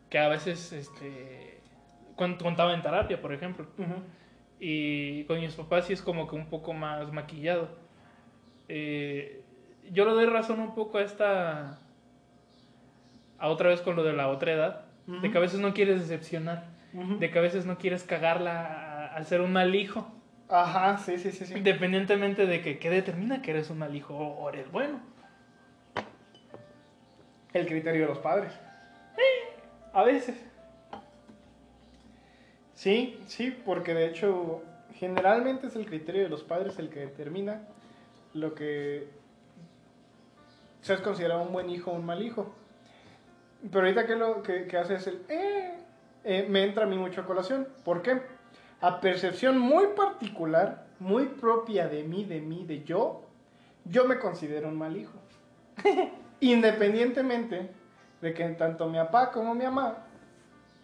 que 0.10 0.18
a 0.18 0.28
veces 0.28 0.74
este, 0.74 1.60
con- 2.16 2.36
contaba 2.38 2.74
en 2.74 2.82
terapia, 2.82 3.22
por 3.22 3.32
ejemplo. 3.34 3.68
Y 4.60 5.24
con 5.26 5.40
mis 5.40 5.54
papás 5.54 5.86
sí 5.86 5.94
es 5.94 6.02
como 6.02 6.28
que 6.28 6.36
un 6.36 6.48
poco 6.48 6.74
más 6.74 7.12
maquillado. 7.14 7.70
Eh, 8.68 9.44
yo 9.92 10.06
le 10.06 10.12
doy 10.14 10.26
razón 10.26 10.60
un 10.62 10.74
poco 10.74 10.98
a 10.98 11.04
esta. 11.04 11.80
A 13.38 13.50
otra 13.50 13.70
vez 13.70 13.82
con 13.82 13.96
lo 13.96 14.04
de 14.04 14.14
la 14.14 14.28
otra 14.28 14.54
edad. 14.54 14.86
De 15.08 15.30
que 15.30 15.38
a 15.38 15.42
veces 15.42 15.60
no 15.60 15.74
quieres 15.74 16.00
decepcionar. 16.00 16.66
De 16.94 17.30
que 17.30 17.40
a 17.40 17.42
veces 17.42 17.66
no 17.66 17.78
quieres 17.78 18.04
cagarla 18.04 19.08
al 19.08 19.26
ser 19.26 19.42
un 19.42 19.54
mal 19.54 19.76
hijo. 19.76 20.12
Ajá, 20.50 20.98
sí, 20.98 21.18
sí, 21.18 21.32
sí. 21.32 21.46
sí. 21.46 21.54
Independientemente 21.56 22.46
de 22.46 22.62
que 22.62 22.80
qué 22.80 22.90
determina 22.90 23.42
que 23.42 23.52
eres 23.52 23.70
un 23.70 23.80
mal 23.80 23.96
hijo 23.96 24.16
o 24.16 24.50
eres 24.50 24.72
bueno. 24.72 25.00
El 27.54 27.66
criterio 27.68 28.02
de 28.02 28.08
los 28.08 28.20
padres. 28.20 28.52
A 29.96 30.04
veces. 30.04 30.36
Sí, 32.74 33.18
sí, 33.28 33.58
porque 33.66 33.94
de 33.94 34.08
hecho, 34.08 34.62
generalmente 34.96 35.68
es 35.68 35.78
el 35.78 35.86
criterio 35.86 36.24
de 36.24 36.30
los 36.30 36.44
padres 36.44 36.78
el 36.80 36.90
que 36.90 37.00
determina 37.00 37.62
lo 38.34 38.54
que 38.54 39.08
se 40.82 40.94
es 40.94 41.00
considerado 41.00 41.44
un 41.44 41.54
buen 41.54 41.70
hijo 41.70 41.92
o 41.92 41.96
un 41.96 42.06
mal 42.06 42.22
hijo. 42.22 42.54
Pero 43.72 43.86
ahorita 43.86 44.06
que 44.06 44.16
lo 44.16 44.44
que, 44.44 44.68
que 44.68 44.78
hace 44.78 44.96
es 44.96 45.08
el 45.08 45.26
eh, 45.30 45.74
eh, 46.24 46.48
me 46.50 46.64
entra 46.64 46.84
a 46.84 46.88
mí 46.88 46.98
mucho 46.98 47.22
a 47.22 47.26
colación. 47.26 47.68
¿Por 47.84 48.02
qué? 48.02 48.22
A 48.82 49.00
percepción 49.02 49.58
muy 49.58 49.88
particular, 49.96 50.86
muy 51.00 51.26
propia 51.26 51.88
de 51.88 52.04
mí, 52.04 52.26
de 52.26 52.42
mí, 52.42 52.66
de 52.66 52.84
yo, 52.84 53.24
yo 53.86 54.06
me 54.06 54.20
considero 54.20 54.68
un 54.68 54.78
mal 54.78 54.96
hijo. 54.96 55.18
Independientemente 56.40 57.72
de 58.22 58.34
que 58.34 58.48
tanto 58.50 58.88
mi 58.88 58.98
papá 58.98 59.32
como 59.32 59.54
mi 59.54 59.64
mamá 59.66 60.06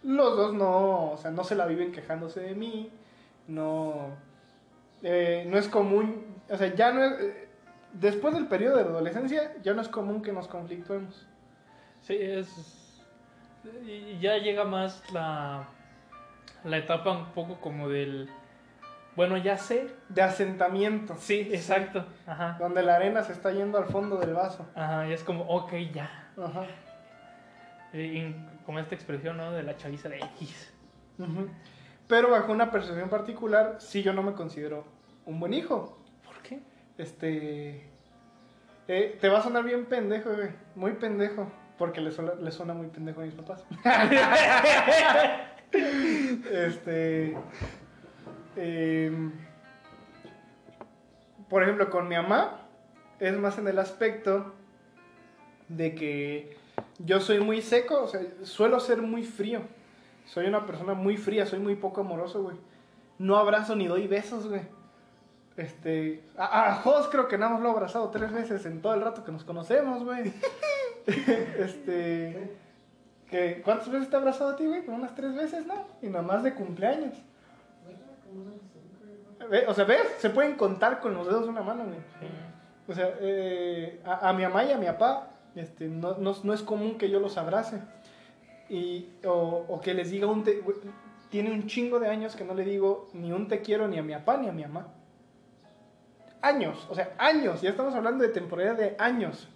los 0.02 0.36
dos 0.36 0.54
no, 0.54 1.12
o 1.12 1.16
sea, 1.16 1.30
no 1.30 1.44
se 1.44 1.54
la 1.54 1.66
viven 1.66 1.92
quejándose 1.92 2.40
de 2.40 2.54
mí, 2.54 2.90
no, 3.46 4.08
eh, 5.02 5.46
no 5.48 5.58
es 5.58 5.68
común, 5.68 6.24
o 6.48 6.56
sea, 6.56 6.74
ya 6.74 6.92
no 6.92 7.04
es, 7.04 7.14
después 7.92 8.34
del 8.34 8.46
periodo 8.46 8.76
de 8.76 8.84
la 8.84 8.90
adolescencia, 8.90 9.54
ya 9.62 9.74
no 9.74 9.82
es 9.82 9.88
común 9.88 10.22
que 10.22 10.32
nos 10.32 10.48
conflictuemos. 10.48 11.26
Sí, 12.02 12.16
es. 12.20 12.48
y 13.86 14.18
Ya 14.20 14.36
llega 14.38 14.64
más 14.64 15.02
la. 15.12 15.68
La 16.64 16.76
etapa 16.78 17.10
un 17.12 17.26
poco 17.32 17.60
como 17.60 17.88
del. 17.88 18.28
Bueno, 19.16 19.36
ya 19.36 19.58
sé. 19.58 19.88
De 20.08 20.22
asentamiento, 20.22 21.16
Sí, 21.18 21.48
exacto. 21.52 22.06
Ajá. 22.26 22.56
donde 22.58 22.82
la 22.82 22.96
arena 22.96 23.22
se 23.24 23.32
está 23.32 23.50
yendo 23.52 23.76
al 23.78 23.84
fondo 23.86 24.16
del 24.16 24.32
vaso. 24.32 24.66
Ajá, 24.74 25.06
y 25.08 25.12
es 25.12 25.22
como, 25.22 25.44
ok, 25.44 25.72
ya. 25.92 26.30
Ajá. 26.42 26.64
Y 27.92 28.34
como 28.64 28.78
esta 28.78 28.94
expresión, 28.94 29.36
¿no? 29.36 29.52
De 29.52 29.62
la 29.62 29.76
chaviza 29.76 30.08
de 30.08 30.18
X. 30.18 30.72
Ujú. 31.18 31.48
Pero 32.08 32.30
bajo 32.30 32.52
una 32.52 32.70
percepción 32.70 33.08
particular, 33.10 33.76
sí 33.80 34.02
yo 34.02 34.12
no 34.14 34.22
me 34.22 34.32
considero 34.32 34.84
un 35.26 35.38
buen 35.40 35.52
hijo. 35.52 35.98
¿Por 36.24 36.40
qué? 36.42 36.60
Este. 36.96 37.86
eh, 38.88 39.18
te 39.20 39.28
va 39.28 39.40
a 39.40 39.42
sonar 39.42 39.64
bien 39.64 39.84
pendejo, 39.86 40.30
güey. 40.34 40.50
Muy 40.74 40.92
pendejo. 40.92 41.50
Porque 41.82 42.00
le 42.00 42.12
suena, 42.12 42.34
le 42.34 42.52
suena 42.52 42.74
muy 42.74 42.86
pendejo 42.86 43.22
a 43.22 43.24
mis 43.24 43.34
papás. 43.34 43.64
este. 46.52 47.36
em, 48.54 49.32
por 51.48 51.64
ejemplo, 51.64 51.90
con 51.90 52.06
mi 52.06 52.14
mamá, 52.14 52.68
es 53.18 53.36
más 53.36 53.58
en 53.58 53.66
el 53.66 53.80
aspecto 53.80 54.52
de 55.66 55.96
que 55.96 56.56
yo 57.00 57.18
soy 57.18 57.40
muy 57.40 57.60
seco, 57.60 58.04
o 58.04 58.06
sea, 58.06 58.20
suelo 58.44 58.78
ser 58.78 59.02
muy 59.02 59.24
frío. 59.24 59.62
Soy 60.24 60.46
una 60.46 60.64
persona 60.66 60.94
muy 60.94 61.16
fría, 61.16 61.46
soy 61.46 61.58
muy 61.58 61.74
poco 61.74 62.02
amoroso, 62.02 62.44
güey. 62.44 62.58
No 63.18 63.38
abrazo 63.38 63.74
ni 63.74 63.88
doy 63.88 64.06
besos, 64.06 64.46
güey. 64.46 64.62
Este. 65.56 66.22
A, 66.36 66.70
a 66.70 66.74
Jos 66.76 67.08
creo 67.08 67.26
que 67.26 67.38
nada 67.38 67.54
más 67.54 67.60
lo 67.60 67.70
he 67.70 67.72
abrazado 67.72 68.08
tres 68.10 68.32
veces 68.32 68.64
en 68.66 68.80
todo 68.80 68.94
el 68.94 69.00
rato 69.00 69.24
que 69.24 69.32
nos 69.32 69.42
conocemos, 69.42 70.04
güey. 70.04 70.32
este. 71.58 72.50
que- 73.28 73.62
¿Cuántas 73.64 73.90
veces 73.90 74.08
te 74.10 74.16
he 74.16 74.18
abrazado 74.18 74.50
a 74.50 74.56
ti, 74.56 74.66
güey? 74.66 74.84
Como 74.84 74.98
unas 74.98 75.14
tres 75.14 75.34
veces, 75.34 75.66
¿no? 75.66 75.74
Y 76.02 76.06
nada 76.08 76.22
más 76.22 76.42
de 76.42 76.54
cumpleaños. 76.54 77.14
O 79.68 79.74
sea, 79.74 79.84
¿ves? 79.84 80.02
Se 80.18 80.30
pueden 80.30 80.54
contar 80.56 81.00
con 81.00 81.14
los 81.14 81.26
dedos 81.26 81.44
de 81.44 81.48
una 81.50 81.62
mano, 81.62 81.84
güey. 81.84 81.98
O 82.88 82.94
sea, 82.94 83.14
eh, 83.20 84.00
a, 84.04 84.28
a 84.28 84.32
mi 84.32 84.42
mamá 84.44 84.64
y 84.64 84.72
a 84.72 84.78
mi 84.78 84.86
papá, 84.86 85.28
este, 85.54 85.88
no, 85.88 86.16
no, 86.18 86.34
no 86.42 86.52
es 86.54 86.62
común 86.62 86.96
que 86.98 87.10
yo 87.10 87.20
los 87.20 87.36
abrace. 87.36 87.78
Y, 88.68 89.08
o, 89.24 89.64
o 89.68 89.80
que 89.80 89.94
les 89.94 90.10
diga 90.10 90.26
un 90.26 90.44
te, 90.44 90.60
güey, 90.60 90.76
tiene 91.30 91.50
un 91.52 91.66
chingo 91.66 91.98
de 92.00 92.08
años 92.08 92.36
que 92.36 92.44
no 92.44 92.54
le 92.54 92.64
digo 92.64 93.08
ni 93.12 93.32
un 93.32 93.48
te 93.48 93.60
quiero 93.60 93.88
ni 93.88 93.98
a 93.98 94.02
mi 94.02 94.12
papá 94.14 94.36
ni 94.38 94.48
a 94.48 94.52
mi 94.52 94.62
mamá. 94.62 94.88
Años, 96.40 96.86
o 96.90 96.94
sea, 96.94 97.14
años. 97.18 97.60
Ya 97.62 97.70
estamos 97.70 97.94
hablando 97.94 98.22
de 98.24 98.30
temporada 98.30 98.74
de 98.74 98.96
años. 98.98 99.48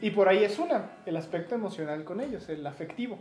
Y 0.00 0.10
por 0.10 0.28
ahí 0.28 0.42
es 0.44 0.58
una, 0.58 0.90
el 1.06 1.16
aspecto 1.16 1.54
emocional 1.54 2.04
con 2.04 2.20
ellos, 2.20 2.48
el 2.48 2.66
afectivo. 2.66 3.18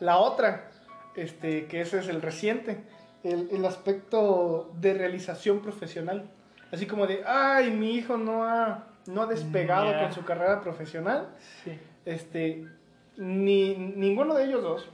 La 0.00 0.18
otra, 0.18 0.68
este, 1.16 1.66
que 1.66 1.80
ese 1.80 1.98
es 2.00 2.08
el 2.08 2.22
reciente, 2.22 2.82
el, 3.22 3.48
el 3.52 3.64
aspecto 3.64 4.70
de 4.80 4.94
realización 4.94 5.60
profesional. 5.60 6.28
Así 6.72 6.86
como 6.86 7.06
de, 7.06 7.22
ay, 7.26 7.70
mi 7.70 7.94
hijo 7.96 8.16
no 8.16 8.44
ha, 8.44 8.86
no 9.06 9.22
ha 9.22 9.26
despegado 9.26 9.90
Ya. 9.90 10.02
con 10.02 10.12
su 10.12 10.24
carrera 10.24 10.60
profesional. 10.60 11.28
Sí. 11.64 11.78
Este, 12.04 12.66
ni, 13.16 13.74
ninguno 13.76 14.34
de 14.34 14.44
ellos 14.44 14.62
dos 14.62 14.88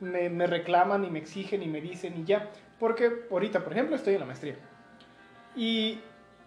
me, 0.00 0.30
me 0.30 0.46
reclaman, 0.46 1.02
ni 1.02 1.10
me 1.10 1.18
exigen, 1.18 1.60
ni 1.60 1.66
me 1.66 1.80
dicen, 1.80 2.18
y 2.18 2.24
ya. 2.24 2.48
Porque 2.78 3.26
ahorita, 3.30 3.62
por 3.62 3.72
ejemplo, 3.72 3.96
estoy 3.96 4.14
en 4.14 4.20
la 4.20 4.26
maestría. 4.26 4.56
Y, 5.54 6.00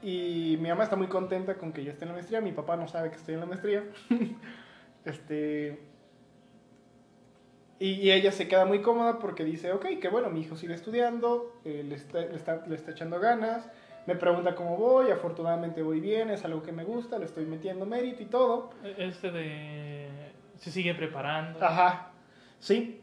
y 0.03 0.57
mi 0.59 0.69
mamá 0.69 0.83
está 0.83 0.95
muy 0.95 1.07
contenta 1.07 1.55
con 1.55 1.71
que 1.73 1.83
yo 1.83 1.91
esté 1.91 2.03
en 2.05 2.09
la 2.09 2.13
maestría. 2.15 2.41
Mi 2.41 2.51
papá 2.51 2.75
no 2.75 2.87
sabe 2.87 3.09
que 3.09 3.15
estoy 3.15 3.33
en 3.35 3.39
la 3.39 3.45
maestría. 3.45 3.83
este. 5.05 5.79
Y, 7.79 7.91
y 7.93 8.11
ella 8.11 8.31
se 8.31 8.47
queda 8.47 8.65
muy 8.65 8.81
cómoda 8.81 9.19
porque 9.19 9.43
dice, 9.43 9.71
ok, 9.71 9.85
que 10.01 10.07
bueno, 10.09 10.29
mi 10.29 10.41
hijo 10.41 10.55
sigue 10.55 10.73
estudiando, 10.73 11.53
eh, 11.65 11.83
le, 11.87 11.95
está, 11.95 12.19
le, 12.19 12.35
está, 12.35 12.63
le 12.65 12.75
está 12.75 12.91
echando 12.91 13.19
ganas, 13.19 13.67
me 14.05 14.15
pregunta 14.15 14.55
cómo 14.55 14.77
voy, 14.77 15.11
afortunadamente 15.11 15.81
voy 15.81 15.99
bien, 15.99 16.29
es 16.29 16.45
algo 16.45 16.61
que 16.63 16.71
me 16.71 16.83
gusta, 16.85 17.17
le 17.19 17.25
estoy 17.25 17.45
metiendo 17.45 17.85
mérito 17.85 18.21
y 18.23 18.27
todo. 18.27 18.69
Este 18.97 19.31
de. 19.31 20.07
Se 20.59 20.71
sigue 20.71 20.93
preparando. 20.95 21.63
Ajá, 21.63 22.11
sí. 22.59 23.01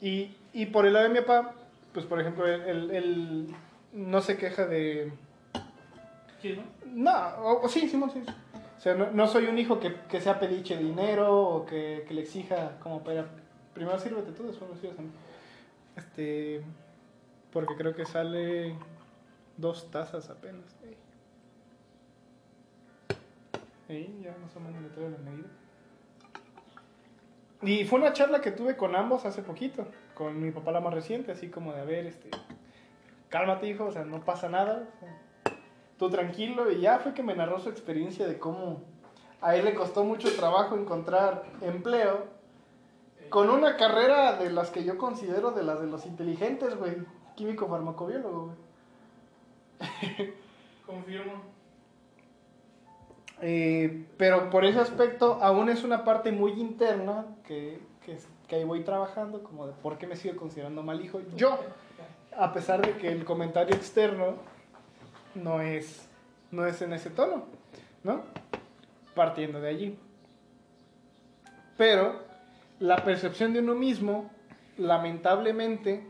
Y, 0.00 0.36
y 0.52 0.66
por 0.66 0.84
el 0.86 0.92
lado 0.92 1.08
de 1.08 1.14
mi 1.14 1.20
papá, 1.20 1.54
pues 1.94 2.04
por 2.04 2.20
ejemplo, 2.20 2.46
él, 2.46 2.62
él- 2.66 2.90
él 2.90 3.46
no 3.92 4.20
se 4.20 4.36
queja 4.36 4.66
de... 4.66 5.12
Sí, 6.44 6.60
¿no? 6.84 7.10
No, 7.10 7.68
sí, 7.70 7.88
Simón, 7.88 8.10
sí. 8.10 8.22
O 8.76 8.80
sea, 8.80 8.94
no, 8.94 9.10
no 9.12 9.26
soy 9.26 9.46
un 9.46 9.56
hijo 9.56 9.80
que, 9.80 9.94
que 10.10 10.20
sea 10.20 10.38
pediche 10.38 10.76
dinero 10.76 11.40
o 11.40 11.64
que, 11.64 12.04
que 12.06 12.12
le 12.12 12.20
exija 12.20 12.78
como 12.80 13.02
para... 13.02 13.24
Primero 13.72 13.98
sírvete 13.98 14.32
tú, 14.32 14.46
después 14.46 14.70
me 14.70 14.76
sirves 14.76 14.98
a. 14.98 15.98
Este... 15.98 16.62
Porque 17.50 17.74
creo 17.76 17.94
que 17.94 18.04
sale 18.04 18.74
dos 19.56 19.90
tazas 19.90 20.28
apenas. 20.28 20.66
Sí, 23.88 24.20
ya 24.22 24.36
más 24.36 24.54
o 24.54 24.60
menos 24.60 24.82
le 24.82 24.88
traigo 24.90 25.12
la 25.12 25.30
medida. 25.30 25.48
Y 27.62 27.86
fue 27.86 28.00
una 28.00 28.12
charla 28.12 28.42
que 28.42 28.50
tuve 28.50 28.76
con 28.76 28.94
ambos 28.96 29.24
hace 29.24 29.40
poquito, 29.40 29.86
con 30.12 30.38
mi 30.38 30.50
papá 30.50 30.72
la 30.72 30.82
más 30.82 30.92
reciente, 30.92 31.32
así 31.32 31.48
como 31.48 31.72
de, 31.72 31.80
a 31.80 31.84
ver, 31.84 32.04
este, 32.04 32.28
cálmate 33.30 33.66
hijo, 33.66 33.86
o 33.86 33.92
sea, 33.92 34.04
no 34.04 34.22
pasa 34.22 34.50
nada, 34.50 34.86
tú 36.04 36.10
tranquilo, 36.10 36.70
y 36.70 36.80
ya 36.80 36.98
fue 36.98 37.14
que 37.14 37.22
me 37.22 37.34
narró 37.34 37.58
su 37.60 37.70
experiencia 37.70 38.26
de 38.26 38.38
cómo 38.38 38.82
a 39.40 39.56
él 39.56 39.64
le 39.64 39.74
costó 39.74 40.04
mucho 40.04 40.34
trabajo 40.36 40.76
encontrar 40.76 41.44
empleo 41.60 42.26
con 43.30 43.50
una 43.50 43.76
carrera 43.76 44.36
de 44.36 44.50
las 44.50 44.70
que 44.70 44.84
yo 44.84 44.98
considero 44.98 45.50
de 45.50 45.62
las 45.62 45.80
de 45.80 45.86
los 45.86 46.06
inteligentes, 46.06 46.76
güey, 46.76 46.96
químico 47.34 47.68
farmacobiólogo, 47.68 48.54
güey. 49.78 50.34
Confirmo. 50.86 51.32
Eh, 53.40 54.06
pero 54.16 54.50
por 54.50 54.64
ese 54.64 54.80
aspecto 54.80 55.38
aún 55.42 55.68
es 55.68 55.84
una 55.84 56.04
parte 56.04 56.30
muy 56.32 56.52
interna 56.52 57.26
que, 57.46 57.80
que, 58.04 58.18
que 58.46 58.56
ahí 58.56 58.64
voy 58.64 58.84
trabajando, 58.84 59.42
como 59.42 59.66
de 59.66 59.72
por 59.72 59.98
qué 59.98 60.06
me 60.06 60.16
sigo 60.16 60.36
considerando 60.36 60.82
mal 60.82 61.04
hijo. 61.04 61.20
Yo, 61.34 61.58
a 62.36 62.52
pesar 62.52 62.84
de 62.84 62.92
que 62.98 63.08
el 63.08 63.24
comentario 63.24 63.74
externo 63.74 64.53
no 65.34 65.60
es, 65.60 66.08
no 66.50 66.66
es 66.66 66.80
en 66.82 66.92
ese 66.92 67.10
tono, 67.10 67.44
¿no? 68.02 68.22
Partiendo 69.14 69.60
de 69.60 69.68
allí. 69.68 69.98
Pero 71.76 72.22
la 72.80 73.04
percepción 73.04 73.52
de 73.52 73.60
uno 73.60 73.74
mismo, 73.74 74.30
lamentablemente, 74.78 76.06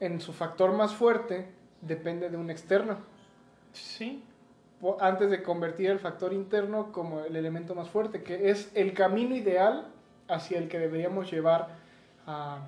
en 0.00 0.20
su 0.20 0.32
factor 0.32 0.72
más 0.72 0.94
fuerte, 0.94 1.48
depende 1.80 2.28
de 2.28 2.36
un 2.36 2.50
externo 2.50 2.98
Sí. 3.72 4.24
antes 4.98 5.30
de 5.30 5.42
convertir 5.42 5.90
el 5.90 5.98
factor 5.98 6.32
interno 6.32 6.90
como 6.90 7.20
el 7.20 7.36
elemento 7.36 7.74
más 7.74 7.88
fuerte, 7.88 8.22
que 8.22 8.50
es 8.50 8.70
el 8.74 8.94
camino 8.94 9.36
ideal 9.36 9.88
hacia 10.26 10.58
el 10.58 10.68
que 10.68 10.78
deberíamos 10.78 11.30
llevar 11.30 11.68
a 12.26 12.58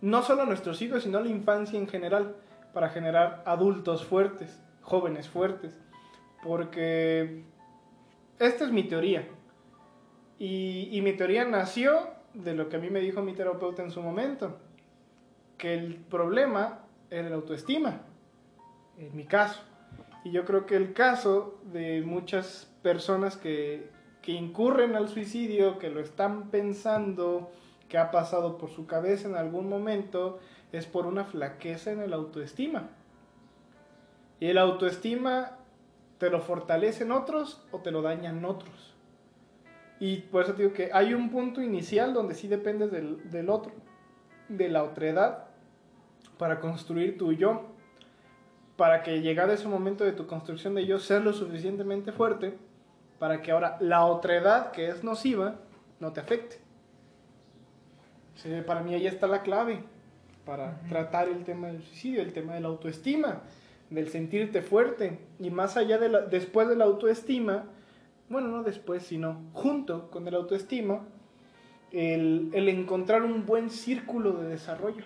no 0.00 0.22
solo 0.22 0.42
a 0.42 0.46
nuestros 0.46 0.82
hijos, 0.82 1.04
sino 1.04 1.18
a 1.18 1.20
la 1.20 1.28
infancia 1.28 1.78
en 1.78 1.88
general, 1.88 2.34
para 2.72 2.88
generar 2.88 3.42
adultos 3.46 4.04
fuertes, 4.04 4.60
jóvenes 4.82 5.28
fuertes. 5.28 5.78
Porque 6.42 7.44
esta 8.38 8.64
es 8.64 8.72
mi 8.72 8.84
teoría. 8.84 9.28
Y, 10.38 11.00
mi 11.02 11.12
teoría 11.12 11.44
nació 11.44 12.08
de 12.34 12.54
lo 12.54 12.68
que 12.68 12.76
a 12.76 12.80
mí 12.80 12.90
me 12.90 12.98
dijo 12.98 13.22
mi 13.22 13.32
terapeuta 13.32 13.84
en 13.84 13.92
su 13.92 14.02
momento, 14.02 14.58
que 15.56 15.74
el 15.74 15.94
problema 15.94 16.80
era 17.10 17.28
la 17.28 17.36
autoestima, 17.36 18.00
en 18.98 19.14
mi 19.14 19.24
caso. 19.24 19.62
Y 20.24 20.32
yo 20.32 20.44
creo 20.44 20.66
que 20.66 20.74
el 20.74 20.94
caso 20.94 21.60
de 21.72 22.02
muchas 22.02 22.68
personas 22.82 23.36
que, 23.36 23.88
que 24.20 24.32
incurren 24.32 24.96
al 24.96 25.08
suicidio, 25.08 25.78
que 25.78 25.90
lo 25.90 26.00
están 26.00 26.50
pensando, 26.50 27.52
que 27.88 27.98
ha 27.98 28.10
pasado 28.10 28.58
por 28.58 28.70
su 28.70 28.86
cabeza 28.86 29.28
en 29.28 29.36
algún 29.36 29.68
momento, 29.68 30.40
es 30.72 30.86
por 30.86 31.06
una 31.06 31.24
flaqueza 31.24 31.92
en 31.92 32.00
el 32.00 32.12
autoestima. 32.12 32.88
Y 34.40 34.48
el 34.48 34.58
autoestima 34.58 35.58
te 36.18 36.30
lo 36.30 36.40
fortalecen 36.40 37.12
otros 37.12 37.62
o 37.70 37.78
te 37.78 37.90
lo 37.90 38.02
dañan 38.02 38.44
otros. 38.44 38.94
Y 40.00 40.18
por 40.18 40.42
eso 40.42 40.54
te 40.54 40.62
digo 40.62 40.74
que 40.74 40.90
hay 40.92 41.14
un 41.14 41.30
punto 41.30 41.62
inicial 41.62 42.12
donde 42.12 42.34
sí 42.34 42.48
dependes 42.48 42.90
del, 42.90 43.30
del 43.30 43.50
otro, 43.50 43.72
de 44.48 44.68
la 44.68 44.82
otredad, 44.82 45.44
para 46.38 46.58
construir 46.58 47.18
tu 47.18 47.32
yo 47.32 47.68
para 48.76 49.02
que 49.02 49.20
llegado 49.20 49.52
ese 49.52 49.68
momento 49.68 50.02
de 50.02 50.12
tu 50.12 50.26
construcción 50.26 50.74
de 50.74 50.86
yo 50.86 50.98
ser 50.98 51.22
lo 51.22 51.32
suficientemente 51.32 52.10
fuerte 52.10 52.58
para 53.18 53.42
que 53.42 53.52
ahora 53.52 53.76
la 53.78 54.04
otredad 54.06 54.72
que 54.72 54.88
es 54.88 55.04
nociva 55.04 55.54
no 56.00 56.12
te 56.12 56.18
afecte. 56.18 56.60
Para 58.66 58.80
mí 58.80 58.94
ahí 58.94 59.06
está 59.06 59.28
la 59.28 59.42
clave 59.42 59.84
para 60.44 60.80
tratar 60.88 61.28
el 61.28 61.44
tema 61.44 61.68
del 61.68 61.82
suicidio, 61.82 62.22
el 62.22 62.32
tema 62.32 62.54
de 62.54 62.60
la 62.60 62.68
autoestima, 62.68 63.42
del 63.90 64.08
sentirte 64.08 64.62
fuerte 64.62 65.18
y 65.38 65.50
más 65.50 65.76
allá 65.76 65.98
de 65.98 66.08
la, 66.08 66.20
después 66.22 66.68
de 66.68 66.76
la 66.76 66.84
autoestima, 66.84 67.64
bueno, 68.28 68.48
no 68.48 68.62
después, 68.62 69.02
sino 69.02 69.40
junto 69.52 70.10
con 70.10 70.26
el 70.26 70.34
autoestima, 70.34 71.00
el, 71.90 72.50
el 72.54 72.68
encontrar 72.68 73.22
un 73.22 73.44
buen 73.44 73.70
círculo 73.70 74.32
de 74.32 74.48
desarrollo. 74.48 75.04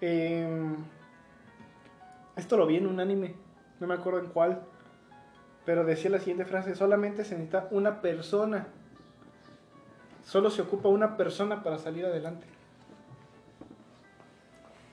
Eh, 0.00 0.76
esto 2.36 2.56
lo 2.56 2.66
vi 2.66 2.76
en 2.76 2.86
un 2.86 3.00
anime, 3.00 3.34
no 3.80 3.88
me 3.88 3.94
acuerdo 3.94 4.20
en 4.20 4.26
cuál, 4.26 4.62
pero 5.64 5.84
decía 5.84 6.10
la 6.10 6.20
siguiente 6.20 6.44
frase, 6.44 6.76
solamente 6.76 7.24
se 7.24 7.34
necesita 7.34 7.66
una 7.72 8.00
persona 8.00 8.68
solo 10.28 10.50
se 10.50 10.60
ocupa 10.60 10.90
una 10.90 11.16
persona 11.16 11.62
para 11.62 11.78
salir 11.78 12.04
adelante. 12.04 12.46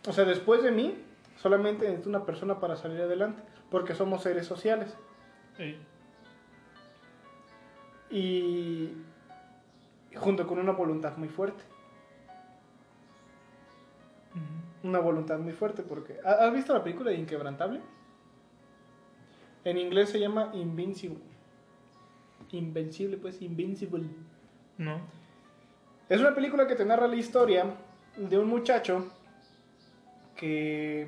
O 0.07 0.14
sea, 0.14 0.26
después 0.26 0.61
de 0.64 0.72
mí, 0.72 0.95
solamente 1.38 1.86
necesito 1.86 2.10
una 2.10 2.26
persona 2.26 2.60
para 2.60 2.76
salir 2.76 3.02
adelante, 3.02 3.41
porque 3.72 3.95
somos 3.95 4.22
seres 4.23 4.45
sociales. 4.45 4.95
Sí. 5.57 5.77
Y 8.10 8.94
junto 10.15 10.45
con 10.48 10.60
una 10.60 10.72
voluntad 10.72 11.18
muy 11.18 11.30
fuerte. 11.30 11.64
Una 14.84 14.99
voluntad 14.99 15.40
muy 15.40 15.53
fuerte, 15.53 15.82
porque... 15.82 16.19
¿ha- 16.23 16.45
¿Has 16.45 16.53
visto 16.53 16.73
la 16.73 16.84
película 16.84 17.10
de 17.10 17.18
Inquebrantable? 17.18 17.82
En 19.64 19.77
inglés 19.80 20.10
se 20.10 20.19
llama 20.19 20.52
Invincible. 20.53 21.23
Invencible, 22.52 23.18
pues, 23.18 23.41
Invincible. 23.41 24.06
No. 24.77 24.99
Es 26.07 26.19
una 26.22 26.36
película 26.36 26.68
que 26.68 26.76
te 26.76 26.86
narra 26.86 27.07
la 27.07 27.15
historia 27.15 27.65
de 28.15 28.38
un 28.38 28.48
muchacho 28.48 29.11
que... 30.36 31.07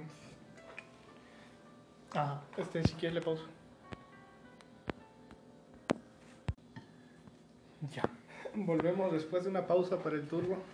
Ajá. 2.14 2.42
Este, 2.58 2.84
si 2.84 2.94
quieres 2.94 3.16
le 3.16 3.22
pauso. 3.22 3.46
Ya. 7.92 8.04
Volvemos 8.56 9.12
después 9.12 9.44
de 9.44 9.50
una 9.50 9.68
pausa 9.68 10.02
para 10.02 10.16
el 10.16 10.28
turbo. 10.28 10.58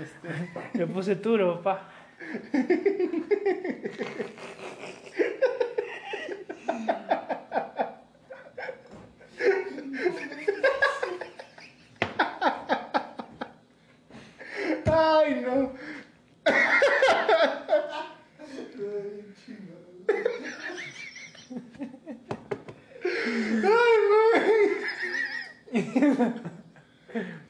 Este, 0.00 0.78
Le 0.78 0.86
puse 0.86 1.16
turo, 1.16 1.60
pa. 1.62 1.90
¡Ay, 14.86 15.42
no! 15.42 15.72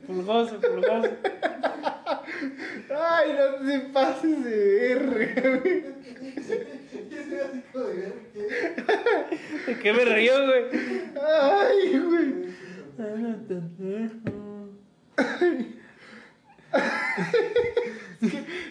Pulgoso, 0.07 0.61
pulgoso. 0.61 1.11
¡Ay, 2.91 3.37
no 3.37 3.67
te 3.67 3.81
pases 3.93 4.45
de 4.45 4.93
R! 4.93 5.35
güey. 7.73 8.15
¿De 9.67 9.79
qué 9.83 9.93
me 9.93 10.05
río, 10.05 10.47
güey? 10.47 10.65
¡Ay, 11.23 11.99
güey! 11.99 12.49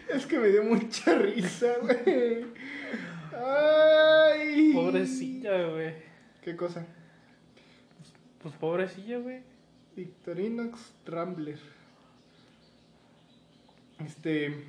Es 0.09 0.25
que 0.25 0.39
me 0.39 0.47
dio 0.49 0.63
mucha 0.63 1.15
risa, 1.15 1.75
güey. 1.81 2.45
¡Ay! 3.33 4.73
Pobrecilla, 4.73 5.67
güey. 5.67 5.93
¿Qué 6.41 6.55
cosa? 6.55 6.85
Pues 8.41 8.55
pobrecilla, 8.55 9.17
güey. 9.19 9.41
Victorinox 10.37 10.91
Rambler. 11.05 11.57
Este. 14.05 14.65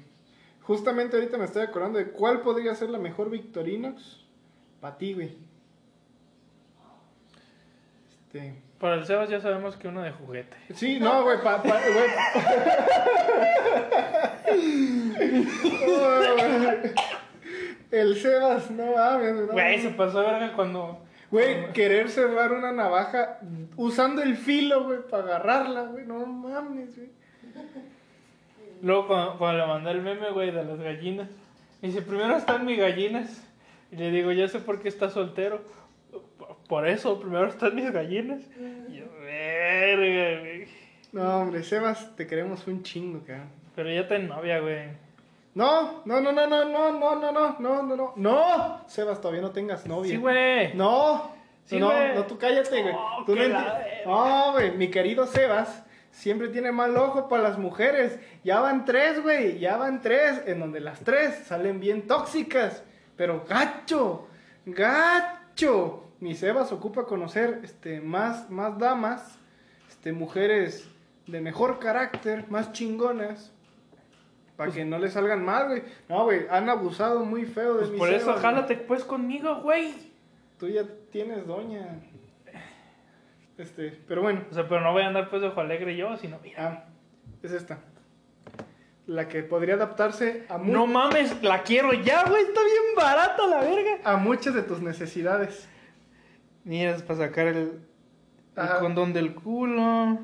Justamente 0.62 1.16
ahorita 1.16 1.36
me 1.36 1.46
estoy 1.46 1.62
acordando 1.62 1.98
de 1.98 2.12
cuál 2.12 2.42
podría 2.42 2.76
ser 2.76 2.90
la 2.90 2.98
mejor 2.98 3.28
Victorinox 3.28 4.20
para 4.80 4.96
ti, 4.98 5.14
güey. 5.14 5.36
Este. 8.26 8.54
Para 8.78 8.94
el 8.94 9.04
Sebas 9.06 9.28
ya 9.28 9.40
sabemos 9.40 9.76
que 9.76 9.88
uno 9.88 10.02
de 10.02 10.12
juguete. 10.12 10.56
Sí, 10.74 11.00
no, 11.00 11.24
güey, 11.24 11.42
pa, 11.42 11.60
pa- 11.60 11.80
güey. 11.80 12.08
El 17.90 18.16
Sebas, 18.16 18.70
no 18.70 18.92
mames, 18.94 19.34
no. 19.34 19.46
Güey, 19.48 19.80
se 19.80 19.90
pasó 19.90 20.20
de 20.20 20.26
verga 20.30 20.52
cuando. 20.54 21.04
Güey, 21.30 21.72
querer 21.72 22.08
cerrar 22.08 22.52
una 22.52 22.72
navaja 22.72 23.38
usando 23.76 24.22
el 24.22 24.36
filo, 24.36 24.84
güey, 24.84 25.00
para 25.10 25.24
agarrarla, 25.24 25.82
güey. 25.84 26.06
No 26.06 26.24
mames, 26.24 26.96
güey. 26.96 27.10
Luego 28.82 29.06
cuando, 29.08 29.38
cuando 29.38 29.58
le 29.58 29.66
mandé 29.66 29.90
el 29.90 30.02
meme, 30.02 30.30
güey, 30.30 30.50
de 30.50 30.64
las 30.64 30.78
gallinas. 30.78 31.28
Me 31.82 31.88
dice, 31.88 32.02
primero 32.02 32.36
están 32.36 32.64
mis 32.64 32.78
gallinas. 32.78 33.44
Y 33.90 33.96
le 33.96 34.10
digo, 34.10 34.32
ya 34.32 34.48
sé 34.48 34.58
por 34.60 34.80
qué 34.80 34.88
estás 34.88 35.12
soltero. 35.12 35.62
Por 36.68 36.86
eso, 36.86 37.20
primero 37.20 37.48
están 37.48 37.74
mis 37.74 37.90
gallinas. 37.90 38.42
Y 38.88 38.96
yo, 38.96 39.04
verga, 39.20 40.40
güey. 40.40 40.68
No, 41.12 41.40
hombre, 41.40 41.62
Sebas, 41.62 42.14
te 42.16 42.26
queremos 42.26 42.66
un 42.66 42.82
chingo, 42.82 43.22
cabrón. 43.24 43.48
Pero 43.74 43.92
ya 43.92 44.08
tengo 44.08 44.34
novia, 44.34 44.60
güey. 44.60 45.07
No, 45.54 46.02
no, 46.04 46.20
no, 46.20 46.32
no, 46.32 46.46
no, 46.46 46.64
no, 46.64 46.92
no, 46.92 47.14
no, 47.16 47.32
no, 47.32 47.56
no, 47.58 47.82
no, 47.82 47.96
no. 47.96 48.12
No, 48.16 48.88
Sebas, 48.88 49.20
todavía 49.20 49.42
no 49.42 49.50
tengas 49.50 49.86
novia. 49.86 50.10
Sí, 50.12 50.16
güey. 50.16 50.74
No, 50.74 51.32
Sí, 51.64 51.78
no, 51.78 51.86
güey. 51.90 52.14
no, 52.14 52.24
tú 52.24 52.38
cállate, 52.38 52.82
güey. 52.82 52.94
Oh, 52.96 53.24
Tú 53.26 53.34
no 53.34 53.42
que 53.42 53.48
la 53.48 53.58
enti- 53.58 53.78
verga. 53.84 54.02
No, 54.06 54.52
güey, 54.52 54.70
mi 54.76 54.88
querido 54.90 55.26
Sebas 55.26 55.82
siempre 56.10 56.48
tiene 56.48 56.72
mal 56.72 56.96
ojo 56.96 57.28
para 57.28 57.42
las 57.42 57.58
mujeres. 57.58 58.18
Ya 58.44 58.60
van 58.60 58.84
tres, 58.84 59.22
güey, 59.22 59.58
ya 59.58 59.76
van 59.76 60.00
tres, 60.00 60.42
en 60.46 60.60
donde 60.60 60.80
las 60.80 61.00
tres 61.00 61.34
salen 61.46 61.80
bien 61.80 62.06
tóxicas. 62.06 62.82
Pero 63.16 63.44
gacho, 63.48 64.28
gacho. 64.64 66.04
Mi 66.20 66.34
Sebas 66.34 66.72
ocupa 66.72 67.04
conocer 67.04 67.60
este, 67.64 68.00
más, 68.00 68.48
más 68.50 68.78
damas, 68.78 69.38
este, 69.88 70.12
mujeres 70.12 70.88
de 71.26 71.40
mejor 71.40 71.78
carácter, 71.78 72.46
más 72.50 72.72
chingonas. 72.72 73.52
Para 74.58 74.72
que 74.72 74.84
no 74.84 74.98
le 74.98 75.08
salgan 75.08 75.42
mal, 75.44 75.68
güey. 75.68 75.82
No, 76.08 76.24
güey, 76.24 76.46
han 76.50 76.68
abusado 76.68 77.24
muy 77.24 77.44
feo 77.46 77.74
de 77.74 77.78
Pues 77.78 77.90
mi 77.92 77.98
por 77.98 78.08
eso, 78.12 78.32
güey. 78.32 78.42
jálate 78.42 78.74
pues 78.74 79.04
conmigo, 79.04 79.62
güey. 79.62 79.94
Tú 80.58 80.68
ya 80.68 80.82
tienes 81.12 81.46
doña. 81.46 82.00
Este, 83.56 83.96
pero 84.06 84.22
bueno. 84.22 84.42
O 84.50 84.54
sea, 84.54 84.68
pero 84.68 84.80
no 84.80 84.92
voy 84.92 85.02
a 85.02 85.06
andar 85.06 85.30
pues 85.30 85.42
de 85.42 85.48
ojo 85.48 85.60
alegre 85.60 85.96
yo, 85.96 86.16
sino, 86.16 86.38
mira. 86.42 86.66
Ah, 86.66 86.84
es 87.42 87.52
esta. 87.52 87.78
La 89.06 89.28
que 89.28 89.42
podría 89.44 89.74
adaptarse 89.74 90.44
a, 90.48 90.58
No 90.58 90.86
mames, 90.88 91.42
la 91.42 91.62
quiero 91.62 91.92
ya, 91.92 92.28
güey. 92.28 92.42
Está 92.42 92.60
bien 92.60 92.94
barata 92.96 93.46
la 93.46 93.60
verga. 93.60 93.98
a 94.04 94.16
muchas 94.16 94.54
de 94.54 94.62
tus 94.62 94.82
necesidades. 94.82 95.68
Mira, 96.64 96.90
es 96.96 97.02
para 97.02 97.20
sacar 97.20 97.46
el, 97.46 97.80
el 98.56 98.68
condón 98.80 99.12
del 99.12 99.34
culo. 99.34 100.18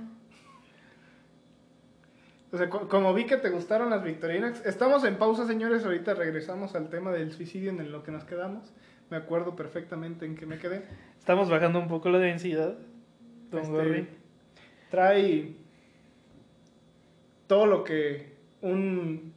O 2.55 2.57
sea, 2.57 2.71
co- 2.71 2.89
como 2.89 3.13
vi 3.15 3.27
que 3.27 3.37
te 3.37 3.51
gustaron 3.51 3.91
las 3.91 4.05
Victorinas, 4.05 4.65
estamos 4.65 5.03
en 5.05 5.17
pausa, 5.17 5.45
señores. 5.45 5.85
Ahorita 5.85 6.15
regresamos 6.15 6.77
al 6.77 6.89
tema 6.89 7.11
del 7.11 7.33
suicidio 7.33 7.71
en 7.71 7.91
lo 7.91 8.05
que 8.05 8.13
nos 8.13 8.23
quedamos. 8.23 8.73
Me 9.11 9.17
acuerdo 9.17 9.57
perfectamente 9.57 10.25
en 10.25 10.37
que 10.37 10.47
me 10.47 10.59
quedé. 10.59 10.85
Estamos 11.19 11.51
bajando 11.51 11.81
un 11.81 11.89
poco 11.89 12.09
la 12.11 12.19
densidad. 12.19 12.77
Don 13.51 13.61
Este, 13.63 13.73
Gordy. 13.73 14.07
trae 14.89 15.57
todo 17.49 17.67
lo 17.67 17.83
que 17.83 18.35
un, 18.63 19.33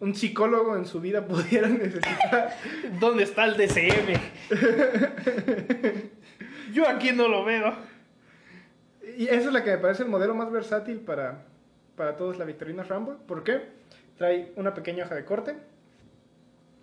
un 0.00 0.14
psicólogo 0.16 0.76
en 0.76 0.84
su 0.84 1.00
vida 1.00 1.26
pudiera 1.28 1.68
necesitar. 1.68 2.56
¿Dónde 2.98 3.22
está 3.22 3.44
el 3.44 3.56
DCM? 3.56 4.18
Yo 6.72 6.88
aquí 6.88 7.12
no 7.12 7.28
lo 7.28 7.44
veo. 7.44 7.72
Y 9.16 9.24
esa 9.28 9.46
es 9.48 9.52
la 9.52 9.64
que 9.64 9.70
me 9.70 9.78
parece 9.78 10.02
el 10.02 10.08
modelo 10.10 10.34
más 10.34 10.50
versátil 10.52 10.98
para, 10.98 11.46
para 11.98 12.16
todos 12.16 12.38
la 12.38 12.46
Victorina 12.46 12.82
Rambo. 12.84 13.18
¿Por 13.26 13.44
qué? 13.44 13.68
Trae 14.16 14.52
una 14.56 14.72
pequeña 14.72 15.04
hoja 15.04 15.14
de 15.16 15.24
corte, 15.26 15.56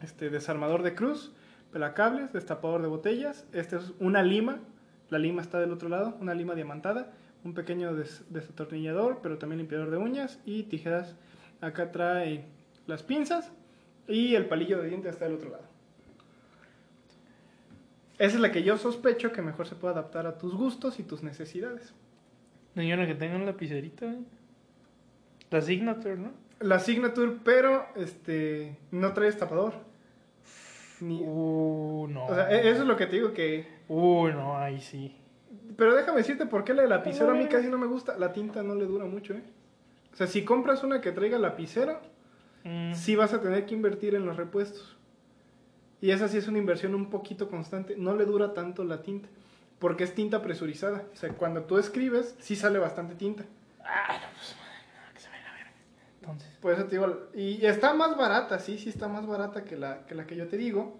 este 0.03 0.29
desarmador 0.29 0.83
de 0.83 0.93
cruz, 0.93 1.31
pelacables, 1.71 2.31
destapador 2.33 2.81
de 2.83 2.87
botellas. 2.87 3.47
Este 3.53 3.77
es 3.77 3.93
una 3.99 4.21
lima, 4.21 4.59
la 5.09 5.17
lima 5.17 5.41
está 5.41 5.59
del 5.59 5.71
otro 5.71 5.89
lado, 5.89 6.15
una 6.21 6.33
lima 6.35 6.53
diamantada, 6.53 7.11
un 7.43 7.53
pequeño 7.53 7.95
des- 7.95 8.23
desatornillador, 8.29 9.19
pero 9.23 9.37
también 9.37 9.57
limpiador 9.59 9.89
de 9.89 9.97
uñas 9.97 10.39
y 10.45 10.63
tijeras. 10.63 11.15
Acá 11.61 11.91
trae 11.91 12.45
las 12.85 13.01
pinzas 13.03 13.51
y 14.07 14.35
el 14.35 14.45
palillo 14.45 14.81
de 14.81 14.89
diente 14.89 15.09
está 15.09 15.25
del 15.25 15.35
otro 15.35 15.49
lado. 15.49 15.63
Esa 18.17 18.35
es 18.35 18.41
la 18.41 18.51
que 18.51 18.63
yo 18.63 18.77
sospecho 18.77 19.31
que 19.33 19.41
mejor 19.41 19.67
se 19.67 19.75
puede 19.75 19.93
adaptar 19.93 20.25
a 20.25 20.37
tus 20.37 20.53
gustos 20.55 20.99
y 20.99 21.03
tus 21.03 21.21
necesidades. 21.23 21.93
Una 22.75 23.07
que 23.07 23.15
tenga 23.15 23.35
un 23.35 23.45
lapicerito, 23.45 24.05
güey. 24.05 24.19
La 25.51 25.61
Signature, 25.61 26.17
¿no? 26.17 26.31
La 26.59 26.79
Signature, 26.79 27.37
pero 27.43 27.85
este 27.95 28.77
no 28.91 29.13
trae 29.13 29.27
destapador. 29.27 29.73
Ni- 31.01 31.21
Uh, 31.25 32.07
no. 32.09 32.25
o 32.25 32.33
sea, 32.35 32.49
e- 32.51 32.69
eso 32.69 32.81
es 32.81 32.87
lo 32.87 32.95
que 32.95 33.05
te 33.07 33.17
digo 33.17 33.33
que. 33.33 33.67
Uh, 33.89 34.27
no, 34.29 34.57
ahí 34.57 34.79
sí. 34.79 35.15
Pero 35.77 35.93
déjame 35.95 36.19
decirte 36.19 36.45
por 36.45 36.63
qué 36.63 36.73
la 36.73 36.83
de 36.83 36.87
lapicero 36.89 37.31
a 37.31 37.35
mí 37.35 37.47
casi 37.47 37.67
no 37.67 37.77
me 37.77 37.87
gusta. 37.87 38.17
La 38.17 38.31
tinta 38.31 38.63
no 38.63 38.75
le 38.75 38.85
dura 38.85 39.05
mucho, 39.05 39.33
¿eh? 39.33 39.43
O 40.13 40.15
sea, 40.15 40.27
si 40.27 40.45
compras 40.45 40.83
una 40.83 41.01
que 41.01 41.11
traiga 41.11 41.37
lapicero, 41.37 41.99
Mm, 42.67 42.95
sí 42.95 43.15
vas 43.15 43.31
a 43.31 43.41
tener 43.41 43.67
que 43.67 43.75
invertir 43.75 44.15
en 44.15 44.25
los 44.25 44.37
repuestos. 44.37 44.97
Y 46.01 46.09
esa 46.09 46.27
sí 46.27 46.37
es 46.37 46.47
una 46.47 46.57
inversión 46.57 46.95
un 46.95 47.11
poquito 47.11 47.47
constante. 47.47 47.95
No 47.95 48.15
le 48.15 48.25
dura 48.25 48.55
tanto 48.55 48.83
la 48.83 49.03
tinta. 49.03 49.29
Porque 49.77 50.03
es 50.03 50.15
tinta 50.15 50.41
presurizada. 50.41 51.03
O 51.13 51.15
sea, 51.15 51.29
cuando 51.33 51.61
tú 51.65 51.77
escribes, 51.77 52.35
sí 52.39 52.55
sale 52.55 52.79
bastante 52.79 53.13
tinta. 53.13 53.43
Ah, 53.83 54.17
no, 54.19 54.27
pues, 54.35 54.55
no, 54.57 55.13
que 55.13 55.19
se 55.19 55.29
vaya 55.29 55.43
a 55.43 55.47
la 55.51 55.53
verga. 55.57 55.71
Entonces, 56.21 56.51
Por 56.65 56.73
eso 56.73 56.85
te 56.85 56.95
digo, 56.95 57.27
y 57.35 57.63
está 57.63 57.93
más 57.93 58.17
barata, 58.17 58.57
sí, 58.57 58.79
sí 58.79 58.89
está 58.89 59.07
más 59.07 59.27
barata 59.27 59.63
que 59.63 59.77
la 59.77 60.03
que, 60.07 60.15
la 60.15 60.25
que 60.25 60.35
yo 60.35 60.47
te 60.47 60.57
digo. 60.57 60.97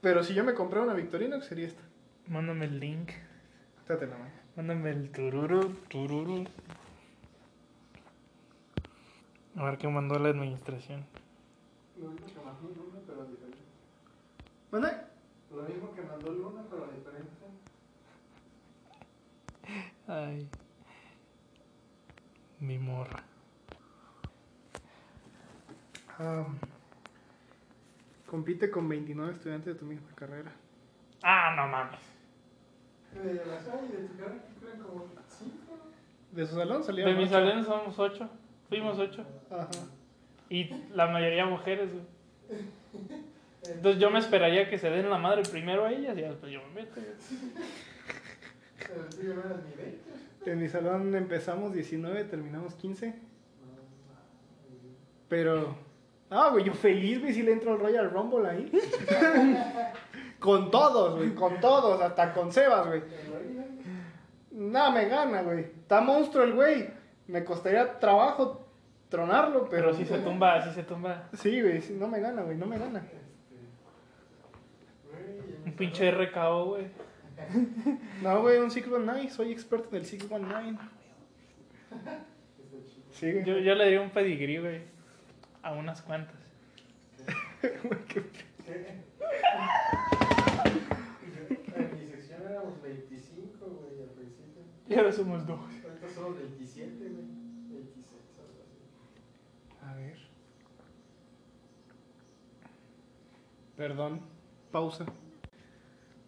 Pero 0.00 0.22
si 0.22 0.32
yo 0.32 0.44
me 0.44 0.54
compré 0.54 0.78
una 0.78 0.94
Victorinox 0.94 1.44
sería 1.44 1.66
esta. 1.66 1.82
mándame 2.28 2.66
el 2.66 2.78
link. 2.78 3.10
Date 3.88 4.06
la 4.06 4.16
mano. 4.16 4.30
Mándame 4.54 4.90
el 4.90 5.10
tururu, 5.10 5.74
tururu. 5.88 6.44
A 9.56 9.64
ver 9.64 9.76
qué 9.76 9.88
mandó 9.88 10.20
la 10.20 10.28
administración. 10.28 11.04
Lo 12.00 12.10
mismo 12.10 12.26
que 12.28 12.40
mandó 12.44 12.68
Luna, 12.68 13.00
pero 13.04 13.24
diferente. 13.24 13.58
¿Manda? 14.70 15.10
Lo 15.50 15.62
mismo 15.64 15.92
que 15.96 16.02
mandó 16.02 16.30
Luna, 16.30 16.62
pero 16.70 16.86
diferente. 16.92 17.32
Ay. 20.06 20.48
Mi 22.60 22.78
morra. 22.78 23.24
Ah, 26.18 26.46
compite 28.26 28.70
con 28.70 28.88
29 28.88 29.32
estudiantes 29.32 29.74
de 29.74 29.78
tu 29.78 29.84
misma 29.86 30.08
carrera. 30.14 30.52
Ah, 31.22 31.54
no 31.56 31.66
mames. 31.68 32.00
De 33.14 33.34
la 33.34 33.58
calle, 33.58 33.88
de 33.88 34.08
tu 34.08 34.14
creen 34.16 34.78
como 34.82 35.06
cinco. 35.28 35.78
De 36.32 36.46
su 36.46 36.54
salón 36.54 36.78
De 36.78 36.84
salieron 36.84 37.16
mi 37.16 37.22
ocho. 37.24 37.32
salón 37.32 37.64
somos 37.64 37.98
ocho. 37.98 38.28
Fuimos 38.68 38.98
ocho. 38.98 39.24
Ajá. 39.50 39.68
Y 40.50 40.70
la 40.92 41.06
mayoría 41.08 41.44
mujeres, 41.46 41.90
güey. 41.92 42.04
Entonces 43.68 44.00
yo 44.00 44.10
me 44.10 44.18
esperaría 44.20 44.68
que 44.70 44.78
se 44.78 44.90
den 44.90 45.10
la 45.10 45.18
madre 45.18 45.42
primero 45.42 45.84
a 45.86 45.92
ellas 45.92 46.16
y 46.16 46.20
después 46.22 46.52
yo 46.52 46.60
me 46.68 46.82
meto. 46.82 46.94
güey. 47.00 47.06
Pero 48.78 49.04
tú 49.08 49.22
no 49.24 49.40
eras 49.40 49.62
ni 49.64 49.82
20. 49.82 50.50
En 50.52 50.60
mi 50.60 50.68
salón 50.68 51.14
empezamos 51.14 51.72
19, 51.72 52.24
terminamos 52.24 52.74
15. 52.74 53.08
No, 53.08 53.14
Pero. 55.28 55.85
Ah, 56.30 56.48
güey, 56.50 56.64
yo 56.64 56.74
feliz, 56.74 57.20
güey, 57.20 57.32
si 57.32 57.42
le 57.42 57.52
entro 57.52 57.72
al 57.72 57.78
Royal 57.78 58.10
Rumble 58.10 58.48
ahí. 58.48 58.70
con 60.40 60.70
todos, 60.70 61.16
güey, 61.16 61.34
con 61.34 61.60
todos, 61.60 62.00
hasta 62.00 62.32
con 62.32 62.52
Sebas, 62.52 62.86
güey. 62.86 63.02
Nada 64.50 64.90
me 64.90 65.06
gana, 65.06 65.42
güey. 65.42 65.60
Está 65.60 66.00
monstruo 66.00 66.44
el 66.44 66.54
güey. 66.54 66.88
Me 67.28 67.44
costaría 67.44 67.98
trabajo 67.98 68.66
tronarlo, 69.08 69.68
pero. 69.68 69.90
Pero 69.90 69.94
si 69.94 70.04
se 70.04 70.18
tumba, 70.18 70.62
si 70.62 70.74
se 70.74 70.82
tumba. 70.82 71.28
Sí, 71.34 71.60
güey, 71.60 71.80
sí, 71.80 71.96
no 71.98 72.08
me 72.08 72.20
gana, 72.20 72.42
güey, 72.42 72.56
no 72.56 72.66
me 72.66 72.78
gana. 72.78 73.06
Un 75.64 75.72
pinche 75.72 76.10
RKO, 76.10 76.64
güey. 76.66 76.86
No, 78.22 78.40
güey, 78.40 78.58
un 78.58 78.70
619, 78.70 79.30
soy 79.30 79.52
experto 79.52 79.90
del 79.90 80.06
619. 80.06 80.78
Sí, 83.12 83.32
güey. 83.32 83.44
Yo, 83.44 83.58
yo 83.58 83.74
le 83.74 83.84
diría 83.84 84.00
un 84.00 84.10
pedigrí, 84.10 84.58
güey. 84.58 84.95
A 85.66 85.72
unas 85.72 86.00
cuantas. 86.00 86.36
En 91.76 91.98
mi 91.98 92.06
sección 92.06 92.40
éramos 92.48 92.80
25, 92.80 93.66
güey, 93.66 94.00
al 94.00 94.10
principio. 94.10 94.62
Y 94.88 94.94
ahora 94.94 95.10
somos 95.10 95.44
dos. 95.44 95.58
Ahorita 95.58 96.08
somos 96.14 96.38
27, 96.38 96.92
güey. 96.98 97.10
26, 97.10 98.38
algo 98.38 98.62
así. 98.62 99.90
A 99.90 99.94
ver. 99.96 100.18
Perdón. 103.76 104.20
Pausa. 104.70 105.04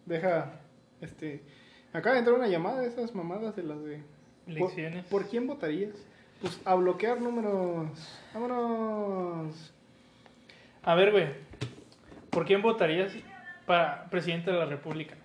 Deja. 0.05 0.59
Este. 0.99 1.45
Acaba 1.93 2.15
de 2.15 2.19
entrar 2.19 2.35
una 2.35 2.49
llamada 2.49 2.81
de 2.81 2.89
esas 2.89 3.15
mamadas 3.15 3.55
de 3.55 3.63
las 3.63 3.81
de. 3.85 4.03
¿Por, 4.43 4.53
Lecciones. 4.53 5.05
por 5.05 5.29
quién 5.29 5.47
votarías? 5.47 5.95
Pues 6.41 6.59
a 6.63 6.75
bloquear 6.75 7.19
números. 7.21 7.89
Vámonos. 8.33 9.73
A 10.83 10.95
ver, 10.95 11.11
güey. 11.11 11.27
¿Por 12.29 12.45
quién 12.45 12.61
votarías 12.61 13.11
para 13.65 14.09
presidente 14.09 14.51
de 14.51 14.57
la 14.57 14.65
República? 14.65 15.15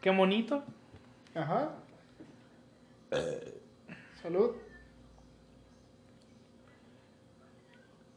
Qué 0.00 0.10
bonito. 0.10 0.62
Ajá. 1.34 1.72
Salud. 4.22 4.54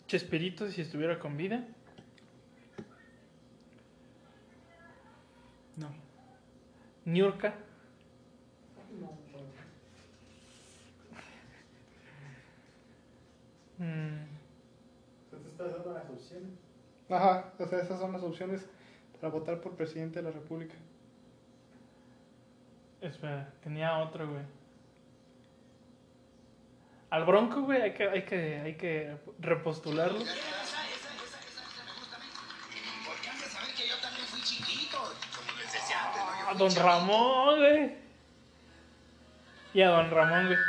Chespirito 0.07 0.69
si 0.69 0.81
estuviera 0.81 1.18
con 1.18 1.38
vida. 1.38 1.65
No. 5.77 5.89
Niurka. 7.06 7.56
Mm, 13.80 14.26
te 15.31 15.38
estás 15.38 15.72
dando 15.72 15.93
las 15.93 16.10
opciones. 16.10 16.51
Ajá. 17.10 17.53
O 17.57 17.65
sea, 17.65 17.80
esas 17.80 17.99
son 17.99 18.11
las 18.11 18.22
opciones 18.22 18.65
para 19.19 19.31
votar 19.31 19.61
por 19.61 19.76
presidente 19.76 20.19
de 20.22 20.23
la 20.23 20.31
República. 20.31 20.76
espera, 23.01 23.51
tenía 23.64 23.97
otro, 23.99 24.30
güey. 24.30 24.43
Al 27.10 27.26
Bronco, 27.26 27.61
güey, 27.61 27.81
hay 27.81 27.93
que, 27.93 28.07
hay 28.07 28.23
que, 28.23 28.60
hay 28.60 28.76
que 28.76 29.18
repostularlo. 29.39 30.19
A 36.47 36.53
Don. 36.56 36.76
Ramón, 36.76 37.60
güey. 37.60 37.95
Y 39.73 39.81
a 39.81 39.89
Don 39.89 40.11
Ramón, 40.11 40.47
güey. 40.47 40.60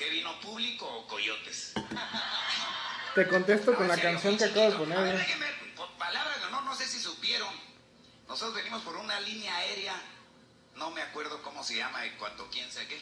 ¿Qué 0.00 0.08
vino 0.08 0.40
público 0.40 0.86
o 0.86 1.06
coyotes? 1.06 1.74
Te 3.14 3.28
contesto 3.28 3.74
con 3.74 3.86
la 3.86 3.96
serio, 3.96 4.12
canción 4.12 4.38
que 4.38 4.44
acabo 4.44 4.70
de 4.70 4.76
poner. 4.78 4.96
A 4.96 5.02
ver, 5.02 5.74
por 5.76 5.90
palabras 5.98 6.40
de 6.40 6.46
honor, 6.46 6.62
no 6.62 6.74
sé 6.74 6.86
si 6.86 6.98
supieron. 6.98 7.54
Nosotros 8.26 8.54
venimos 8.54 8.80
por 8.80 8.96
una 8.96 9.20
línea 9.20 9.54
aérea, 9.54 9.94
no 10.76 10.90
me 10.90 11.02
acuerdo 11.02 11.42
cómo 11.42 11.62
se 11.62 11.76
llama, 11.76 12.06
en 12.06 12.16
cuanto 12.16 12.48
quién 12.50 12.72
sé 12.72 12.86
qué, 12.86 12.98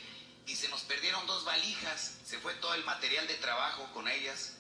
y 0.49 0.57
se 0.57 0.69
nos 0.71 0.81
perdieron 0.83 1.25
dos 1.29 1.45
valijas, 1.45 2.19
se 2.25 2.39
fue 2.39 2.53
todo 2.55 2.75
el 2.75 2.83
material 2.83 3.29
de 3.29 3.35
trabajo 3.35 3.89
con 3.95 4.09
ellas. 4.09 4.57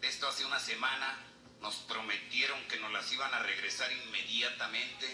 Esto 0.00 0.28
hace 0.28 0.44
una 0.44 0.60
semana, 0.60 1.18
nos 1.60 1.74
prometieron 1.74 2.62
que 2.68 2.78
nos 2.78 2.92
las 2.92 3.10
iban 3.10 3.34
a 3.34 3.40
regresar 3.40 3.90
inmediatamente 3.90 5.12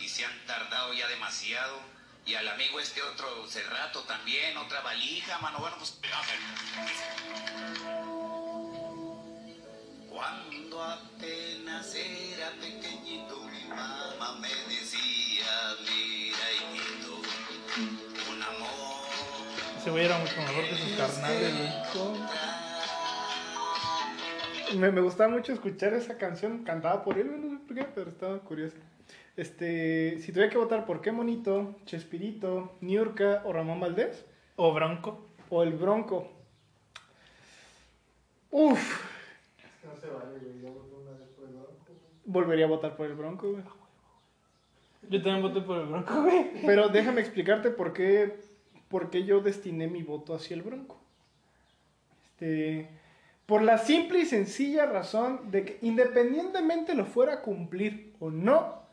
y 0.00 0.08
se 0.08 0.24
han 0.24 0.44
tardado 0.46 0.92
ya 0.92 1.06
demasiado. 1.06 1.93
Y 2.26 2.34
al 2.34 2.48
amigo 2.48 2.80
este 2.80 3.02
otro 3.02 3.46
Cerrato 3.46 4.00
también, 4.04 4.56
otra 4.56 4.80
valija, 4.80 5.38
mano. 5.40 5.58
Bueno, 5.58 5.76
pues. 5.78 5.98
Cuando 10.08 10.82
apenas 10.82 11.94
era 11.94 12.50
pequeñito, 12.60 13.42
mi 13.44 13.64
mamá 13.68 14.38
me 14.40 14.48
decía, 14.48 15.76
mira, 15.82 16.52
hijito, 16.72 17.20
un 18.30 18.42
amor. 18.42 19.06
Ese 19.78 19.90
güey 19.90 20.04
era 20.06 20.16
mucho 20.18 20.36
mejor 20.36 20.64
que 20.64 20.76
sus 20.76 20.96
carnales. 20.96 21.52
Me, 24.76 24.90
me 24.90 25.00
gustaba 25.02 25.28
mucho 25.28 25.52
escuchar 25.52 25.92
esa 25.92 26.16
canción 26.16 26.64
cantada 26.64 27.04
por 27.04 27.18
él, 27.18 27.40
no 27.40 27.50
sé 27.50 27.64
por 27.66 27.76
qué, 27.76 27.84
pero 27.84 28.08
estaba 28.08 28.38
curiosa. 28.38 28.78
Este, 29.36 30.18
si 30.20 30.30
tuviera 30.32 30.50
que 30.50 30.58
votar 30.58 30.86
por 30.86 31.00
qué 31.00 31.10
monito, 31.10 31.74
Chespirito, 31.86 32.72
Niurka 32.80 33.42
o 33.44 33.52
Ramón 33.52 33.80
Valdés, 33.80 34.24
O 34.56 34.72
Bronco. 34.72 35.26
o 35.50 35.62
el 35.62 35.72
Bronco. 35.72 36.30
Uf, 38.50 39.04
Es 39.58 39.80
que 39.80 39.86
no 39.88 39.96
se 39.96 40.06
vale, 40.08 40.38
güey. 40.38 40.60
Yo 40.62 40.72
voté 40.72 40.94
una 40.94 41.10
vez 41.18 41.28
por 41.30 41.48
el 41.48 41.54
güey. 41.54 41.66
volvería 42.24 42.64
a 42.66 42.68
votar 42.68 42.96
por 42.96 43.06
el 43.06 43.14
Bronco, 43.14 43.50
güey. 43.50 43.62
Yo 45.10 45.20
también 45.22 45.42
voté 45.42 45.60
por 45.60 45.78
el 45.78 45.86
Bronco, 45.86 46.22
güey. 46.22 46.50
Pero 46.64 46.88
déjame 46.88 47.20
explicarte 47.20 47.70
por 47.70 47.92
qué, 47.92 48.36
por 48.88 49.10
qué 49.10 49.24
yo 49.24 49.40
destiné 49.40 49.88
mi 49.88 50.02
voto 50.02 50.34
hacia 50.34 50.54
el 50.54 50.62
Bronco. 50.62 50.96
Este, 52.24 52.88
por 53.46 53.62
la 53.62 53.78
simple 53.78 54.20
y 54.20 54.26
sencilla 54.26 54.86
razón 54.86 55.50
de 55.50 55.64
que 55.64 55.78
independientemente 55.82 56.94
lo 56.94 57.04
fuera 57.04 57.34
a 57.34 57.42
cumplir 57.42 58.14
o 58.20 58.30
no, 58.30 58.83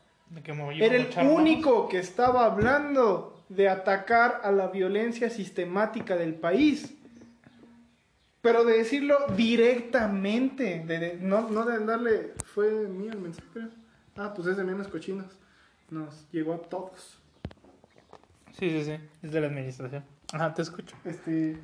que 0.42 0.52
Era 0.84 0.96
el 0.96 1.28
único 1.28 1.88
que 1.88 1.98
estaba 1.98 2.44
hablando 2.46 3.44
de 3.48 3.68
atacar 3.68 4.40
a 4.44 4.50
la 4.52 4.68
violencia 4.68 5.28
sistemática 5.28 6.16
del 6.16 6.34
país. 6.34 6.94
Pero 8.40 8.64
de 8.64 8.78
decirlo 8.78 9.16
directamente, 9.36 10.82
de, 10.86 10.98
de- 10.98 11.16
no, 11.20 11.48
no 11.48 11.64
de 11.64 11.84
darle, 11.84 12.32
fue 12.44 12.70
mío 12.88 13.12
el 13.12 13.20
mensaje. 13.20 13.68
Ah, 14.16 14.32
pues 14.34 14.48
es 14.48 14.56
de 14.56 14.64
menos 14.64 14.88
cochinos. 14.88 15.26
Nos 15.90 16.26
llegó 16.32 16.54
a 16.54 16.58
todos. 16.62 17.18
Sí, 18.58 18.70
sí, 18.70 18.84
sí. 18.84 18.96
Es 19.22 19.30
de 19.32 19.40
la 19.40 19.46
administración. 19.46 20.04
Ajá, 20.32 20.52
te 20.54 20.62
escucho. 20.62 20.96
Este, 21.04 21.56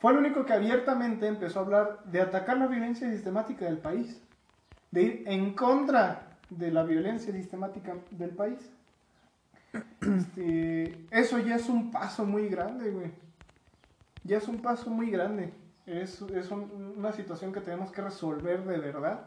fue 0.00 0.12
el 0.12 0.18
único 0.18 0.44
que 0.44 0.52
abiertamente 0.52 1.26
empezó 1.26 1.60
a 1.60 1.62
hablar 1.62 2.04
de 2.04 2.20
atacar 2.20 2.58
la 2.58 2.66
violencia 2.66 3.10
sistemática 3.10 3.64
del 3.64 3.78
país, 3.78 4.20
de 4.90 5.02
ir 5.02 5.22
en 5.26 5.54
contra 5.54 6.31
de 6.58 6.70
la 6.70 6.82
violencia 6.84 7.32
sistemática 7.32 7.94
del 8.10 8.30
país. 8.30 8.58
Este, 10.00 10.96
eso 11.10 11.38
ya 11.38 11.56
es 11.56 11.68
un 11.68 11.90
paso 11.90 12.24
muy 12.24 12.48
grande, 12.48 12.90
güey. 12.90 13.10
Ya 14.24 14.38
es 14.38 14.48
un 14.48 14.60
paso 14.60 14.90
muy 14.90 15.10
grande. 15.10 15.52
Es, 15.86 16.20
es 16.22 16.50
un- 16.50 16.94
una 16.96 17.12
situación 17.12 17.52
que 17.52 17.60
tenemos 17.60 17.90
que 17.90 18.02
resolver 18.02 18.64
de 18.64 18.78
verdad. 18.78 19.24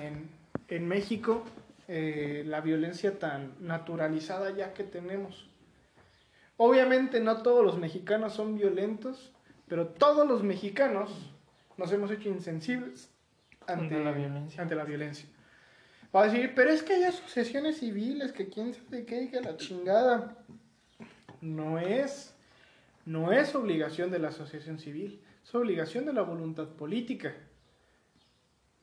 En, 0.00 0.28
en 0.68 0.88
México, 0.88 1.44
eh, 1.88 2.44
la 2.46 2.60
violencia 2.60 3.18
tan 3.18 3.52
naturalizada 3.60 4.50
ya 4.56 4.72
que 4.72 4.84
tenemos. 4.84 5.48
Obviamente 6.56 7.20
no 7.20 7.42
todos 7.42 7.64
los 7.64 7.78
mexicanos 7.78 8.32
son 8.34 8.56
violentos, 8.56 9.32
pero 9.68 9.88
todos 9.88 10.26
los 10.26 10.42
mexicanos 10.42 11.30
nos 11.76 11.92
hemos 11.92 12.10
hecho 12.10 12.28
insensibles 12.28 13.10
ante, 13.66 13.96
Ante 13.96 14.04
la 14.04 14.12
violencia. 14.12 14.62
ante 14.62 14.74
la 14.74 14.84
violencia. 14.84 15.28
Va 16.14 16.22
a 16.22 16.28
decir, 16.28 16.52
pero 16.54 16.70
es 16.70 16.82
que 16.82 16.92
hay 16.92 17.04
asociaciones 17.04 17.78
civiles, 17.78 18.32
que 18.32 18.48
quién 18.48 18.74
sabe 18.74 19.06
qué, 19.06 19.30
que 19.30 19.40
la 19.40 19.56
chingada. 19.56 20.36
No 21.40 21.78
es, 21.78 22.34
no 23.06 23.32
es 23.32 23.54
obligación 23.54 24.10
de 24.10 24.18
la 24.18 24.28
asociación 24.28 24.78
civil, 24.78 25.20
es 25.42 25.54
obligación 25.54 26.04
de 26.04 26.12
la 26.12 26.22
voluntad 26.22 26.68
política, 26.68 27.34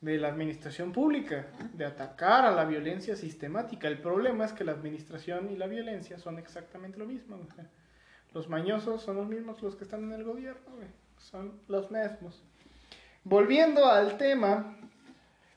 de 0.00 0.18
la 0.18 0.28
administración 0.28 0.92
pública, 0.92 1.46
de 1.72 1.84
atacar 1.84 2.44
a 2.44 2.50
la 2.50 2.64
violencia 2.64 3.16
sistemática. 3.16 3.86
El 3.86 3.98
problema 3.98 4.44
es 4.44 4.52
que 4.52 4.64
la 4.64 4.72
administración 4.72 5.50
y 5.50 5.56
la 5.56 5.68
violencia 5.68 6.18
son 6.18 6.38
exactamente 6.38 6.98
lo 6.98 7.06
mismo. 7.06 7.38
los 8.34 8.48
mañosos 8.48 9.02
son 9.02 9.16
los 9.16 9.28
mismos 9.28 9.62
los 9.62 9.76
que 9.76 9.84
están 9.84 10.02
en 10.04 10.12
el 10.12 10.24
gobierno, 10.24 10.60
son 11.16 11.60
los 11.68 11.90
mismos. 11.90 12.42
Volviendo 13.22 13.86
al 13.86 14.16
tema, 14.16 14.76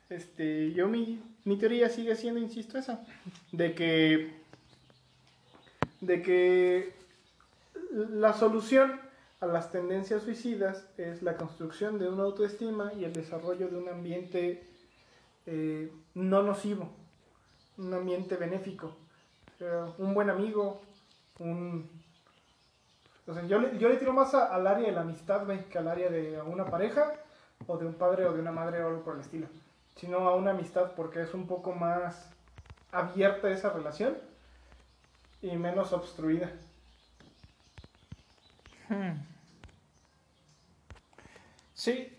este, 0.09 0.73
yo 0.73 0.87
mi, 0.87 1.21
mi 1.45 1.57
teoría 1.57 1.89
sigue 1.89 2.15
siendo, 2.15 2.39
insisto, 2.39 2.77
esa, 2.77 3.05
de 3.51 3.75
que, 3.75 4.33
de 6.01 6.21
que 6.21 6.93
la 7.91 8.33
solución 8.33 8.99
a 9.39 9.45
las 9.45 9.71
tendencias 9.71 10.23
suicidas 10.23 10.85
es 10.97 11.21
la 11.21 11.35
construcción 11.35 11.99
de 11.99 12.07
una 12.07 12.23
autoestima 12.23 12.93
y 12.93 13.03
el 13.03 13.13
desarrollo 13.13 13.67
de 13.67 13.77
un 13.77 13.89
ambiente 13.89 14.63
eh, 15.45 15.91
no 16.13 16.43
nocivo, 16.43 16.89
un 17.77 17.93
ambiente 17.93 18.37
benéfico, 18.37 18.95
sea, 19.63 19.93
un 19.97 20.13
buen 20.13 20.29
amigo, 20.29 20.81
un... 21.39 21.89
O 23.25 23.33
sea, 23.33 23.45
yo, 23.45 23.59
le, 23.59 23.77
yo 23.77 23.87
le 23.87 23.95
tiro 23.95 24.11
más 24.11 24.33
al 24.33 24.67
área 24.67 24.87
de 24.87 24.91
la 24.91 25.01
amistad, 25.01 25.47
que 25.69 25.77
al 25.77 25.87
área 25.87 26.09
de 26.09 26.41
una 26.41 26.65
pareja 26.65 27.13
o 27.67 27.77
de 27.77 27.85
un 27.85 27.93
padre 27.93 28.25
o 28.25 28.33
de 28.33 28.41
una 28.41 28.51
madre 28.51 28.83
o 28.83 28.89
algo 28.89 29.03
por 29.03 29.15
el 29.15 29.21
estilo, 29.21 29.47
sino 29.95 30.27
a 30.27 30.35
una 30.35 30.51
amistad 30.51 30.93
porque 30.95 31.21
es 31.21 31.33
un 31.33 31.47
poco 31.47 31.73
más 31.73 32.29
abierta 32.91 33.49
esa 33.49 33.71
relación 33.71 34.17
y 35.41 35.55
menos 35.57 35.93
obstruida. 35.93 36.51
Hmm. 38.89 39.21
Sí. 41.73 42.17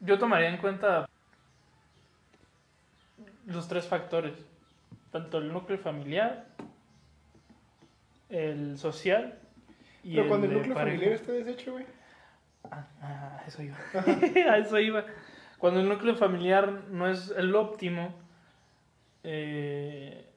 Yo 0.00 0.18
tomaría 0.18 0.50
en 0.50 0.58
cuenta 0.58 1.08
los 3.46 3.66
tres 3.68 3.86
factores, 3.86 4.34
tanto 5.10 5.38
el 5.38 5.52
núcleo 5.52 5.78
familiar, 5.78 6.46
el 8.28 8.78
social 8.78 9.38
y 10.02 10.10
Pero 10.10 10.22
el 10.22 10.28
cuando 10.28 10.46
el 10.46 10.54
núcleo 10.54 10.74
familiar 10.74 11.12
está 11.12 11.32
deshecho, 11.32 11.72
güey. 11.72 11.86
Ah, 12.70 12.88
ah, 13.00 13.42
eso 13.46 13.62
iba. 13.62 13.76
a 14.52 14.58
eso 14.58 14.78
iba. 14.78 15.04
Cuando 15.58 15.80
el 15.80 15.88
núcleo 15.88 16.14
familiar 16.14 16.84
no 16.90 17.08
es 17.08 17.32
el 17.36 17.54
óptimo, 17.54 18.14
eh, 19.24 20.28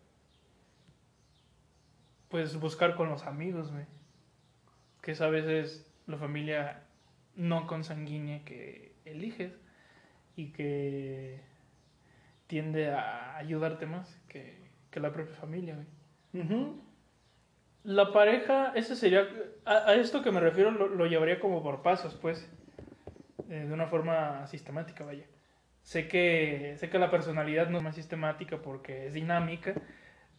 pues 2.29 2.59
buscar 2.59 2.95
con 2.95 3.09
los 3.09 3.23
amigos, 3.23 3.71
güey. 3.71 3.85
Que 5.01 5.11
es 5.11 5.21
a 5.21 5.29
veces 5.29 5.91
la 6.07 6.17
familia 6.17 6.83
no 7.35 7.67
consanguínea 7.67 8.43
que 8.45 8.93
eliges 9.05 9.53
y 10.35 10.51
que 10.51 11.41
tiende 12.47 12.91
a 12.91 13.37
ayudarte 13.37 13.85
más 13.85 14.19
que, 14.27 14.57
que 14.91 14.99
la 14.99 15.11
propia 15.11 15.35
familia, 15.35 15.75
güey. 15.75 16.43
Ujú. 16.43 16.81
La 17.83 18.11
pareja, 18.11 18.73
ese 18.75 18.95
sería. 18.95 19.27
A, 19.65 19.93
esto 19.93 20.21
que 20.21 20.31
me 20.31 20.39
refiero 20.39 20.71
lo, 20.71 21.05
llevaría 21.05 21.39
como 21.39 21.63
por 21.63 21.81
pasos, 21.81 22.15
pues. 22.15 22.49
eh, 23.49 23.65
de 23.67 23.73
una 23.73 23.87
forma 23.87 24.45
sistemática, 24.47 25.05
vaya. 25.05 25.25
Sé 25.81 26.07
que, 26.07 26.75
sé 26.77 26.89
que 26.89 26.99
la 26.99 27.09
personalidad 27.09 27.69
no 27.69 27.77
es 27.77 27.83
más 27.83 27.95
sistemática 27.95 28.57
porque 28.57 29.07
es 29.07 29.13
dinámica, 29.13 29.73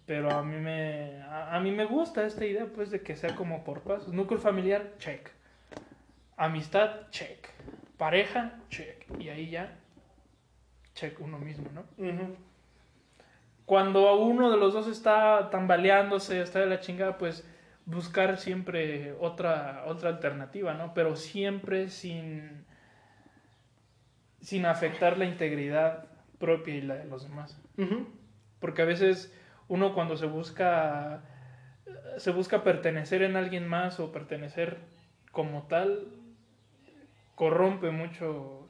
pero 0.06 0.30
a 0.30 0.42
mí 0.42 0.56
me, 0.56 1.22
a, 1.22 1.58
mí 1.60 1.72
me 1.72 1.86
gusta 1.86 2.26
esta 2.26 2.44
idea, 2.44 2.66
pues, 2.66 2.90
de 2.90 3.00
que 3.02 3.16
sea 3.16 3.34
como 3.34 3.64
por 3.64 3.80
pasos. 3.82 4.12
Núcleo 4.12 4.38
familiar, 4.38 4.92
check. 4.98 5.30
Amistad, 6.36 7.10
check. 7.10 7.48
Pareja, 7.96 8.60
check. 8.68 9.06
Y 9.18 9.28
ahí 9.28 9.50
ya, 9.50 9.76
check 10.94 11.18
uno 11.20 11.38
mismo, 11.38 11.68
¿no? 11.72 11.84
Cuando 13.70 14.08
a 14.08 14.16
uno 14.16 14.50
de 14.50 14.56
los 14.56 14.74
dos 14.74 14.88
está 14.88 15.48
tambaleándose, 15.48 16.42
está 16.42 16.58
de 16.58 16.66
la 16.66 16.80
chingada, 16.80 17.18
pues 17.18 17.48
buscar 17.86 18.36
siempre 18.36 19.12
otra, 19.20 19.84
otra 19.86 20.08
alternativa, 20.08 20.74
¿no? 20.74 20.92
Pero 20.92 21.14
siempre 21.14 21.88
sin, 21.88 22.64
sin 24.40 24.66
afectar 24.66 25.18
la 25.18 25.24
integridad 25.24 26.06
propia 26.40 26.74
y 26.74 26.80
la 26.80 26.96
de 26.96 27.04
los 27.04 27.22
demás. 27.22 27.62
Porque 28.58 28.82
a 28.82 28.86
veces 28.86 29.32
uno 29.68 29.94
cuando 29.94 30.16
se 30.16 30.26
busca, 30.26 31.22
se 32.16 32.32
busca 32.32 32.64
pertenecer 32.64 33.22
en 33.22 33.36
alguien 33.36 33.68
más 33.68 34.00
o 34.00 34.10
pertenecer 34.10 34.78
como 35.30 35.68
tal, 35.68 36.08
corrompe 37.36 37.92
mucho 37.92 38.68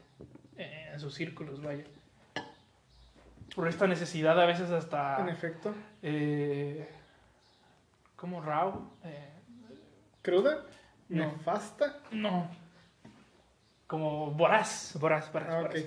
en 0.58 1.00
sus 1.00 1.14
círculos, 1.14 1.62
vaya. 1.62 1.84
Por 3.54 3.68
esta 3.68 3.86
necesidad 3.86 4.38
a 4.40 4.46
veces 4.46 4.70
hasta... 4.70 5.18
En 5.20 5.28
efecto. 5.28 5.74
Eh, 6.02 6.88
¿Cómo 8.16 8.40
Rao? 8.40 8.92
Eh, 9.04 9.28
¿Cruda? 10.22 10.64
No. 11.08 11.26
¿Nefasta? 11.32 11.98
no. 12.12 12.48
Como 13.86 14.30
voraz, 14.32 14.96
voraz, 15.00 15.32
voraz, 15.32 15.48
Ah, 15.50 15.60
voraz. 15.62 15.84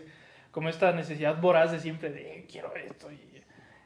Como 0.52 0.68
esta 0.70 0.92
necesidad 0.92 1.40
voraz 1.40 1.72
de 1.72 1.80
siempre 1.80 2.12
de 2.12 2.46
quiero 2.52 2.76
esto 2.76 3.10
y, 3.12 3.42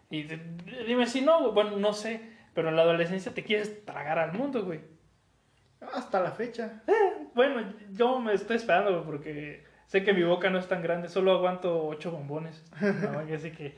y 0.09 0.23
de- 0.23 0.83
dime 0.87 1.05
si 1.05 1.21
no, 1.21 1.51
bueno, 1.51 1.77
no 1.77 1.93
sé, 1.93 2.31
pero 2.55 2.69
en 2.69 2.75
la 2.77 2.81
adolescencia 2.81 3.31
te 3.33 3.43
quieres 3.43 3.85
tragar 3.85 4.17
al 4.17 4.33
mundo, 4.33 4.65
güey. 4.65 4.81
Hasta 5.93 6.19
la 6.19 6.31
fecha. 6.31 6.81
Bueno, 7.35 7.73
yo 7.91 8.19
me 8.19 8.33
estoy 8.33 8.55
esperando 8.57 9.05
porque 9.05 9.63
sé 9.87 10.03
que 10.03 10.13
mi 10.13 10.23
boca 10.23 10.49
no 10.49 10.59
es 10.59 10.67
tan 10.67 10.83
grande, 10.83 11.09
solo 11.09 11.31
aguanto 11.31 11.87
ocho 11.87 12.11
bombones. 12.11 12.63
Así 13.33 13.51
que... 13.51 13.75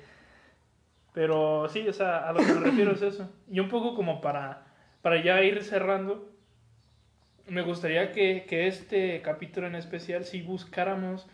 Pero 1.14 1.68
sí, 1.69 1.88
o 1.88 1.94
sea, 1.94 2.30
a 2.30 2.34
lo 2.34 2.40
que 2.40 2.53
me 2.53 2.60
refiero 2.60 2.91
es 2.91 3.02
eso. 3.02 3.31
Y 3.49 3.60
un 3.60 3.68
poco 3.68 3.95
como 3.95 4.22
para, 4.22 4.68
para 5.02 5.22
ya 5.22 5.41
ir 5.41 5.64
cerrando, 5.64 6.30
me 7.48 7.61
gustaría 7.64 8.11
que, 8.11 8.45
que 8.48 8.68
este 8.68 9.22
capítulo 9.22 9.65
en 9.65 9.76
especial, 9.76 10.23
si 10.23 10.41
buscáramos 10.44 11.27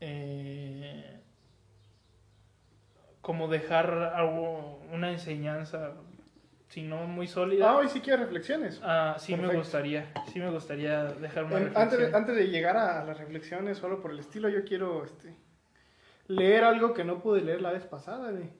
eh, 0.00 1.20
como 3.20 3.48
dejar 3.48 4.12
algo, 4.14 4.82
una 4.90 5.10
enseñanza, 5.10 5.92
si 6.68 6.82
no 6.82 7.06
muy 7.06 7.26
sólida. 7.26 7.70
Ah, 7.70 7.76
hoy 7.76 7.88
sí 7.88 8.00
quiero 8.00 8.22
reflexiones. 8.22 8.80
Ah, 8.82 9.16
sí 9.18 9.34
me 9.36 9.54
gustaría, 9.54 10.12
sí 10.32 10.38
me 10.38 10.50
gustaría 10.50 11.04
dejar 11.04 11.44
una 11.44 11.56
En- 11.56 11.64
reflexión. 11.64 11.82
antes, 11.82 11.98
de, 11.98 12.16
antes 12.16 12.36
de 12.36 12.48
llegar 12.48 12.76
a 12.76 13.04
las 13.04 13.18
reflexiones, 13.18 13.78
solo 13.78 14.00
por 14.00 14.10
el 14.10 14.18
estilo, 14.18 14.48
yo 14.48 14.64
quiero 14.64 15.04
este, 15.04 15.34
leer 16.26 16.64
algo 16.64 16.92
que 16.92 17.04
no 17.04 17.20
pude 17.20 17.40
leer 17.42 17.62
la 17.62 17.72
vez 17.72 17.84
pasada, 17.84 18.30
güey. 18.30 18.50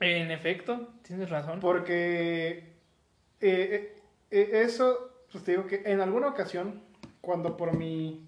En 0.00 0.30
efecto, 0.30 0.88
tienes 1.02 1.30
razón. 1.30 1.60
Porque 1.60 2.48
eh, 2.58 2.74
eh, 3.40 3.96
eh, 4.30 4.50
eso, 4.64 5.24
pues 5.32 5.42
te 5.44 5.52
digo 5.52 5.66
que 5.66 5.82
en 5.86 6.00
alguna 6.00 6.28
ocasión, 6.28 6.82
cuando 7.20 7.56
por 7.56 7.74
mi, 7.76 8.26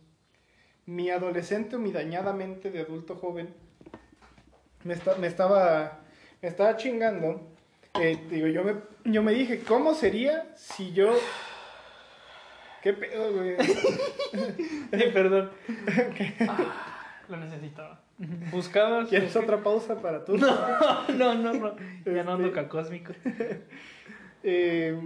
mi 0.86 1.10
adolescente 1.10 1.76
o 1.76 1.78
mi 1.78 1.92
dañada 1.92 2.32
mente 2.32 2.70
de 2.70 2.80
adulto 2.80 3.16
joven 3.16 3.54
me, 4.84 4.94
esta- 4.94 5.16
me 5.16 5.26
estaba, 5.26 6.00
me 6.40 6.48
estaba 6.48 6.76
chingando, 6.76 7.50
eh, 7.94 8.18
digo, 8.30 8.46
yo 8.48 8.64
me, 8.64 8.74
yo 9.04 9.22
me 9.22 9.32
dije, 9.32 9.60
¿cómo 9.60 9.94
sería 9.94 10.46
si 10.56 10.92
yo... 10.92 11.12
¿Qué 12.82 12.92
pedo, 12.92 13.32
güey? 13.32 13.56
Perdón. 15.12 15.50
Ah, 16.48 17.22
lo 17.28 17.36
necesitaba. 17.38 18.00
Buscabas. 18.52 19.08
¿Quieres 19.08 19.34
otra 19.36 19.62
pausa 19.62 20.00
para 20.00 20.24
tú? 20.24 20.36
No, 20.38 21.08
no, 21.08 21.34
no, 21.34 21.52
no. 21.54 21.76
Ya 22.06 22.22
no 22.24 22.32
ando 22.34 22.48
Este- 22.48 22.52
cacósmico. 22.62 23.12
Eh, 24.44 24.96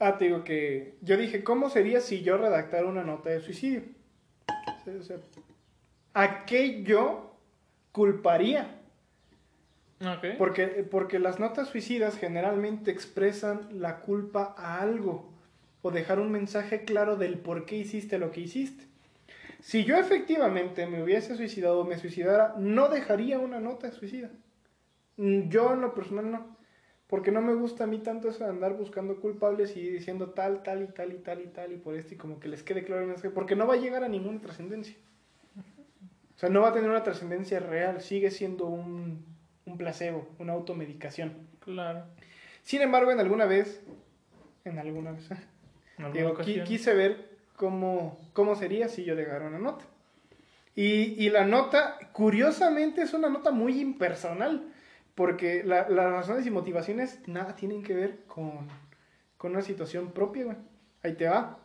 ah, 0.00 0.16
te 0.16 0.24
digo 0.24 0.44
que 0.44 0.96
yo 1.02 1.16
dije, 1.16 1.44
¿cómo 1.44 1.68
sería 1.70 2.00
si 2.00 2.22
yo 2.22 2.38
redactara 2.38 2.86
una 2.86 3.04
nota 3.04 3.28
de 3.30 3.40
suicidio? 3.40 3.82
O 4.98 5.02
sea, 5.02 5.16
a 6.14 6.44
qué 6.46 6.82
yo 6.82 7.36
culparía. 7.92 8.78
Porque, 10.38 10.66
porque 10.90 11.18
las 11.18 11.38
notas 11.38 11.68
suicidas 11.68 12.16
generalmente 12.16 12.90
expresan 12.90 13.68
la 13.80 14.00
culpa 14.00 14.54
a 14.56 14.80
algo 14.80 15.32
o 15.82 15.90
dejar 15.90 16.18
un 16.18 16.30
mensaje 16.32 16.84
claro 16.84 17.16
del 17.16 17.38
por 17.38 17.66
qué 17.66 17.76
hiciste 17.76 18.18
lo 18.18 18.32
que 18.32 18.40
hiciste. 18.40 18.84
Si 19.60 19.84
yo 19.84 19.96
efectivamente 19.96 20.86
me 20.86 21.02
hubiese 21.02 21.36
suicidado 21.36 21.80
o 21.80 21.84
me 21.84 21.98
suicidara, 21.98 22.54
no 22.58 22.88
dejaría 22.88 23.38
una 23.38 23.60
nota 23.60 23.92
suicida. 23.92 24.30
Mm, 25.16 25.48
Yo 25.48 25.72
en 25.72 25.80
lo 25.80 25.94
personal 25.94 26.30
no. 26.30 26.56
Porque 27.06 27.30
no 27.30 27.42
me 27.42 27.54
gusta 27.54 27.84
a 27.84 27.86
mí 27.86 27.98
tanto 27.98 28.28
eso 28.28 28.42
de 28.42 28.50
andar 28.50 28.72
buscando 28.76 29.20
culpables 29.20 29.76
y 29.76 29.86
diciendo 29.86 30.30
tal, 30.30 30.62
tal 30.62 30.82
y 30.82 30.86
tal 30.86 31.12
y 31.12 31.18
tal 31.18 31.40
y 31.42 31.46
tal 31.46 31.72
y 31.72 31.76
por 31.76 31.94
esto 31.94 32.14
y 32.14 32.16
como 32.16 32.40
que 32.40 32.48
les 32.48 32.62
quede 32.62 32.84
claro 32.84 33.02
el 33.02 33.08
mensaje. 33.08 33.30
Porque 33.30 33.54
no 33.54 33.66
va 33.66 33.74
a 33.74 33.76
llegar 33.76 34.02
a 34.02 34.08
ninguna 34.08 34.40
trascendencia. 34.40 34.96
O 36.34 36.38
sea, 36.38 36.48
no 36.48 36.62
va 36.62 36.70
a 36.70 36.72
tener 36.72 36.88
una 36.88 37.04
trascendencia 37.04 37.60
real. 37.60 38.00
Sigue 38.00 38.30
siendo 38.30 38.66
un, 38.66 39.24
un 39.66 39.76
placebo, 39.78 40.28
una 40.38 40.52
automedicación. 40.52 41.34
Claro. 41.60 42.04
Sin 42.62 42.82
embargo, 42.82 43.10
en 43.12 43.20
alguna 43.20 43.46
vez, 43.46 43.80
en 44.64 44.78
alguna 44.78 45.12
vez, 45.12 45.28
En 45.98 46.04
alguna 46.06 46.12
digo, 46.12 46.36
qui- 46.38 46.64
quise 46.64 46.94
ver 46.94 47.28
cómo, 47.56 48.18
cómo 48.32 48.54
sería 48.56 48.88
si 48.88 49.04
yo 49.04 49.14
dejara 49.16 49.46
una 49.46 49.58
nota. 49.58 49.84
Y, 50.74 51.14
y 51.22 51.28
la 51.30 51.44
nota, 51.44 51.98
curiosamente, 52.12 53.02
es 53.02 53.12
una 53.12 53.28
nota 53.28 53.50
muy 53.50 53.78
impersonal, 53.80 54.72
porque 55.14 55.62
la- 55.64 55.88
las 55.88 56.10
razones 56.12 56.46
y 56.46 56.50
motivaciones 56.50 57.20
nada 57.28 57.54
tienen 57.54 57.82
que 57.82 57.94
ver 57.94 58.24
con, 58.26 58.68
con 59.36 59.52
una 59.52 59.62
situación 59.62 60.12
propia, 60.12 60.44
güey. 60.44 60.56
Ahí 61.02 61.14
te 61.14 61.28
va. 61.28 61.58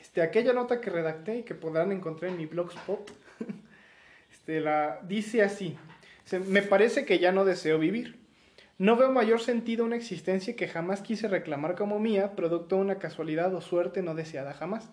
Este, 0.00 0.22
aquella 0.22 0.54
nota 0.54 0.80
que 0.80 0.88
redacté 0.88 1.36
y 1.38 1.42
que 1.42 1.54
podrán 1.54 1.92
encontrar 1.92 2.30
en 2.30 2.38
mi 2.38 2.46
blogspot, 2.46 3.10
este, 4.32 4.60
la, 4.60 5.00
dice 5.02 5.42
así. 5.42 5.76
Me 6.38 6.62
parece 6.62 7.04
que 7.04 7.18
ya 7.18 7.32
no 7.32 7.44
deseo 7.44 7.78
vivir. 7.78 8.20
No 8.78 8.96
veo 8.96 9.12
mayor 9.12 9.40
sentido 9.40 9.84
una 9.84 9.96
existencia 9.96 10.56
que 10.56 10.68
jamás 10.68 11.02
quise 11.02 11.28
reclamar 11.28 11.74
como 11.74 11.98
mía, 11.98 12.34
producto 12.36 12.76
de 12.76 12.82
una 12.82 12.98
casualidad 12.98 13.54
o 13.54 13.60
suerte 13.60 14.02
no 14.02 14.14
deseada 14.14 14.54
jamás. 14.54 14.90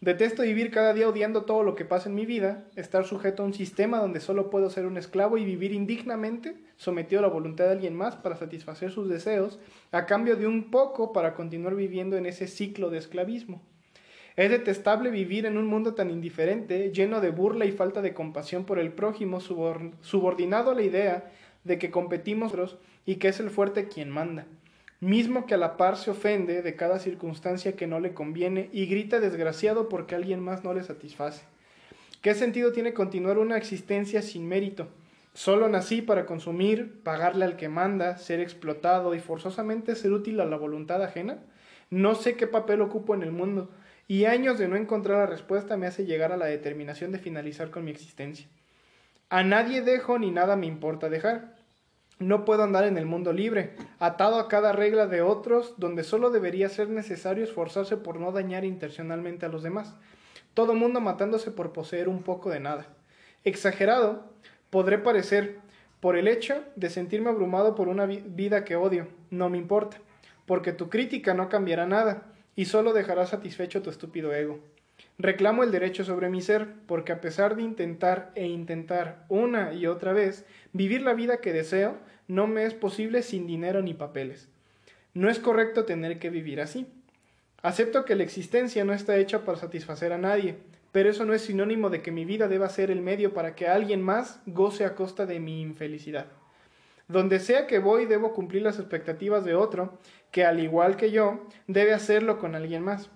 Detesto 0.00 0.42
vivir 0.42 0.70
cada 0.70 0.92
día 0.92 1.08
odiando 1.08 1.44
todo 1.44 1.62
lo 1.62 1.74
que 1.74 1.84
pasa 1.84 2.08
en 2.08 2.14
mi 2.14 2.26
vida, 2.26 2.64
estar 2.76 3.04
sujeto 3.04 3.42
a 3.42 3.46
un 3.46 3.54
sistema 3.54 3.98
donde 3.98 4.20
solo 4.20 4.50
puedo 4.50 4.68
ser 4.68 4.86
un 4.86 4.98
esclavo 4.98 5.38
y 5.38 5.44
vivir 5.44 5.72
indignamente, 5.72 6.56
sometido 6.76 7.20
a 7.20 7.22
la 7.22 7.28
voluntad 7.28 7.64
de 7.64 7.72
alguien 7.72 7.94
más 7.94 8.14
para 8.16 8.36
satisfacer 8.36 8.90
sus 8.90 9.08
deseos, 9.08 9.58
a 9.92 10.04
cambio 10.04 10.36
de 10.36 10.46
un 10.46 10.70
poco 10.70 11.12
para 11.12 11.34
continuar 11.34 11.74
viviendo 11.74 12.16
en 12.16 12.26
ese 12.26 12.48
ciclo 12.48 12.90
de 12.90 12.98
esclavismo. 12.98 13.62
Es 14.36 14.50
detestable 14.50 15.10
vivir 15.10 15.46
en 15.46 15.56
un 15.56 15.66
mundo 15.66 15.94
tan 15.94 16.10
indiferente, 16.10 16.90
lleno 16.90 17.20
de 17.20 17.30
burla 17.30 17.66
y 17.66 17.72
falta 17.72 18.02
de 18.02 18.14
compasión 18.14 18.64
por 18.64 18.80
el 18.80 18.92
prójimo, 18.92 19.40
subor- 19.40 19.92
subordinado 20.00 20.72
a 20.72 20.74
la 20.74 20.82
idea 20.82 21.30
de 21.62 21.78
que 21.78 21.92
competimos 21.92 22.52
y 23.06 23.16
que 23.16 23.28
es 23.28 23.38
el 23.38 23.50
fuerte 23.50 23.86
quien 23.86 24.10
manda, 24.10 24.46
mismo 25.00 25.46
que 25.46 25.54
a 25.54 25.58
la 25.58 25.76
par 25.76 25.96
se 25.96 26.10
ofende 26.10 26.62
de 26.62 26.74
cada 26.74 26.98
circunstancia 26.98 27.76
que 27.76 27.86
no 27.86 28.00
le 28.00 28.12
conviene 28.12 28.70
y 28.72 28.86
grita 28.86 29.20
desgraciado 29.20 29.88
porque 29.88 30.14
alguien 30.14 30.40
más 30.40 30.64
no 30.64 30.74
le 30.74 30.82
satisface. 30.82 31.44
¿Qué 32.20 32.34
sentido 32.34 32.72
tiene 32.72 32.92
continuar 32.92 33.38
una 33.38 33.56
existencia 33.56 34.20
sin 34.20 34.48
mérito? 34.48 34.88
Solo 35.32 35.68
nací 35.68 36.00
para 36.00 36.26
consumir, 36.26 37.00
pagarle 37.02 37.44
al 37.44 37.56
que 37.56 37.68
manda, 37.68 38.18
ser 38.18 38.40
explotado 38.40 39.14
y 39.14 39.20
forzosamente 39.20 39.94
ser 39.94 40.12
útil 40.12 40.40
a 40.40 40.44
la 40.44 40.56
voluntad 40.56 41.02
ajena. 41.02 41.38
No 41.90 42.14
sé 42.14 42.36
qué 42.36 42.46
papel 42.46 42.80
ocupo 42.80 43.14
en 43.14 43.22
el 43.22 43.32
mundo, 43.32 43.68
y 44.06 44.26
años 44.26 44.58
de 44.58 44.68
no 44.68 44.76
encontrar 44.76 45.18
la 45.18 45.26
respuesta 45.26 45.76
me 45.76 45.86
hace 45.86 46.04
llegar 46.04 46.32
a 46.32 46.36
la 46.36 46.46
determinación 46.46 47.12
de 47.12 47.18
finalizar 47.18 47.70
con 47.70 47.84
mi 47.84 47.90
existencia. 47.90 48.46
A 49.30 49.42
nadie 49.42 49.82
dejo 49.82 50.18
ni 50.18 50.30
nada 50.30 50.56
me 50.56 50.66
importa 50.66 51.08
dejar. 51.08 51.54
No 52.18 52.44
puedo 52.44 52.62
andar 52.62 52.84
en 52.84 52.96
el 52.96 53.06
mundo 53.06 53.32
libre, 53.32 53.74
atado 53.98 54.38
a 54.38 54.48
cada 54.48 54.72
regla 54.72 55.06
de 55.06 55.22
otros, 55.22 55.74
donde 55.78 56.04
solo 56.04 56.30
debería 56.30 56.68
ser 56.68 56.88
necesario 56.88 57.42
esforzarse 57.42 57.96
por 57.96 58.20
no 58.20 58.30
dañar 58.30 58.64
intencionalmente 58.64 59.46
a 59.46 59.48
los 59.48 59.62
demás. 59.62 59.94
Todo 60.52 60.74
mundo 60.74 61.00
matándose 61.00 61.50
por 61.50 61.72
poseer 61.72 62.08
un 62.08 62.22
poco 62.22 62.50
de 62.50 62.60
nada. 62.60 62.86
Exagerado, 63.42 64.30
podré 64.70 64.98
parecer, 64.98 65.58
por 65.98 66.16
el 66.16 66.28
hecho 66.28 66.62
de 66.76 66.90
sentirme 66.90 67.30
abrumado 67.30 67.74
por 67.74 67.88
una 67.88 68.06
vi- 68.06 68.22
vida 68.24 68.64
que 68.64 68.76
odio, 68.76 69.08
no 69.30 69.48
me 69.48 69.58
importa, 69.58 69.96
porque 70.46 70.72
tu 70.72 70.88
crítica 70.90 71.34
no 71.34 71.48
cambiará 71.48 71.86
nada 71.86 72.33
y 72.56 72.66
solo 72.66 72.92
dejará 72.92 73.26
satisfecho 73.26 73.82
tu 73.82 73.90
estúpido 73.90 74.34
ego. 74.34 74.60
Reclamo 75.18 75.62
el 75.62 75.70
derecho 75.70 76.04
sobre 76.04 76.28
mi 76.28 76.40
ser, 76.40 76.68
porque 76.86 77.12
a 77.12 77.20
pesar 77.20 77.56
de 77.56 77.62
intentar 77.62 78.32
e 78.34 78.46
intentar 78.46 79.24
una 79.28 79.72
y 79.72 79.86
otra 79.86 80.12
vez 80.12 80.44
vivir 80.72 81.02
la 81.02 81.14
vida 81.14 81.40
que 81.40 81.52
deseo, 81.52 81.96
no 82.26 82.46
me 82.46 82.64
es 82.64 82.74
posible 82.74 83.22
sin 83.22 83.46
dinero 83.46 83.82
ni 83.82 83.94
papeles. 83.94 84.48
No 85.12 85.30
es 85.30 85.38
correcto 85.38 85.84
tener 85.84 86.18
que 86.18 86.30
vivir 86.30 86.60
así. 86.60 86.86
Acepto 87.62 88.04
que 88.04 88.14
la 88.14 88.24
existencia 88.24 88.84
no 88.84 88.92
está 88.92 89.16
hecha 89.16 89.44
para 89.44 89.58
satisfacer 89.58 90.12
a 90.12 90.18
nadie, 90.18 90.56
pero 90.92 91.10
eso 91.10 91.24
no 91.24 91.34
es 91.34 91.42
sinónimo 91.42 91.90
de 91.90 92.02
que 92.02 92.12
mi 92.12 92.24
vida 92.24 92.48
deba 92.48 92.68
ser 92.68 92.90
el 92.90 93.00
medio 93.00 93.34
para 93.34 93.54
que 93.54 93.68
alguien 93.68 94.02
más 94.02 94.40
goce 94.46 94.84
a 94.84 94.94
costa 94.94 95.26
de 95.26 95.40
mi 95.40 95.60
infelicidad. 95.60 96.26
Donde 97.08 97.38
sea 97.38 97.66
que 97.66 97.78
voy 97.78 98.06
debo 98.06 98.32
cumplir 98.32 98.62
las 98.62 98.78
expectativas 98.78 99.44
de 99.44 99.54
otro, 99.54 99.98
que 100.30 100.44
al 100.44 100.60
igual 100.60 100.96
que 100.96 101.10
yo, 101.10 101.46
debe 101.66 101.92
hacerlo 101.92 102.38
con 102.38 102.54
alguien 102.54 102.82
más. 102.82 103.10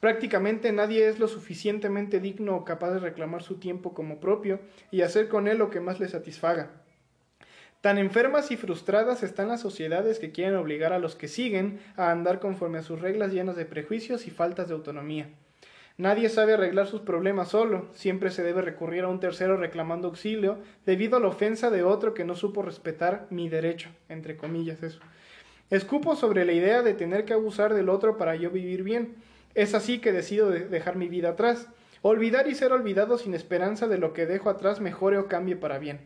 Prácticamente 0.00 0.72
nadie 0.72 1.08
es 1.08 1.18
lo 1.18 1.28
suficientemente 1.28 2.20
digno 2.20 2.56
o 2.56 2.64
capaz 2.64 2.90
de 2.92 2.98
reclamar 2.98 3.42
su 3.42 3.58
tiempo 3.58 3.94
como 3.94 4.20
propio 4.20 4.60
y 4.90 5.02
hacer 5.02 5.28
con 5.28 5.48
él 5.48 5.58
lo 5.58 5.70
que 5.70 5.80
más 5.80 6.00
le 6.00 6.08
satisfaga. 6.08 6.70
Tan 7.80 7.98
enfermas 7.98 8.50
y 8.50 8.56
frustradas 8.56 9.22
están 9.22 9.48
las 9.48 9.60
sociedades 9.60 10.18
que 10.18 10.32
quieren 10.32 10.56
obligar 10.56 10.94
a 10.94 10.98
los 10.98 11.16
que 11.16 11.28
siguen 11.28 11.80
a 11.96 12.10
andar 12.10 12.40
conforme 12.40 12.78
a 12.78 12.82
sus 12.82 13.00
reglas 13.00 13.32
llenas 13.32 13.56
de 13.56 13.66
prejuicios 13.66 14.26
y 14.26 14.30
faltas 14.30 14.68
de 14.68 14.74
autonomía. 14.74 15.28
Nadie 15.96 16.28
sabe 16.28 16.54
arreglar 16.54 16.88
sus 16.88 17.02
problemas 17.02 17.50
solo, 17.50 17.86
siempre 17.92 18.30
se 18.30 18.42
debe 18.42 18.62
recurrir 18.62 19.04
a 19.04 19.08
un 19.08 19.20
tercero 19.20 19.56
reclamando 19.56 20.08
auxilio 20.08 20.58
debido 20.84 21.16
a 21.16 21.20
la 21.20 21.28
ofensa 21.28 21.70
de 21.70 21.84
otro 21.84 22.14
que 22.14 22.24
no 22.24 22.34
supo 22.34 22.62
respetar 22.62 23.28
mi 23.30 23.48
derecho, 23.48 23.90
entre 24.08 24.36
comillas 24.36 24.82
eso. 24.82 24.98
Escupo 25.70 26.16
sobre 26.16 26.44
la 26.44 26.52
idea 26.52 26.82
de 26.82 26.94
tener 26.94 27.24
que 27.24 27.32
abusar 27.32 27.74
del 27.74 27.88
otro 27.88 28.16
para 28.18 28.34
yo 28.34 28.50
vivir 28.50 28.82
bien. 28.82 29.14
Es 29.54 29.72
así 29.74 30.00
que 30.00 30.10
decido 30.12 30.50
de- 30.50 30.66
dejar 30.66 30.96
mi 30.96 31.08
vida 31.08 31.30
atrás. 31.30 31.68
Olvidar 32.02 32.48
y 32.48 32.54
ser 32.56 32.72
olvidado 32.72 33.16
sin 33.16 33.32
esperanza 33.32 33.86
de 33.86 33.98
lo 33.98 34.12
que 34.12 34.26
dejo 34.26 34.50
atrás 34.50 34.80
mejore 34.80 35.16
o 35.16 35.26
cambie 35.28 35.56
para 35.56 35.78
bien. 35.78 36.00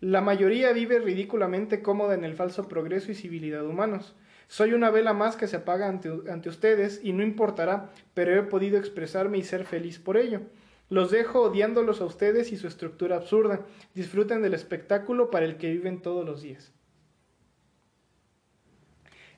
La 0.00 0.20
mayoría 0.20 0.72
vive 0.72 1.00
ridículamente 1.00 1.82
cómoda 1.82 2.14
en 2.14 2.24
el 2.24 2.34
falso 2.34 2.68
progreso 2.68 3.10
y 3.10 3.14
civilidad 3.14 3.66
humanos. 3.66 4.14
Soy 4.48 4.72
una 4.72 4.90
vela 4.90 5.12
más 5.12 5.36
que 5.36 5.48
se 5.48 5.56
apaga 5.56 5.88
ante, 5.88 6.10
ante 6.30 6.48
ustedes 6.48 7.00
y 7.02 7.12
no 7.12 7.22
importará, 7.22 7.90
pero 8.14 8.38
he 8.38 8.42
podido 8.42 8.78
expresarme 8.78 9.38
y 9.38 9.44
ser 9.44 9.64
feliz 9.64 9.98
por 9.98 10.16
ello. 10.16 10.42
Los 10.90 11.10
dejo 11.10 11.40
odiándolos 11.42 12.00
a 12.00 12.04
ustedes 12.04 12.52
y 12.52 12.56
su 12.56 12.68
estructura 12.68 13.16
absurda. 13.16 13.66
Disfruten 13.94 14.42
del 14.42 14.54
espectáculo 14.54 15.30
para 15.30 15.46
el 15.46 15.56
que 15.56 15.70
viven 15.70 16.02
todos 16.02 16.24
los 16.24 16.42
días. 16.42 16.72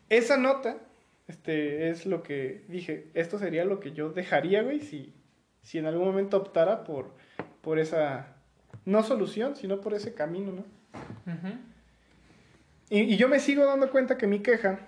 Esa 0.09 0.37
nota, 0.37 0.79
este, 1.29 1.91
es 1.91 2.07
lo 2.07 2.23
que 2.23 2.65
dije, 2.69 3.11
esto 3.15 3.39
sería 3.39 3.65
lo 3.65 3.81
que 3.81 3.93
yo 3.93 4.11
dejaría, 4.11 4.63
güey, 4.63 4.81
si, 4.81 5.15
si 5.63 5.79
en 5.79 5.87
algún 5.87 6.07
momento 6.07 6.37
optara 6.37 6.85
por, 6.85 7.15
por 7.61 7.79
esa, 7.79 8.37
no 8.85 9.03
solución, 9.03 9.57
sino 9.57 9.81
por 9.81 9.95
ese 9.95 10.15
camino, 10.15 10.53
¿no? 10.53 10.65
Y, 12.89 13.01
y 13.01 13.17
yo 13.17 13.29
me 13.29 13.41
sigo 13.41 13.65
dando 13.65 13.91
cuenta 13.91 14.17
que 14.17 14.29
mi 14.29 14.41
queja 14.41 14.79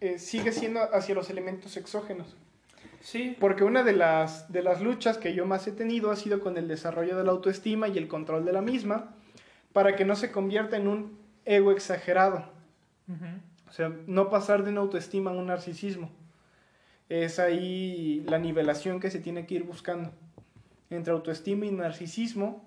eh, 0.00 0.18
sigue 0.18 0.52
siendo 0.52 0.80
hacia 0.94 1.14
los 1.14 1.30
elementos 1.30 1.76
exógenos. 1.76 2.36
Sí. 3.00 3.36
Porque 3.38 3.64
una 3.64 3.82
de 3.82 3.92
las, 3.92 4.50
de 4.52 4.62
las 4.62 4.80
luchas 4.80 5.18
que 5.18 5.34
yo 5.34 5.46
más 5.46 5.66
he 5.66 5.72
tenido 5.72 6.10
ha 6.10 6.16
sido 6.16 6.40
con 6.40 6.56
el 6.56 6.68
desarrollo 6.68 7.16
de 7.16 7.24
la 7.24 7.30
autoestima 7.30 7.88
y 7.88 7.98
el 7.98 8.08
control 8.08 8.44
de 8.44 8.52
la 8.52 8.62
misma, 8.62 9.14
para 9.72 9.94
que 9.94 10.04
no 10.04 10.16
se 10.16 10.32
convierta 10.32 10.76
en 10.76 10.88
un 10.88 11.18
ego 11.44 11.70
exagerado. 11.70 12.50
Ujú. 13.08 13.26
O 13.68 13.72
sea, 13.72 13.92
no 14.06 14.30
pasar 14.30 14.64
de 14.64 14.70
una 14.70 14.80
autoestima 14.80 15.30
a 15.30 15.34
un 15.34 15.46
narcisismo. 15.46 16.10
Es 17.08 17.38
ahí 17.38 18.24
la 18.26 18.38
nivelación 18.38 19.00
que 19.00 19.10
se 19.10 19.20
tiene 19.20 19.46
que 19.46 19.54
ir 19.54 19.62
buscando. 19.62 20.12
Entre 20.90 21.12
autoestima 21.12 21.66
y 21.66 21.70
narcisismo, 21.70 22.64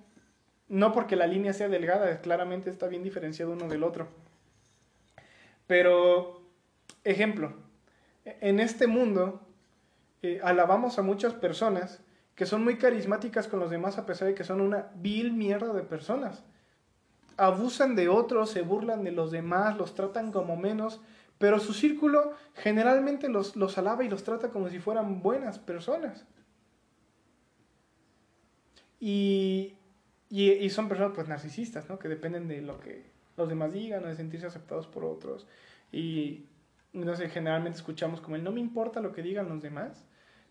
no 0.68 0.94
porque 0.94 1.16
la 1.16 1.28
línea 1.28 1.52
sea 1.54 1.68
delgada, 1.68 2.22
claramente 2.22 2.70
está 2.70 2.88
bien 2.88 3.04
diferenciado 3.04 3.52
uno 3.52 3.68
del 3.68 3.84
otro. 3.84 4.08
Pero, 5.68 6.39
ejemplo, 7.10 7.54
en 8.26 8.60
este 8.60 8.88
mundo 8.88 9.48
eh, 10.22 10.40
alabamos 10.44 11.00
a 11.00 11.02
muchas 11.02 11.34
personas 11.34 12.02
que 12.36 12.46
son 12.46 12.64
muy 12.64 12.78
carismáticas 12.78 13.48
con 13.48 13.60
los 13.60 13.70
demás 13.70 13.98
a 13.98 14.06
pesar 14.06 14.28
de 14.28 14.36
que 14.36 14.44
son 14.44 14.62
una 14.62 14.92
vil 14.96 15.34
mierda 15.34 15.74
de 15.74 15.84
personas 15.84 16.44
abusan 17.40 17.96
de 17.96 18.10
otros, 18.10 18.52
se 18.52 18.62
burlan 18.62 19.04
de 19.04 19.12
los 19.12 19.32
demás, 19.32 19.78
los 19.78 19.96
tratan 19.96 20.32
como 20.32 20.58
menos, 20.58 21.02
pero 21.38 21.60
su 21.60 21.74
círculo 21.74 22.34
generalmente 22.54 23.30
los, 23.30 23.56
los 23.56 23.78
alaba 23.78 24.04
y 24.04 24.10
los 24.10 24.24
trata 24.24 24.50
como 24.50 24.70
si 24.70 24.80
fueran 24.80 25.22
buenas 25.22 25.58
personas. 25.58 26.26
Y, 29.00 29.78
y, 30.30 30.70
son 30.70 30.90
personas 30.90 31.14
pues 31.16 31.30
narcisistas, 31.30 31.90
¿no? 31.90 31.98
Que 31.98 32.10
dependen 32.10 32.50
de 32.50 32.62
lo 32.62 32.82
que 32.82 33.10
los 33.38 33.48
demás 33.48 33.72
digan 33.72 34.04
o 34.04 34.08
de 34.08 34.16
sentirse 34.18 34.48
aceptados 34.48 34.88
por 34.88 35.06
otros. 35.06 35.48
Y 35.94 36.48
no 36.94 37.16
sé, 37.16 37.30
generalmente 37.30 37.78
escuchamos 37.78 38.22
como 38.22 38.36
el 38.36 38.44
no 38.44 38.52
me 38.52 38.60
importa 38.60 39.02
lo 39.02 39.12
que 39.12 39.22
digan 39.22 39.50
los 39.50 39.62
demás, 39.62 40.06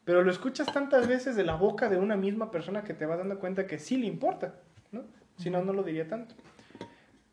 pero 0.04 0.22
lo 0.22 0.30
escuchas 0.30 0.72
tantas 0.72 1.06
veces 1.06 1.36
de 1.36 1.44
la 1.44 1.56
boca 1.56 1.88
de 1.88 1.98
una 1.98 2.16
misma 2.16 2.50
persona 2.50 2.84
que 2.84 2.94
te 2.94 3.06
vas 3.06 3.18
dando 3.18 3.38
cuenta 3.38 3.66
que 3.66 3.78
sí 3.78 3.96
le 3.96 4.06
importa, 4.06 4.54
¿no? 4.90 5.04
Si 5.36 5.50
no, 5.50 5.62
no 5.62 5.72
lo 5.72 5.82
diría 5.82 6.08
tanto. 6.08 6.34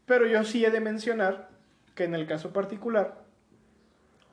Pero 0.05 0.27
yo 0.27 0.43
sí 0.43 0.65
he 0.65 0.71
de 0.71 0.81
mencionar 0.81 1.49
que 1.95 2.03
en 2.03 2.13
el 2.13 2.27
caso 2.27 2.51
particular, 2.51 3.23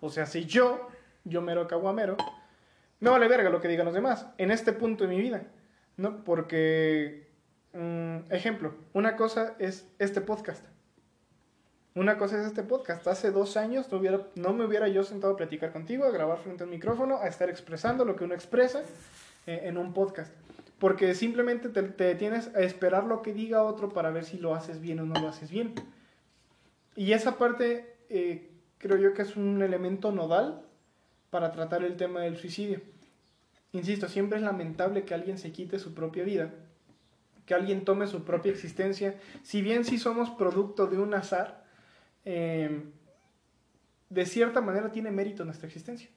o 0.01 0.11
sea, 0.11 0.27
si 0.27 0.45
yo, 0.45 0.89
yo 1.25 1.41
mero 1.41 1.69
caguamero, 1.69 2.17
me 3.01 3.11
vale 3.11 3.29
verga 3.29 3.51
lo 3.51 3.61
que 3.61 3.69
digan 3.69 3.87
los 3.87 3.95
demás 3.95 4.27
en 4.39 4.51
este 4.51 4.73
punto 4.73 5.05
de 5.05 5.11
mi 5.11 5.21
vida, 5.21 5.45
¿no? 5.97 6.25
Porque, 6.25 7.29
mm, 7.73 8.33
ejemplo, 8.33 8.75
una 8.93 9.17
cosa 9.17 9.55
es 9.59 9.89
este 9.99 10.21
podcast. 10.21 10.72
Una 11.95 12.17
cosa 12.17 12.41
es 12.41 12.47
este 12.47 12.63
podcast. 12.63 13.07
Hace 13.07 13.31
dos 13.31 13.59
años 13.59 13.93
no, 13.93 13.99
hubiera, 13.99 14.27
no 14.35 14.55
me 14.55 14.65
hubiera 14.65 14.89
yo 14.89 15.05
sentado 15.05 15.35
a 15.35 15.37
platicar 15.37 15.73
contigo, 15.73 16.05
a 16.05 16.11
grabar 16.11 16.39
frente 16.39 16.65
al 16.65 16.71
micrófono, 16.71 17.19
a 17.19 17.29
estar 17.29 17.51
expresando 17.51 18.07
lo 18.07 18.17
que 18.17 18.25
uno 18.25 18.35
expresa 18.35 18.83
eh, 19.47 19.63
en 19.65 19.77
un 19.77 19.93
podcast. 19.93 20.33
Porque 20.79 21.15
simplemente 21.15 21.69
te, 21.69 21.83
te 21.83 22.05
detienes 22.05 22.51
a 22.57 22.61
esperar 22.61 23.05
lo 23.05 23.21
que 23.21 23.35
diga 23.35 23.63
otro 23.63 23.91
para 23.91 24.11
ver 24.11 24.25
si 24.25 24.39
lo 24.39 24.55
haces 24.55 24.81
bien 24.81 25.01
o 25.01 25.05
no 25.05 25.21
lo 25.21 25.29
haces 25.29 25.51
bien. 25.51 25.75
Y 26.97 27.13
esa 27.13 27.37
parte 27.37 27.95
eh, 28.09 28.51
creo 28.79 28.97
yo 28.97 29.13
que 29.13 29.23
es 29.23 29.37
un 29.37 29.63
elemento 29.63 30.13
nodal 30.13 30.63
para 31.29 31.53
tratar 31.53 31.85
el 31.85 31.97
tema 31.97 32.21
del 32.23 32.39
suicidio. 32.39 32.81
Insisto, 33.73 34.09
siempre 34.09 34.39
es 34.39 34.45
lamentable 34.45 35.05
que 35.05 35.15
alguien 35.15 35.37
se 35.37 35.53
quite 35.53 35.79
su 35.79 35.95
propia 35.95 36.25
vida, 36.25 36.51
que 37.45 37.55
alguien 37.55 37.85
tome 37.85 38.07
su 38.07 38.25
propia 38.25 38.53
existencia, 38.53 39.15
si 39.43 39.63
bien 39.63 39.85
sí 39.85 39.99
somos 39.99 40.31
producto 40.31 40.87
de 40.87 40.99
un 40.99 41.15
azar, 41.15 41.62
eh, 42.25 42.85
de 44.11 44.27
cierta 44.27 44.61
manera 44.61 44.93
tiene 44.93 45.11
mérito 45.11 45.45
nuestra 45.45 45.67
existencia. 45.67 46.09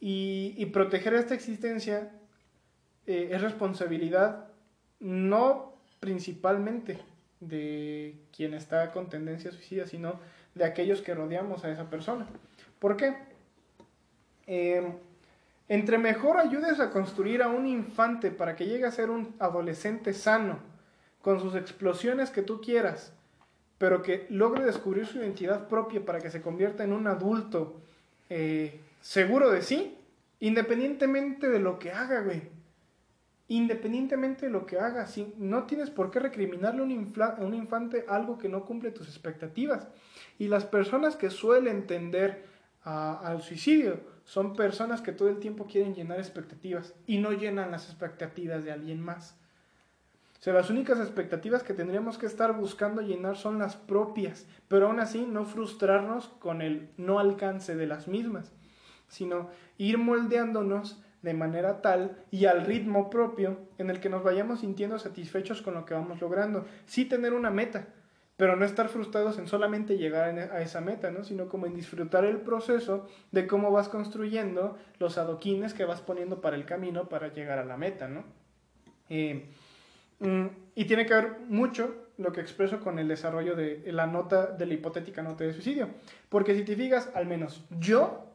Y, 0.00 0.66
proteger 0.66 1.14
esta 1.14 1.34
existencia 1.34 2.12
eh, 3.06 3.30
es 3.32 3.40
responsabilidad 3.40 4.48
no 5.00 5.72
principalmente 6.00 6.98
de 7.40 8.16
quien 8.36 8.52
está 8.52 8.92
con 8.92 9.08
tendencia 9.08 9.50
suicida, 9.50 9.86
sino 9.86 10.20
de 10.54 10.64
aquellos 10.64 11.00
que 11.00 11.14
rodeamos 11.14 11.64
a 11.64 11.70
esa 11.70 11.88
persona. 11.88 12.26
¿Por 12.78 12.98
qué? 12.98 13.14
Eh, 14.46 14.92
entre 15.68 15.96
mejor 15.96 16.36
ayudes 16.36 16.80
a 16.80 16.90
construir 16.90 17.42
a 17.42 17.48
un 17.48 17.66
infante 17.66 18.30
para 18.30 18.56
que 18.56 18.66
llegue 18.66 18.84
a 18.84 18.90
ser 18.90 19.08
un 19.08 19.34
adolescente 19.38 20.12
sano, 20.12 20.58
con 21.22 21.40
sus 21.40 21.54
explosiones 21.54 22.30
que 22.30 22.42
tú 22.42 22.60
quieras, 22.60 23.14
pero 23.78 24.02
que 24.02 24.26
logre 24.30 24.64
descubrir 24.64 25.06
su 25.06 25.18
identidad 25.18 25.68
propia 25.68 26.04
para 26.04 26.20
que 26.20 26.30
se 26.30 26.40
convierta 26.42 26.84
en 26.84 26.92
un 26.92 27.06
adulto 27.06 27.80
eh, 28.30 28.80
seguro 29.00 29.50
de 29.50 29.62
sí, 29.62 29.96
independientemente 30.40 31.48
de 31.48 31.58
lo 31.58 31.78
que 31.78 31.92
haga, 31.92 32.20
güey. 32.22 32.42
Independientemente 33.48 34.46
de 34.46 34.52
lo 34.52 34.64
que 34.64 34.78
haga, 34.78 35.06
si 35.06 35.34
no 35.36 35.64
tienes 35.64 35.90
por 35.90 36.10
qué 36.10 36.18
recriminarle 36.18 36.80
a 36.80 36.84
un, 36.84 37.12
a 37.20 37.44
un 37.44 37.54
infante 37.54 38.06
algo 38.08 38.38
que 38.38 38.48
no 38.48 38.64
cumple 38.64 38.90
tus 38.90 39.06
expectativas. 39.08 39.86
Y 40.38 40.48
las 40.48 40.64
personas 40.64 41.14
que 41.16 41.28
suelen 41.28 41.86
tender 41.86 42.42
a- 42.84 43.18
al 43.18 43.42
suicidio 43.42 44.00
son 44.24 44.56
personas 44.56 45.02
que 45.02 45.12
todo 45.12 45.28
el 45.28 45.40
tiempo 45.40 45.66
quieren 45.66 45.94
llenar 45.94 46.18
expectativas 46.18 46.94
y 47.06 47.18
no 47.18 47.32
llenan 47.32 47.70
las 47.70 47.84
expectativas 47.90 48.64
de 48.64 48.72
alguien 48.72 49.00
más. 49.02 49.36
Sea, 50.44 50.52
las 50.52 50.68
únicas 50.68 51.00
expectativas 51.00 51.62
que 51.62 51.72
tendríamos 51.72 52.18
que 52.18 52.26
estar 52.26 52.52
buscando 52.52 53.00
llenar 53.00 53.38
son 53.38 53.58
las 53.58 53.76
propias, 53.76 54.46
pero 54.68 54.88
aún 54.88 55.00
así 55.00 55.24
no 55.26 55.46
frustrarnos 55.46 56.28
con 56.38 56.60
el 56.60 56.90
no 56.98 57.18
alcance 57.18 57.76
de 57.76 57.86
las 57.86 58.08
mismas, 58.08 58.52
sino 59.08 59.48
ir 59.78 59.96
moldeándonos 59.96 61.02
de 61.22 61.32
manera 61.32 61.80
tal 61.80 62.18
y 62.30 62.44
al 62.44 62.66
ritmo 62.66 63.08
propio 63.08 63.56
en 63.78 63.88
el 63.88 64.00
que 64.00 64.10
nos 64.10 64.22
vayamos 64.22 64.60
sintiendo 64.60 64.98
satisfechos 64.98 65.62
con 65.62 65.72
lo 65.72 65.86
que 65.86 65.94
vamos 65.94 66.20
logrando. 66.20 66.66
Sí 66.84 67.06
tener 67.06 67.32
una 67.32 67.50
meta, 67.50 67.86
pero 68.36 68.54
no 68.54 68.66
estar 68.66 68.90
frustrados 68.90 69.38
en 69.38 69.48
solamente 69.48 69.96
llegar 69.96 70.28
en- 70.28 70.40
a 70.40 70.60
esa 70.60 70.82
meta, 70.82 71.10
¿no? 71.10 71.24
sino 71.24 71.48
como 71.48 71.64
en 71.64 71.74
disfrutar 71.74 72.26
el 72.26 72.36
proceso 72.36 73.08
de 73.32 73.46
cómo 73.46 73.70
vas 73.70 73.88
construyendo 73.88 74.76
los 74.98 75.16
adoquines 75.16 75.72
que 75.72 75.86
vas 75.86 76.02
poniendo 76.02 76.42
para 76.42 76.56
el 76.56 76.66
camino 76.66 77.08
para 77.08 77.32
llegar 77.32 77.58
a 77.58 77.64
la 77.64 77.78
meta. 77.78 78.08
¿no? 78.08 78.24
Eh, 79.08 79.46
y 80.74 80.84
tiene 80.86 81.06
que 81.06 81.14
ver 81.14 81.36
mucho 81.48 81.94
lo 82.16 82.32
que 82.32 82.40
expreso 82.40 82.80
con 82.80 82.98
el 82.98 83.08
desarrollo 83.08 83.56
de 83.56 83.82
la 83.92 84.06
nota, 84.06 84.46
de 84.46 84.66
la 84.66 84.74
hipotética 84.74 85.22
nota 85.22 85.44
de 85.44 85.52
suicidio. 85.52 85.88
Porque 86.28 86.54
si 86.54 86.64
te 86.64 86.76
fijas, 86.76 87.10
al 87.14 87.26
menos 87.26 87.64
yo, 87.78 88.26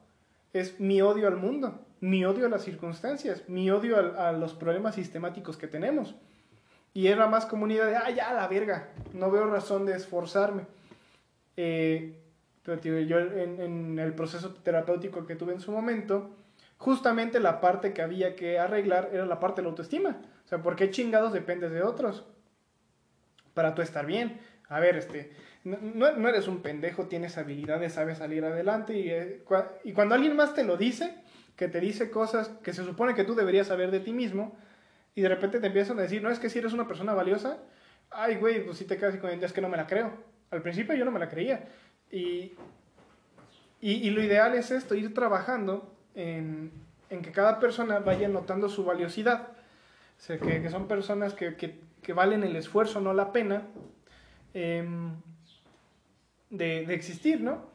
es 0.53 0.79
mi 0.79 1.01
odio 1.01 1.27
al 1.27 1.37
mundo, 1.37 1.79
mi 2.01 2.25
odio 2.25 2.45
a 2.45 2.49
las 2.49 2.63
circunstancias, 2.63 3.43
mi 3.47 3.69
odio 3.71 3.97
a, 4.19 4.31
los 4.31 4.53
problemas 4.53 4.95
sistemáticos 4.95 5.57
que 5.57 5.67
tenemos. 5.67 6.15
Y 6.93 7.07
era 7.07 7.27
más 7.27 7.45
comunidad 7.45 7.87
de, 7.87 7.95
ah, 7.95 8.09
ya, 8.09 8.33
la 8.33 8.47
verga, 8.47 8.89
no 9.13 9.31
veo 9.31 9.45
razón 9.49 9.85
de 9.85 9.95
esforzarme. 9.95 10.63
Eh, 11.55 12.15
pero 12.63 12.99
yo 12.99 13.19
en 13.19 13.97
el 13.99 14.13
proceso 14.13 14.53
terapéutico 14.53 15.25
que 15.25 15.35
tuve 15.35 15.53
en 15.53 15.61
su 15.61 15.71
momento, 15.71 16.31
justamente 16.77 17.39
la 17.39 17.61
parte 17.61 17.93
que 17.93 18.01
había 18.01 18.35
que 18.35 18.59
arreglar 18.59 19.09
era 19.13 19.25
la 19.25 19.39
parte 19.39 19.61
de 19.61 19.63
la 19.63 19.69
autoestima. 19.69 20.17
O 20.49 20.55
sea, 20.55 20.63
¿por 20.63 20.75
qué 20.75 20.89
chingados 20.89 21.31
dependes 21.31 21.69
de 21.69 21.83
otros? 21.83 22.25
Para 23.53 23.75
tú 23.75 23.83
estar 23.83 24.07
bien. 24.07 24.39
A 24.67 24.79
ver, 24.79 24.97
este, 24.97 25.31
no, 25.63 26.27
eres 26.27 26.47
un 26.47 26.63
pendejo, 26.63 27.05
tienes 27.05 27.37
habilidades, 27.37 27.93
sabes 27.93 28.17
salir 28.17 28.43
adelante 28.43 28.97
y, 28.97 29.11
eh, 29.11 29.43
y 29.83 29.93
cuando 29.93 30.15
alguien 30.15 30.35
más 30.35 30.55
te 30.55 30.63
lo 30.63 30.75
dice, 30.75 31.13
que 31.55 31.67
te 31.67 31.79
dice 31.79 32.09
cosas 32.09 32.47
que 32.63 32.73
se 32.73 32.83
supone 32.83 33.13
que 33.13 33.25
tú 33.25 33.35
deberías 33.35 33.67
saber 33.67 33.91
de 33.91 33.99
ti 33.99 34.11
mismo, 34.11 34.57
y 35.13 35.21
de 35.21 35.29
repente 35.29 35.59
te 35.59 35.67
empiezan 35.67 35.99
a 35.99 36.01
decir, 36.01 36.23
no, 36.23 36.31
es 36.31 36.39
que 36.39 36.49
si 36.49 36.57
eres 36.57 36.73
una 36.73 36.87
persona 36.87 37.13
valiosa, 37.13 37.59
ay, 38.09 38.37
güey, 38.37 38.65
pues 38.65 38.79
si 38.79 38.85
te 38.85 38.97
quedas 38.97 39.17
con 39.17 39.29
es 39.29 39.53
que 39.53 39.61
no 39.61 39.69
me 39.69 39.77
la 39.77 39.85
creo. 39.85 40.11
Al 40.49 40.63
principio 40.63 40.95
yo 40.95 41.05
no 41.05 41.11
me 41.11 41.19
la 41.19 41.29
creía. 41.29 41.67
Y, 42.09 42.53
y, 43.81 43.91
y 43.91 44.09
lo 44.09 44.23
ideal 44.23 44.55
es 44.55 44.71
esto, 44.71 44.95
ir 44.95 45.13
trabajando 45.13 45.95
en, 46.15 46.71
en 47.11 47.21
que 47.21 47.31
cada 47.31 47.59
persona 47.59 47.99
vaya 47.99 48.27
notando 48.29 48.67
su 48.67 48.83
valiosidad. 48.83 49.58
O 50.19 50.21
sea, 50.21 50.37
que, 50.37 50.61
que 50.61 50.69
son 50.69 50.87
personas 50.87 51.33
que, 51.33 51.55
que, 51.55 51.79
que 52.01 52.11
valen 52.13 52.43
el 52.43 52.55
esfuerzo, 52.57 52.99
no 52.99 53.13
la 53.13 53.31
pena, 53.31 53.63
em, 54.53 55.13
de, 56.49 56.85
de 56.85 56.93
existir, 56.93 57.39
¿no? 57.41 57.69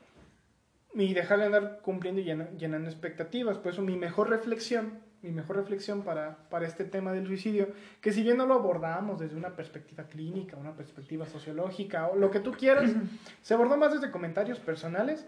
Y 0.94 1.14
dejar 1.14 1.38
de 1.38 1.46
andar 1.46 1.80
cumpliendo 1.82 2.20
y 2.20 2.24
llena- 2.24 2.50
llenando 2.56 2.88
expectativas. 2.88 3.56
Por 3.58 3.72
eso 3.72 3.82
mi 3.82 3.96
mejor 3.96 4.28
reflexión, 4.28 5.00
mi 5.22 5.30
mejor 5.32 5.56
reflexión 5.56 6.02
para, 6.02 6.36
para 6.50 6.66
este 6.66 6.84
tema 6.84 7.12
del 7.12 7.26
suicidio, 7.26 7.68
que 8.02 8.12
si 8.12 8.22
bien 8.22 8.36
no 8.36 8.46
lo 8.46 8.54
abordamos 8.54 9.18
desde 9.18 9.36
una 9.36 9.56
perspectiva 9.56 10.04
clínica, 10.04 10.56
una 10.58 10.72
perspectiva 10.76 11.26
sociológica 11.26 12.08
o 12.08 12.16
lo 12.16 12.30
que 12.30 12.40
tú 12.40 12.52
quieras, 12.52 12.90
se 13.42 13.54
abordó 13.54 13.76
más 13.78 13.92
desde 13.94 14.10
comentarios 14.10 14.60
personales. 14.60 15.26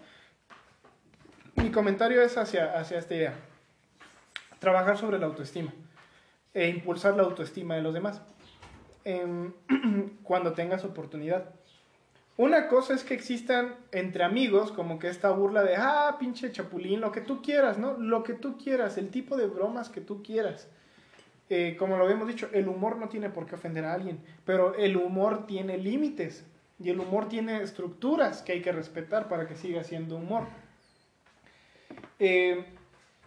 Mi 1.56 1.70
comentario 1.70 2.20
es 2.22 2.36
hacia, 2.36 2.78
hacia 2.78 2.98
esta 2.98 3.14
idea. 3.14 3.34
Trabajar 4.58 4.98
sobre 4.98 5.18
la 5.18 5.26
autoestima 5.26 5.72
e 6.56 6.70
impulsar 6.70 7.14
la 7.14 7.22
autoestima 7.22 7.74
de 7.74 7.82
los 7.82 7.92
demás 7.92 8.22
em, 9.04 9.52
cuando 10.22 10.54
tengas 10.54 10.84
oportunidad. 10.84 11.50
Una 12.38 12.68
cosa 12.68 12.94
es 12.94 13.04
que 13.04 13.12
existan 13.12 13.74
entre 13.92 14.24
amigos 14.24 14.72
como 14.72 14.98
que 14.98 15.08
esta 15.08 15.30
burla 15.30 15.62
de, 15.62 15.76
ah, 15.76 16.16
pinche 16.18 16.50
chapulín, 16.50 17.02
lo 17.02 17.12
que 17.12 17.20
tú 17.20 17.42
quieras, 17.42 17.76
¿no? 17.76 17.98
Lo 17.98 18.22
que 18.22 18.32
tú 18.32 18.56
quieras, 18.56 18.96
el 18.96 19.10
tipo 19.10 19.36
de 19.36 19.46
bromas 19.46 19.90
que 19.90 20.00
tú 20.00 20.22
quieras. 20.22 20.68
Eh, 21.50 21.76
como 21.78 21.98
lo 21.98 22.04
habíamos 22.04 22.26
dicho, 22.26 22.48
el 22.52 22.68
humor 22.68 22.96
no 22.96 23.10
tiene 23.10 23.28
por 23.28 23.44
qué 23.46 23.54
ofender 23.54 23.84
a 23.84 23.92
alguien, 23.92 24.18
pero 24.46 24.74
el 24.76 24.96
humor 24.96 25.46
tiene 25.46 25.76
límites 25.76 26.46
y 26.78 26.88
el 26.88 27.00
humor 27.00 27.28
tiene 27.28 27.62
estructuras 27.62 28.40
que 28.40 28.52
hay 28.52 28.62
que 28.62 28.72
respetar 28.72 29.28
para 29.28 29.46
que 29.46 29.56
siga 29.56 29.84
siendo 29.84 30.16
humor. 30.16 30.44
Eh, 32.18 32.64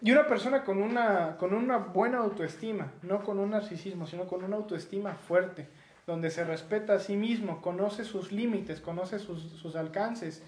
y 0.01 0.11
una 0.11 0.27
persona 0.27 0.63
con 0.63 0.81
una, 0.81 1.35
con 1.37 1.53
una 1.53 1.77
buena 1.77 2.19
autoestima, 2.19 2.93
no 3.01 3.23
con 3.23 3.37
un 3.39 3.49
narcisismo, 3.49 4.07
sino 4.07 4.27
con 4.27 4.43
una 4.43 4.55
autoestima 4.55 5.15
fuerte, 5.15 5.67
donde 6.07 6.31
se 6.31 6.45
respeta 6.45 6.93
a 6.93 6.99
sí 6.99 7.17
mismo, 7.17 7.61
conoce 7.61 8.05
sus 8.05 8.31
límites, 8.31 8.79
conoce 8.79 9.19
sus, 9.19 9.43
sus 9.43 9.75
alcances 9.75 10.41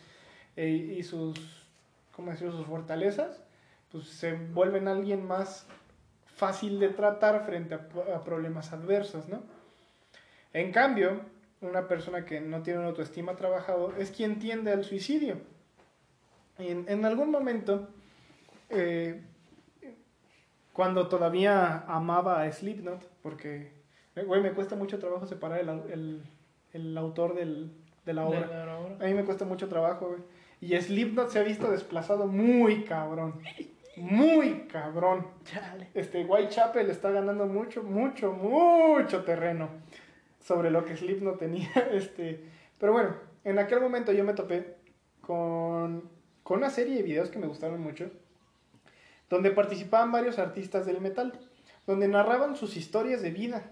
eh, 0.56 0.70
y 0.70 1.04
sus, 1.04 1.68
¿cómo 2.16 2.32
decirlo? 2.32 2.56
sus 2.56 2.66
fortalezas, 2.66 3.44
pues 3.92 4.06
se 4.06 4.34
vuelven 4.34 4.88
alguien 4.88 5.28
más 5.28 5.68
fácil 6.36 6.80
de 6.80 6.90
tratar 6.90 7.46
frente 7.46 7.76
a, 7.76 8.24
problemas 8.24 8.72
adversos, 8.72 9.28
¿no? 9.28 9.44
En 10.54 10.72
cambio, 10.72 11.22
una 11.60 11.88
persona 11.88 12.26
que 12.26 12.40
no 12.42 12.64
tiene 12.64 12.80
una 12.80 12.88
autoestima 12.90 13.36
trabajado 13.36 13.94
es 13.98 14.12
quien 14.12 14.40
tiende 14.40 14.72
al 14.72 14.84
suicidio. 14.84 15.40
En, 16.58 16.86
en 16.88 17.06
algún 17.06 17.30
momento, 17.30 17.90
eh, 18.70 19.22
cuando 20.74 21.08
todavía 21.08 21.84
amaba 21.88 22.42
a 22.44 22.52
Slipknot, 22.52 23.04
porque 23.22 23.72
Eh, 24.16 24.24
Güey, 24.24 24.42
me 24.42 24.52
cuesta 24.52 24.76
mucho 24.76 25.00
trabajo 25.00 25.26
separar 25.26 25.60
el, 25.60 25.70
el, 25.70 26.22
el 26.74 26.98
autor 26.98 27.34
del, 27.36 27.72
de 28.06 28.14
la 28.14 28.26
obra. 28.26 28.48
De 28.48 28.66
la 28.66 28.78
obra. 28.80 28.98
A 29.00 29.08
mí 29.08 29.14
me 29.14 29.24
cuesta 29.24 29.46
mucho 29.46 29.68
trabajo, 29.70 30.08
güey. 30.10 30.22
Y 30.60 30.80
Slipknot 30.80 31.30
se 31.30 31.40
ha 31.40 31.44
visto 31.44 31.72
desplazado 31.72 32.28
muy 32.28 32.84
cabrón. 32.84 33.42
Muy 33.98 34.68
cabrón. 34.68 35.28
Chale. 35.44 35.90
Este, 35.94 36.24
Whitechapel 36.26 36.90
está 36.90 37.12
ganando 37.12 37.46
mucho, 37.48 37.84
mucho, 37.84 38.32
mucho 38.34 39.24
terreno 39.24 39.70
sobre 40.40 40.72
lo 40.72 40.86
que 40.86 40.96
Slipknot 40.98 41.40
tenía. 41.40 41.70
Este, 41.92 42.44
pero 42.80 42.94
bueno, 42.94 43.16
en 43.44 43.60
aquel 43.60 43.80
momento 43.82 44.12
yo 44.12 44.24
me 44.24 44.34
topé 44.34 44.76
con, 45.22 46.10
con 46.44 46.58
una 46.60 46.70
serie 46.70 46.96
de 46.98 47.04
videos 47.04 47.30
que 47.30 47.40
me 47.40 47.48
gustaron 47.48 47.82
mucho, 47.82 48.10
donde 49.32 49.50
participaban 49.50 50.12
varios 50.12 50.38
artistas 50.38 50.86
del 50.86 51.00
metal, 51.00 51.32
donde 51.88 52.08
narraban 52.10 52.58
sus 52.58 52.76
historias 52.76 53.22
de 53.22 53.32
vida 53.32 53.64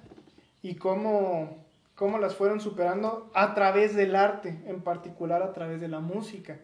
y 0.64 0.76
cómo, 0.76 1.66
cómo 1.96 2.18
las 2.18 2.34
fueron 2.34 2.62
superando 2.62 3.30
a 3.34 3.54
través 3.54 3.94
del 3.94 4.16
arte, 4.16 4.58
en 4.66 4.82
particular 4.82 5.44
a 5.44 5.52
través 5.52 5.82
de 5.82 5.90
la 5.90 6.00
música. 6.00 6.58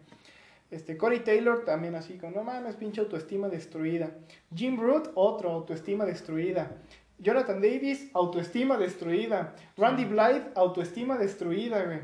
Este, 0.72 0.98
Corey 0.98 1.20
Taylor 1.20 1.66
también 1.66 1.94
así, 1.96 2.18
con 2.18 2.34
no 2.34 2.44
mames, 2.44 2.78
pinche 2.78 3.02
autoestima 3.02 3.50
destruida. 3.50 4.12
Jim 4.56 4.80
Root, 4.80 5.10
otro, 5.14 5.52
autoestima 5.52 6.06
destruida. 6.06 6.72
Jonathan 7.20 7.62
Davis, 7.62 8.10
autoestima 8.14 8.78
destruida. 8.78 9.56
Randy 9.76 10.06
Blythe, 10.06 10.52
autoestima 10.56 11.18
destruida, 11.18 11.84
güey. 11.84 12.00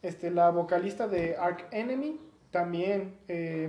Este, 0.00 0.30
la 0.30 0.50
vocalista 0.50 1.08
de 1.08 1.36
Ark 1.36 1.66
Enemy, 1.72 2.20
también. 2.52 3.16
eh, 3.26 3.68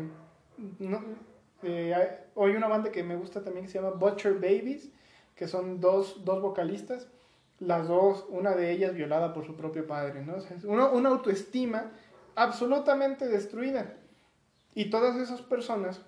eh, 1.63 1.93
hay, 1.93 2.51
una 2.51 2.67
banda 2.67 2.91
que 2.91 3.03
me 3.03 3.15
gusta 3.15 3.43
también 3.43 3.65
que 3.65 3.71
se 3.71 3.79
llama 3.79 3.95
Butcher 3.95 4.35
Babies, 4.35 4.89
que 5.35 5.47
son 5.47 5.79
dos, 5.79 6.23
dos 6.25 6.41
vocalistas. 6.41 7.07
Las 7.59 7.87
dos, 7.87 8.25
una 8.29 8.55
de 8.55 8.71
ellas 8.71 8.93
violada 8.93 9.33
por 9.33 9.45
su 9.45 9.55
propio 9.55 9.87
padre, 9.87 10.23
¿no? 10.23 10.35
O 10.35 10.95
una 10.95 11.09
autoestima 11.09 11.91
absolutamente 12.35 13.27
destruida. 13.27 13.95
Y 14.75 14.91
todas 14.91 15.15
esas 15.15 15.41
personas, 15.41 16.01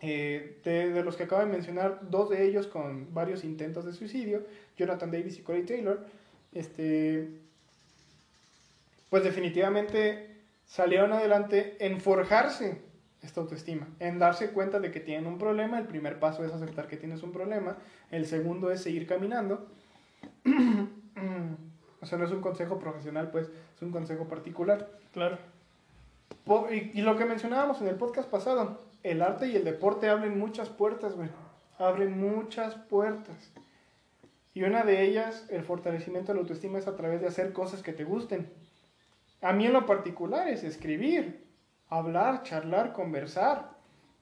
eh, 0.00 0.60
de, 0.64 0.90
de 0.90 1.02
los 1.02 1.16
que 1.16 1.22
acabo 1.22 1.40
de 1.40 1.48
mencionar, 1.48 2.00
dos 2.10 2.28
de 2.28 2.46
ellos 2.46 2.66
con 2.66 3.14
varios 3.14 3.44
intentos 3.44 3.86
de 3.86 3.94
suicidio, 3.94 4.44
Jonathan 4.76 5.10
Davis 5.10 5.38
y 5.38 5.42
Corey 5.42 5.64
Taylor, 5.64 6.04
este, 6.52 7.30
pues 9.08 9.24
definitivamente 9.24 10.36
salieron 10.66 11.14
adelante 11.14 11.76
en 11.80 12.00
forjarse 12.00 12.82
esta 13.22 13.40
autoestima, 13.40 13.88
en 13.98 14.18
darse 14.18 14.50
cuenta 14.50 14.80
de 14.80 14.90
que 14.90 15.00
tienen 15.00 15.26
un 15.26 15.38
problema. 15.38 15.78
El 15.78 15.86
primer 15.86 16.18
paso 16.18 16.44
es 16.44 16.52
aceptar 16.52 16.86
que 16.86 16.96
tienes 16.96 17.22
un 17.22 17.32
problema, 17.32 17.76
el 18.10 18.26
segundo 18.26 18.70
es 18.70 18.82
seguir 18.82 19.06
caminando. 19.06 19.66
o 22.00 22.06
sea, 22.06 22.18
no 22.18 22.24
es 22.24 22.30
un 22.30 22.40
consejo 22.40 22.78
profesional, 22.78 23.30
pues 23.30 23.50
es 23.76 23.82
un 23.82 23.90
consejo 23.90 24.28
particular. 24.28 24.88
Claro. 25.12 25.38
Y 26.70 27.02
lo 27.02 27.16
que 27.16 27.26
mencionábamos 27.26 27.80
en 27.80 27.88
el 27.88 27.96
podcast 27.96 28.30
pasado, 28.30 28.80
el 29.02 29.20
arte 29.20 29.48
y 29.48 29.56
el 29.56 29.64
deporte 29.64 30.08
abren 30.08 30.38
muchas 30.38 30.68
puertas, 30.68 31.14
güey. 31.14 31.28
Abren 31.78 32.18
muchas 32.18 32.74
puertas. 32.74 33.52
Y 34.54 34.62
una 34.62 34.82
de 34.82 35.02
ellas, 35.02 35.46
el 35.50 35.62
fortalecimiento 35.62 36.32
de 36.32 36.36
la 36.36 36.40
autoestima, 36.40 36.78
es 36.78 36.88
a 36.88 36.96
través 36.96 37.20
de 37.20 37.28
hacer 37.28 37.52
cosas 37.52 37.82
que 37.82 37.92
te 37.92 38.04
gusten. 38.04 38.50
A 39.40 39.52
mí 39.52 39.66
en 39.66 39.72
lo 39.72 39.86
particular 39.86 40.48
es 40.48 40.64
escribir, 40.64 41.47
hablar, 41.88 42.42
charlar, 42.42 42.92
conversar, 42.92 43.70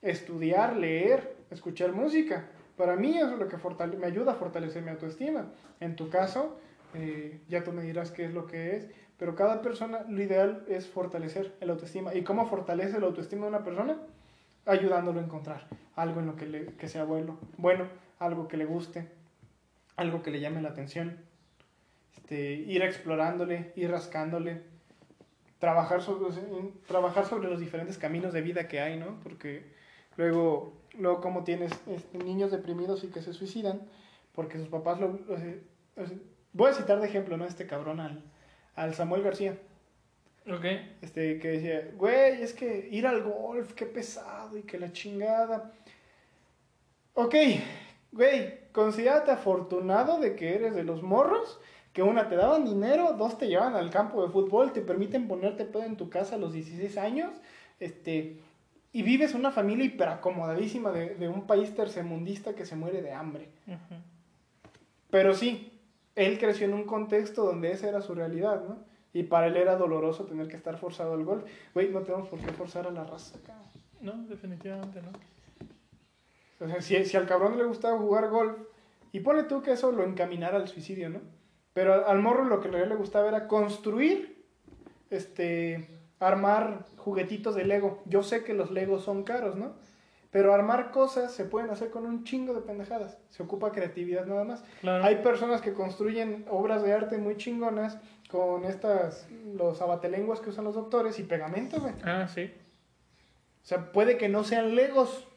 estudiar, 0.03 0.77
leer, 0.77 1.37
escuchar 1.51 1.93
música. 1.93 2.49
Para 2.77 2.97
mí 2.97 3.17
eso 3.17 3.33
es 3.33 3.39
lo 3.39 3.49
que 3.49 3.57
me 3.97 4.07
ayuda 4.07 4.33
a 4.33 4.35
fortalecer 4.37 4.83
mi 4.83 4.91
autoestima. 4.91 5.47
En 5.81 5.97
tu 5.97 6.11
caso, 6.11 6.59
eh, 6.95 7.41
ya 7.49 7.65
tú 7.65 7.73
me 7.73 7.83
dirás 7.83 8.11
qué 8.11 8.27
es 8.27 8.35
lo 8.35 8.47
que 8.47 8.77
es, 8.77 8.89
pero 9.19 9.35
cada 9.35 9.63
persona, 9.63 10.05
lo 10.09 10.23
ideal 10.23 10.65
es 10.69 10.87
fortalecer 10.87 11.55
el 11.61 11.71
autoestima. 11.71 12.15
¿Y 12.15 12.23
cómo 12.23 12.47
fortalece 12.47 13.01
la 13.01 13.07
autoestima 13.07 13.43
de 13.43 13.49
una 13.49 13.65
persona? 13.65 13.97
Ayudándolo 14.67 15.21
a 15.21 15.25
encontrar 15.25 15.67
algo 15.95 16.21
en 16.21 16.27
lo 16.27 16.37
que, 16.37 16.47
le, 16.47 16.67
que 16.75 16.89
sea 16.89 17.05
bueno, 17.05 17.39
bueno, 17.57 17.87
algo 18.19 18.47
que 18.49 18.57
le 18.57 18.67
guste, 18.67 19.09
algo 19.97 20.23
que 20.23 20.31
le 20.31 20.41
llame 20.41 20.61
la 20.61 20.69
atención. 20.69 21.17
Este, 22.15 22.53
ir 22.53 22.83
explorándole, 22.83 23.73
ir 23.77 23.91
rascándole, 23.91 24.63
trabajar 25.59 26.03
sobre, 26.03 26.27
trabajar 26.87 27.27
sobre 27.27 27.49
los 27.49 27.61
diferentes 27.61 27.99
caminos 27.99 28.33
de 28.33 28.43
vida 28.43 28.69
que 28.69 28.81
hay, 28.81 28.99
¿no? 28.99 29.19
Porque 29.23 29.73
luego, 30.17 30.73
luego 30.99 31.21
como 31.21 31.45
tienes 31.45 31.73
este, 31.87 32.19
niños 32.19 32.51
deprimidos 32.51 33.05
y 33.05 33.09
que 33.09 33.23
se 33.23 33.33
suicidan, 33.33 33.83
porque 34.35 34.59
sus 34.59 34.69
papás 34.69 35.01
lo... 35.01 35.19
voy 36.53 36.71
a 36.71 36.75
citar 36.75 37.01
de 37.01 37.07
ejemplo, 37.07 37.37
¿no? 37.37 37.47
Este 37.47 37.67
cabrón 37.67 38.01
al, 38.01 38.23
al 38.75 38.95
Samuel 38.95 39.23
García. 39.23 39.59
Ok. 40.49 40.65
Este, 41.03 41.39
que 41.39 41.49
decía, 41.49 41.91
güey, 41.97 42.43
es 42.43 42.53
que 42.53 42.89
ir 42.93 43.07
al 43.07 43.23
golf, 43.23 43.73
qué 43.73 43.87
pesado 43.87 44.57
y 44.57 44.63
que 44.63 44.79
la 44.79 44.93
chingada. 44.93 45.73
Ok, 47.15 47.35
güey, 48.13 48.71
considérate 48.73 49.31
afortunado 49.31 50.21
de 50.21 50.37
que 50.37 50.55
eres 50.55 50.75
de 50.75 50.85
los 50.85 51.03
morros, 51.03 51.59
que 51.97 52.03
una 52.03 52.29
te 52.29 52.37
daban 52.37 52.67
dinero, 52.67 53.15
dos 53.15 53.39
te 53.39 53.49
llevan 53.49 53.75
al 53.75 53.89
campo 53.89 54.23
de 54.23 54.29
fútbol, 54.29 54.71
te 54.71 54.83
permiten 54.83 55.27
ponerte 55.27 55.65
pedo 55.65 55.83
en 55.85 55.97
tu 55.97 56.11
casa 56.11 56.35
a 56.35 56.39
los 56.39 56.53
16 56.53 56.99
años, 56.99 57.31
este, 57.81 58.37
y 58.93 59.03
vives 59.03 59.33
una 59.33 59.51
familia 59.51 59.87
hiperacomodadísima 59.87 60.93
de, 60.93 61.15
de 61.15 61.27
un 61.27 61.47
país 61.47 61.75
tercermundista 61.75 62.55
que 62.55 62.67
se 62.67 62.77
muere 62.77 63.01
de 63.01 63.13
hambre. 63.15 63.49
Pero 65.09 65.33
sí, 65.33 65.73
él 66.17 66.39
creció 66.39 66.67
en 66.67 66.75
un 66.75 66.85
contexto 66.85 67.47
donde 67.47 67.73
esa 67.73 67.89
era 67.89 68.03
su 68.03 68.15
realidad, 68.15 68.63
¿no? 68.69 68.77
Y 69.15 69.23
para 69.23 69.47
él 69.47 69.57
era 69.57 69.77
doloroso 69.77 70.27
tener 70.27 70.49
que 70.49 70.57
estar 70.57 70.77
forzado 70.77 71.15
al 71.15 71.25
golf. 71.25 71.45
Güey, 71.73 71.89
no 71.89 72.03
tenemos 72.03 72.29
por 72.29 72.39
qué 72.41 72.53
forzar 72.53 72.87
a 72.87 72.91
la 72.91 73.05
raza 73.05 73.39
acá. 73.39 73.55
No, 74.03 74.13
definitivamente 74.29 75.01
no. 75.01 75.13
O 76.61 76.69
sea, 76.69 76.83
si, 76.83 77.03
si 77.07 77.17
al 77.17 77.25
cabrón 77.25 77.57
le 77.57 77.65
gustaba 77.65 77.97
jugar 77.97 78.29
golf, 78.29 78.59
y 79.13 79.21
pone 79.21 79.45
tú 79.45 79.63
que 79.63 79.73
eso 79.73 79.91
lo 79.93 80.05
encaminara 80.05 80.59
al 80.59 80.69
suicidio, 80.69 81.09
¿no? 81.09 81.21
Pero 81.77 82.09
al, 82.09 82.21
morro 82.21 82.47
lo 82.47 82.61
que 82.61 82.69
en 82.69 82.73
realidad 82.73 82.95
le 82.95 82.99
gustaba 82.99 83.29
era 83.29 83.47
construir, 83.47 84.43
este, 85.11 85.87
armar 86.19 86.87
juguetitos 86.97 87.55
de 87.55 87.67
Lego. 87.67 88.03
Yo 88.07 88.23
sé 88.23 88.45
que 88.45 88.55
los 88.55 88.71
Legos 88.71 89.05
son 89.05 89.25
caros, 89.25 89.57
¿no? 89.57 89.75
Pero 90.31 90.55
armar 90.55 90.91
cosas 90.91 91.35
se 91.35 91.45
pueden 91.45 91.69
hacer 91.69 91.91
con 91.91 92.07
un 92.07 92.25
chingo 92.25 92.55
de 92.55 92.63
pendejadas. 92.63 93.19
Se 93.29 93.43
ocupa 93.43 93.73
creatividad 93.73 94.25
nada 94.25 94.45
más. 94.45 94.65
Claro. 94.81 95.05
Hay 95.05 95.17
personas 95.17 95.61
que 95.61 95.75
construyen 95.75 96.47
obras 96.49 96.83
de 96.83 96.95
arte 96.95 97.19
muy 97.19 97.37
chingonas 97.37 97.99
con 98.31 98.65
estas, 98.65 99.29
los 99.55 99.83
abatelenguas 99.83 100.41
que 100.41 100.49
usan 100.49 100.65
los 100.65 100.77
doctores 100.77 101.19
y 101.19 101.25
pegamento, 101.25 101.79
güey. 101.79 101.93
Ah, 102.05 102.27
sí. 102.27 102.55
O 103.63 103.67
sea, 103.67 103.93
puede 103.93 104.17
que 104.17 104.31
no 104.31 104.45
sean 104.45 104.77
legos, 104.77 105.29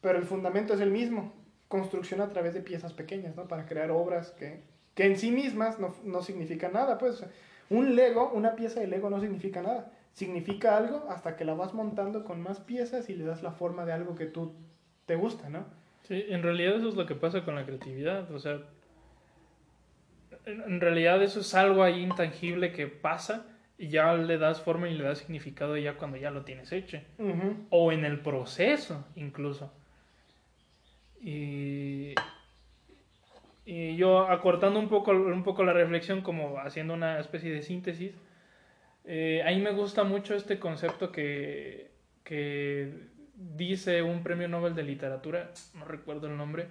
pero 0.00 0.18
el 0.18 0.24
fundamento 0.24 0.72
es 0.72 0.80
el 0.80 0.90
mismo. 0.90 1.34
Construcción 1.68 2.22
a 2.22 2.30
través 2.30 2.54
de 2.54 2.62
piezas 2.62 2.94
pequeñas, 2.94 3.36
¿no? 3.36 3.46
Para 3.46 3.66
crear 3.66 3.90
obras 3.90 4.30
que, 4.30 4.72
que 4.94 5.06
en 5.06 5.16
sí 5.16 5.30
mismas 5.30 5.78
no, 5.78 5.94
no 6.04 6.22
significan 6.22 6.72
nada, 6.72 6.98
pues. 6.98 7.14
O 7.14 7.16
sea, 7.16 7.28
un 7.70 7.96
lego, 7.96 8.30
una 8.32 8.54
pieza 8.54 8.80
de 8.80 8.86
lego 8.86 9.10
no 9.10 9.20
significa 9.20 9.62
nada. 9.62 9.92
Significa 10.12 10.76
algo 10.76 11.06
hasta 11.08 11.36
que 11.36 11.44
la 11.44 11.54
vas 11.54 11.74
montando 11.74 12.24
con 12.24 12.40
más 12.40 12.60
piezas 12.60 13.08
y 13.10 13.14
le 13.14 13.24
das 13.24 13.42
la 13.42 13.52
forma 13.52 13.84
de 13.84 13.92
algo 13.92 14.14
que 14.14 14.26
tú 14.26 14.54
te 15.06 15.16
gusta, 15.16 15.48
¿no? 15.48 15.64
Sí, 16.04 16.24
en 16.28 16.42
realidad 16.42 16.76
eso 16.76 16.88
es 16.88 16.94
lo 16.94 17.06
que 17.06 17.14
pasa 17.14 17.44
con 17.44 17.54
la 17.54 17.64
creatividad. 17.64 18.30
O 18.30 18.38
sea, 18.38 18.60
en, 20.44 20.80
realidad 20.80 21.22
eso 21.22 21.40
es 21.40 21.54
algo 21.54 21.82
ahí 21.82 22.02
intangible 22.02 22.72
que 22.72 22.86
pasa 22.86 23.46
y 23.78 23.88
ya 23.88 24.14
le 24.14 24.38
das 24.38 24.60
forma 24.60 24.88
y 24.88 24.94
le 24.96 25.04
das 25.04 25.18
significado 25.18 25.76
ya 25.76 25.96
cuando 25.96 26.16
ya 26.16 26.30
lo 26.30 26.44
tienes 26.44 26.70
hecho. 26.72 27.00
O 27.70 27.90
en 27.90 28.04
el 28.04 28.20
proceso, 28.20 29.04
incluso. 29.16 29.72
Y, 31.20 32.14
y 33.66 33.96
yo 33.96 34.28
acortando 34.28 34.78
un 34.78 34.88
poco, 34.88 35.12
un 35.12 35.42
poco 35.42 35.64
la 35.64 35.72
reflexión, 35.72 36.20
como 36.20 36.58
haciendo 36.58 36.94
una 36.94 37.18
especie 37.18 37.50
de 37.50 37.62
síntesis, 37.62 38.12
eh, 39.04 39.42
a 39.46 39.50
mí 39.50 39.60
me 39.60 39.72
gusta 39.72 40.04
mucho 40.04 40.34
este 40.34 40.58
concepto 40.58 41.10
que, 41.10 41.90
que 42.24 42.92
dice 43.34 44.02
un 44.02 44.22
premio 44.22 44.48
Nobel 44.48 44.74
de 44.74 44.82
literatura, 44.82 45.50
no 45.74 45.84
recuerdo 45.84 46.26
el 46.26 46.36
nombre, 46.36 46.68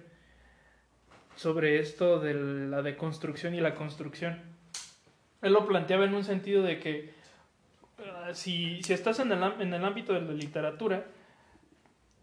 sobre 1.36 1.80
esto 1.80 2.20
de 2.20 2.34
la 2.34 2.82
deconstrucción 2.82 3.54
y 3.54 3.60
la 3.60 3.74
construcción. 3.74 4.40
Él 5.42 5.52
lo 5.52 5.66
planteaba 5.66 6.04
en 6.04 6.14
un 6.14 6.24
sentido 6.24 6.62
de 6.62 6.78
que 6.78 7.12
ah, 7.98 8.30
si, 8.32 8.82
si 8.82 8.92
estás 8.92 9.18
en 9.18 9.32
el, 9.32 9.42
en 9.60 9.74
el 9.74 9.84
ámbito 9.84 10.12
de 10.12 10.22
la 10.22 10.32
literatura, 10.32 11.06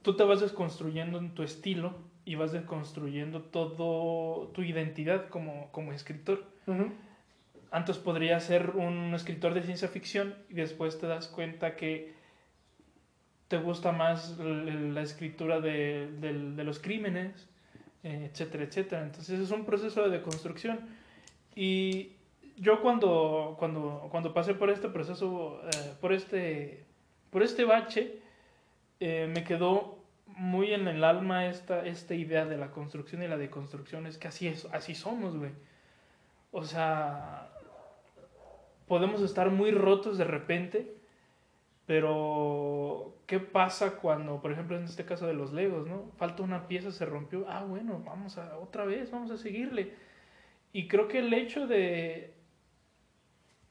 tú 0.02 0.15
te 0.15 0.23
vas 0.23 0.39
desconstruyendo 0.39 1.18
en 1.19 1.35
tu 1.35 1.43
estilo 1.43 1.93
y 2.26 2.35
vas 2.35 2.52
desconstruyendo 2.52 3.41
todo 3.41 4.48
tu 4.49 4.61
identidad 4.64 5.27
como, 5.30 5.69
como 5.72 5.91
escritor. 5.93 6.43
Ujú. 6.68 6.91
Antes 7.72 7.98
podría 7.98 8.39
ser 8.39 8.72
un 8.72 9.14
escritor 9.14 9.53
de 9.53 9.64
ciencia 9.64 9.88
ficción 9.88 10.35
y 10.49 10.56
después 10.56 10.99
te 10.99 11.07
das 11.07 11.27
cuenta 11.27 11.76
que 11.76 12.14
te 13.48 13.57
gusta 13.57 13.91
más 13.91 14.38
la 14.39 15.02
escritura 15.02 15.60
de, 15.60 16.10
del- 16.19 16.56
de 16.56 16.64
los 16.64 16.80
crímenes, 16.80 17.48
eh, 18.03 18.30
etcétera, 18.31 18.64
etcétera. 18.64 19.03
Entonces 19.03 19.39
es 19.39 19.52
un 19.52 19.65
proceso 19.65 20.03
de 20.03 20.10
deconstrucción 20.18 20.80
Y 21.56 22.14
yo 22.57 22.81
cuando, 22.81 23.56
cuando, 23.60 24.07
cuando 24.11 24.34
pasé 24.34 24.53
por 24.53 24.69
este 24.69 24.88
proceso, 24.89 25.60
eh, 25.65 25.93
por, 25.99 26.14
este, 26.14 26.85
por 27.30 27.43
este 27.43 27.65
bache, 27.65 28.19
eh, 29.02 29.27
me 29.34 29.43
quedó 29.43 30.01
muy 30.36 30.74
en 30.74 30.88
el 30.88 31.03
alma 31.03 31.48
esta, 31.48 31.86
esta 31.86 32.14
idea 32.14 32.45
de 32.45 32.58
la 32.58 32.72
construcción 32.72 33.24
y 33.24 33.28
la 33.28 33.38
deconstrucción. 33.38 34.06
Es 34.06 34.18
que 34.18 34.28
así, 34.28 34.48
es, 34.48 34.68
así 34.72 34.95
somos, 34.95 35.38
güey. 35.38 35.52
O 36.52 36.64
sea, 36.64 37.49
podemos 38.88 39.22
estar 39.22 39.49
muy 39.52 39.72
rotos 39.72 40.18
de 40.18 40.26
repente, 40.26 40.95
pero 41.86 43.16
¿qué 43.26 43.40
pasa 43.40 43.98
cuando, 43.98 44.41
por 44.41 44.52
ejemplo, 44.52 44.78
en 44.78 44.84
este 44.84 45.06
caso 45.06 45.28
de 45.28 45.34
los 45.34 45.53
Legos, 45.53 45.88
¿no? 45.88 46.12
Falta 46.18 46.44
una 46.44 46.68
pieza, 46.68 46.91
se 46.91 47.06
rompió. 47.06 47.45
Ah, 47.48 47.64
bueno, 47.64 48.02
vamos 48.06 48.38
a 48.38 48.58
otra 48.58 48.86
vez, 48.86 49.12
vamos 49.12 49.32
a 49.32 49.38
seguirle. 49.38 49.94
Y 50.74 50.88
creo 50.88 51.08
que 51.08 51.20
el 51.20 51.34
hecho 51.34 51.68
de, 51.68 52.34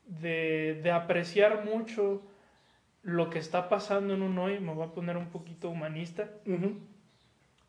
de, 0.07 0.81
de 0.82 0.91
apreciar 0.91 1.65
mucho 1.65 2.23
lo 3.02 3.31
que 3.31 3.39
está 3.39 3.68
pasando 3.68 4.14
en 4.14 4.22
un 4.22 4.39
hoy, 4.39 4.60
me 4.60 4.74
voy 4.74 4.86
a 4.86 4.93
poner 4.93 5.16
un 5.16 5.31
poquito 5.31 5.70
humanista, 5.70 6.28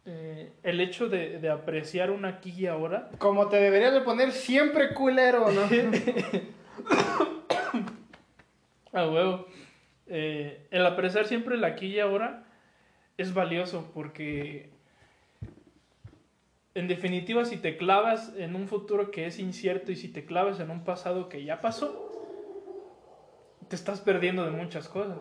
eh, 0.06 0.52
el 0.64 0.82
hecho 0.82 1.10
de, 1.10 1.40
de 1.40 1.50
apreciar 1.50 2.12
un 2.12 2.26
aquí 2.26 2.54
y 2.58 2.68
ahora, 2.68 3.10
Como 3.18 3.50
te 3.50 3.58
deberías 3.58 3.94
de 3.94 4.02
poner 4.02 4.32
siempre 4.32 4.94
culero, 4.94 5.52
¿no? 5.52 5.62
a 8.94 9.10
huevo, 9.10 9.48
eh, 10.08 10.68
el 10.72 10.86
apreciar 10.86 11.26
siempre 11.26 11.56
el 11.56 11.64
aquí 11.64 11.88
y 11.88 12.00
ahora 12.00 12.44
es 13.18 13.34
valioso 13.34 13.90
porque 13.94 14.70
en 16.74 16.88
definitiva 16.88 17.46
si 17.46 17.58
te 17.58 17.78
clavas 17.78 18.34
en 18.38 18.56
un 18.56 18.68
futuro 18.68 19.12
que 19.12 19.26
es 19.26 19.40
incierto 19.40 19.92
y 19.92 19.96
si 19.96 20.10
te 20.10 20.26
clavas 20.26 20.60
en 20.60 20.72
un 20.72 20.84
pasado 20.84 21.30
que 21.30 21.44
ya 21.44 21.62
pasó, 21.62 22.11
te 23.72 23.76
estás 23.78 24.02
perdiendo 24.02 24.44
de 24.44 24.52
muchas 24.52 24.90
cosas. 24.90 25.18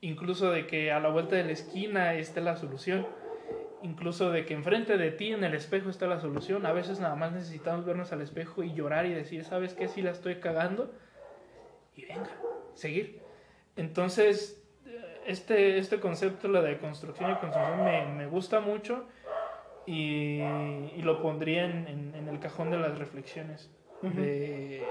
Incluso 0.00 0.52
de 0.52 0.68
que 0.68 0.92
a 0.92 1.00
la 1.00 1.08
vuelta 1.08 1.34
de 1.34 1.42
la 1.42 1.50
esquina 1.50 2.14
esté 2.14 2.40
la 2.40 2.56
solución. 2.56 3.04
Incluso 3.82 4.30
de 4.30 4.44
que 4.46 4.54
enfrente 4.54 4.96
de 4.96 5.10
ti 5.10 5.32
en 5.32 5.42
el 5.42 5.52
espejo 5.54 5.90
está 5.90 6.06
la 6.06 6.20
solución. 6.20 6.64
A 6.64 6.72
veces 6.72 7.00
nada 7.00 7.16
más 7.16 7.32
necesitamos 7.32 7.84
vernos 7.84 8.12
al 8.12 8.22
espejo 8.22 8.62
y 8.62 8.72
llorar 8.72 9.06
y 9.06 9.14
decir, 9.14 9.44
¿sabes 9.44 9.74
qué? 9.74 9.88
Si 9.88 10.00
la 10.00 10.12
estoy 10.12 10.36
cagando. 10.36 10.92
Y 11.96 12.04
venga, 12.06 12.30
seguir. 12.74 13.20
Entonces, 13.74 14.64
este, 15.26 15.78
este 15.78 15.98
concepto, 15.98 16.46
la 16.46 16.62
de 16.62 16.78
construcción 16.78 17.32
y 17.32 17.34
construcción, 17.34 17.84
me, 17.84 18.06
me 18.06 18.26
gusta 18.26 18.60
mucho 18.60 19.06
y, 19.86 20.40
y 20.96 21.02
lo 21.02 21.20
pondría 21.20 21.64
en, 21.64 21.88
en- 21.88 22.14
en 22.14 22.28
el 22.28 22.38
cajón 22.38 22.70
de 22.70 22.78
las 22.78 22.96
reflexiones. 22.98 23.68
de, 24.02 24.84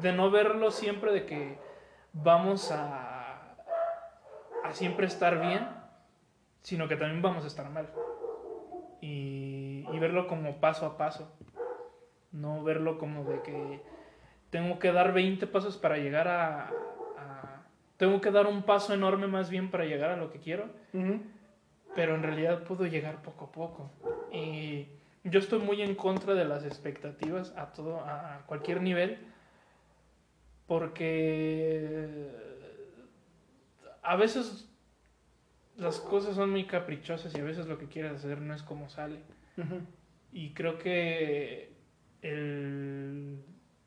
de 0.00 0.12
no 0.12 0.30
verlo 0.30 0.70
siempre 0.70 1.12
de 1.12 1.26
que 1.26 1.58
vamos 2.12 2.70
a, 2.72 3.54
a 4.64 4.72
siempre 4.72 5.06
estar 5.06 5.40
bien, 5.40 5.68
sino 6.62 6.88
que 6.88 6.96
también 6.96 7.22
vamos 7.22 7.44
a 7.44 7.48
estar 7.48 7.68
mal. 7.70 7.88
Y, 9.00 9.84
y 9.92 9.98
verlo 9.98 10.26
como 10.28 10.56
paso 10.60 10.86
a 10.86 10.96
paso. 10.96 11.30
No 12.30 12.62
verlo 12.62 12.98
como 12.98 13.24
de 13.24 13.42
que 13.42 13.82
tengo 14.50 14.78
que 14.78 14.92
dar 14.92 15.12
20 15.12 15.46
pasos 15.46 15.76
para 15.76 15.96
llegar 15.98 16.28
a, 16.28 16.66
a- 17.18 17.62
Tengo 17.96 18.20
que 18.20 18.30
dar 18.30 18.46
un 18.46 18.62
paso 18.62 18.94
enorme 18.94 19.26
más 19.26 19.50
bien 19.50 19.70
para 19.70 19.84
llegar 19.84 20.10
a 20.10 20.16
lo 20.16 20.30
que 20.32 20.38
quiero 20.38 20.66
pero 21.94 22.14
en 22.14 22.22
realidad 22.22 22.62
puedo 22.64 22.86
llegar 22.86 23.20
poco 23.22 23.44
a 23.46 23.52
poco. 23.52 23.90
Y 24.32 24.88
yo 25.24 25.38
estoy 25.38 25.58
muy 25.58 25.82
en 25.82 25.94
contra 25.94 26.32
de 26.32 26.46
las 26.46 26.64
expectativas 26.64 27.52
a 27.54 27.72
todo, 27.72 28.00
a 28.00 28.40
cualquier 28.46 28.80
nivel, 28.80 29.18
porque 30.66 32.28
a 34.02 34.16
veces 34.16 34.68
las 35.76 36.00
cosas 36.00 36.34
son 36.36 36.50
muy 36.50 36.66
caprichosas 36.66 37.34
y 37.34 37.40
a 37.40 37.44
veces 37.44 37.66
lo 37.66 37.78
que 37.78 37.86
quieres 37.86 38.12
hacer 38.12 38.40
no 38.40 38.54
es 38.54 38.62
como 38.62 38.88
sale. 38.88 39.18
Y 40.32 40.54
creo 40.54 40.78
que 40.78 41.72
el, 42.22 43.42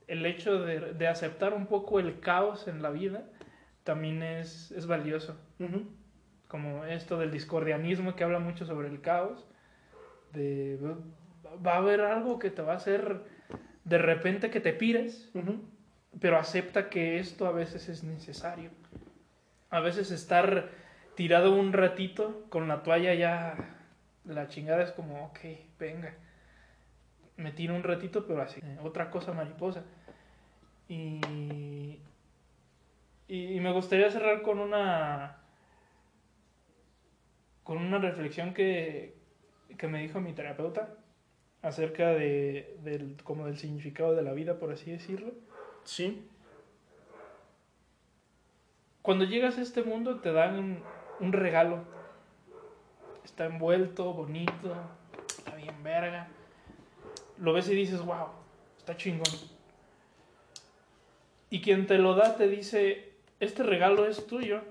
el 0.07 0.25
hecho 0.25 0.59
de, 0.59 0.93
de 0.93 1.07
aceptar 1.07 1.53
un 1.53 1.67
poco 1.67 1.99
el 1.99 2.19
caos 2.19 2.67
en 2.67 2.81
la 2.81 2.91
vida 2.91 3.25
también 3.83 4.23
es, 4.23 4.71
es 4.71 4.87
valioso 4.87 5.37
como 6.47 6.85
esto 6.85 7.17
del 7.17 7.31
discordianismo 7.31 8.15
que 8.15 8.23
habla 8.23 8.39
mucho 8.39 8.65
sobre 8.65 8.87
el 8.87 9.01
caos, 9.01 9.45
de 10.33 10.79
va 11.65 11.73
a 11.73 11.77
haber 11.77 12.01
algo 12.01 12.39
que 12.39 12.49
te 12.49 12.61
va 12.61 12.73
a 12.73 12.77
hacer 12.77 13.21
de 13.83 13.97
repente 13.97 14.49
que 14.49 14.59
te 14.59 14.73
pires. 14.73 15.31
Pero 16.19 16.37
acepta 16.37 16.89
que 16.89 17.19
esto 17.19 17.47
a 17.47 17.51
veces 17.51 17.89
es 17.89 18.03
necesario. 18.03 18.71
A 19.69 19.79
veces 19.79 20.11
estar 20.11 20.69
tirado 21.15 21.55
un 21.55 21.73
ratito 21.73 22.45
con 22.49 22.67
la 22.67 22.83
toalla 22.83 23.13
ya 23.13 23.55
la 24.25 24.47
chingada 24.47 24.83
es 24.83 24.91
como, 24.91 25.25
ok, 25.25 25.39
venga, 25.79 26.13
me 27.37 27.51
tiro 27.51 27.75
un 27.75 27.83
ratito, 27.83 28.25
pero 28.25 28.41
así, 28.41 28.59
eh, 28.63 28.77
otra 28.83 29.11
cosa 29.11 29.33
mariposa. 29.33 29.83
Y, 30.87 31.19
y, 33.27 33.55
y 33.55 33.59
me 33.59 33.71
gustaría 33.71 34.09
cerrar 34.09 34.41
con 34.41 34.59
una 34.59 35.37
con 37.63 37.79
una 37.79 37.97
reflexión 37.97 38.53
que, 38.53 39.15
que 39.79 39.87
me 39.87 39.99
dijo 39.99 40.21
mi 40.21 40.33
terapeuta 40.33 40.95
acerca 41.63 42.09
de, 42.09 42.77
del, 42.83 43.17
como 43.23 43.47
del 43.47 43.57
significado 43.57 44.15
de 44.15 44.21
la 44.21 44.33
vida, 44.33 44.59
por 44.59 44.71
así 44.71 44.91
decirlo. 44.91 45.33
Sí. 45.85 46.27
Cuando 49.01 49.23
llegas 49.23 49.57
a 49.57 49.61
este 49.61 49.83
mundo 49.83 50.19
te 50.19 50.33
dan 50.33 50.83
un, 51.19 51.31
regalo. 51.31 51.83
Está 53.23 53.45
envuelto, 53.45 54.13
bonito, 54.13 54.73
está 55.27 55.55
bien 55.55 55.83
verga. 55.83 56.27
Lo 57.37 57.53
ves 57.53 57.69
y 57.69 57.75
dices, 57.75 58.03
wow, 58.03 58.29
está 58.77 58.97
chingón. 58.97 59.31
Y 61.49 61.61
quien 61.61 61.85
te 61.85 61.97
lo 61.97 62.15
da 62.15 62.35
te 62.35 62.47
dice, 62.47 63.13
este 63.39 63.63
regalo 63.63 64.07
es 64.07 64.25
tuyo. 64.25 64.61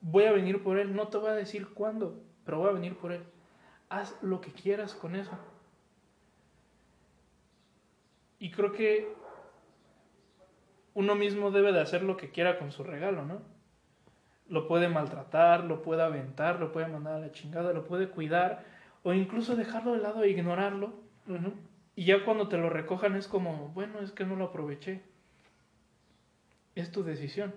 Voy 0.00 0.24
a 0.24 0.32
venir 0.32 0.62
por 0.62 0.78
él. 0.78 0.94
No 0.94 1.08
te 1.08 1.18
voy 1.18 1.30
a 1.30 1.34
decir 1.34 1.68
cuándo, 1.74 2.22
pero 2.44 2.58
voy 2.58 2.70
a 2.70 2.72
venir 2.72 2.96
por 2.96 3.12
él. 3.12 3.24
Haz 3.88 4.14
lo 4.22 4.40
que 4.40 4.52
quieras 4.52 4.94
con 4.94 5.16
eso. 5.16 5.32
Y 8.38 8.50
creo 8.50 8.72
que 8.72 9.08
uno 10.94 11.14
mismo 11.14 11.50
debe 11.50 11.72
de 11.72 11.80
hacer 11.80 12.02
lo 12.02 12.16
que 12.16 12.30
quiera 12.30 12.58
con 12.58 12.72
su 12.72 12.84
regalo, 12.84 13.24
¿no? 13.24 13.40
Lo 14.48 14.66
puede 14.66 14.88
maltratar, 14.88 15.64
lo 15.64 15.82
puede 15.82 16.02
aventar, 16.02 16.58
lo 16.58 16.72
puede 16.72 16.88
mandar 16.88 17.14
a 17.14 17.20
la 17.20 17.32
chingada, 17.32 17.72
lo 17.72 17.86
puede 17.86 18.08
cuidar 18.08 18.64
o 19.02 19.12
incluso 19.12 19.56
dejarlo 19.56 19.92
de 19.92 20.00
lado 20.00 20.22
e 20.22 20.30
ignorarlo. 20.30 20.94
Y 21.94 22.04
ya 22.04 22.24
cuando 22.24 22.48
te 22.48 22.56
lo 22.56 22.70
recojan 22.70 23.16
es 23.16 23.28
como, 23.28 23.68
bueno, 23.68 24.00
es 24.00 24.12
que 24.12 24.24
no 24.24 24.36
lo 24.36 24.46
aproveché. 24.46 25.02
Es 26.74 26.90
tu 26.90 27.02
decisión. 27.02 27.54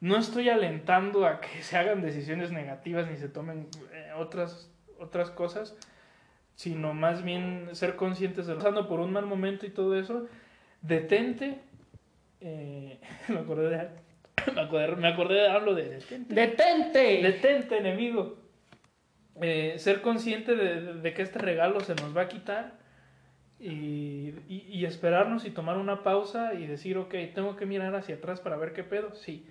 No 0.00 0.16
estoy 0.16 0.48
alentando 0.48 1.26
a 1.26 1.40
que 1.40 1.48
se 1.62 1.76
hagan 1.76 2.02
decisiones 2.02 2.52
negativas 2.52 3.08
ni 3.08 3.16
se 3.16 3.28
tomen 3.28 3.68
eh, 3.92 4.12
otras, 4.16 4.70
otras 4.98 5.30
cosas, 5.30 5.76
sino 6.56 6.92
más 6.94 7.22
bien 7.22 7.68
ser 7.72 7.94
conscientes 7.94 8.46
de 8.46 8.54
lo 8.54 8.58
pasando 8.58 8.88
por 8.88 8.98
un 8.98 9.12
mal 9.12 9.26
momento 9.26 9.64
y 9.66 9.70
todo 9.70 9.96
eso. 9.98 10.26
Detente. 10.82 11.60
eh, 12.40 12.98
me 13.28 13.38
acordé 13.38 13.68
de 13.70 13.88
me 14.54 14.60
acordé, 14.62 14.96
me 14.96 15.08
acordé 15.08 15.34
de 15.34 15.48
hablo 15.48 15.74
de 15.74 15.88
detente. 15.88 16.34
¡Detente! 16.34 17.22
Detente, 17.22 17.78
enemigo. 17.78 18.36
Eh, 19.40 19.74
ser 19.78 20.00
consciente 20.02 20.56
de, 20.56 20.80
de- 20.80 20.94
de 20.94 21.14
que 21.14 21.22
este 21.22 21.38
regalo 21.38 21.80
se 21.80 21.94
nos 21.94 22.16
va 22.16 22.22
a 22.22 22.28
quitar 22.28 22.74
y, 23.58 24.32
y- 24.48 24.66
y 24.70 24.84
esperarnos 24.84 25.44
y 25.44 25.50
tomar 25.50 25.76
una 25.78 26.02
pausa 26.02 26.54
y 26.54 26.66
decir, 26.66 26.96
ok, 26.98 27.14
tengo 27.34 27.56
que 27.56 27.66
mirar 27.66 27.94
hacia 27.94 28.16
atrás 28.16 28.40
para 28.40 28.56
ver 28.56 28.72
qué 28.72 28.82
pedo, 28.84 29.14
sí, 29.14 29.46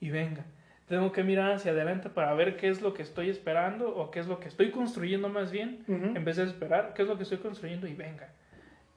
y 0.00 0.10
venga. 0.10 0.44
Tengo 0.90 1.12
que 1.12 1.22
mirar 1.22 1.52
hacia 1.52 1.70
adelante 1.70 2.10
para 2.10 2.34
ver 2.34 2.56
qué 2.56 2.66
es 2.68 2.82
lo 2.82 2.94
que 2.94 3.02
estoy 3.02 3.30
esperando 3.30 3.94
o 3.94 4.10
qué 4.10 4.18
es 4.18 4.26
lo 4.26 4.40
que 4.40 4.48
estoy 4.48 4.72
construyendo 4.72 5.28
más 5.28 5.52
bien, 5.52 5.84
Ujú. 5.86 6.16
en 6.16 6.24
vez 6.24 6.36
de 6.36 6.42
esperar 6.42 6.94
qué 6.94 7.02
es 7.02 7.08
lo 7.08 7.16
que 7.16 7.22
estoy 7.22 7.38
construyendo 7.38 7.86
y 7.86 7.94
venga. 7.94 8.32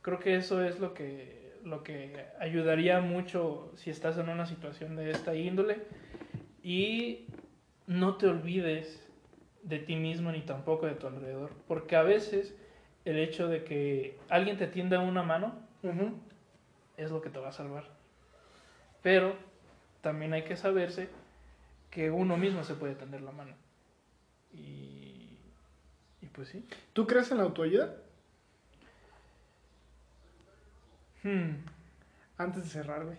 Creo 0.01 0.17
que 0.17 0.35
eso 0.35 0.63
es 0.63 0.79
lo 0.79 0.95
que, 0.95 1.53
lo 1.63 1.83
que 1.83 2.25
ayudaría 2.39 2.99
mucho 2.99 3.71
si 3.75 3.91
estás 3.91 4.17
en 4.17 4.29
una 4.29 4.47
situación 4.47 4.95
de 4.95 5.11
esta 5.11 5.35
índole. 5.35 5.83
Y 6.63 7.27
no 7.85 8.15
te 8.15 8.25
olvides 8.25 9.07
de 9.61 9.77
ti 9.77 9.95
mismo 9.95 10.31
ni 10.31 10.41
tampoco 10.41 10.87
de 10.87 10.95
tu 10.95 11.05
alrededor. 11.05 11.51
Porque 11.67 11.95
a 11.95 12.01
veces 12.01 12.55
el 13.05 13.19
hecho 13.19 13.47
de 13.47 13.63
que 13.63 14.17
alguien 14.29 14.57
te 14.57 14.65
tienda 14.65 14.99
una 14.99 15.21
mano 15.21 15.59
Ujú. 15.83 16.15
es 16.97 17.11
lo 17.11 17.21
que 17.21 17.29
te 17.29 17.37
va 17.37 17.49
a 17.49 17.51
salvar. 17.51 17.83
Pero 19.03 19.35
también 20.01 20.33
hay 20.33 20.41
que 20.41 20.57
saberse 20.57 21.07
que 21.93 22.09
uno 22.09 22.37
mismo 22.37 22.63
se 22.63 22.73
puede 22.73 22.95
tender 22.95 23.21
la 23.21 23.31
mano. 23.31 23.53
Y, 24.51 25.37
y 26.21 26.25
pues 26.31 26.49
sí. 26.49 26.67
¿Tú 26.91 27.05
crees 27.05 27.29
en 27.31 27.37
la 27.37 27.43
autoayuda? 27.43 27.95
Hmm. 31.21 31.51
Antes 32.35 32.63
de 32.63 32.69
cerrar, 32.69 33.05
güey. 33.05 33.17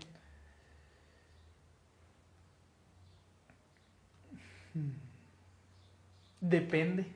Depende. 6.40 7.06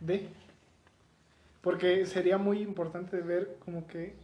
Ve. 0.00 0.30
Porque 1.60 2.06
sería 2.06 2.38
muy 2.38 2.62
importante 2.62 3.20
ver 3.20 3.58
como 3.62 3.86
que 3.86 4.16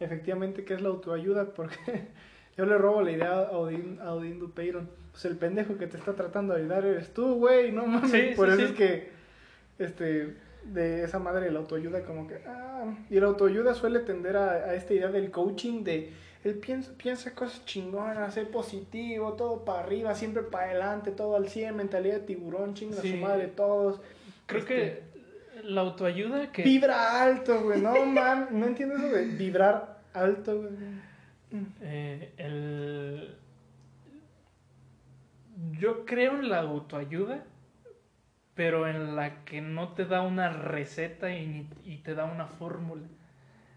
efectivamente 0.00 0.64
qué 0.64 0.74
es 0.74 0.82
la 0.82 0.88
autoayuda, 0.88 1.54
porque 1.54 2.08
yo 2.56 2.66
le 2.66 2.76
robo 2.76 3.02
la 3.02 3.12
idea 3.12 3.34
a 3.34 3.52
Odín, 3.52 4.00
a 4.00 4.12
Odín 4.14 4.40
Dupeyron. 4.40 4.99
Pues 5.12 5.24
el 5.24 5.36
pendejo 5.36 5.76
que 5.76 5.86
te 5.86 5.96
está 5.96 6.14
tratando 6.14 6.54
de 6.54 6.60
ayudar 6.60 6.84
eres 6.84 7.12
tú, 7.12 7.34
güey, 7.36 7.72
no 7.72 7.86
mames. 7.86 8.10
Sí, 8.10 8.30
Por 8.36 8.48
sí, 8.48 8.52
eso 8.54 8.66
sí. 8.66 8.72
es 8.72 8.72
que, 8.72 9.08
este, 9.78 10.36
de 10.64 11.04
esa 11.04 11.18
madre 11.18 11.46
de 11.46 11.50
la 11.52 11.58
autoayuda 11.60 12.02
como 12.04 12.28
que, 12.28 12.40
ah, 12.46 12.84
y 13.08 13.18
la 13.18 13.26
autoayuda 13.26 13.74
suele 13.74 14.00
tender 14.00 14.36
a, 14.36 14.50
a 14.52 14.74
esta 14.74 14.94
idea 14.94 15.08
del 15.08 15.30
coaching 15.30 15.82
de, 15.84 16.12
él 16.44 16.54
piensa, 16.54 16.92
piensa 16.96 17.34
cosas 17.34 17.64
chingonas, 17.66 18.32
ser 18.32 18.50
positivo, 18.50 19.34
todo 19.34 19.64
para 19.64 19.80
arriba, 19.80 20.14
siempre 20.14 20.42
para 20.42 20.66
adelante, 20.70 21.10
todo 21.10 21.36
al 21.36 21.48
100, 21.48 21.76
mentalidad 21.76 22.14
de 22.14 22.20
tiburón, 22.20 22.74
chinga 22.74 22.98
a 22.98 23.02
su 23.02 23.16
madre 23.16 23.48
todos. 23.48 24.00
Creo 24.46 24.60
Este, 24.60 24.74
que 24.74 25.10
la 25.64 25.82
autoayuda 25.82 26.50
que... 26.50 26.62
Vibra 26.62 27.22
alto, 27.22 27.60
güey. 27.62 27.80
No, 27.82 28.06
man. 28.06 28.48
No 28.52 28.66
entiendo 28.66 28.96
eso 28.96 29.08
de 29.08 29.24
vibrar 29.26 30.00
alto, 30.14 30.56
güey. 30.62 30.72
Eh, 31.82 32.32
el... 32.38 33.36
Yo 35.72 36.04
creo 36.06 36.36
en 36.36 36.48
la 36.48 36.60
autoayuda, 36.60 37.44
pero 38.54 38.88
en 38.88 39.16
la 39.16 39.44
que 39.44 39.60
no 39.60 39.92
te 39.92 40.04
da 40.04 40.22
una 40.22 40.50
receta 40.50 41.34
y, 41.34 41.68
y 41.84 41.98
te 41.98 42.14
da 42.14 42.24
una 42.24 42.46
fórmula 42.46 43.06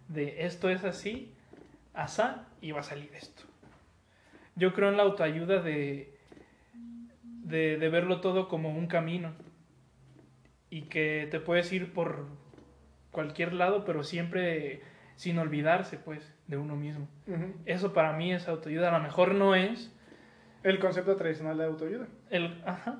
de 0.07 0.45
esto 0.45 0.69
es 0.69 0.83
así, 0.83 1.33
asá 1.93 2.47
y 2.61 2.71
va 2.71 2.81
a 2.81 2.83
salir 2.83 3.11
esto. 3.15 3.43
Yo 4.55 4.73
creo 4.73 4.89
en 4.89 4.97
la 4.97 5.03
autoayuda 5.03 5.61
de, 5.61 6.15
de, 7.23 7.77
de 7.77 7.89
verlo 7.89 8.21
todo 8.21 8.47
como 8.47 8.69
un 8.69 8.87
camino 8.87 9.33
y 10.69 10.83
que 10.83 11.27
te 11.31 11.39
puedes 11.39 11.71
ir 11.71 11.93
por 11.93 12.27
cualquier 13.11 13.53
lado, 13.53 13.85
pero 13.85 14.03
siempre 14.03 14.81
sin 15.15 15.37
olvidarse, 15.37 15.97
pues, 15.97 16.33
de 16.47 16.57
uno 16.57 16.75
mismo. 16.75 17.07
Eso 17.65 17.93
para 17.93 18.13
mí 18.13 18.33
es 18.33 18.47
autoayuda. 18.47 18.89
A 18.89 18.97
lo 18.97 19.03
mejor 19.03 19.35
no 19.35 19.55
es 19.55 19.95
El 20.63 20.79
concepto 20.79 21.15
tradicional 21.15 21.57
de 21.57 21.65
autoayuda. 21.65 22.07
el... 22.29 22.61
Ajá. 22.65 22.99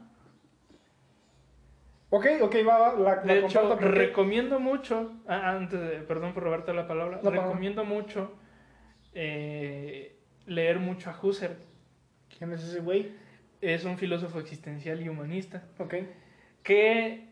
Ok, 2.09 2.27
ok, 2.41 2.55
va, 2.67 2.77
va. 2.77 2.99
La, 2.99 3.15
la 3.25 3.33
De 3.33 3.39
hecho, 3.45 3.67
porque- 3.69 3.85
recomiendo 3.85 4.59
mucho, 4.59 5.13
ah, 5.27 5.51
antes 5.55 5.79
de, 5.79 5.87
perdón 6.01 6.33
por 6.33 6.43
robarte 6.43 6.73
la 6.73 6.87
palabra, 6.87 7.19
No, 7.23 7.31
no. 7.31 7.41
recomiendo 7.41 7.85
mucho 7.85 8.33
eh, 9.13 10.15
leer 10.45 10.79
mucho 10.79 11.09
a 11.09 11.19
Husserl. 11.19 11.55
¿Quién 12.37 12.51
es 12.53 12.63
ese 12.63 12.81
güey? 12.81 13.11
Es 13.61 13.85
un 13.85 13.97
filósofo 13.97 14.39
existencial 14.39 15.01
y 15.01 15.09
humanista 15.09 15.63
Ok. 15.79 15.95
que 16.63 17.29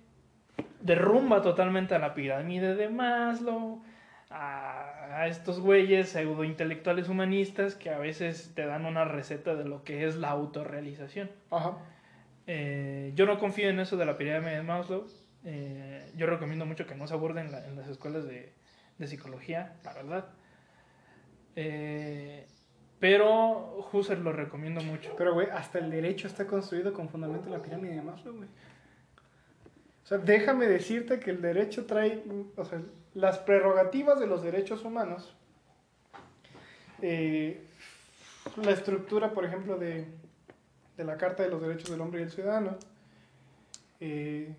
derrumba 0.80 1.42
totalmente 1.42 1.94
a 1.94 2.00
la 2.00 2.14
pirámide 2.16 2.76
de 2.76 2.90
Maslow, 2.90 3.84
a, 4.32 5.28
estos 5.28 5.60
güeyes 5.60 6.10
pseudointelectuales 6.10 7.10
humanistas 7.10 7.76
que 7.76 7.90
a 7.90 8.00
veces 8.00 8.52
te 8.56 8.66
dan 8.66 8.86
una 8.86 9.06
receta 9.06 9.56
de 9.56 9.66
lo 9.66 9.84
que 9.84 10.06
es 10.08 10.16
la 10.16 10.30
autorrealización. 10.30 11.30
Ajá. 11.50 11.78
Eh, 12.48 13.12
yo 13.16 13.26
no 13.26 13.38
confío 13.40 13.70
en 13.70 13.80
eso 13.80 13.98
de 13.98 14.06
la 14.06 14.18
pirámide 14.18 14.56
de 14.56 14.64
Maslow. 14.64 15.06
Eh, 15.44 16.12
yo 16.16 16.28
recomiendo 16.28 16.66
mucho 16.66 16.86
que 16.86 16.96
no 16.96 17.08
se 17.08 17.14
aborden 17.14 17.48
en, 17.48 17.52
la- 17.52 17.68
en 17.68 17.76
las 17.76 17.88
escuelas 17.88 18.26
de, 18.26 18.54
de 18.98 19.08
psicología, 19.08 19.74
la 19.84 19.94
verdad. 19.94 20.26
Eh, 21.56 22.48
pero 23.00 23.88
Husserl 23.92 24.24
lo 24.24 24.32
recomiendo 24.32 24.82
mucho. 24.82 25.14
Pero, 25.18 25.34
güey, 25.34 25.48
hasta 25.50 25.80
el 25.80 25.90
derecho 25.90 26.28
está 26.28 26.46
construido 26.46 26.94
con 26.94 27.10
fundamento 27.10 27.48
en 27.48 27.54
la 27.54 27.62
pirámide 27.62 27.96
de 27.96 28.02
Maslow, 28.02 28.36
güey. 28.36 28.48
O 30.04 30.06
sea, 30.06 30.18
déjame 30.18 30.68
decirte 30.68 31.20
que 31.20 31.32
el 31.32 31.42
derecho 31.42 31.86
trae, 31.86 32.24
o 32.56 32.66
sea, 32.66 32.82
las 33.14 33.40
prerrogativas 33.40 34.20
de 34.20 34.28
los 34.28 34.42
derechos 34.44 34.84
humanos, 34.86 35.36
eh, 37.02 37.62
la 38.58 38.72
estructura, 38.72 39.32
por 39.32 39.46
ejemplo, 39.46 39.78
de, 39.78 40.08
de 40.98 41.04
la 41.04 41.18
Carta 41.18 41.44
de 41.44 41.50
los 41.50 41.62
Derechos 41.62 41.90
del 41.90 42.02
Hombre 42.02 42.22
y 42.22 42.24
el 42.24 42.32
Ciudadano, 42.32 42.78
eh, 44.00 44.56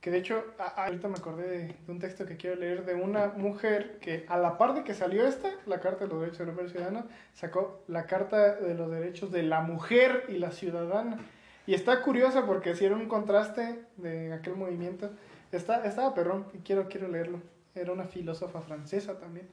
que 0.00 0.10
de 0.10 0.18
hecho, 0.18 0.44
a- 0.58 0.84
ahorita 0.84 1.06
me 1.08 1.14
acordé 1.16 1.46
de, 1.48 1.58
de 1.68 1.92
un 1.92 2.00
texto 2.00 2.26
que 2.26 2.36
quiero 2.36 2.56
leer 2.56 2.84
de 2.84 2.94
una 2.94 3.28
mujer 3.28 3.98
que 4.00 4.24
a 4.28 4.36
la 4.36 4.58
par 4.58 4.74
de 4.74 4.82
que 4.82 4.94
salió 4.94 5.26
esta, 5.26 5.48
la 5.66 5.78
Carta 5.80 6.04
de 6.06 6.10
los 6.10 6.20
Derechos 6.20 6.38
del 6.40 6.48
Hombre 6.50 6.64
y 6.64 6.66
el 6.66 6.72
Ciudadano, 6.72 7.06
sacó 7.34 7.84
la 7.86 8.06
Carta 8.06 8.56
de 8.56 8.74
los 8.74 8.90
Derechos 8.90 9.30
de 9.30 9.44
la 9.44 9.60
Mujer 9.60 10.24
y 10.28 10.38
la 10.38 10.50
Ciudadana. 10.50 11.18
Y 11.66 11.74
está 11.74 12.02
curiosa 12.02 12.44
porque 12.44 12.70
era 12.80 12.96
un 12.96 13.06
contraste 13.06 13.84
de 13.96 14.32
aquel 14.32 14.56
movimiento. 14.56 15.10
Está, 15.52 15.84
estaba 15.84 16.14
perrón 16.14 16.46
quiero, 16.64 16.88
quiero 16.88 17.08
leerlo. 17.08 17.40
Era 17.74 17.92
una 17.92 18.04
filósofa 18.04 18.60
francesa 18.60 19.18
también. 19.18 19.48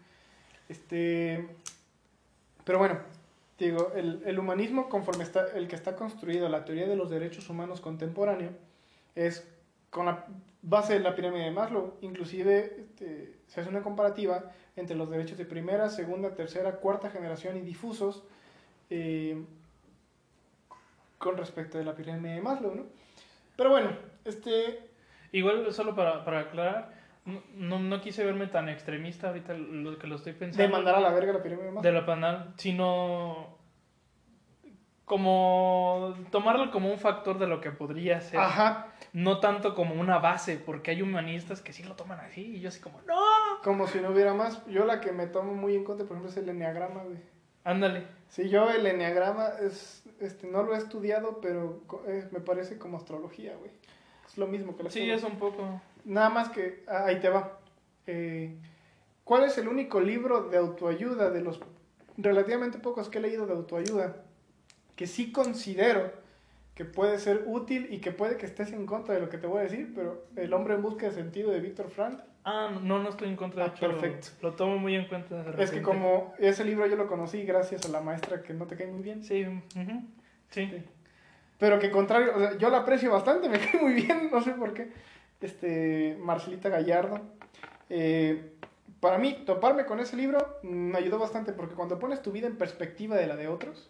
Este, 0.67 1.47
pero 2.63 2.79
bueno, 2.79 2.99
digo, 3.57 3.91
el, 3.95 4.21
el 4.25 4.39
humanismo 4.39 4.89
conforme 4.89 5.23
está, 5.23 5.47
el 5.55 5.67
que 5.67 5.75
está 5.75 5.95
construido, 5.95 6.49
la 6.49 6.65
teoría 6.65 6.87
de 6.87 6.95
los 6.95 7.09
derechos 7.09 7.49
humanos 7.49 7.81
contemporáneo, 7.81 8.51
es 9.15 9.47
con 9.89 10.05
la 10.05 10.25
base 10.61 10.93
de 10.93 10.99
la 10.99 11.15
pirámide 11.15 11.45
de 11.45 11.51
Maslow. 11.51 11.95
Inclusive 12.01 12.75
este, 12.79 13.35
se 13.47 13.61
hace 13.61 13.69
una 13.69 13.81
comparativa 13.81 14.51
entre 14.75 14.95
los 14.95 15.09
derechos 15.09 15.37
de 15.37 15.45
primera, 15.45 15.89
segunda, 15.89 16.35
tercera, 16.35 16.77
cuarta 16.77 17.09
generación 17.09 17.57
y 17.57 17.61
difusos 17.61 18.23
eh, 18.89 19.43
con 21.17 21.37
respecto 21.37 21.77
de 21.77 21.85
la 21.85 21.95
pirámide 21.95 22.35
de 22.35 22.41
Maslow, 22.41 22.75
¿no? 22.75 22.83
Pero 23.57 23.71
bueno, 23.71 23.91
este, 24.23 24.88
Igual, 25.31 25.71
solo 25.73 25.95
para, 25.95 26.23
para 26.25 26.39
aclarar, 26.41 26.91
no, 27.25 27.41
no, 27.55 27.79
no 27.79 28.01
quise 28.01 28.23
verme 28.25 28.47
tan 28.47 28.69
extremista 28.69 29.27
ahorita 29.27 29.53
lo 29.53 29.97
que 29.99 30.07
lo 30.07 30.15
estoy 30.15 30.33
pensando. 30.33 30.63
de 30.63 30.69
mandar 30.69 30.95
a 30.95 30.99
la 30.99 31.11
verga 31.11 31.33
la 31.33 31.43
pirámide 31.43 31.65
de 31.65 31.71
Maslow. 31.71 31.83
de 31.83 31.99
la 31.99 32.05
panal, 32.05 32.53
sino 32.57 33.57
como 35.05 36.13
tomarlo 36.31 36.69
como 36.71 36.91
un 36.91 36.99
factor 36.99 37.39
de 37.39 37.47
lo 37.47 37.61
que 37.61 37.71
podría 37.71 38.21
ser. 38.21 38.39
Ajá, 38.39 38.87
No 39.11 39.39
tanto 39.39 39.73
como 39.73 39.95
una 39.95 40.19
base, 40.19 40.57
porque 40.63 40.91
hay 40.91 41.01
humanistas 41.01 41.61
que 41.61 41.73
sí 41.73 41.83
lo 41.83 41.95
toman 41.95 42.19
así 42.19 42.57
y 42.57 42.59
yo 42.59 42.69
así 42.69 42.79
como, 42.79 43.01
no. 43.07 43.15
como 43.63 43.87
si 43.87 43.99
no 43.99 44.11
hubiera 44.11 44.33
más. 44.35 44.63
Yo 44.67 44.85
la 44.85 45.01
que 45.01 45.11
me 45.11 45.25
tomo 45.25 45.55
muy 45.55 45.75
en 45.75 45.83
cuenta, 45.83 46.03
por 46.03 46.13
ejemplo, 46.17 46.29
es 46.29 46.37
el 46.37 46.49
enneagrama, 46.49 47.03
güey. 47.03 47.17
Ándale. 47.63 48.05
Sí, 48.29 48.49
yo 48.49 48.69
el 48.69 48.85
enneagrama 48.85 49.47
es, 49.61 50.03
este, 50.19 50.47
no 50.47 50.61
lo 50.63 50.75
he 50.75 50.77
estudiado, 50.77 51.39
pero 51.41 51.81
eh, 52.07 52.27
me 52.31 52.39
parece 52.39 52.77
como 52.77 52.97
astrología, 52.97 53.55
güey. 53.57 53.71
Es 54.29 54.37
lo 54.37 54.47
mismo 54.47 54.75
que 54.77 54.83
la 54.83 54.89
Sí, 54.91 55.09
es 55.09 55.23
un 55.23 55.37
poco. 55.37 55.81
Nada 56.05 56.29
más 56.29 56.49
que, 56.49 56.83
ah, 56.87 57.05
ahí 57.05 57.19
te 57.19 57.29
va. 57.29 57.59
Eh, 58.07 58.55
¿Cuál 59.23 59.43
es 59.43 59.57
el 59.57 59.67
único 59.67 59.99
libro 59.99 60.49
de 60.49 60.57
autoayuda 60.57 61.29
de 61.29 61.41
los 61.41 61.59
relativamente 62.17 62.79
pocos 62.79 63.09
que 63.09 63.19
he 63.19 63.21
leído 63.21 63.45
de 63.45 63.53
autoayuda 63.53 64.23
que 64.95 65.07
sí 65.07 65.31
considero 65.31 66.11
que 66.75 66.85
puede 66.85 67.19
ser 67.19 67.43
útil 67.45 67.87
y 67.91 67.99
que 67.99 68.11
puede 68.11 68.37
que 68.37 68.45
estés 68.45 68.71
en 68.73 68.85
contra 68.85 69.13
de 69.13 69.21
lo 69.21 69.29
que 69.29 69.37
te 69.37 69.47
voy 69.47 69.59
a 69.59 69.63
decir, 69.63 69.91
pero 69.93 70.25
El 70.35 70.53
hombre 70.53 70.75
en 70.75 70.81
busca 70.81 71.07
de 71.07 71.11
sentido 71.13 71.51
de 71.51 71.59
Víctor 71.59 71.89
Frank 71.89 72.19
Ah, 72.43 72.71
no, 72.81 73.03
no 73.03 73.09
estoy 73.09 73.27
en 73.27 73.35
contra 73.35 73.65
de 73.65 73.69
Ah, 73.69 73.73
hecho, 73.75 73.87
perfecto. 73.87 74.27
Lo 74.41 74.53
tomo 74.53 74.77
muy 74.77 74.95
en 74.95 75.07
cuenta. 75.07 75.43
de 75.43 75.63
Es 75.63 75.71
que 75.71 75.81
como 75.81 76.33
ese 76.39 76.63
libro 76.63 76.87
yo 76.87 76.95
lo 76.95 77.07
conocí 77.07 77.43
gracias 77.43 77.85
a 77.85 77.89
la 77.89 78.01
maestra 78.01 78.41
que 78.41 78.53
no 78.53 78.65
te 78.65 78.75
cae 78.77 78.87
muy 78.87 79.03
bien, 79.03 79.23
Sí, 79.23 79.45
ujú, 79.45 80.03
sí. 80.49 80.71
Pero 81.59 81.77
que 81.77 81.91
contrario, 81.91 82.31
o 82.35 82.39
sea, 82.39 82.57
yo 82.57 82.69
la 82.69 82.79
aprecio 82.79 83.11
bastante, 83.11 83.49
me 83.49 83.59
cae 83.71 83.79
muy 83.79 83.93
bien, 83.93 84.29
no 84.31 84.41
sé 84.41 84.51
por 84.51 84.73
qué. 84.73 84.91
Este, 85.41 86.17
Marcelita 86.19 86.69
Gallardo. 86.69 87.19
Eh, 87.89 88.53
para 88.99 89.17
mí, 89.17 89.43
toparme 89.45 89.85
con 89.85 89.99
ese 89.99 90.15
libro 90.15 90.59
me 90.63 90.97
ayudó 90.97 91.19
bastante 91.19 91.53
porque 91.53 91.75
cuando 91.75 91.99
pones 91.99 92.21
tu 92.21 92.31
vida 92.31 92.47
en 92.47 92.57
perspectiva 92.57 93.15
de 93.15 93.27
la 93.27 93.35
de 93.35 93.47
otros, 93.47 93.89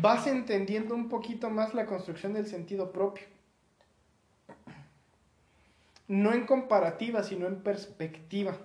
vas 0.00 0.26
entendiendo 0.26 0.94
un 0.94 1.08
poquito 1.08 1.50
más 1.50 1.74
la 1.74 1.86
construcción 1.86 2.32
del 2.32 2.46
sentido 2.46 2.90
propio. 2.90 3.24
No 6.08 6.32
en 6.32 6.46
comparativa, 6.46 7.22
sino 7.22 7.46
en 7.46 7.62
perspectiva. 7.62 8.56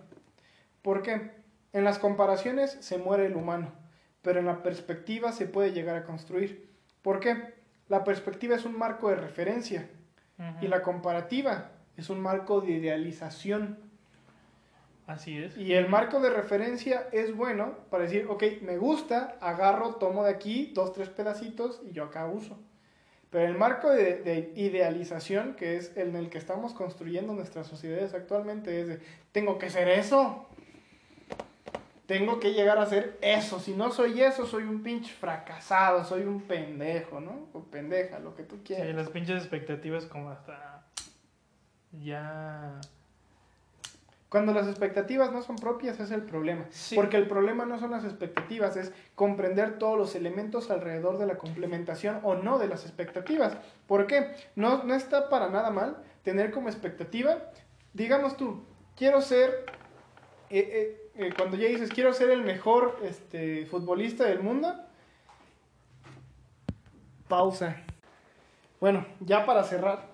¿Por 0.82 1.02
qué? 1.02 1.32
En 1.74 1.84
las 1.84 2.00
comparaciones 2.00 2.78
se 2.82 2.98
muere 2.98 3.26
el 3.26 3.36
humano, 3.36 3.72
pero 4.22 4.40
en 4.40 4.46
la 4.46 4.62
perspectiva 4.64 5.32
se 5.32 5.46
puede 5.46 5.72
llegar 5.72 5.96
a 5.96 6.04
construir. 6.04 6.70
¿Por 7.02 7.20
qué? 7.20 7.61
La 7.92 8.06
perspectiva 8.06 8.56
es 8.56 8.64
un 8.64 8.78
marco 8.78 9.10
de 9.10 9.18
referencia 9.18 9.90
y 10.62 10.70
la 10.70 10.82
comparativa 10.82 11.72
es 11.98 12.10
un 12.10 12.22
marco 12.22 12.62
de 12.62 12.72
idealización. 12.72 13.80
Así 15.08 15.38
es. 15.38 15.58
Y 15.58 15.74
el 15.74 15.90
marco 15.90 16.22
de 16.22 16.30
referencia 16.30 17.10
es 17.12 17.36
bueno 17.36 17.80
para 17.90 18.04
decir, 18.04 18.28
ok, 18.30 18.44
me 18.62 18.78
gusta, 18.78 19.38
agarro, 19.42 19.96
tomo 19.96 20.24
de 20.24 20.30
aquí 20.30 20.72
dos, 20.74 20.94
tres 20.94 21.10
pedacitos 21.10 21.82
y 21.86 21.92
yo 21.92 22.06
acá 22.06 22.28
uso. 22.28 22.58
Pero 23.30 23.46
el 23.46 23.58
marco 23.58 23.90
de, 23.90 24.22
de 24.22 24.54
idealización, 24.56 25.56
que 25.56 25.76
es 25.76 25.92
el 25.98 26.12
en 26.12 26.16
el 26.16 26.30
que 26.30 26.38
estamos 26.38 26.74
construyendo 26.74 27.34
nuestras 27.34 27.68
sociedades 27.68 28.14
actualmente, 28.14 28.80
es 28.80 28.88
de, 28.88 29.00
tengo 29.34 29.58
que 29.58 29.70
ser 29.70 29.90
eso. 29.90 30.48
Tengo 32.12 32.42
que 32.42 32.52
llegar 32.52 32.78
a 32.78 32.86
ser 32.86 33.18
eso. 33.22 33.58
Si 33.62 33.74
no 33.74 33.90
soy 33.90 34.22
eso, 34.22 34.46
soy 34.46 34.64
un 34.64 34.84
pinche 34.84 35.14
fracasado, 35.14 36.04
soy 36.04 36.24
un 36.24 36.42
pendejo, 36.42 37.22
¿no? 37.22 37.48
O 37.54 37.64
pendeja, 37.64 38.20
lo 38.20 38.36
que 38.36 38.44
tú 38.44 38.58
Sí, 38.58 38.64
quieras. 38.66 38.94
las 38.96 39.10
pinches 39.10 39.38
expectativas 39.38 40.06
como 40.08 40.30
hasta 40.30 40.84
ya 42.04 42.82
Cuando 44.28 44.54
las 44.54 44.68
expectativas 44.68 45.32
no 45.32 45.42
son 45.42 45.56
propias 45.56 46.02
es 46.02 46.12
el 46.12 46.24
problema. 46.24 46.66
Sí. 46.70 46.96
Porque 46.96 47.16
el 47.16 47.28
problema 47.28 47.66
no 47.66 47.80
son 47.80 47.92
las 47.92 48.04
expectativas, 48.04 48.76
es 48.76 48.92
comprender 49.16 49.78
todos 49.80 49.98
los 49.98 50.14
elementos 50.14 50.70
alrededor 50.70 51.18
de 51.18 51.28
la 51.28 51.38
complementación 51.38 52.20
o 52.24 52.36
no 52.36 52.60
de 52.60 52.68
las 52.68 52.84
expectativas. 52.84 53.56
¿Por 53.88 54.06
qué? 54.06 54.36
No, 54.58 54.84
no 54.84 54.96
está 54.96 55.30
para 55.30 55.50
nada 55.50 55.70
mal 55.70 55.96
tener 56.24 56.52
como 56.52 56.68
expectativa, 56.68 57.38
digamos 57.94 58.36
tú, 58.36 58.66
quiero 58.98 59.22
ser, 59.22 59.66
eh, 60.50 60.60
eh, 60.60 61.01
eh, 61.16 61.32
cuando 61.38 61.58
ya 61.58 61.68
dices, 61.68 61.90
quiero 61.90 62.14
ser 62.14 62.30
el 62.32 62.42
mejor 62.44 62.98
este, 63.04 63.66
futbolista 63.66 64.26
del 64.26 64.40
mundo, 64.42 64.74
pausa. 67.28 67.78
Bueno, 68.80 69.06
ya 69.20 69.46
para 69.46 69.64
cerrar, 69.64 70.08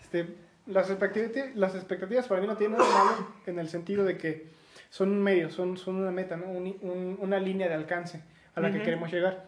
este, 0.00 0.34
las, 0.66 0.90
expectativas, 0.90 1.54
las 1.54 1.74
expectativas 1.74 2.26
para 2.26 2.40
mí 2.40 2.46
no 2.46 2.56
tienen 2.56 2.78
nada 2.78 3.04
malo 3.04 3.28
en 3.46 3.58
el 3.58 3.68
sentido 3.68 4.04
de 4.04 4.16
que 4.18 4.48
son 4.90 5.10
un 5.10 5.22
medio, 5.22 5.50
son, 5.50 5.76
son 5.76 5.96
una 5.96 6.10
meta, 6.10 6.36
¿no? 6.36 6.46
Un- 6.46 6.76
un- 6.82 7.18
una 7.20 7.38
línea 7.38 7.68
de 7.68 7.74
alcance 7.74 8.22
a 8.54 8.60
la 8.60 8.70
que 8.70 8.76
Ujú. 8.78 8.84
queremos 8.84 9.12
llegar. 9.12 9.46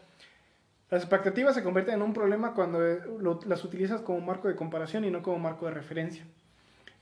Las 0.91 1.03
expectativas 1.03 1.55
se 1.55 1.63
convierten 1.63 1.95
en 1.95 2.03
un 2.03 2.13
problema 2.13 2.53
cuando 2.55 2.85
eh, 2.87 3.01
lo- 3.21 3.41
las 3.47 3.65
utilizas 3.65 4.01
como 4.03 4.21
marco 4.21 4.49
de 4.49 4.57
comparación 4.57 5.05
y 5.05 5.11
no 5.11 5.23
como 5.23 5.39
marco 5.39 5.67
de 5.67 5.73
referencia. 5.73 6.25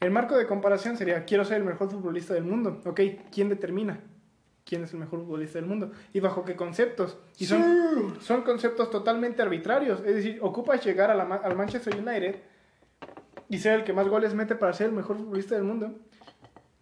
El 0.00 0.10
marco 0.10 0.36
de 0.36 0.46
comparación 0.46 0.96
sería, 0.96 1.24
quiero 1.24 1.44
ser 1.44 1.58
el 1.58 1.64
mejor 1.64 1.90
futbolista 1.90 2.34
del 2.34 2.44
mundo. 2.44 2.80
Ok, 2.84 3.00
¿quién 3.32 3.48
determina 3.48 4.00
quién 4.68 4.84
es 4.84 4.92
el 4.92 4.98
mejor 4.98 5.20
futbolista 5.20 5.58
del 5.58 5.66
mundo? 5.66 5.92
¿Y 6.12 6.20
bajo 6.20 6.44
qué 6.44 6.54
conceptos? 6.54 7.16
Y 7.38 7.46
son, 7.46 8.18
son 8.20 8.42
conceptos 8.42 8.90
totalmente 8.90 9.40
arbitrarios. 9.40 10.00
Es 10.00 10.14
decir, 10.14 10.38
ocupas 10.42 10.84
llegar 10.84 11.10
a 11.10 11.14
la 11.14 11.24
al 11.24 11.56
Manchester 11.56 11.96
United 11.96 12.36
y 13.48 13.58
ser 13.58 13.80
el 13.80 13.84
que 13.84 13.94
más 13.94 14.06
goles 14.08 14.34
mete 14.34 14.54
para 14.54 14.74
ser 14.74 14.88
el 14.88 14.92
mejor 14.92 15.16
futbolista 15.16 15.54
del 15.54 15.64
mundo. 15.64 15.98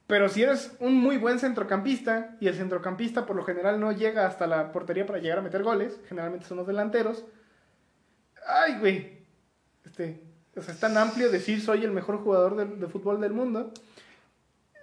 Pero 0.09 0.29
si 0.29 0.43
eres 0.43 0.77
un 0.81 0.95
muy 0.95 1.17
buen 1.17 1.39
centrocampista 1.39 2.37
y 2.41 2.49
el 2.49 2.55
centrocampista 2.55 3.25
por 3.25 3.37
lo 3.37 3.45
general 3.45 3.79
no 3.79 3.93
llega 3.93 4.27
hasta 4.27 4.47
la 4.47 4.73
portería 4.73 5.07
para 5.07 5.21
llegar 5.21 5.39
a 5.39 5.43
meter 5.43 5.63
goles, 5.63 6.01
generalmente 6.09 6.47
son 6.47 6.59
los 6.59 6.67
delanteros. 6.67 7.25
Ay, 8.47 8.79
güey. 8.81 9.27
Este, 9.85 10.23
o 10.57 10.63
sea, 10.63 10.75
es 10.75 10.81
tan 10.81 10.97
amplio 10.97 11.31
decir 11.31 11.61
soy 11.61 11.85
el 11.85 11.93
mejor 11.93 12.19
jugador 12.19 12.57
de, 12.57 12.65
de 12.65 12.87
fútbol 12.87 13.21
del 13.21 13.33
mundo. 13.33 13.73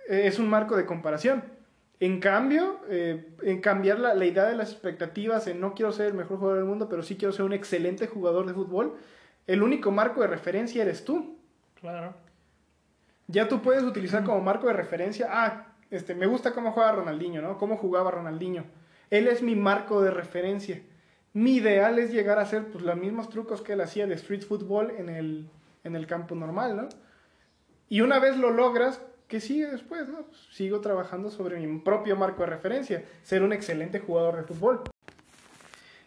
Eh, 0.09 0.23
es 0.25 0.39
un 0.39 0.49
marco 0.49 0.75
de 0.75 0.85
comparación. 0.85 1.43
En 1.99 2.19
cambio, 2.19 2.81
eh, 2.89 3.29
en 3.43 3.61
cambiar 3.61 3.99
la, 3.99 4.13
la 4.13 4.25
idea 4.25 4.45
de 4.45 4.55
las 4.55 4.71
expectativas 4.71 5.47
en 5.47 5.61
no 5.61 5.73
quiero 5.73 5.91
ser 5.91 6.07
el 6.07 6.13
mejor 6.13 6.37
jugador 6.37 6.59
del 6.59 6.67
mundo, 6.67 6.89
pero 6.89 7.01
sí 7.01 7.15
quiero 7.15 7.31
ser 7.31 7.45
un 7.45 7.53
excelente 7.53 8.07
jugador 8.07 8.45
de 8.45 8.53
fútbol, 8.53 8.97
el 9.47 9.63
único 9.63 9.91
marco 9.91 10.21
de 10.21 10.27
referencia 10.27 10.81
eres 10.81 11.05
tú. 11.05 11.37
claro. 11.79 12.13
Ya 13.27 13.47
tú 13.47 13.61
puedes 13.61 13.83
utilizar 13.83 14.25
como 14.25 14.41
marco 14.41 14.67
de 14.67 14.73
referencia, 14.73 15.29
ah, 15.31 15.67
este, 15.89 16.13
me 16.13 16.25
gusta 16.25 16.51
cómo 16.51 16.73
juega 16.73 16.91
Ronaldinho, 16.91 17.41
¿no? 17.41 17.57
Cómo 17.57 17.77
jugaba 17.77 18.11
Ronaldinho. 18.11 18.65
Él 19.09 19.27
es 19.27 19.41
mi 19.41 19.55
marco 19.55 20.01
de 20.01 20.11
referencia. 20.11 20.81
Mi 21.31 21.55
ideal 21.55 21.99
es 21.99 22.11
llegar 22.11 22.37
a 22.37 22.41
hacer 22.41 22.67
pues, 22.67 22.83
los 22.83 22.97
mismos 22.97 23.29
trucos 23.29 23.61
que 23.61 23.73
él 23.73 23.81
hacía 23.81 24.07
de 24.07 24.15
street 24.15 24.41
football 24.41 24.91
en 24.97 25.07
el, 25.07 25.49
en 25.84 25.95
el 25.95 26.07
campo 26.07 26.35
normal, 26.35 26.76
¿no? 26.76 26.89
Y 27.89 28.01
una 28.01 28.19
vez 28.19 28.38
lo 28.38 28.49
logras, 28.51 29.01
¿qué 29.27 29.39
sigue 29.39 29.68
después, 29.68 30.07
no? 30.07 30.23
Pues, 30.23 30.39
sigo 30.51 30.81
trabajando 30.81 31.30
sobre 31.30 31.60
mi 31.60 31.80
propio 31.80 32.15
marco 32.15 32.43
de 32.43 32.49
referencia, 32.49 33.03
ser 33.23 33.43
un 33.43 33.53
excelente 33.53 33.99
jugador 33.99 34.38
de 34.38 34.43
fútbol. 34.43 34.84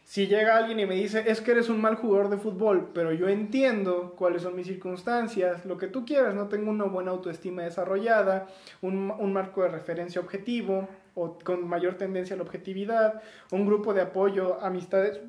Si 0.05 0.28
llega 0.28 0.57
alguien 0.57 0.81
y 0.81 0.86
me 0.86 0.94
dice, 0.94 1.24
es 1.27 1.40
que 1.40 1.51
eres 1.51 1.69
un 1.69 1.81
mal 1.81 1.97
jugador 1.97 2.31
de 2.31 2.39
fútbol, 2.39 2.90
pero 2.94 3.12
yo 3.12 3.28
entiendo 3.28 4.15
cuáles 4.16 4.43
son 4.43 4.55
mis 4.55 4.66
circunstancias, 4.66 5.66
lo 5.66 5.78
que 5.78 5.89
tú 5.89 6.07
quieras, 6.07 6.35
no 6.35 6.47
tengo 6.47 6.70
una 6.70 6.85
buena 6.85 7.11
autoestima 7.11 7.62
desarrollada, 7.62 8.47
un, 8.82 9.11
un 9.11 9.32
marco 9.32 9.62
de 9.62 9.69
referencia 9.69 10.20
objetivo 10.20 10.89
o 11.15 11.36
con 11.39 11.69
mayor 11.69 11.97
tendencia 11.97 12.35
a 12.35 12.36
la 12.36 12.44
objetividad, 12.44 13.20
un 13.51 13.66
grupo 13.66 13.93
de 13.94 14.03
apoyo, 14.03 14.59
amistades, 14.62 15.20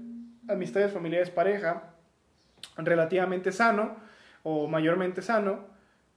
amistades 0.48 0.94
familiares, 0.94 1.32
pareja, 1.32 1.96
relativamente 2.78 3.52
sano 3.52 4.07
o 4.50 4.66
mayormente 4.66 5.22
sano, 5.22 5.66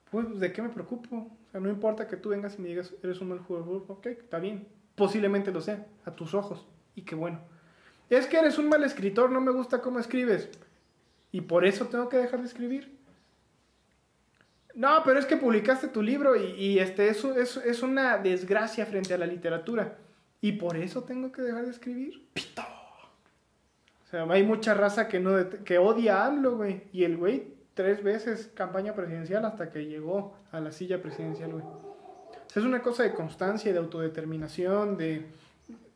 pues 0.09 0.39
¿de 0.39 0.53
qué 0.53 0.63
me 0.63 0.69
preocupo? 0.69 1.17
O 1.17 1.51
sea, 1.51 1.61
no 1.61 1.69
importa 1.69 2.07
que 2.07 2.17
tú 2.17 2.29
vengas 2.29 2.57
y 2.57 2.63
me 2.63 2.69
digas, 2.69 2.95
eres 3.03 3.21
un 3.21 3.31
mal 3.31 3.41
jugador 3.41 3.85
ok, 3.89 4.07
está 4.07 4.39
bien, 4.39 4.69
posiblemente 4.95 5.51
lo 5.51 5.61
sea, 5.61 5.85
a 6.05 6.13
tus 6.15 6.33
ojos, 6.33 6.65
y 6.95 7.03
qué 7.03 7.17
bueno. 7.17 7.41
Es 8.09 8.29
que 8.29 8.39
eres 8.39 8.57
un 8.57 8.69
mal 8.69 8.85
escritor, 8.85 9.33
no 9.33 9.41
me 9.41 9.51
gusta 9.51 9.81
cómo 9.81 9.99
escribes. 9.99 10.49
Y 11.33 11.41
por 11.41 11.65
eso 11.65 11.87
tengo 11.87 12.09
que 12.09 12.19
dejar 12.19 12.41
de 12.41 12.47
escribir. 12.47 12.97
No, 14.77 15.03
pero 15.05 15.19
es 15.19 15.27
que 15.27 15.37
publicaste 15.37 15.89
tu 15.89 16.01
libro 16.01 16.37
y, 16.37 16.53
y 16.53 16.79
este, 16.79 17.09
eso 17.09 17.35
es, 17.37 17.57
es 17.57 17.83
una 17.83 18.19
desgracia 18.19 18.87
frente 18.87 19.15
a 19.15 19.19
la 19.19 19.27
literatura. 19.27 19.99
Y 20.41 20.53
por 20.53 20.77
eso 20.77 21.03
tengo 21.03 21.33
que 21.33 21.43
dejar 21.43 21.65
de 21.65 21.71
escribir. 21.73 22.29
Pito. 22.33 22.63
O 22.63 24.09
sea, 24.09 24.25
hay 24.31 24.45
mucha 24.45 24.75
raza 24.75 25.09
que, 25.09 25.19
no 25.19 25.35
que 25.65 25.79
odia 25.79 26.23
a 26.23 26.27
AMLO, 26.27 26.57
güey. 26.57 26.83
Y 26.93 27.05
el 27.05 27.17
güey, 27.17 27.60
tres 27.75 28.03
veces 28.03 28.51
campaña 28.55 28.95
presidencial 28.95 29.45
hasta 29.45 29.71
que 29.71 29.87
llegó 29.87 30.35
a 30.53 30.61
la 30.61 30.73
silla 30.73 31.01
presidencial, 31.01 31.53
güey. 31.53 31.65
O 31.65 32.53
sea, 32.53 32.61
es 32.61 32.67
una 32.67 32.83
cosa 32.83 33.03
de 33.05 33.13
constancia 33.15 33.73
de 33.73 33.79
autodeterminación, 33.79 34.97
de, 34.97 35.27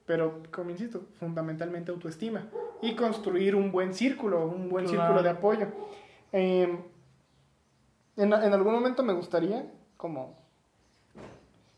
pero, 0.07 0.43
como 0.53 0.71
insisto, 0.71 1.03
fundamentalmente 1.19 1.91
autoestima. 1.91 2.47
Y 2.83 2.95
construir 2.95 3.57
un 3.57 3.73
buen 3.73 3.95
círculo, 3.95 4.47
un 4.47 4.69
buen 4.69 4.87
Claro. 4.87 5.01
círculo 5.03 5.23
de 5.23 5.29
apoyo. 5.31 5.67
Eh, 6.33 6.79
en, 8.17 8.33
en 8.33 8.53
algún 8.53 8.73
momento 8.75 9.03
me 9.03 9.13
gustaría, 9.13 9.67
como... 9.97 10.43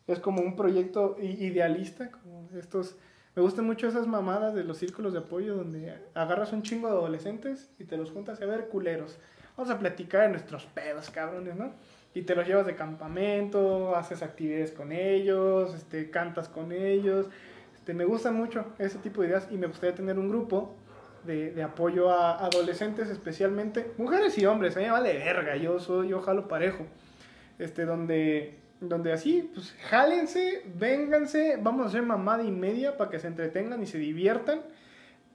Es 0.07 0.21
como 0.21 0.41
un 0.43 0.55
proyecto 0.57 1.17
i- 1.21 1.47
idealista, 1.47 2.11
como 2.11 2.49
estos... 2.57 2.97
Me 3.35 3.43
gustan 3.43 3.67
mucho 3.67 3.87
esas 3.89 4.07
mamadas 4.07 4.55
de 4.55 4.65
los 4.65 4.79
círculos 4.79 5.13
de 5.13 5.19
apoyo 5.19 5.57
donde 5.57 5.95
agarras 6.15 6.53
un 6.53 6.63
chingo 6.63 6.89
de 6.89 6.95
adolescentes 6.95 7.71
y 7.79 7.85
te 7.85 7.97
los 7.97 8.11
juntas 8.11 8.41
a 8.41 8.47
ver 8.47 8.69
culeros. 8.69 9.19
Vamos 9.57 9.73
a 9.73 9.79
platicar 9.79 10.23
de 10.23 10.29
nuestros 10.29 10.67
pedos, 10.67 11.11
cabrones, 11.11 11.57
¿no? 11.57 11.73
Y 12.15 12.23
te 12.23 12.35
los 12.35 12.47
llevas 12.47 12.67
de 12.67 12.75
campamento, 12.75 13.97
haces 13.97 14.23
actividades 14.23 14.73
con 14.73 14.93
ellos, 14.93 15.75
este, 15.75 16.11
cantas 16.11 16.49
con 16.49 16.73
ellos. 16.73 17.27
Este, 17.75 17.95
me 17.95 18.05
gustan 18.05 18.35
mucho 18.35 18.67
ese 18.79 18.99
tipo 18.99 19.23
de 19.23 19.29
ideas 19.29 19.49
y 19.51 19.57
me 19.57 19.67
gustaría 19.67 19.95
tener 19.95 20.19
un 20.19 20.29
grupo 20.29 20.75
de, 21.25 21.53
de 21.53 21.63
apoyo 21.63 22.11
a 22.11 22.45
adolescentes 22.45 23.09
especialmente, 23.09 23.93
mujeres 23.99 24.39
y 24.39 24.47
hombres, 24.47 24.77
a 24.77 24.81
mí 24.81 24.87
me 24.87 24.93
vale 24.93 25.13
verga, 25.15 25.57
yo 25.57 25.81
soy, 25.81 26.09
yo 26.09 26.21
jalo 26.21 26.49
parejo. 26.49 26.87
Este, 27.59 27.87
donde, 27.87 28.59
donde 28.81 29.13
así, 29.13 29.51
pues 29.55 29.75
jálense, 29.89 30.63
vénganse, 30.75 31.59
vamos 31.61 31.87
a 31.87 31.89
hacer 31.89 32.03
mamada 32.03 32.43
y 32.43 32.51
media 32.51 32.97
para 32.97 33.11
que 33.11 33.19
se 33.19 33.29
entretengan 33.29 33.83
y 33.83 33.87
se 33.87 33.99
diviertan 33.99 34.61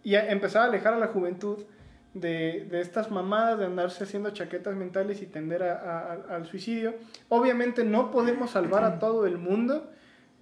y 0.04 0.16
a 0.16 0.30
empezar 0.32 0.64
a 0.64 0.66
alejar 0.66 0.94
a 0.94 0.98
la 0.98 1.08
juventud 1.08 1.64
de, 2.14 2.68
de 2.70 2.82
estas 2.82 3.10
mamadas 3.10 3.58
de 3.60 3.66
andarse 3.66 4.04
haciendo 4.04 4.32
chaquetas 4.32 4.76
mentales 4.76 5.22
y 5.22 5.28
tender 5.28 5.64
a- 5.64 6.14
al 6.30 6.46
suicidio. 6.46 6.96
Obviamente 7.30 7.84
no 7.84 8.12
podemos 8.12 8.52
salvar 8.52 8.84
a 8.84 9.00
todo 9.00 9.26
el 9.26 9.38
mundo, 9.38 9.90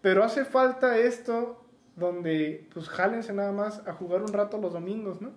pero 0.01 0.23
hace 0.23 0.45
falta 0.45 0.97
esto 0.97 1.63
donde 1.95 2.67
pues 2.73 2.87
jálense 2.89 3.33
nada 3.33 3.51
más 3.51 3.85
a 3.87 3.93
jugar 3.93 4.21
un 4.21 4.33
rato 4.33 4.57
los 4.57 4.73
domingos, 4.73 5.21
¿no? 5.21 5.31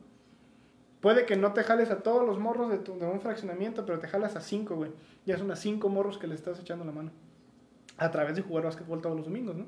Puede 1.00 1.26
que 1.26 1.34
no 1.36 1.52
te 1.52 1.64
jales 1.64 1.90
a 1.90 1.98
todos 2.04 2.24
los 2.24 2.38
morros 2.38 2.70
de, 2.70 2.78
tu- 2.78 2.96
de 2.98 3.06
un 3.06 3.20
fraccionamiento, 3.20 3.84
pero 3.84 3.98
te 3.98 4.06
jalas 4.06 4.36
a 4.36 4.40
cinco, 4.40 4.76
güey. 4.76 4.92
Ya 5.26 5.36
son 5.36 5.50
a 5.50 5.56
cinco 5.56 5.88
morros 5.88 6.16
que 6.16 6.28
le 6.28 6.34
estás 6.36 6.60
echando 6.60 6.84
la 6.84 6.92
mano. 6.92 7.10
A 7.98 8.10
través 8.12 8.36
de 8.36 8.42
jugar 8.42 8.64
básquetbol 8.64 9.02
todos 9.02 9.16
los 9.16 9.24
domingos, 9.26 9.56
¿no? 9.56 9.66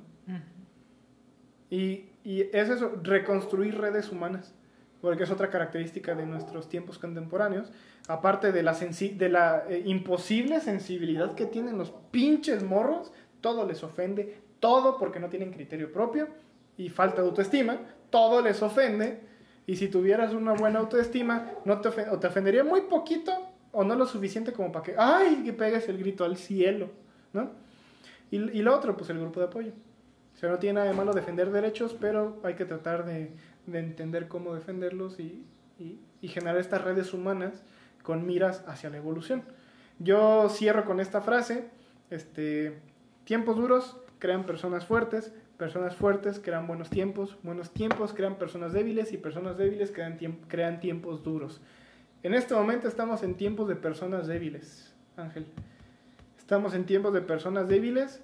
Y, 1.70 2.10
y 2.22 2.42
es 2.52 2.68
eso, 2.70 2.92
reconstruir 3.02 3.76
redes 3.78 4.10
humanas, 4.12 4.54
porque 5.04 5.24
es 5.24 5.30
otra 5.30 5.50
característica 5.50 6.14
de 6.14 6.24
nuestros 6.24 6.66
tiempos 6.66 6.98
contemporáneos, 6.98 7.70
aparte 8.08 8.52
de 8.52 8.62
la, 8.62 8.72
de 8.72 9.28
la 9.28 9.64
eh, 9.68 9.82
imposible 9.84 10.60
sensibilidad 10.60 11.34
que 11.34 11.44
tienen 11.44 11.76
los 11.76 11.90
pinches 12.10 12.62
morros, 12.62 13.12
todo 13.42 13.66
les 13.66 13.84
ofende, 13.84 14.40
todo 14.60 14.96
porque 14.96 15.20
no 15.20 15.28
tienen 15.28 15.52
criterio 15.52 15.92
propio 15.92 16.28
y 16.78 16.88
falta 16.88 17.20
de 17.20 17.28
autoestima, 17.28 17.80
todo 18.08 18.40
les 18.40 18.62
ofende, 18.62 19.20
y 19.66 19.76
si 19.76 19.88
tuvieras 19.88 20.32
una 20.32 20.54
buena 20.54 20.78
autoestima, 20.78 21.50
no 21.66 21.82
te, 21.82 21.88
o 22.08 22.18
te 22.18 22.26
ofendería 22.26 22.64
muy 22.64 22.80
poquito 22.80 23.30
o 23.72 23.84
no 23.84 23.96
lo 23.96 24.06
suficiente 24.06 24.54
como 24.54 24.72
para 24.72 24.86
que, 24.86 24.94
ay, 24.96 25.42
que 25.44 25.52
pegues 25.52 25.86
el 25.90 25.98
grito 25.98 26.24
al 26.24 26.38
cielo, 26.38 26.88
¿no? 27.34 27.50
Y, 28.30 28.36
y 28.36 28.62
lo 28.62 28.74
otro, 28.74 28.96
pues 28.96 29.10
el 29.10 29.20
grupo 29.20 29.38
de 29.40 29.46
apoyo. 29.46 29.72
O 30.34 30.36
sea, 30.36 30.50
no 30.50 30.58
tiene 30.58 30.74
nada 30.74 30.86
de 30.86 30.94
malo 30.94 31.12
defender 31.12 31.50
derechos, 31.50 31.94
pero 32.00 32.40
hay 32.42 32.54
que 32.54 32.64
tratar 32.64 33.04
de, 33.04 33.30
de 33.66 33.78
entender 33.78 34.28
cómo 34.28 34.54
defenderlos 34.54 35.18
y, 35.20 35.44
y- 35.78 36.00
generar 36.28 36.56
estas 36.56 36.82
redes 36.82 37.12
humanas 37.12 37.62
con 38.02 38.26
miras 38.26 38.64
hacia 38.66 38.88
la 38.88 38.96
evolución. 38.96 39.42
Yo 39.98 40.48
cierro 40.48 40.86
con 40.86 41.00
esta 41.00 41.20
frase, 41.20 41.68
este, 42.10 42.78
tiempos 43.24 43.56
duros 43.56 43.98
crean 44.18 44.44
personas 44.44 44.86
fuertes, 44.86 45.32
Personas 45.56 45.94
fuertes 45.94 46.40
crean 46.42 46.66
buenos 46.66 46.90
tiempos, 46.90 47.38
buenos 47.44 47.70
tiempos 47.70 48.12
crean 48.12 48.38
personas 48.38 48.72
débiles 48.72 49.12
y 49.12 49.18
personas 49.18 49.56
débiles 49.56 49.92
crean, 49.92 50.18
crean 50.48 50.80
tiempos 50.80 51.22
duros. 51.22 51.60
En 52.24 52.34
este 52.34 52.54
momento 52.54 52.88
estamos 52.88 53.22
en 53.22 53.36
tiempos 53.36 53.68
de 53.68 53.76
personas 53.76 54.26
débiles, 54.26 54.92
Ángel. 55.16 55.46
Estamos 56.38 56.74
en 56.74 56.86
tiempos 56.86 57.14
de 57.14 57.20
personas 57.20 57.68
débiles 57.68 58.20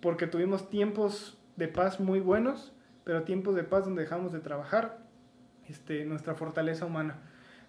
porque 0.00 0.28
tuvimos 0.28 0.70
tiempos 0.70 1.36
de 1.56 1.66
paz 1.66 1.98
muy 1.98 2.20
buenos, 2.20 2.72
pero 3.04 3.22
tiempos 3.24 3.54
de 3.54 3.64
paz 3.64 3.84
donde 3.84 4.02
dejamos 4.02 4.32
de 4.32 4.40
trabajar 4.40 4.98
este, 5.68 6.04
nuestra 6.04 6.34
fortaleza 6.34 6.86
humana. 6.86 7.18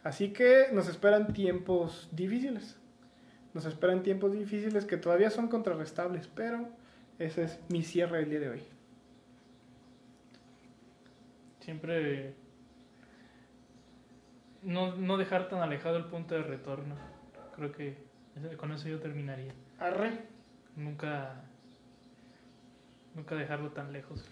Así 0.04 0.34
que 0.34 0.68
nos 0.72 0.88
esperan 0.88 1.34
tiempos 1.34 2.10
difíciles. 2.12 2.78
Nos 3.54 3.66
esperan 3.66 4.04
tiempos 4.04 4.34
difíciles 4.34 4.86
que 4.86 4.98
todavía 4.98 5.30
son 5.30 5.48
contrarrestables, 5.48 6.28
pero 6.28 6.70
ese 7.20 7.44
es 7.44 7.60
mi 7.70 7.84
cierre 7.84 8.20
del 8.20 8.30
día 8.30 8.40
de 8.40 8.50
hoy. 8.50 8.64
Siempre 11.60 12.36
no, 14.62 14.96
no 14.96 15.18
dejar 15.18 15.48
tan 15.48 15.62
alejado 15.62 15.98
el 15.98 16.06
punto 16.06 16.36
de 16.36 16.44
retorno. 16.44 16.96
Creo 17.56 17.72
que 17.72 17.98
con 18.58 18.72
eso 18.74 18.90
yo 18.90 19.00
terminaría. 19.00 19.54
Arre. 19.80 20.36
Nunca, 20.76 21.42
nunca 23.14 23.36
dejarlo 23.36 23.72
tan 23.72 23.94
lejos. 23.94 24.30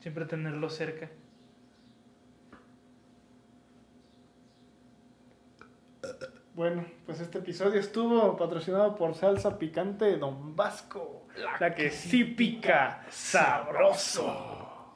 Siempre 0.00 0.24
tenerlo 0.26 0.70
cerca. 0.70 1.10
Bueno, 6.54 6.86
pues 7.04 7.20
este 7.20 7.38
episodio 7.38 7.78
estuvo 7.78 8.34
patrocinado 8.36 8.96
por 8.96 9.14
Salsa 9.14 9.58
Picante 9.58 10.16
Don 10.16 10.56
Vasco. 10.56 11.26
La, 11.60 11.74
que 11.74 11.90
sí 11.90 12.24
pica 12.24 13.04
sabroso. 13.10 14.55